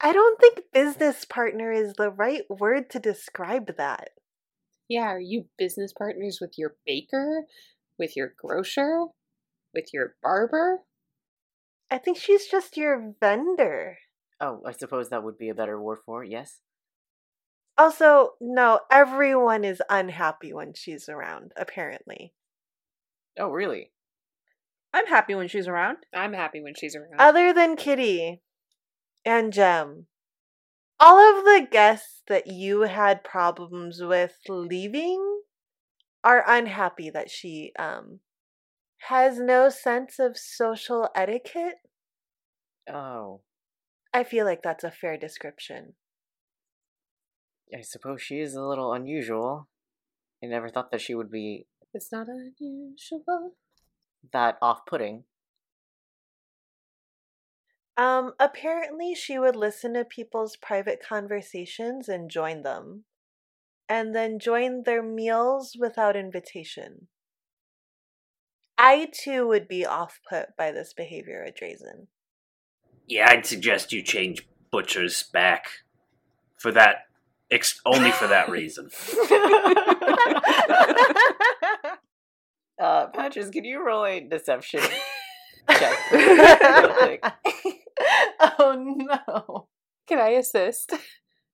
I 0.00 0.12
don't 0.12 0.40
think 0.40 0.70
business 0.72 1.24
partner 1.24 1.72
is 1.72 1.94
the 1.94 2.10
right 2.10 2.48
word 2.48 2.90
to 2.90 2.98
describe 2.98 3.76
that. 3.76 4.10
Yeah, 4.88 5.08
are 5.08 5.20
you 5.20 5.48
business 5.58 5.92
partners 5.92 6.38
with 6.40 6.58
your 6.58 6.76
baker? 6.86 7.46
With 7.98 8.16
your 8.16 8.34
grocer? 8.36 9.06
With 9.74 9.92
your 9.92 10.16
barber? 10.22 10.84
I 11.94 11.98
think 11.98 12.18
she's 12.18 12.48
just 12.48 12.76
your 12.76 13.14
vendor. 13.20 13.98
Oh, 14.40 14.62
I 14.66 14.72
suppose 14.72 15.10
that 15.10 15.22
would 15.22 15.38
be 15.38 15.48
a 15.48 15.54
better 15.54 15.80
word 15.80 15.98
for 16.04 16.24
it, 16.24 16.28
yes? 16.28 16.58
Also, 17.78 18.30
no, 18.40 18.80
everyone 18.90 19.62
is 19.62 19.80
unhappy 19.88 20.52
when 20.52 20.74
she's 20.74 21.08
around, 21.08 21.52
apparently. 21.56 22.34
Oh, 23.38 23.48
really? 23.48 23.92
I'm 24.92 25.06
happy 25.06 25.36
when 25.36 25.46
she's 25.46 25.68
around. 25.68 25.98
I'm 26.12 26.32
happy 26.32 26.60
when 26.60 26.74
she's 26.74 26.96
around. 26.96 27.20
Other 27.20 27.52
than 27.52 27.76
Kitty 27.76 28.42
and 29.24 29.52
Gem. 29.52 30.06
All 30.98 31.20
of 31.20 31.44
the 31.44 31.64
guests 31.70 32.22
that 32.26 32.48
you 32.48 32.82
had 32.82 33.22
problems 33.22 34.02
with 34.02 34.34
leaving 34.48 35.42
are 36.24 36.42
unhappy 36.44 37.08
that 37.10 37.30
she 37.30 37.72
um 37.78 38.18
has 39.08 39.38
no 39.38 39.68
sense 39.68 40.18
of 40.18 40.36
social 40.38 41.08
etiquette. 41.14 41.76
Oh, 42.88 43.40
I 44.12 44.24
feel 44.24 44.44
like 44.44 44.62
that's 44.62 44.84
a 44.84 44.90
fair 44.90 45.16
description. 45.16 45.94
I 47.74 47.80
suppose 47.80 48.22
she 48.22 48.40
is 48.40 48.54
a 48.54 48.62
little 48.62 48.92
unusual. 48.92 49.68
I 50.42 50.46
never 50.46 50.68
thought 50.68 50.90
that 50.92 51.00
she 51.00 51.14
would 51.14 51.30
be 51.30 51.66
it's 51.92 52.10
not 52.10 52.26
unusual. 52.28 53.54
that 54.32 54.58
off 54.60 54.84
putting. 54.86 55.24
Um, 57.96 58.32
apparently 58.40 59.14
she 59.14 59.38
would 59.38 59.54
listen 59.54 59.94
to 59.94 60.04
people's 60.04 60.56
private 60.56 61.00
conversations 61.00 62.08
and 62.08 62.30
join 62.30 62.62
them. 62.62 63.04
And 63.88 64.14
then 64.14 64.38
join 64.38 64.82
their 64.84 65.02
meals 65.02 65.76
without 65.78 66.16
invitation. 66.16 67.08
I 68.76 69.08
too 69.12 69.46
would 69.46 69.68
be 69.68 69.86
off 69.86 70.20
put 70.28 70.56
by 70.56 70.72
this 70.72 70.92
behavior 70.92 71.46
Adrazen. 71.46 72.08
Yeah, 73.06 73.28
I'd 73.30 73.46
suggest 73.46 73.92
you 73.92 74.02
change 74.02 74.46
Butcher's 74.70 75.22
back 75.22 75.66
for 76.56 76.72
that, 76.72 77.06
ex- 77.50 77.80
only 77.84 78.10
for 78.10 78.26
that 78.26 78.48
reason. 78.48 78.90
uh, 82.80 83.06
Patches, 83.08 83.50
can 83.50 83.64
you 83.64 83.84
roll 83.84 84.06
a 84.06 84.20
deception 84.20 84.80
check? 85.70 85.96
for 86.08 86.16
me 86.16 86.24
real 86.24 86.94
quick? 86.94 87.24
oh 88.58 88.96
no. 88.96 89.68
Can 90.06 90.18
I 90.18 90.30
assist? 90.30 90.92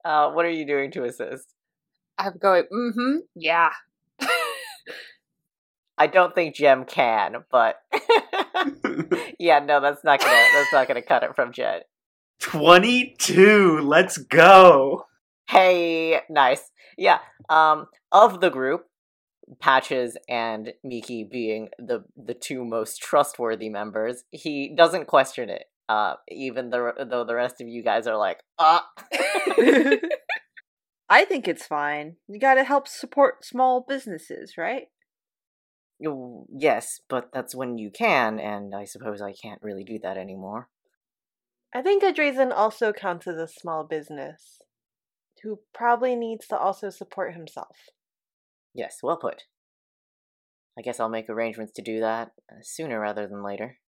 uh, 0.05 0.31
what 0.31 0.45
are 0.45 0.51
you 0.51 0.67
doing 0.67 0.91
to 0.93 1.05
assist? 1.05 1.55
I'm 2.19 2.37
going, 2.39 2.65
mm 2.73 2.93
hmm, 2.95 3.17
yeah. 3.35 3.71
I 5.99 6.07
don't 6.07 6.35
think 6.35 6.55
Gem 6.55 6.87
can, 6.87 7.45
but 7.51 7.77
yeah, 9.39 9.61
no, 9.61 9.81
that's 9.81 10.05
not 10.05 10.21
gonna 10.21 10.45
that's 10.55 10.73
not 10.73 10.89
gonna 10.89 11.03
cut 11.03 11.23
it 11.23 11.35
from 11.35 11.53
Jet. 11.53 11.85
22. 12.41 13.81
Let's 13.83 14.19
go. 14.19 15.05
Hey, 15.49 16.21
nice. 16.31 16.71
Yeah. 16.97 17.19
Um, 17.49 17.87
of 18.13 18.41
the 18.41 18.51
group, 18.51 18.87
Patches 19.61 20.17
and 20.29 20.73
Miki 20.85 21.25
being 21.25 21.69
the 21.79 22.05
the 22.17 22.35
two 22.35 22.65
most 22.65 23.01
trustworthy 23.03 23.69
members, 23.69 24.25
he 24.31 24.75
doesn't 24.77 25.07
question 25.07 25.51
it. 25.51 25.65
Uh, 25.89 26.15
even 26.29 26.71
though 26.71 26.93
though 26.99 27.25
the 27.25 27.35
rest 27.35 27.61
of 27.61 27.69
you 27.69 27.83
guys 27.83 28.07
are 28.07 28.17
like, 28.17 28.39
ah. 28.59 28.89
I 31.09 31.25
think 31.25 31.49
it's 31.49 31.67
fine. 31.67 32.17
You 32.29 32.39
gotta 32.39 32.63
help 32.63 32.87
support 32.87 33.45
small 33.45 33.85
businesses, 33.87 34.55
right? 34.57 34.85
"Oh, 36.07 36.47
yes, 36.51 37.01
but 37.09 37.33
that's 37.33 37.55
when 37.55 37.79
you 37.79 37.91
can, 37.91 38.39
and 38.39 38.75
I 38.75 38.85
suppose 38.85 39.21
I 39.21 39.33
can't 39.33 39.63
really 39.63 39.85
do 39.85 39.99
that 40.03 40.17
anymore. 40.17 40.69
I 41.75 41.83
think 41.83 42.03
Adrazen 42.03 42.53
also 42.53 42.93
counts 42.93 43.27
as 43.27 43.37
a 43.37 43.47
small 43.47 43.85
business 43.85 44.61
who 45.43 45.61
probably 45.73 46.17
needs 46.17 46.47
to 46.49 46.59
also 46.59 46.91
support 46.91 47.35
himself. 47.35 47.77
Yes, 48.75 48.99
well 49.03 49.17
put. 49.17 49.45
I 50.79 50.83
guess 50.83 51.01
I'll 51.01 51.09
make 51.09 51.29
arrangements 51.29 51.73
to 51.75 51.83
do 51.83 52.01
that 52.01 52.33
uh, 52.51 52.57
sooner 52.63 53.01
rather 53.01 53.27
than 53.27 53.43
later. 53.43 53.79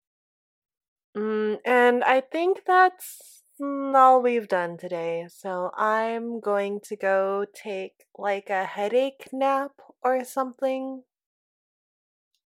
Mm, 1.16 1.59
and 1.64 2.05
I 2.05 2.20
think 2.20 2.62
that's 2.66 3.43
all 3.60 4.22
we've 4.22 4.48
done 4.48 4.78
today. 4.78 5.26
So 5.28 5.70
I'm 5.76 6.40
going 6.40 6.80
to 6.84 6.97
go 6.97 7.44
take 7.55 8.05
like 8.16 8.51
a 8.51 8.64
headache 8.64 9.28
nap 9.32 9.72
or 10.02 10.24
something. 10.24 11.02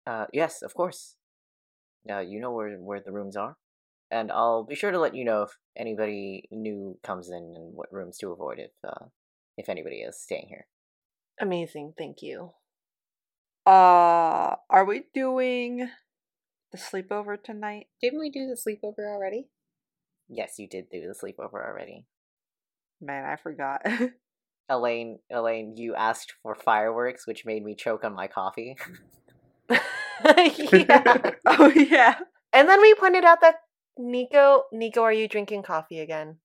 Uh, 0.06 0.26
yes, 0.32 0.62
of 0.62 0.74
course. 0.74 1.16
Uh, 2.08 2.18
you 2.18 2.40
know 2.40 2.50
where 2.50 2.76
where 2.78 3.00
the 3.00 3.12
rooms 3.12 3.36
are, 3.36 3.56
and 4.10 4.32
I'll 4.32 4.64
be 4.64 4.74
sure 4.74 4.90
to 4.90 4.98
let 4.98 5.14
you 5.14 5.24
know 5.24 5.42
if 5.42 5.56
anybody 5.76 6.48
new 6.50 6.98
comes 7.04 7.28
in 7.28 7.54
and 7.56 7.74
what 7.74 7.92
rooms 7.92 8.18
to 8.18 8.32
avoid 8.32 8.58
if 8.58 8.72
uh, 8.82 9.06
if 9.56 9.68
anybody 9.68 10.00
is 10.00 10.20
staying 10.20 10.46
here. 10.48 10.66
Amazing, 11.40 11.94
thank 11.96 12.20
you. 12.20 12.52
Uh, 13.64 14.56
are 14.68 14.84
we 14.84 15.04
doing 15.14 15.88
the 16.72 16.78
sleepover 16.78 17.40
tonight? 17.40 17.86
Didn't 18.00 18.18
we 18.18 18.30
do 18.30 18.46
the 18.48 18.56
sleepover 18.56 19.06
already? 19.06 19.46
Yes, 20.28 20.58
you 20.58 20.66
did 20.68 20.90
do 20.90 21.00
the 21.00 21.14
sleepover 21.14 21.64
already. 21.64 22.06
Man, 23.00 23.24
I 23.24 23.36
forgot. 23.36 23.82
Elaine, 24.68 25.18
Elaine, 25.30 25.76
you 25.76 25.94
asked 25.94 26.34
for 26.42 26.54
fireworks, 26.54 27.26
which 27.26 27.44
made 27.44 27.64
me 27.64 27.74
choke 27.74 28.04
on 28.04 28.14
my 28.14 28.26
coffee. 28.26 28.76
yeah. 30.24 31.30
oh 31.46 31.72
yeah. 31.74 32.18
And 32.52 32.68
then 32.68 32.80
we 32.80 32.94
pointed 32.94 33.24
out 33.24 33.40
that 33.40 33.56
Nico, 33.98 34.64
Nico, 34.72 35.02
are 35.02 35.12
you 35.12 35.28
drinking 35.28 35.62
coffee 35.62 36.00
again? 36.00 36.38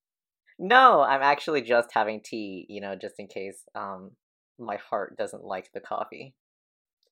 no, 0.60 1.02
I'm 1.02 1.22
actually 1.22 1.62
just 1.62 1.90
having 1.94 2.22
tea, 2.22 2.66
you 2.70 2.82
know, 2.82 2.96
just 2.96 3.16
in 3.20 3.28
case 3.28 3.64
um 3.76 4.12
my 4.60 4.78
heart 4.78 5.18
doesn't 5.18 5.44
like 5.44 5.72
the 5.74 5.80
coffee. 5.80 6.34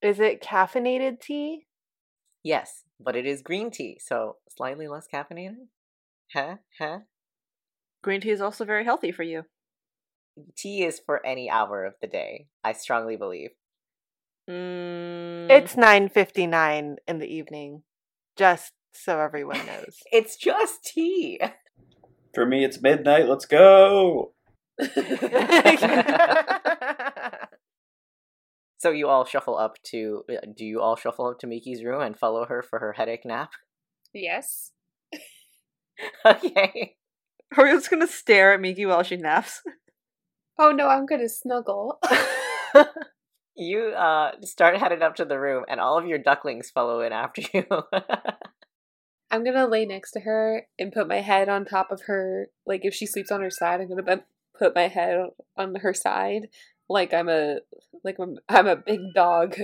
Is 0.02 0.20
it 0.20 0.42
caffeinated 0.42 1.20
tea? 1.20 1.68
Yes, 2.44 2.84
but 3.00 3.16
it 3.16 3.26
is 3.26 3.42
green 3.42 3.72
tea, 3.72 4.00
so 4.04 4.38
slightly 4.56 4.88
less 4.88 5.08
caffeinated. 5.12 5.68
Huh? 6.34 6.58
Huh? 6.80 7.00
Green 8.04 8.22
tea 8.22 8.32
is 8.32 8.42
also 8.42 8.66
very 8.66 8.84
healthy 8.84 9.12
for 9.12 9.24
you. 9.24 9.44
Tea 10.56 10.84
is 10.84 11.00
for 11.06 11.26
any 11.26 11.50
hour 11.50 11.86
of 11.86 11.94
the 12.02 12.08
day. 12.08 12.48
I 12.64 12.74
strongly 12.74 13.16
believe. 13.16 13.52
Mm, 14.50 15.50
It's 15.50 15.76
9:59 15.76 16.98
in 17.08 17.20
the 17.20 17.26
evening. 17.28 17.84
Just 18.36 18.74
so 18.94 19.20
everyone 19.20 19.66
knows. 19.66 19.98
It's 20.12 20.36
just 20.38 20.84
tea. 20.84 21.40
For 22.34 22.46
me, 22.46 22.64
it's 22.66 22.82
midnight. 22.82 23.28
Let's 23.28 23.46
go. 23.46 24.34
So 28.78 28.92
you 28.92 29.08
all 29.08 29.26
shuffle 29.26 29.58
up 29.58 29.82
to. 29.86 30.24
uh, 30.30 30.46
Do 30.56 30.64
you 30.66 30.80
all 30.82 30.96
shuffle 30.96 31.28
up 31.28 31.40
to 31.40 31.48
Miki's 31.48 31.84
room 31.84 32.02
and 32.02 32.16
follow 32.18 32.46
her 32.46 32.62
for 32.62 32.78
her 32.80 32.94
headache 32.94 33.26
nap? 33.26 33.52
Yes. 34.14 34.74
okay. 36.26 36.96
Are 37.58 37.64
we 37.64 37.72
just 37.72 37.90
gonna 37.90 38.06
stare 38.06 38.54
at 38.54 38.60
Miki 38.62 38.86
while 38.86 39.02
she 39.02 39.16
naps? 39.16 39.62
Oh 40.60 40.72
no, 40.72 40.88
I'm 40.88 41.06
gonna 41.06 41.30
snuggle. 41.30 42.00
You 43.56 43.90
uh 43.90 44.32
start 44.44 44.78
heading 44.78 45.02
up 45.02 45.16
to 45.16 45.26
the 45.26 45.40
room, 45.40 45.64
and 45.70 45.80
all 45.80 45.98
of 45.98 46.06
your 46.06 46.18
ducklings 46.20 46.70
follow 46.70 47.02
in 47.02 47.14
after 47.14 47.42
you. 47.54 47.66
I'm 49.32 49.44
gonna 49.44 49.68
lay 49.68 49.86
next 49.86 50.12
to 50.12 50.20
her 50.22 50.68
and 50.78 50.92
put 50.92 51.08
my 51.08 51.22
head 51.22 51.50
on 51.50 51.66
top 51.66 51.92
of 51.92 52.02
her. 52.08 52.48
Like 52.66 52.82
if 52.84 52.94
she 52.94 53.06
sleeps 53.06 53.32
on 53.32 53.42
her 53.42 53.50
side, 53.50 53.82
I'm 53.82 53.90
gonna 53.90 54.24
put 54.58 54.76
my 54.76 54.88
head 54.88 55.28
on 55.58 55.76
her 55.76 55.94
side, 55.94 56.48
like 56.90 57.14
I'm 57.14 57.30
a 57.30 57.60
like 58.04 58.18
I'm, 58.20 58.38
I'm 58.50 58.68
a 58.68 58.76
big 58.76 59.00
dog. 59.14 59.56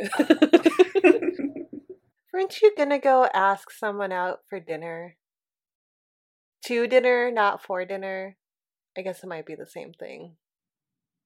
Weren't 2.33 2.61
you 2.61 2.73
gonna 2.77 2.99
go 2.99 3.27
ask 3.33 3.71
someone 3.71 4.11
out 4.11 4.39
for 4.49 4.59
dinner? 4.59 5.17
To 6.65 6.87
dinner, 6.87 7.31
not 7.31 7.61
for 7.63 7.85
dinner. 7.85 8.37
I 8.97 9.01
guess 9.01 9.23
it 9.23 9.27
might 9.27 9.45
be 9.45 9.55
the 9.55 9.65
same 9.65 9.93
thing. 9.93 10.35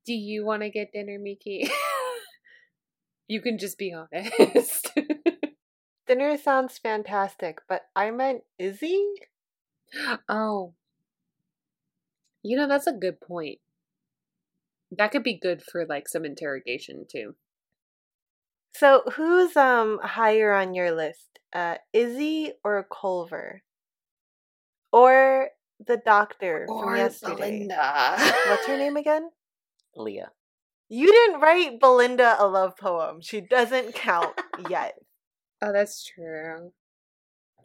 Do 0.06 0.14
you 0.14 0.46
want 0.46 0.62
to 0.62 0.70
get 0.70 0.94
dinner, 0.94 1.18
Miki? 1.20 1.70
you 3.28 3.42
can 3.42 3.58
just 3.58 3.78
be 3.78 3.94
honest. 3.94 4.92
Dinner 6.08 6.38
sounds 6.38 6.78
fantastic, 6.78 7.60
but 7.68 7.84
I 7.96 8.12
meant 8.12 8.44
Izzy? 8.60 9.04
oh, 10.30 10.74
you 12.44 12.56
know 12.58 12.68
that's 12.68 12.88
a 12.88 12.94
good 12.94 13.20
point. 13.20 13.60
That 14.92 15.12
could 15.12 15.24
be 15.24 15.40
good 15.40 15.64
for 15.64 15.86
like 15.86 16.08
some 16.08 16.26
interrogation 16.26 17.06
too. 17.12 17.36
So 18.76 19.04
who's 19.16 19.56
um 19.56 20.00
higher 20.04 20.54
on 20.54 20.76
your 20.76 20.92
list? 20.92 21.40
Uh 21.54 21.76
Izzy 21.92 22.54
or 22.64 22.86
Culver? 22.92 23.64
Or 24.92 25.50
the 25.86 25.98
doctor 25.98 26.68
from 26.68 26.96
yesterday? 26.96 27.68
What's 28.48 28.68
her 28.68 28.78
name 28.78 28.96
again? 29.04 29.30
Leah. 29.96 30.32
You 30.90 31.12
didn't 31.12 31.42
write 31.42 31.80
Belinda 31.80 32.36
a 32.40 32.48
love 32.48 32.78
poem. 32.78 33.22
She 33.22 33.42
doesn't 33.42 33.96
count 33.96 34.34
yet. 34.70 34.94
Oh, 35.62 35.72
that's 35.72 36.04
true. 36.04 36.74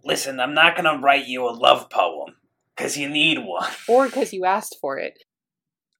Listen, 0.04 0.38
I'm 0.40 0.54
not 0.54 0.76
gonna 0.76 0.98
write 1.02 1.26
you 1.26 1.44
a 1.44 1.50
love 1.50 1.90
poem 1.90 2.36
because 2.74 2.96
you 2.96 3.08
need 3.08 3.38
one. 3.38 3.68
Or 3.88 4.06
because 4.06 4.32
you 4.32 4.44
asked 4.44 4.76
for 4.80 4.96
it. 4.96 5.18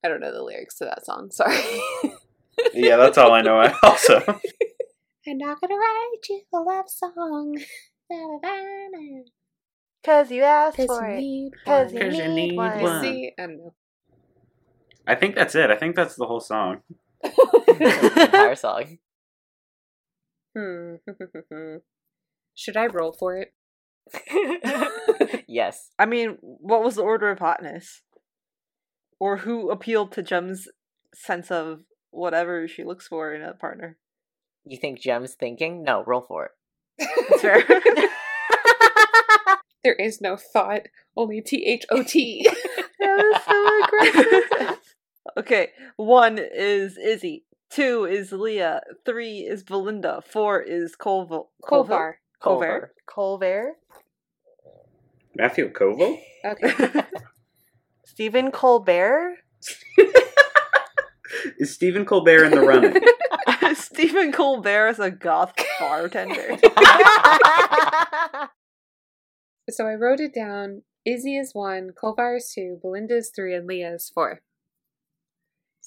I 0.03 0.07
don't 0.07 0.21
know 0.21 0.31
the 0.31 0.41
lyrics 0.41 0.77
to 0.77 0.85
that 0.85 1.05
song. 1.05 1.29
Sorry. 1.31 1.57
Yeah, 2.73 2.95
that's 2.97 3.17
all 3.17 3.33
I 3.33 3.41
know. 3.41 3.61
Also, 3.83 4.19
I'm 5.27 5.37
not 5.37 5.59
gonna 5.59 5.75
write 5.75 6.17
you 6.29 6.41
a 6.53 6.57
love 6.57 6.89
song. 6.89 7.57
Da-da-da-da. 8.09 9.23
Cause 10.03 10.31
you 10.31 10.43
asked 10.43 10.77
'Cause 10.77 10.87
for 10.87 11.07
you 11.07 11.15
it. 11.15 11.17
need 11.17 11.51
Cause 11.65 11.91
one. 11.93 12.01
you 12.01 12.09
need 12.09 12.27
need 12.35 12.57
one. 12.57 12.79
one. 12.81 13.01
See, 13.03 13.33
I 13.37 13.41
don't 13.47 13.57
know. 13.57 13.73
I 15.05 15.15
think 15.15 15.35
that's 15.35 15.55
it. 15.55 15.69
I 15.69 15.75
think 15.75 15.95
that's 15.95 16.15
the 16.15 16.25
whole 16.25 16.39
song. 16.39 16.81
The 17.23 18.23
entire 18.25 18.55
song. 18.55 18.97
Hmm. 20.55 20.95
Should 22.55 22.77
I 22.77 22.87
roll 22.87 23.13
for 23.13 23.37
it? 23.37 23.53
yes. 25.47 25.89
I 25.97 26.05
mean, 26.05 26.37
what 26.41 26.83
was 26.83 26.95
the 26.95 27.03
order 27.03 27.29
of 27.31 27.39
hotness? 27.39 28.01
Or 29.19 29.37
who 29.37 29.69
appealed 29.69 30.11
to 30.13 30.23
Gem's 30.23 30.67
sense 31.13 31.51
of 31.51 31.81
whatever 32.09 32.67
she 32.67 32.83
looks 32.83 33.07
for 33.07 33.33
in 33.33 33.41
a 33.41 33.53
partner? 33.53 33.97
You 34.65 34.77
think 34.77 34.99
Gem's 34.99 35.33
thinking? 35.33 35.83
No, 35.83 36.03
roll 36.05 36.21
for 36.21 36.45
it. 36.45 36.51
That's 37.29 37.41
fair. 37.41 37.63
There 39.83 39.93
is 39.95 40.21
no 40.21 40.37
thought, 40.37 40.83
only 41.17 41.41
T 41.41 41.65
H 41.65 41.85
O 41.89 42.03
T. 42.03 42.47
That 42.99 43.17
was 43.17 43.41
so 43.45 44.37
aggressive. 44.59 44.79
Okay, 45.37 45.69
one 45.95 46.37
is 46.37 46.97
Izzy, 46.97 47.45
two 47.69 48.05
is 48.05 48.31
Leah, 48.31 48.81
three 49.05 49.39
is 49.39 49.63
Belinda, 49.63 50.21
four 50.25 50.61
is 50.61 50.95
Colville. 50.95 51.49
Colvar. 51.63 52.15
Colbert. 52.39 52.93
Colbert. 53.05 53.75
Matthew 55.35 55.71
Koval? 55.71 56.19
Okay. 56.43 57.03
Stephen 58.05 58.51
Colbert. 58.51 59.37
Is 61.57 61.73
Stephen 61.73 62.05
Colbert 62.05 62.45
in 62.45 62.51
the 62.51 62.61
running? 62.61 62.95
Stephen 63.75 64.31
Colbert 64.31 64.89
is 64.89 64.99
a 64.99 65.09
goth 65.09 65.53
bartender. 65.79 66.57
so 69.69 69.87
I 69.87 69.95
wrote 69.95 70.19
it 70.19 70.33
down. 70.33 70.83
Izzy 71.05 71.37
is 71.37 71.53
one, 71.53 71.91
Kolvar 71.91 72.37
is 72.37 72.51
two, 72.53 72.79
Belinda 72.81 73.17
is 73.17 73.31
three, 73.35 73.55
and 73.55 73.65
Leah 73.67 73.95
is 73.95 74.11
four. 74.13 74.41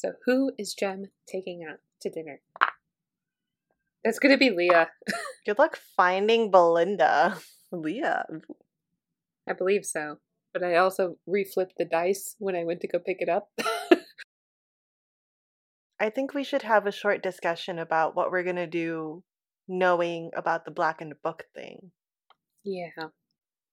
So 0.05 0.12
who 0.26 0.52
is 0.59 0.74
Gem 0.74 1.06
taking 1.26 1.64
out 1.66 1.78
to 2.02 2.10
dinner? 2.10 2.43
It's 4.02 4.18
gonna 4.18 4.36
be 4.36 4.51
Leah. 4.51 4.90
Good 5.47 5.59
luck 5.59 5.78
finding 5.97 6.51
Belinda. 6.51 7.39
Leah. 7.72 8.26
I 9.48 9.55
believe 9.55 9.86
so. 9.86 10.18
But 10.52 10.62
I 10.62 10.76
also 10.76 11.16
reflipped 11.26 11.76
the 11.78 11.86
dice 11.86 12.36
when 12.39 12.55
I 12.55 12.64
went 12.64 12.82
to 12.82 12.86
go 12.89 12.98
pick 12.98 13.22
it 13.22 13.31
up. 13.31 13.48
I 15.98 16.10
think 16.10 16.35
we 16.35 16.44
should 16.44 16.60
have 16.60 16.86
a 16.86 16.93
short 16.93 17.22
discussion 17.22 17.78
about 17.78 18.14
what 18.14 18.31
we're 18.31 18.43
gonna 18.43 18.66
do 18.66 19.22
knowing 19.66 20.32
about 20.36 20.66
the 20.66 20.70
blackened 20.70 21.14
book 21.22 21.44
thing. 21.55 21.93
yeah. 22.62 23.06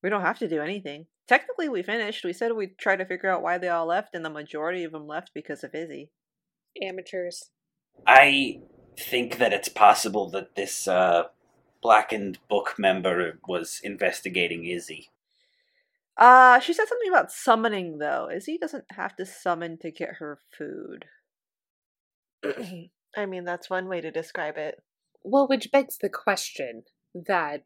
We 0.01 0.09
don't 0.09 0.21
have 0.21 0.39
to 0.39 0.47
do 0.47 0.61
anything. 0.61 1.07
Technically, 1.27 1.67
we 1.67 1.83
finished. 1.83 2.23
We 2.23 2.31
said 2.31 2.53
we'd 2.53 2.77
try 2.77 2.95
to 2.95 3.05
figure 3.05 3.29
out 3.29 3.43
why 3.43 3.57
they 3.57 3.67
all 3.67 3.85
left, 3.85 4.15
and 4.15 4.23
the 4.23 4.29
majority 4.29 4.85
of 4.85 4.93
them 4.93 5.07
left 5.07 5.31
because 5.35 5.65
of 5.65 5.75
Izzy. 5.75 6.09
Amateurs. 6.81 7.49
I 8.06 8.60
think 8.98 9.38
that 9.38 9.53
it's 9.53 9.69
possible 9.69 10.30
that 10.31 10.56
this 10.56 10.88
uh, 10.88 11.23
blackened 11.81 12.39
book 12.49 12.76
member 12.77 13.39
was 13.48 13.81
investigating 13.84 14.65
Izzy. 14.65 15.10
Uh, 16.18 16.60
she 16.60 16.73
said 16.73 16.88
something 16.88 17.10
about 17.10 17.31
summoning, 17.31 17.98
though. 17.98 18.30
Izzy 18.30 18.57
doesn't 18.57 18.85
have 18.91 19.15
to 19.15 19.26
summon 19.26 19.77
to 19.80 19.91
get 19.91 20.15
her 20.19 20.39
food. 20.57 21.06
I 23.15 23.26
mean, 23.26 23.43
that's 23.43 23.69
one 23.69 23.88
way 23.88 24.02
to 24.02 24.11
describe 24.11 24.57
it. 24.57 24.81
Well, 25.23 25.48
which 25.48 25.72
begs 25.72 25.98
the 25.98 26.10
question 26.10 26.84
that 27.14 27.64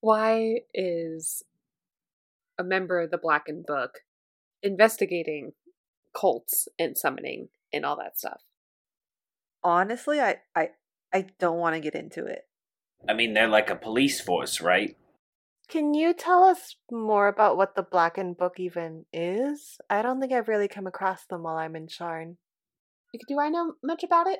why 0.00 0.60
is 0.74 1.42
a 2.58 2.64
member 2.64 3.00
of 3.00 3.10
the 3.10 3.18
Blackened 3.18 3.66
Book 3.66 4.00
investigating 4.62 5.52
cults 6.14 6.68
and 6.78 6.96
summoning 6.96 7.48
and 7.72 7.84
all 7.84 7.96
that 7.96 8.18
stuff? 8.18 8.42
Honestly, 9.66 10.20
I 10.20 10.36
I, 10.54 10.70
I 11.12 11.26
don't 11.40 11.58
want 11.58 11.74
to 11.74 11.80
get 11.80 11.96
into 11.96 12.24
it. 12.24 12.42
I 13.08 13.14
mean, 13.14 13.34
they're 13.34 13.48
like 13.48 13.68
a 13.68 13.74
police 13.74 14.20
force, 14.20 14.60
right? 14.60 14.96
Can 15.68 15.92
you 15.92 16.14
tell 16.14 16.44
us 16.44 16.76
more 16.88 17.26
about 17.26 17.56
what 17.56 17.74
the 17.74 17.82
blackened 17.82 18.36
book 18.36 18.60
even 18.60 19.06
is? 19.12 19.78
I 19.90 20.02
don't 20.02 20.20
think 20.20 20.32
I've 20.32 20.46
really 20.46 20.68
come 20.68 20.86
across 20.86 21.26
them 21.26 21.42
while 21.42 21.56
I'm 21.56 21.74
in 21.74 21.88
Sharn. 21.88 22.36
Do 23.26 23.40
I 23.40 23.48
know 23.48 23.72
much 23.82 24.04
about 24.04 24.28
it? 24.28 24.38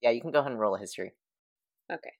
Yeah, 0.00 0.10
you 0.10 0.22
can 0.22 0.30
go 0.30 0.38
ahead 0.38 0.52
and 0.52 0.60
roll 0.60 0.76
a 0.76 0.78
history. 0.78 1.12
Okay. 1.92 2.12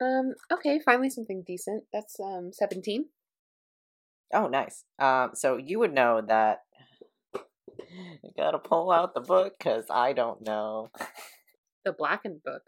Um, 0.00 0.32
okay, 0.50 0.80
finally 0.82 1.10
something 1.10 1.44
decent. 1.46 1.84
That's 1.92 2.18
um 2.18 2.52
17. 2.54 3.04
Oh, 4.32 4.48
nice. 4.48 4.84
Um, 4.98 5.32
so 5.34 5.58
you 5.58 5.78
would 5.78 5.92
know 5.92 6.22
that. 6.26 6.62
You 8.22 8.30
gotta 8.36 8.58
pull 8.58 8.90
out 8.90 9.14
the 9.14 9.20
book 9.20 9.54
because 9.58 9.84
I 9.90 10.12
don't 10.12 10.46
know. 10.46 10.90
The 11.84 11.92
Blackened 11.92 12.42
Book. 12.44 12.62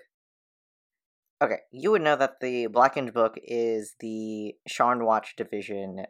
Okay, 1.43 1.59
you 1.73 1.91
would 1.93 2.03
know 2.03 2.17
that 2.17 2.41
the 2.41 2.67
Blackened 2.67 3.13
Book 3.15 3.35
is 3.43 3.95
the 4.01 4.55
Sharn 4.69 5.05
Watch 5.05 5.37
division 5.37 6.07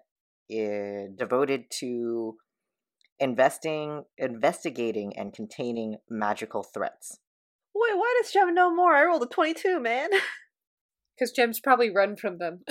eh, 0.50 1.06
devoted 1.16 1.70
to 1.80 2.36
investing, 3.18 4.04
investigating, 4.18 5.16
and 5.16 5.32
containing 5.32 5.96
magical 6.08 6.62
threats. 6.62 7.18
Wait, 7.74 7.96
why 7.96 8.20
does 8.20 8.32
Gem 8.32 8.54
know 8.54 8.74
more? 8.74 8.94
I 8.94 9.04
rolled 9.04 9.22
a 9.22 9.26
22, 9.26 9.80
man. 9.80 10.10
Because 11.16 11.30
Gem's 11.30 11.60
probably 11.60 11.90
run 11.90 12.16
from 12.16 12.38
them. 12.38 12.64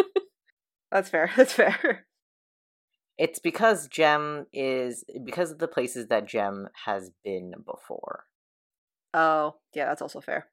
That's 0.90 1.10
fair. 1.10 1.30
That's 1.36 1.52
fair. 1.52 2.06
It's 3.18 3.40
because 3.40 3.88
Gem 3.88 4.46
is 4.52 5.04
because 5.24 5.50
of 5.50 5.58
the 5.58 5.68
places 5.68 6.06
that 6.06 6.28
Gem 6.28 6.68
has 6.84 7.10
been 7.24 7.52
before. 7.66 8.26
Oh, 9.12 9.56
yeah, 9.74 9.86
that's 9.86 10.02
also 10.02 10.20
fair. 10.20 10.46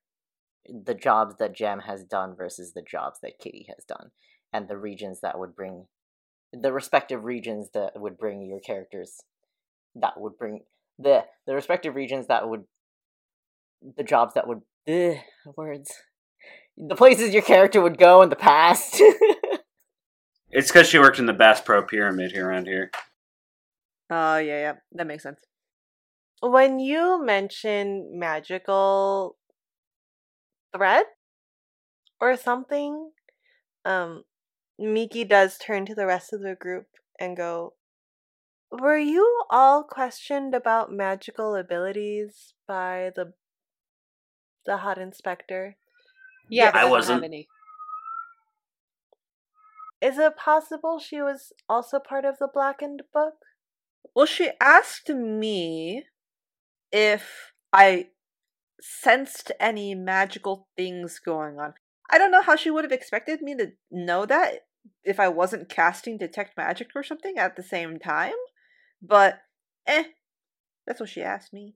The 0.68 0.96
jobs 0.96 1.36
that 1.38 1.56
Gem 1.56 1.82
has 1.82 2.04
done 2.04 2.36
versus 2.36 2.74
the 2.74 2.82
jobs 2.82 3.20
that 3.22 3.38
Kitty 3.40 3.68
has 3.70 3.86
done, 3.86 4.10
and 4.52 4.68
the 4.68 4.78
regions 4.78 5.22
that 5.22 5.38
would 5.38 5.56
bring 5.56 5.86
the 6.52 6.74
respective 6.74 7.24
regions 7.24 7.70
that 7.74 7.92
would 8.00 8.18
bring 8.18 8.42
your 8.46 8.60
characters 8.60 9.22
that 9.96 10.20
would 10.20 10.38
bring 10.38 10.62
the 10.98 11.26
the 11.46 11.54
respective 11.54 11.96
regions 11.96 12.28
that 12.28 12.48
would 12.48 12.64
the 13.98 14.04
jobs 14.04 14.34
that 14.34 14.48
would 14.48 14.62
the 14.86 15.18
words 15.58 15.92
the 16.78 16.96
places 16.96 17.34
your 17.34 17.44
character 17.44 17.82
would 17.82 17.98
go 17.98 18.22
in 18.22 18.30
the 18.30 18.36
past. 18.36 19.02
It's 20.56 20.72
because 20.72 20.88
she 20.88 21.00
worked 21.00 21.20
in 21.20 21.26
the 21.26 21.34
Bass 21.34 21.60
Pro 21.60 21.84
Pyramid 21.84 22.32
here 22.32 22.48
around 22.48 22.66
here. 22.68 22.90
Oh, 24.10 24.38
yeah, 24.38 24.60
yeah. 24.60 24.74
That 24.94 25.06
makes 25.06 25.24
sense. 25.24 25.42
When 26.42 26.80
you 26.80 27.22
mention 27.22 28.18
magical 28.18 29.36
thread 30.74 31.04
or 32.22 32.38
something, 32.38 33.12
um, 33.84 34.24
Miki 34.80 35.26
does 35.26 35.58
turn 35.58 35.86
to 35.88 35.96
the 35.96 36.06
rest 36.06 36.32
of 36.32 36.42
the 36.42 36.56
group 36.56 36.88
and 37.20 37.36
go, 37.36 37.74
Were 38.72 38.98
you 38.98 39.44
all 39.50 39.84
questioned 39.84 40.56
about 40.56 40.90
magical 40.90 41.56
abilities 41.56 42.54
by 42.66 43.12
the 43.14 43.34
the 44.66 44.78
hot 44.78 44.98
inspector? 44.98 45.76
Yeah, 46.50 46.66
Yeah, 46.66 46.72
but 46.72 46.82
I 46.82 46.86
wasn't. 46.90 47.24
Have 47.24 47.30
any. 47.30 47.50
Is 50.02 50.18
it 50.18 50.38
possible 50.38 51.00
she 51.00 51.22
was 51.22 51.54
also 51.70 52.00
part 52.00 52.26
of 52.26 52.38
the 52.40 52.50
blackened 52.52 53.04
book? 53.14 53.36
Well, 54.16 54.26
she 54.26 54.52
asked 54.62 55.10
me 55.10 56.06
if 56.92 57.54
I 57.74 58.08
sensed 58.82 59.52
any 59.60 59.96
magical 59.96 60.68
things 60.78 61.20
going 61.20 61.60
on. 61.60 61.74
I 62.10 62.18
don't 62.18 62.32
know 62.32 62.42
how 62.42 62.56
she 62.56 62.70
would 62.70 62.84
have 62.84 62.92
expected 62.92 63.42
me 63.42 63.56
to 63.56 63.72
know 63.90 64.26
that 64.26 64.68
if 65.04 65.20
I 65.20 65.28
wasn't 65.28 65.70
casting 65.70 66.18
detect 66.18 66.58
magic 66.58 66.90
or 66.96 67.04
something 67.04 67.38
at 67.38 67.56
the 67.56 67.64
same 67.64 67.98
time, 68.00 68.34
but 69.02 69.40
eh, 69.88 70.04
that's 70.86 71.00
what 71.00 71.10
she 71.10 71.24
asked 71.24 71.54
me. 71.54 71.76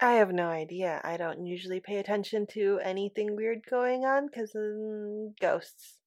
I 0.00 0.14
have 0.14 0.32
no 0.32 0.48
idea. 0.48 1.00
I 1.04 1.16
don't 1.16 1.46
usually 1.46 1.80
pay 1.80 1.96
attention 1.96 2.46
to 2.52 2.80
anything 2.82 3.34
weird 3.34 3.60
going 3.68 4.04
on 4.04 4.26
because 4.26 4.54
um, 4.54 5.34
ghosts. 5.40 6.00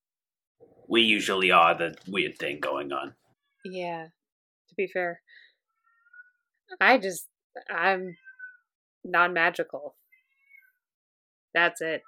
We 0.88 1.02
usually 1.02 1.52
are 1.52 1.78
the 1.78 1.96
weird 2.08 2.38
thing 2.38 2.60
going 2.60 2.92
on. 2.92 3.14
Yeah, 3.64 4.06
to 4.70 4.76
be 4.76 4.88
fair. 4.88 5.22
I 6.80 6.98
just, 6.98 7.28
I'm 7.70 8.18
non 9.04 9.34
magical. 9.34 9.96
That's 11.54 11.82
it. 11.82 12.02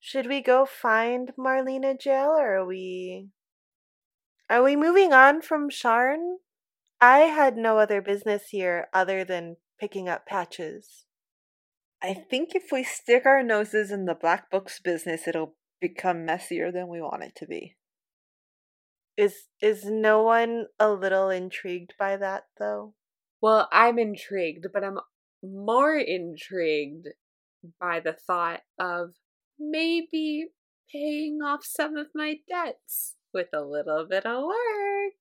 Should 0.00 0.26
we 0.26 0.40
go 0.40 0.64
find 0.64 1.32
Marlena 1.38 1.98
jail 1.98 2.28
or 2.30 2.58
are 2.58 2.66
we 2.66 3.28
Are 4.48 4.62
we 4.62 4.76
moving 4.76 5.12
on 5.12 5.42
from 5.42 5.68
Sharn? 5.70 6.36
I 7.00 7.18
had 7.20 7.56
no 7.56 7.78
other 7.78 8.00
business 8.00 8.48
here 8.50 8.88
other 8.94 9.24
than 9.24 9.56
picking 9.78 10.08
up 10.08 10.26
patches. 10.26 11.04
I 12.02 12.14
think 12.14 12.54
if 12.54 12.70
we 12.72 12.84
stick 12.84 13.26
our 13.26 13.42
noses 13.42 13.90
in 13.90 14.04
the 14.04 14.14
Black 14.14 14.50
Book's 14.50 14.80
business, 14.80 15.28
it'll 15.28 15.54
become 15.80 16.24
messier 16.24 16.70
than 16.72 16.88
we 16.88 17.00
want 17.00 17.22
it 17.24 17.34
to 17.36 17.46
be. 17.46 17.76
Is 19.16 19.48
is 19.60 19.84
no 19.84 20.22
one 20.22 20.66
a 20.78 20.92
little 20.92 21.28
intrigued 21.28 21.94
by 21.98 22.16
that 22.16 22.44
though? 22.58 22.94
Well, 23.40 23.68
I'm 23.72 23.98
intrigued, 23.98 24.66
but 24.72 24.84
I'm 24.84 24.98
more 25.42 25.96
intrigued 25.96 27.08
by 27.80 28.00
the 28.00 28.12
thought 28.12 28.60
of 28.78 29.14
maybe 29.58 30.46
paying 30.92 31.40
off 31.44 31.64
some 31.64 31.96
of 31.96 32.08
my 32.14 32.36
debts 32.48 33.16
with 33.34 33.48
a 33.52 33.62
little 33.62 34.06
bit 34.08 34.24
of 34.24 34.44
work. 34.44 35.12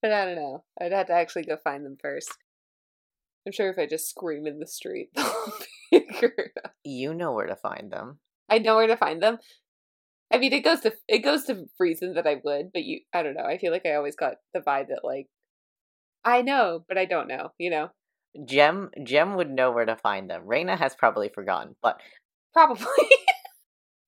But 0.00 0.12
I 0.12 0.24
don't 0.24 0.36
know. 0.36 0.64
I'd 0.80 0.92
have 0.92 1.06
to 1.06 1.12
actually 1.12 1.44
go 1.44 1.56
find 1.56 1.84
them 1.84 1.96
first. 2.00 2.32
I'm 3.46 3.52
sure 3.52 3.70
if 3.70 3.78
I 3.78 3.86
just 3.86 4.08
scream 4.08 4.46
in 4.46 4.58
the 4.58 4.66
street, 4.66 5.10
they'll 5.14 5.52
figure 5.90 6.34
it 6.36 6.52
out. 6.64 6.72
You 6.84 7.14
know 7.14 7.32
where 7.32 7.46
to 7.46 7.56
find 7.56 7.90
them. 7.90 8.18
I 8.48 8.58
know 8.58 8.76
where 8.76 8.86
to 8.86 8.96
find 8.96 9.22
them. 9.22 9.38
I 10.32 10.38
mean, 10.38 10.52
it 10.52 10.64
goes 10.64 10.80
to 10.80 10.94
it 11.08 11.18
goes 11.18 11.44
to 11.44 11.66
reason 11.78 12.14
that 12.14 12.26
I 12.26 12.40
would, 12.42 12.72
but 12.72 12.84
you, 12.84 13.00
I 13.12 13.22
don't 13.22 13.34
know. 13.34 13.44
I 13.44 13.58
feel 13.58 13.72
like 13.72 13.86
I 13.86 13.94
always 13.94 14.16
got 14.16 14.34
the 14.54 14.60
vibe 14.60 14.88
that 14.88 15.04
like 15.04 15.26
I 16.24 16.42
know, 16.42 16.84
but 16.88 16.96
I 16.98 17.04
don't 17.04 17.28
know. 17.28 17.50
You 17.58 17.70
know, 17.70 17.88
Gem 18.46 18.90
Gem 19.04 19.36
would 19.36 19.50
know 19.50 19.70
where 19.70 19.84
to 19.84 19.96
find 19.96 20.30
them. 20.30 20.42
Reina 20.46 20.76
has 20.76 20.94
probably 20.94 21.28
forgotten, 21.28 21.76
but 21.82 22.00
probably. 22.52 22.86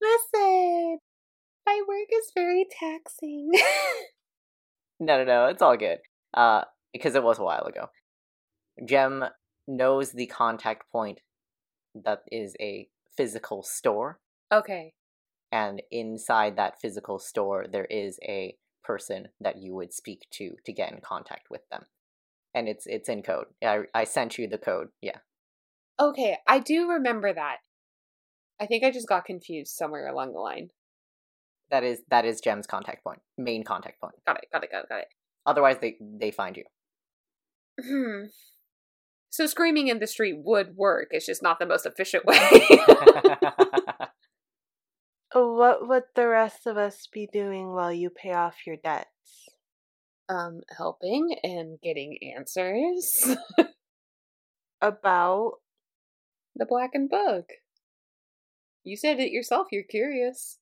Listen, 0.00 0.98
my 1.66 1.82
work 1.88 2.08
is 2.12 2.30
very 2.34 2.66
taxing. 2.78 3.50
no, 5.00 5.18
no, 5.18 5.24
no, 5.24 5.46
it's 5.46 5.62
all 5.62 5.76
good. 5.76 5.98
Uh, 6.34 6.64
because 6.92 7.14
it 7.14 7.22
was 7.22 7.38
a 7.38 7.44
while 7.44 7.64
ago. 7.64 7.88
Jem 8.86 9.24
knows 9.66 10.12
the 10.12 10.26
contact 10.26 10.90
point 10.90 11.20
that 11.94 12.20
is 12.30 12.54
a 12.60 12.88
physical 13.16 13.62
store, 13.62 14.18
okay, 14.52 14.92
and 15.54 15.80
inside 15.92 16.56
that 16.56 16.80
physical 16.80 17.20
store, 17.20 17.66
there 17.70 17.84
is 17.84 18.18
a 18.24 18.56
person 18.82 19.28
that 19.40 19.56
you 19.62 19.72
would 19.72 19.94
speak 19.94 20.26
to 20.32 20.56
to 20.66 20.72
get 20.72 20.92
in 20.92 20.98
contact 21.00 21.46
with 21.48 21.60
them, 21.70 21.84
and 22.52 22.68
it's 22.68 22.86
it's 22.86 23.08
in 23.08 23.22
code. 23.22 23.46
I 23.64 23.82
I 23.94 24.02
sent 24.02 24.36
you 24.36 24.48
the 24.48 24.58
code. 24.58 24.88
Yeah. 25.00 25.18
okay. 26.00 26.38
I 26.48 26.58
do 26.58 26.90
remember 26.90 27.32
that. 27.32 27.58
I 28.60 28.66
think 28.66 28.82
I 28.82 28.90
just 28.90 29.08
got 29.08 29.24
confused 29.24 29.76
somewhere 29.76 30.08
along 30.08 30.32
the 30.32 30.40
line. 30.40 30.70
That 31.70 31.84
is 31.84 32.00
that 32.10 32.24
is 32.24 32.40
Gem's 32.40 32.66
contact 32.66 33.04
point, 33.04 33.20
main 33.38 33.62
contact 33.62 34.00
point. 34.00 34.14
Got 34.26 34.38
it. 34.38 34.48
Got 34.52 34.64
it. 34.64 34.72
Got 34.72 34.82
it. 34.82 34.88
Got 34.88 34.98
it. 34.98 35.08
Otherwise, 35.46 35.76
they 35.80 35.96
they 36.00 36.32
find 36.32 36.56
you. 36.56 36.64
Hmm. 37.80 38.26
So 39.30 39.46
screaming 39.46 39.86
in 39.86 40.00
the 40.00 40.06
street 40.08 40.36
would 40.44 40.76
work. 40.76 41.08
It's 41.12 41.26
just 41.26 41.44
not 41.44 41.60
the 41.60 41.66
most 41.66 41.86
efficient 41.86 42.24
way. 42.26 42.38
What 45.34 45.88
would 45.88 46.04
the 46.14 46.28
rest 46.28 46.66
of 46.66 46.76
us 46.76 47.08
be 47.12 47.28
doing 47.30 47.72
while 47.72 47.92
you 47.92 48.08
pay 48.08 48.32
off 48.32 48.66
your 48.66 48.76
debts? 48.76 49.08
um, 50.28 50.60
helping 50.76 51.36
and 51.42 51.80
getting 51.80 52.18
answers. 52.36 53.36
About 54.80 55.54
the 56.54 56.66
Blackened 56.66 57.10
Book. 57.10 57.46
You 58.82 58.96
said 58.96 59.18
it 59.18 59.30
yourself. 59.30 59.68
You're 59.72 59.82
curious. 59.82 60.58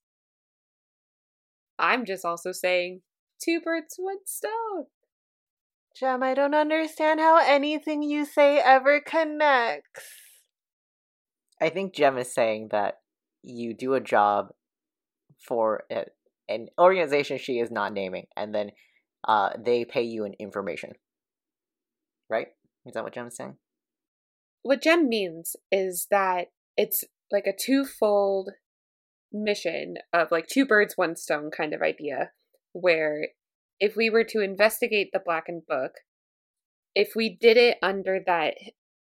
I'm 1.77 2.05
just 2.05 2.23
also 2.23 2.51
saying 2.51 3.01
two 3.43 3.59
birds, 3.59 3.95
one 3.97 4.25
stone. 4.25 4.85
Gem, 5.95 6.23
I 6.23 6.33
don't 6.33 6.55
understand 6.55 7.19
how 7.19 7.37
anything 7.37 8.01
you 8.01 8.25
say 8.25 8.59
ever 8.59 9.01
connects. 9.01 10.05
I 11.61 11.69
think 11.69 11.93
Gem 11.93 12.17
is 12.17 12.33
saying 12.33 12.69
that 12.71 12.99
you 13.43 13.73
do 13.73 13.93
a 13.93 13.99
job 13.99 14.53
for 15.45 15.83
an 16.49 16.67
organization 16.79 17.37
she 17.37 17.59
is 17.59 17.71
not 17.71 17.93
naming, 17.93 18.25
and 18.35 18.53
then 18.53 18.71
uh, 19.27 19.49
they 19.57 19.85
pay 19.85 20.03
you 20.03 20.25
an 20.25 20.33
information. 20.39 20.93
Right? 22.29 22.47
Is 22.85 22.93
that 22.93 23.03
what 23.03 23.13
Gem 23.13 23.27
is 23.27 23.35
saying? 23.35 23.57
what 24.63 24.81
Gem 24.81 25.07
means 25.07 25.55
is 25.71 26.07
that 26.09 26.47
it's 26.75 27.03
like 27.31 27.45
a 27.45 27.55
twofold 27.55 28.51
mission 29.31 29.95
of 30.11 30.31
like 30.31 30.47
two 30.47 30.65
birds, 30.65 30.93
one 30.95 31.15
stone 31.15 31.51
kind 31.55 31.73
of 31.73 31.81
idea, 31.81 32.31
where 32.71 33.27
if 33.79 33.95
we 33.95 34.09
were 34.09 34.23
to 34.23 34.39
investigate 34.41 35.09
the 35.11 35.21
Blackened 35.23 35.63
Book, 35.67 35.91
if 36.95 37.11
we 37.15 37.29
did 37.29 37.57
it 37.57 37.77
under 37.83 38.19
that 38.25 38.55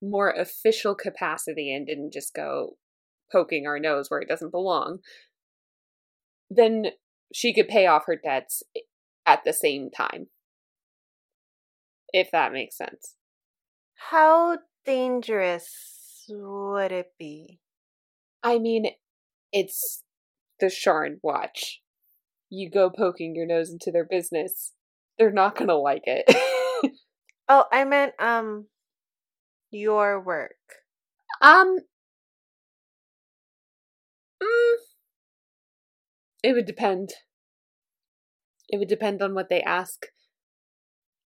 more 0.02 0.30
official 0.30 0.94
capacity 0.94 1.72
and 1.72 1.86
didn't 1.86 2.12
just 2.12 2.34
go 2.34 2.76
poking 3.30 3.66
our 3.66 3.78
nose 3.78 4.10
where 4.10 4.20
it 4.20 4.28
doesn't 4.28 4.50
belong, 4.50 4.98
then 6.50 6.86
she 7.32 7.52
could 7.52 7.68
pay 7.68 7.86
off 7.86 8.04
her 8.06 8.16
debts 8.16 8.62
at 9.26 9.42
the 9.44 9.52
same 9.52 9.90
time. 9.90 10.28
If 12.12 12.30
that 12.30 12.52
makes 12.52 12.76
sense. 12.76 13.16
How 14.10 14.58
dangerous 14.84 16.24
would 16.28 16.92
it 16.92 17.12
be? 17.18 17.60
I 18.42 18.58
mean, 18.58 18.86
it's 19.52 20.02
the 20.60 20.66
Sharn 20.66 21.18
Watch. 21.22 21.82
You 22.48 22.70
go 22.70 22.90
poking 22.90 23.34
your 23.34 23.46
nose 23.46 23.70
into 23.70 23.90
their 23.90 24.04
business, 24.04 24.72
they're 25.18 25.32
not 25.32 25.56
gonna 25.56 25.74
like 25.76 26.04
it. 26.06 26.24
Oh, 27.48 27.64
I 27.70 27.84
meant 27.84 28.12
um 28.18 28.66
your 29.70 30.20
work. 30.20 30.56
um, 31.40 31.78
mm, 34.42 34.74
it 36.46 36.52
would 36.54 36.64
depend. 36.66 37.10
It 38.68 38.78
would 38.78 38.88
depend 38.88 39.20
on 39.20 39.34
what 39.34 39.48
they 39.48 39.62
ask. 39.62 40.06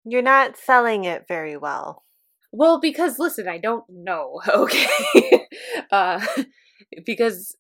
You're 0.05 0.23
not 0.23 0.57
selling 0.57 1.05
it 1.05 1.27
very 1.29 1.57
well. 1.57 2.05
Well, 2.51 2.81
because 2.81 3.19
listen, 3.21 3.47
I 3.49 3.59
don't 3.59 3.85
know, 3.89 4.41
okay? 4.49 5.47
uh 5.93 6.21
because 7.07 7.57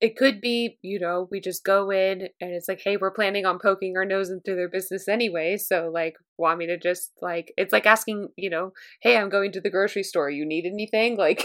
it 0.00 0.16
could 0.16 0.40
be, 0.40 0.78
you 0.82 1.00
know, 1.00 1.28
we 1.30 1.40
just 1.40 1.64
go 1.64 1.90
in 1.90 2.22
and 2.40 2.50
it's 2.52 2.68
like, 2.68 2.80
hey, 2.84 2.96
we're 2.96 3.12
planning 3.12 3.46
on 3.46 3.58
poking 3.58 3.94
our 3.96 4.04
nose 4.04 4.30
into 4.30 4.54
their 4.54 4.68
business 4.68 5.08
anyway, 5.08 5.56
so 5.56 5.90
like 5.92 6.14
want 6.38 6.58
me 6.58 6.66
to 6.68 6.78
just 6.78 7.10
like 7.20 7.52
it's 7.56 7.72
like 7.72 7.86
asking, 7.86 8.28
you 8.36 8.48
know, 8.48 8.72
hey, 9.02 9.16
I'm 9.16 9.28
going 9.28 9.50
to 9.52 9.60
the 9.60 9.70
grocery 9.70 10.04
store, 10.04 10.30
you 10.30 10.46
need 10.46 10.66
anything? 10.66 11.16
Like 11.16 11.44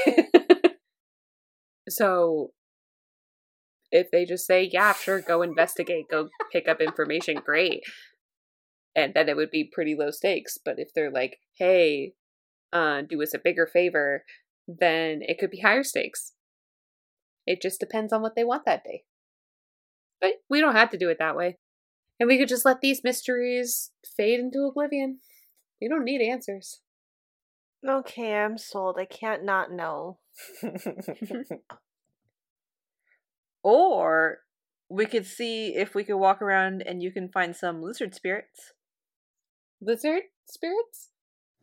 so 1.90 2.52
if 3.92 4.12
they 4.12 4.26
just 4.26 4.46
say, 4.46 4.70
yeah, 4.72 4.94
sure, 4.94 5.22
go 5.22 5.42
investigate, 5.42 6.06
go 6.10 6.30
pick 6.52 6.68
up 6.68 6.82
information, 6.82 7.42
great. 7.44 7.82
And 8.96 9.14
then 9.14 9.30
it 9.30 9.36
would 9.36 9.52
be 9.52 9.70
pretty 9.72 9.96
low 9.96 10.12
stakes. 10.12 10.58
But 10.64 10.80
if 10.80 10.94
they're 10.94 11.12
like, 11.12 11.38
hey, 11.58 12.14
uh, 12.74 13.02
do 13.08 13.22
us 13.22 13.34
a 13.34 13.40
bigger 13.40 13.68
favor, 13.68 14.24
then 14.68 15.22
it 15.22 15.38
could 15.38 15.52
be 15.52 15.62
higher 15.62 15.84
stakes. 15.84 16.34
It 17.46 17.62
just 17.62 17.80
depends 17.80 18.12
on 18.12 18.22
what 18.22 18.36
they 18.36 18.44
want 18.44 18.66
that 18.66 18.84
day. 18.84 19.04
But 20.20 20.34
we 20.50 20.60
don't 20.60 20.76
have 20.76 20.90
to 20.90 20.98
do 20.98 21.10
it 21.10 21.18
that 21.20 21.38
way. 21.38 21.58
And 22.20 22.28
we 22.28 22.38
could 22.38 22.50
just 22.50 22.66
let 22.66 22.82
these 22.82 23.04
mysteries 23.04 23.92
fade 24.18 24.40
into 24.40 24.66
oblivion. 24.66 25.20
We 25.80 25.88
don't 25.88 26.04
need 26.04 26.22
answers. 26.22 26.82
Okay, 27.88 28.36
I'm 28.36 28.58
sold. 28.58 28.98
I 29.00 29.06
can't 29.06 29.46
not 29.46 29.72
know. 29.72 30.18
Or 33.68 34.38
we 34.88 35.06
could 35.06 35.26
see 35.26 35.76
if 35.76 35.94
we 35.94 36.06
could 36.06 36.15
walk 36.15 36.41
around 36.41 36.81
and 36.81 37.03
you 37.03 37.11
can 37.11 37.27
find 37.27 37.53
some 37.53 37.81
lizard 37.81 38.15
spirits. 38.15 38.72
Lizard 39.81 40.22
spirits? 40.45 41.10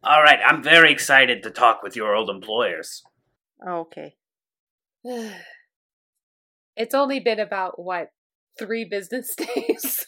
All 0.02 0.22
right, 0.22 0.38
I'm 0.44 0.62
very 0.62 0.92
excited 0.92 1.42
to 1.42 1.50
talk 1.50 1.82
with 1.82 1.96
your 1.96 2.14
old 2.14 2.28
employers. 2.28 3.02
Okay. 3.66 4.16
it's 6.76 6.94
only 6.94 7.20
been 7.20 7.40
about, 7.40 7.82
what, 7.82 8.08
three 8.58 8.84
business 8.84 9.34
days? 9.54 10.04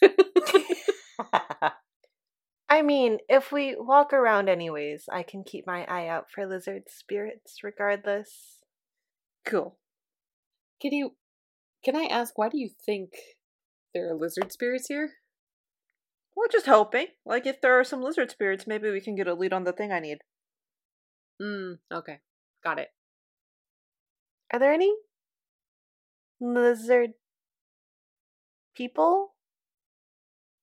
I 2.69 2.83
mean, 2.83 3.17
if 3.27 3.51
we 3.51 3.75
walk 3.75 4.13
around 4.13 4.49
anyways, 4.49 5.05
I 5.11 5.23
can 5.23 5.43
keep 5.43 5.65
my 5.65 5.83
eye 5.85 6.07
out 6.07 6.25
for 6.29 6.45
lizard 6.45 6.83
spirits 6.89 7.63
regardless. 7.63 8.59
Cool. 9.43 9.79
Kitty, 10.79 11.03
can 11.87 11.95
I 11.95 12.03
ask 12.03 12.37
why 12.37 12.49
do 12.49 12.59
you 12.59 12.69
think 12.85 13.13
there 13.93 14.09
are 14.09 14.13
lizard 14.13 14.51
spirits 14.51 14.87
here? 14.87 15.11
We're 16.35 16.49
just 16.49 16.65
hoping. 16.65 17.07
Like, 17.25 17.47
if 17.47 17.61
there 17.61 17.79
are 17.79 17.85
some 17.85 18.01
lizard 18.01 18.29
spirits, 18.29 18.67
maybe 18.67 18.91
we 18.91 18.99
can 18.99 19.15
get 19.15 19.29
a 19.29 19.33
lead 19.33 19.53
on 19.53 19.63
the 19.63 19.71
thing 19.71 19.93
I 19.93 20.01
need. 20.01 20.17
Mm, 21.41 21.77
okay. 21.91 22.19
Got 22.61 22.79
it. 22.79 22.89
Are 24.51 24.59
there 24.59 24.73
any 24.73 24.93
lizard 26.41 27.11
people 28.75 29.35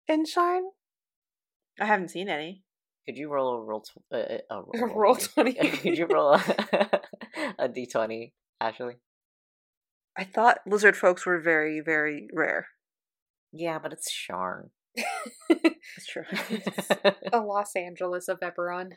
in 0.07 0.27
Sharn? 0.27 0.65
I 1.81 1.87
haven't 1.87 2.11
seen 2.11 2.29
any. 2.29 2.65
Could 3.07 3.17
you 3.17 3.31
roll 3.31 3.55
a 3.55 3.65
roll? 3.65 3.81
Tw- 3.81 4.13
uh, 4.13 4.17
uh, 4.17 4.41
a 4.51 4.63
roll, 4.87 4.95
Roll 4.95 5.17
20. 5.17 5.55
Could 5.79 5.97
you 5.97 6.07
roll 6.07 6.35
a, 6.35 6.39
a 7.59 7.69
d20, 7.71 8.33
Ashley? 8.61 8.97
I 10.17 10.25
thought 10.25 10.59
lizard 10.67 10.97
folks 10.97 11.27
were 11.27 11.41
very, 11.41 11.81
very 11.81 12.29
rare. 12.33 12.69
Yeah, 13.53 13.79
but 13.79 13.93
it's 13.93 14.13
Sharn. 14.13 14.71
That's 15.49 16.07
true. 16.09 16.25
A 17.33 17.41
Los 17.41 17.75
Angeles 17.75 18.29
of 18.29 18.41
Eberron. 18.41 18.93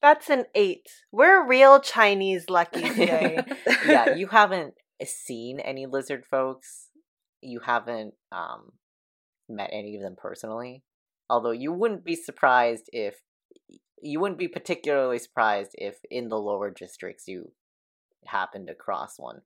That's 0.00 0.28
an 0.28 0.44
eight. 0.54 0.86
We're 1.10 1.46
real 1.46 1.80
Chinese 1.80 2.50
lucky 2.50 2.82
today. 2.82 3.40
yeah, 3.86 4.14
you 4.14 4.28
haven't 4.28 4.74
seen 5.04 5.60
any 5.60 5.86
lizard 5.86 6.24
folks. 6.30 6.90
You 7.40 7.60
haven't 7.60 8.14
um 8.30 8.72
met 9.48 9.70
any 9.72 9.96
of 9.96 10.02
them 10.02 10.16
personally. 10.16 10.82
Although 11.28 11.52
you 11.52 11.72
wouldn't 11.72 12.04
be 12.04 12.16
surprised 12.16 12.88
if 12.92 13.16
you 14.02 14.20
wouldn't 14.20 14.38
be 14.38 14.48
particularly 14.48 15.18
surprised 15.18 15.70
if 15.74 15.96
in 16.10 16.28
the 16.28 16.38
lower 16.38 16.70
districts 16.70 17.24
you 17.26 17.52
happened 18.26 18.68
across 18.68 19.18
one. 19.18 19.40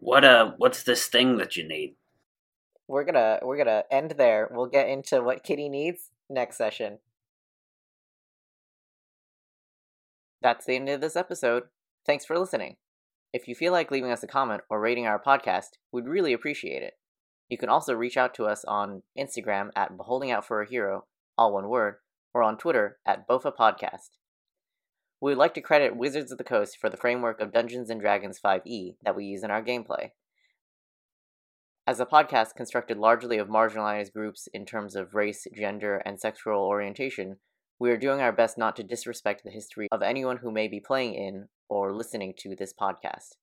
What 0.00 0.24
uh? 0.24 0.52
What's 0.56 0.82
this 0.82 1.06
thing 1.06 1.36
that 1.36 1.56
you 1.56 1.68
need? 1.68 1.94
We're 2.88 3.04
gonna 3.04 3.38
we're 3.42 3.58
gonna 3.58 3.84
end 3.90 4.14
there. 4.16 4.48
We'll 4.50 4.66
get 4.66 4.88
into 4.88 5.22
what 5.22 5.44
Kitty 5.44 5.68
needs 5.68 6.10
next 6.28 6.56
session. 6.56 6.98
That's 10.42 10.64
the 10.64 10.76
end 10.76 10.88
of 10.88 11.02
this 11.02 11.16
episode. 11.16 11.64
Thanks 12.06 12.24
for 12.24 12.38
listening. 12.38 12.76
If 13.32 13.46
you 13.46 13.54
feel 13.54 13.72
like 13.72 13.90
leaving 13.90 14.10
us 14.10 14.22
a 14.22 14.26
comment 14.26 14.62
or 14.70 14.80
rating 14.80 15.06
our 15.06 15.22
podcast, 15.22 15.72
we'd 15.92 16.06
really 16.06 16.32
appreciate 16.32 16.82
it. 16.82 16.94
You 17.50 17.58
can 17.58 17.68
also 17.68 17.94
reach 17.94 18.16
out 18.16 18.32
to 18.34 18.46
us 18.46 18.64
on 18.64 19.02
Instagram 19.18 19.68
at 19.76 19.96
Beholding 19.96 20.30
Out 20.30 20.46
for 20.46 20.62
a 20.62 20.68
Hero, 20.68 21.04
all 21.36 21.52
one 21.52 21.68
word, 21.68 21.96
or 22.32 22.42
on 22.42 22.56
Twitter 22.56 22.98
at 23.06 23.28
Bofa 23.28 23.52
Podcast. 23.54 24.16
We 25.22 25.32
would 25.32 25.38
like 25.38 25.52
to 25.54 25.60
credit 25.60 25.96
Wizards 25.96 26.32
of 26.32 26.38
the 26.38 26.44
Coast 26.44 26.78
for 26.80 26.88
the 26.88 26.96
framework 26.96 27.42
of 27.42 27.52
Dungeons 27.52 27.90
and 27.90 28.00
Dragons 28.00 28.40
5e 28.42 28.96
that 29.02 29.14
we 29.14 29.26
use 29.26 29.42
in 29.42 29.50
our 29.50 29.62
gameplay. 29.62 30.12
As 31.86 32.00
a 32.00 32.06
podcast 32.06 32.54
constructed 32.54 32.96
largely 32.96 33.36
of 33.36 33.48
marginalized 33.48 34.14
groups 34.14 34.48
in 34.54 34.64
terms 34.64 34.96
of 34.96 35.14
race, 35.14 35.46
gender, 35.54 35.96
and 36.06 36.18
sexual 36.18 36.62
orientation, 36.62 37.36
we 37.78 37.90
are 37.90 37.98
doing 37.98 38.22
our 38.22 38.32
best 38.32 38.56
not 38.56 38.76
to 38.76 38.82
disrespect 38.82 39.44
the 39.44 39.50
history 39.50 39.88
of 39.92 40.00
anyone 40.00 40.38
who 40.38 40.50
may 40.50 40.68
be 40.68 40.80
playing 40.80 41.14
in 41.14 41.48
or 41.68 41.92
listening 41.92 42.32
to 42.38 42.56
this 42.56 42.72
podcast. 42.72 43.36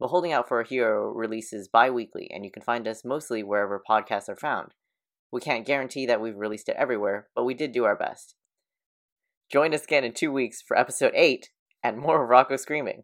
Beholding 0.00 0.32
Out 0.32 0.48
for 0.48 0.60
a 0.60 0.66
Hero 0.66 1.12
releases 1.12 1.68
bi 1.68 1.88
weekly, 1.88 2.28
and 2.32 2.44
you 2.44 2.50
can 2.50 2.62
find 2.62 2.88
us 2.88 3.04
mostly 3.04 3.44
wherever 3.44 3.80
podcasts 3.88 4.28
are 4.28 4.34
found. 4.34 4.74
We 5.30 5.40
can't 5.40 5.66
guarantee 5.66 6.06
that 6.06 6.20
we've 6.20 6.36
released 6.36 6.68
it 6.68 6.76
everywhere, 6.76 7.28
but 7.36 7.44
we 7.44 7.54
did 7.54 7.70
do 7.70 7.84
our 7.84 7.96
best. 7.96 8.34
Join 9.52 9.74
us 9.74 9.84
again 9.84 10.02
in 10.02 10.14
two 10.14 10.32
weeks 10.32 10.62
for 10.62 10.78
episode 10.78 11.12
8 11.14 11.50
and 11.84 11.98
more 11.98 12.22
of 12.22 12.30
Rocco 12.30 12.56
Screaming. 12.56 13.02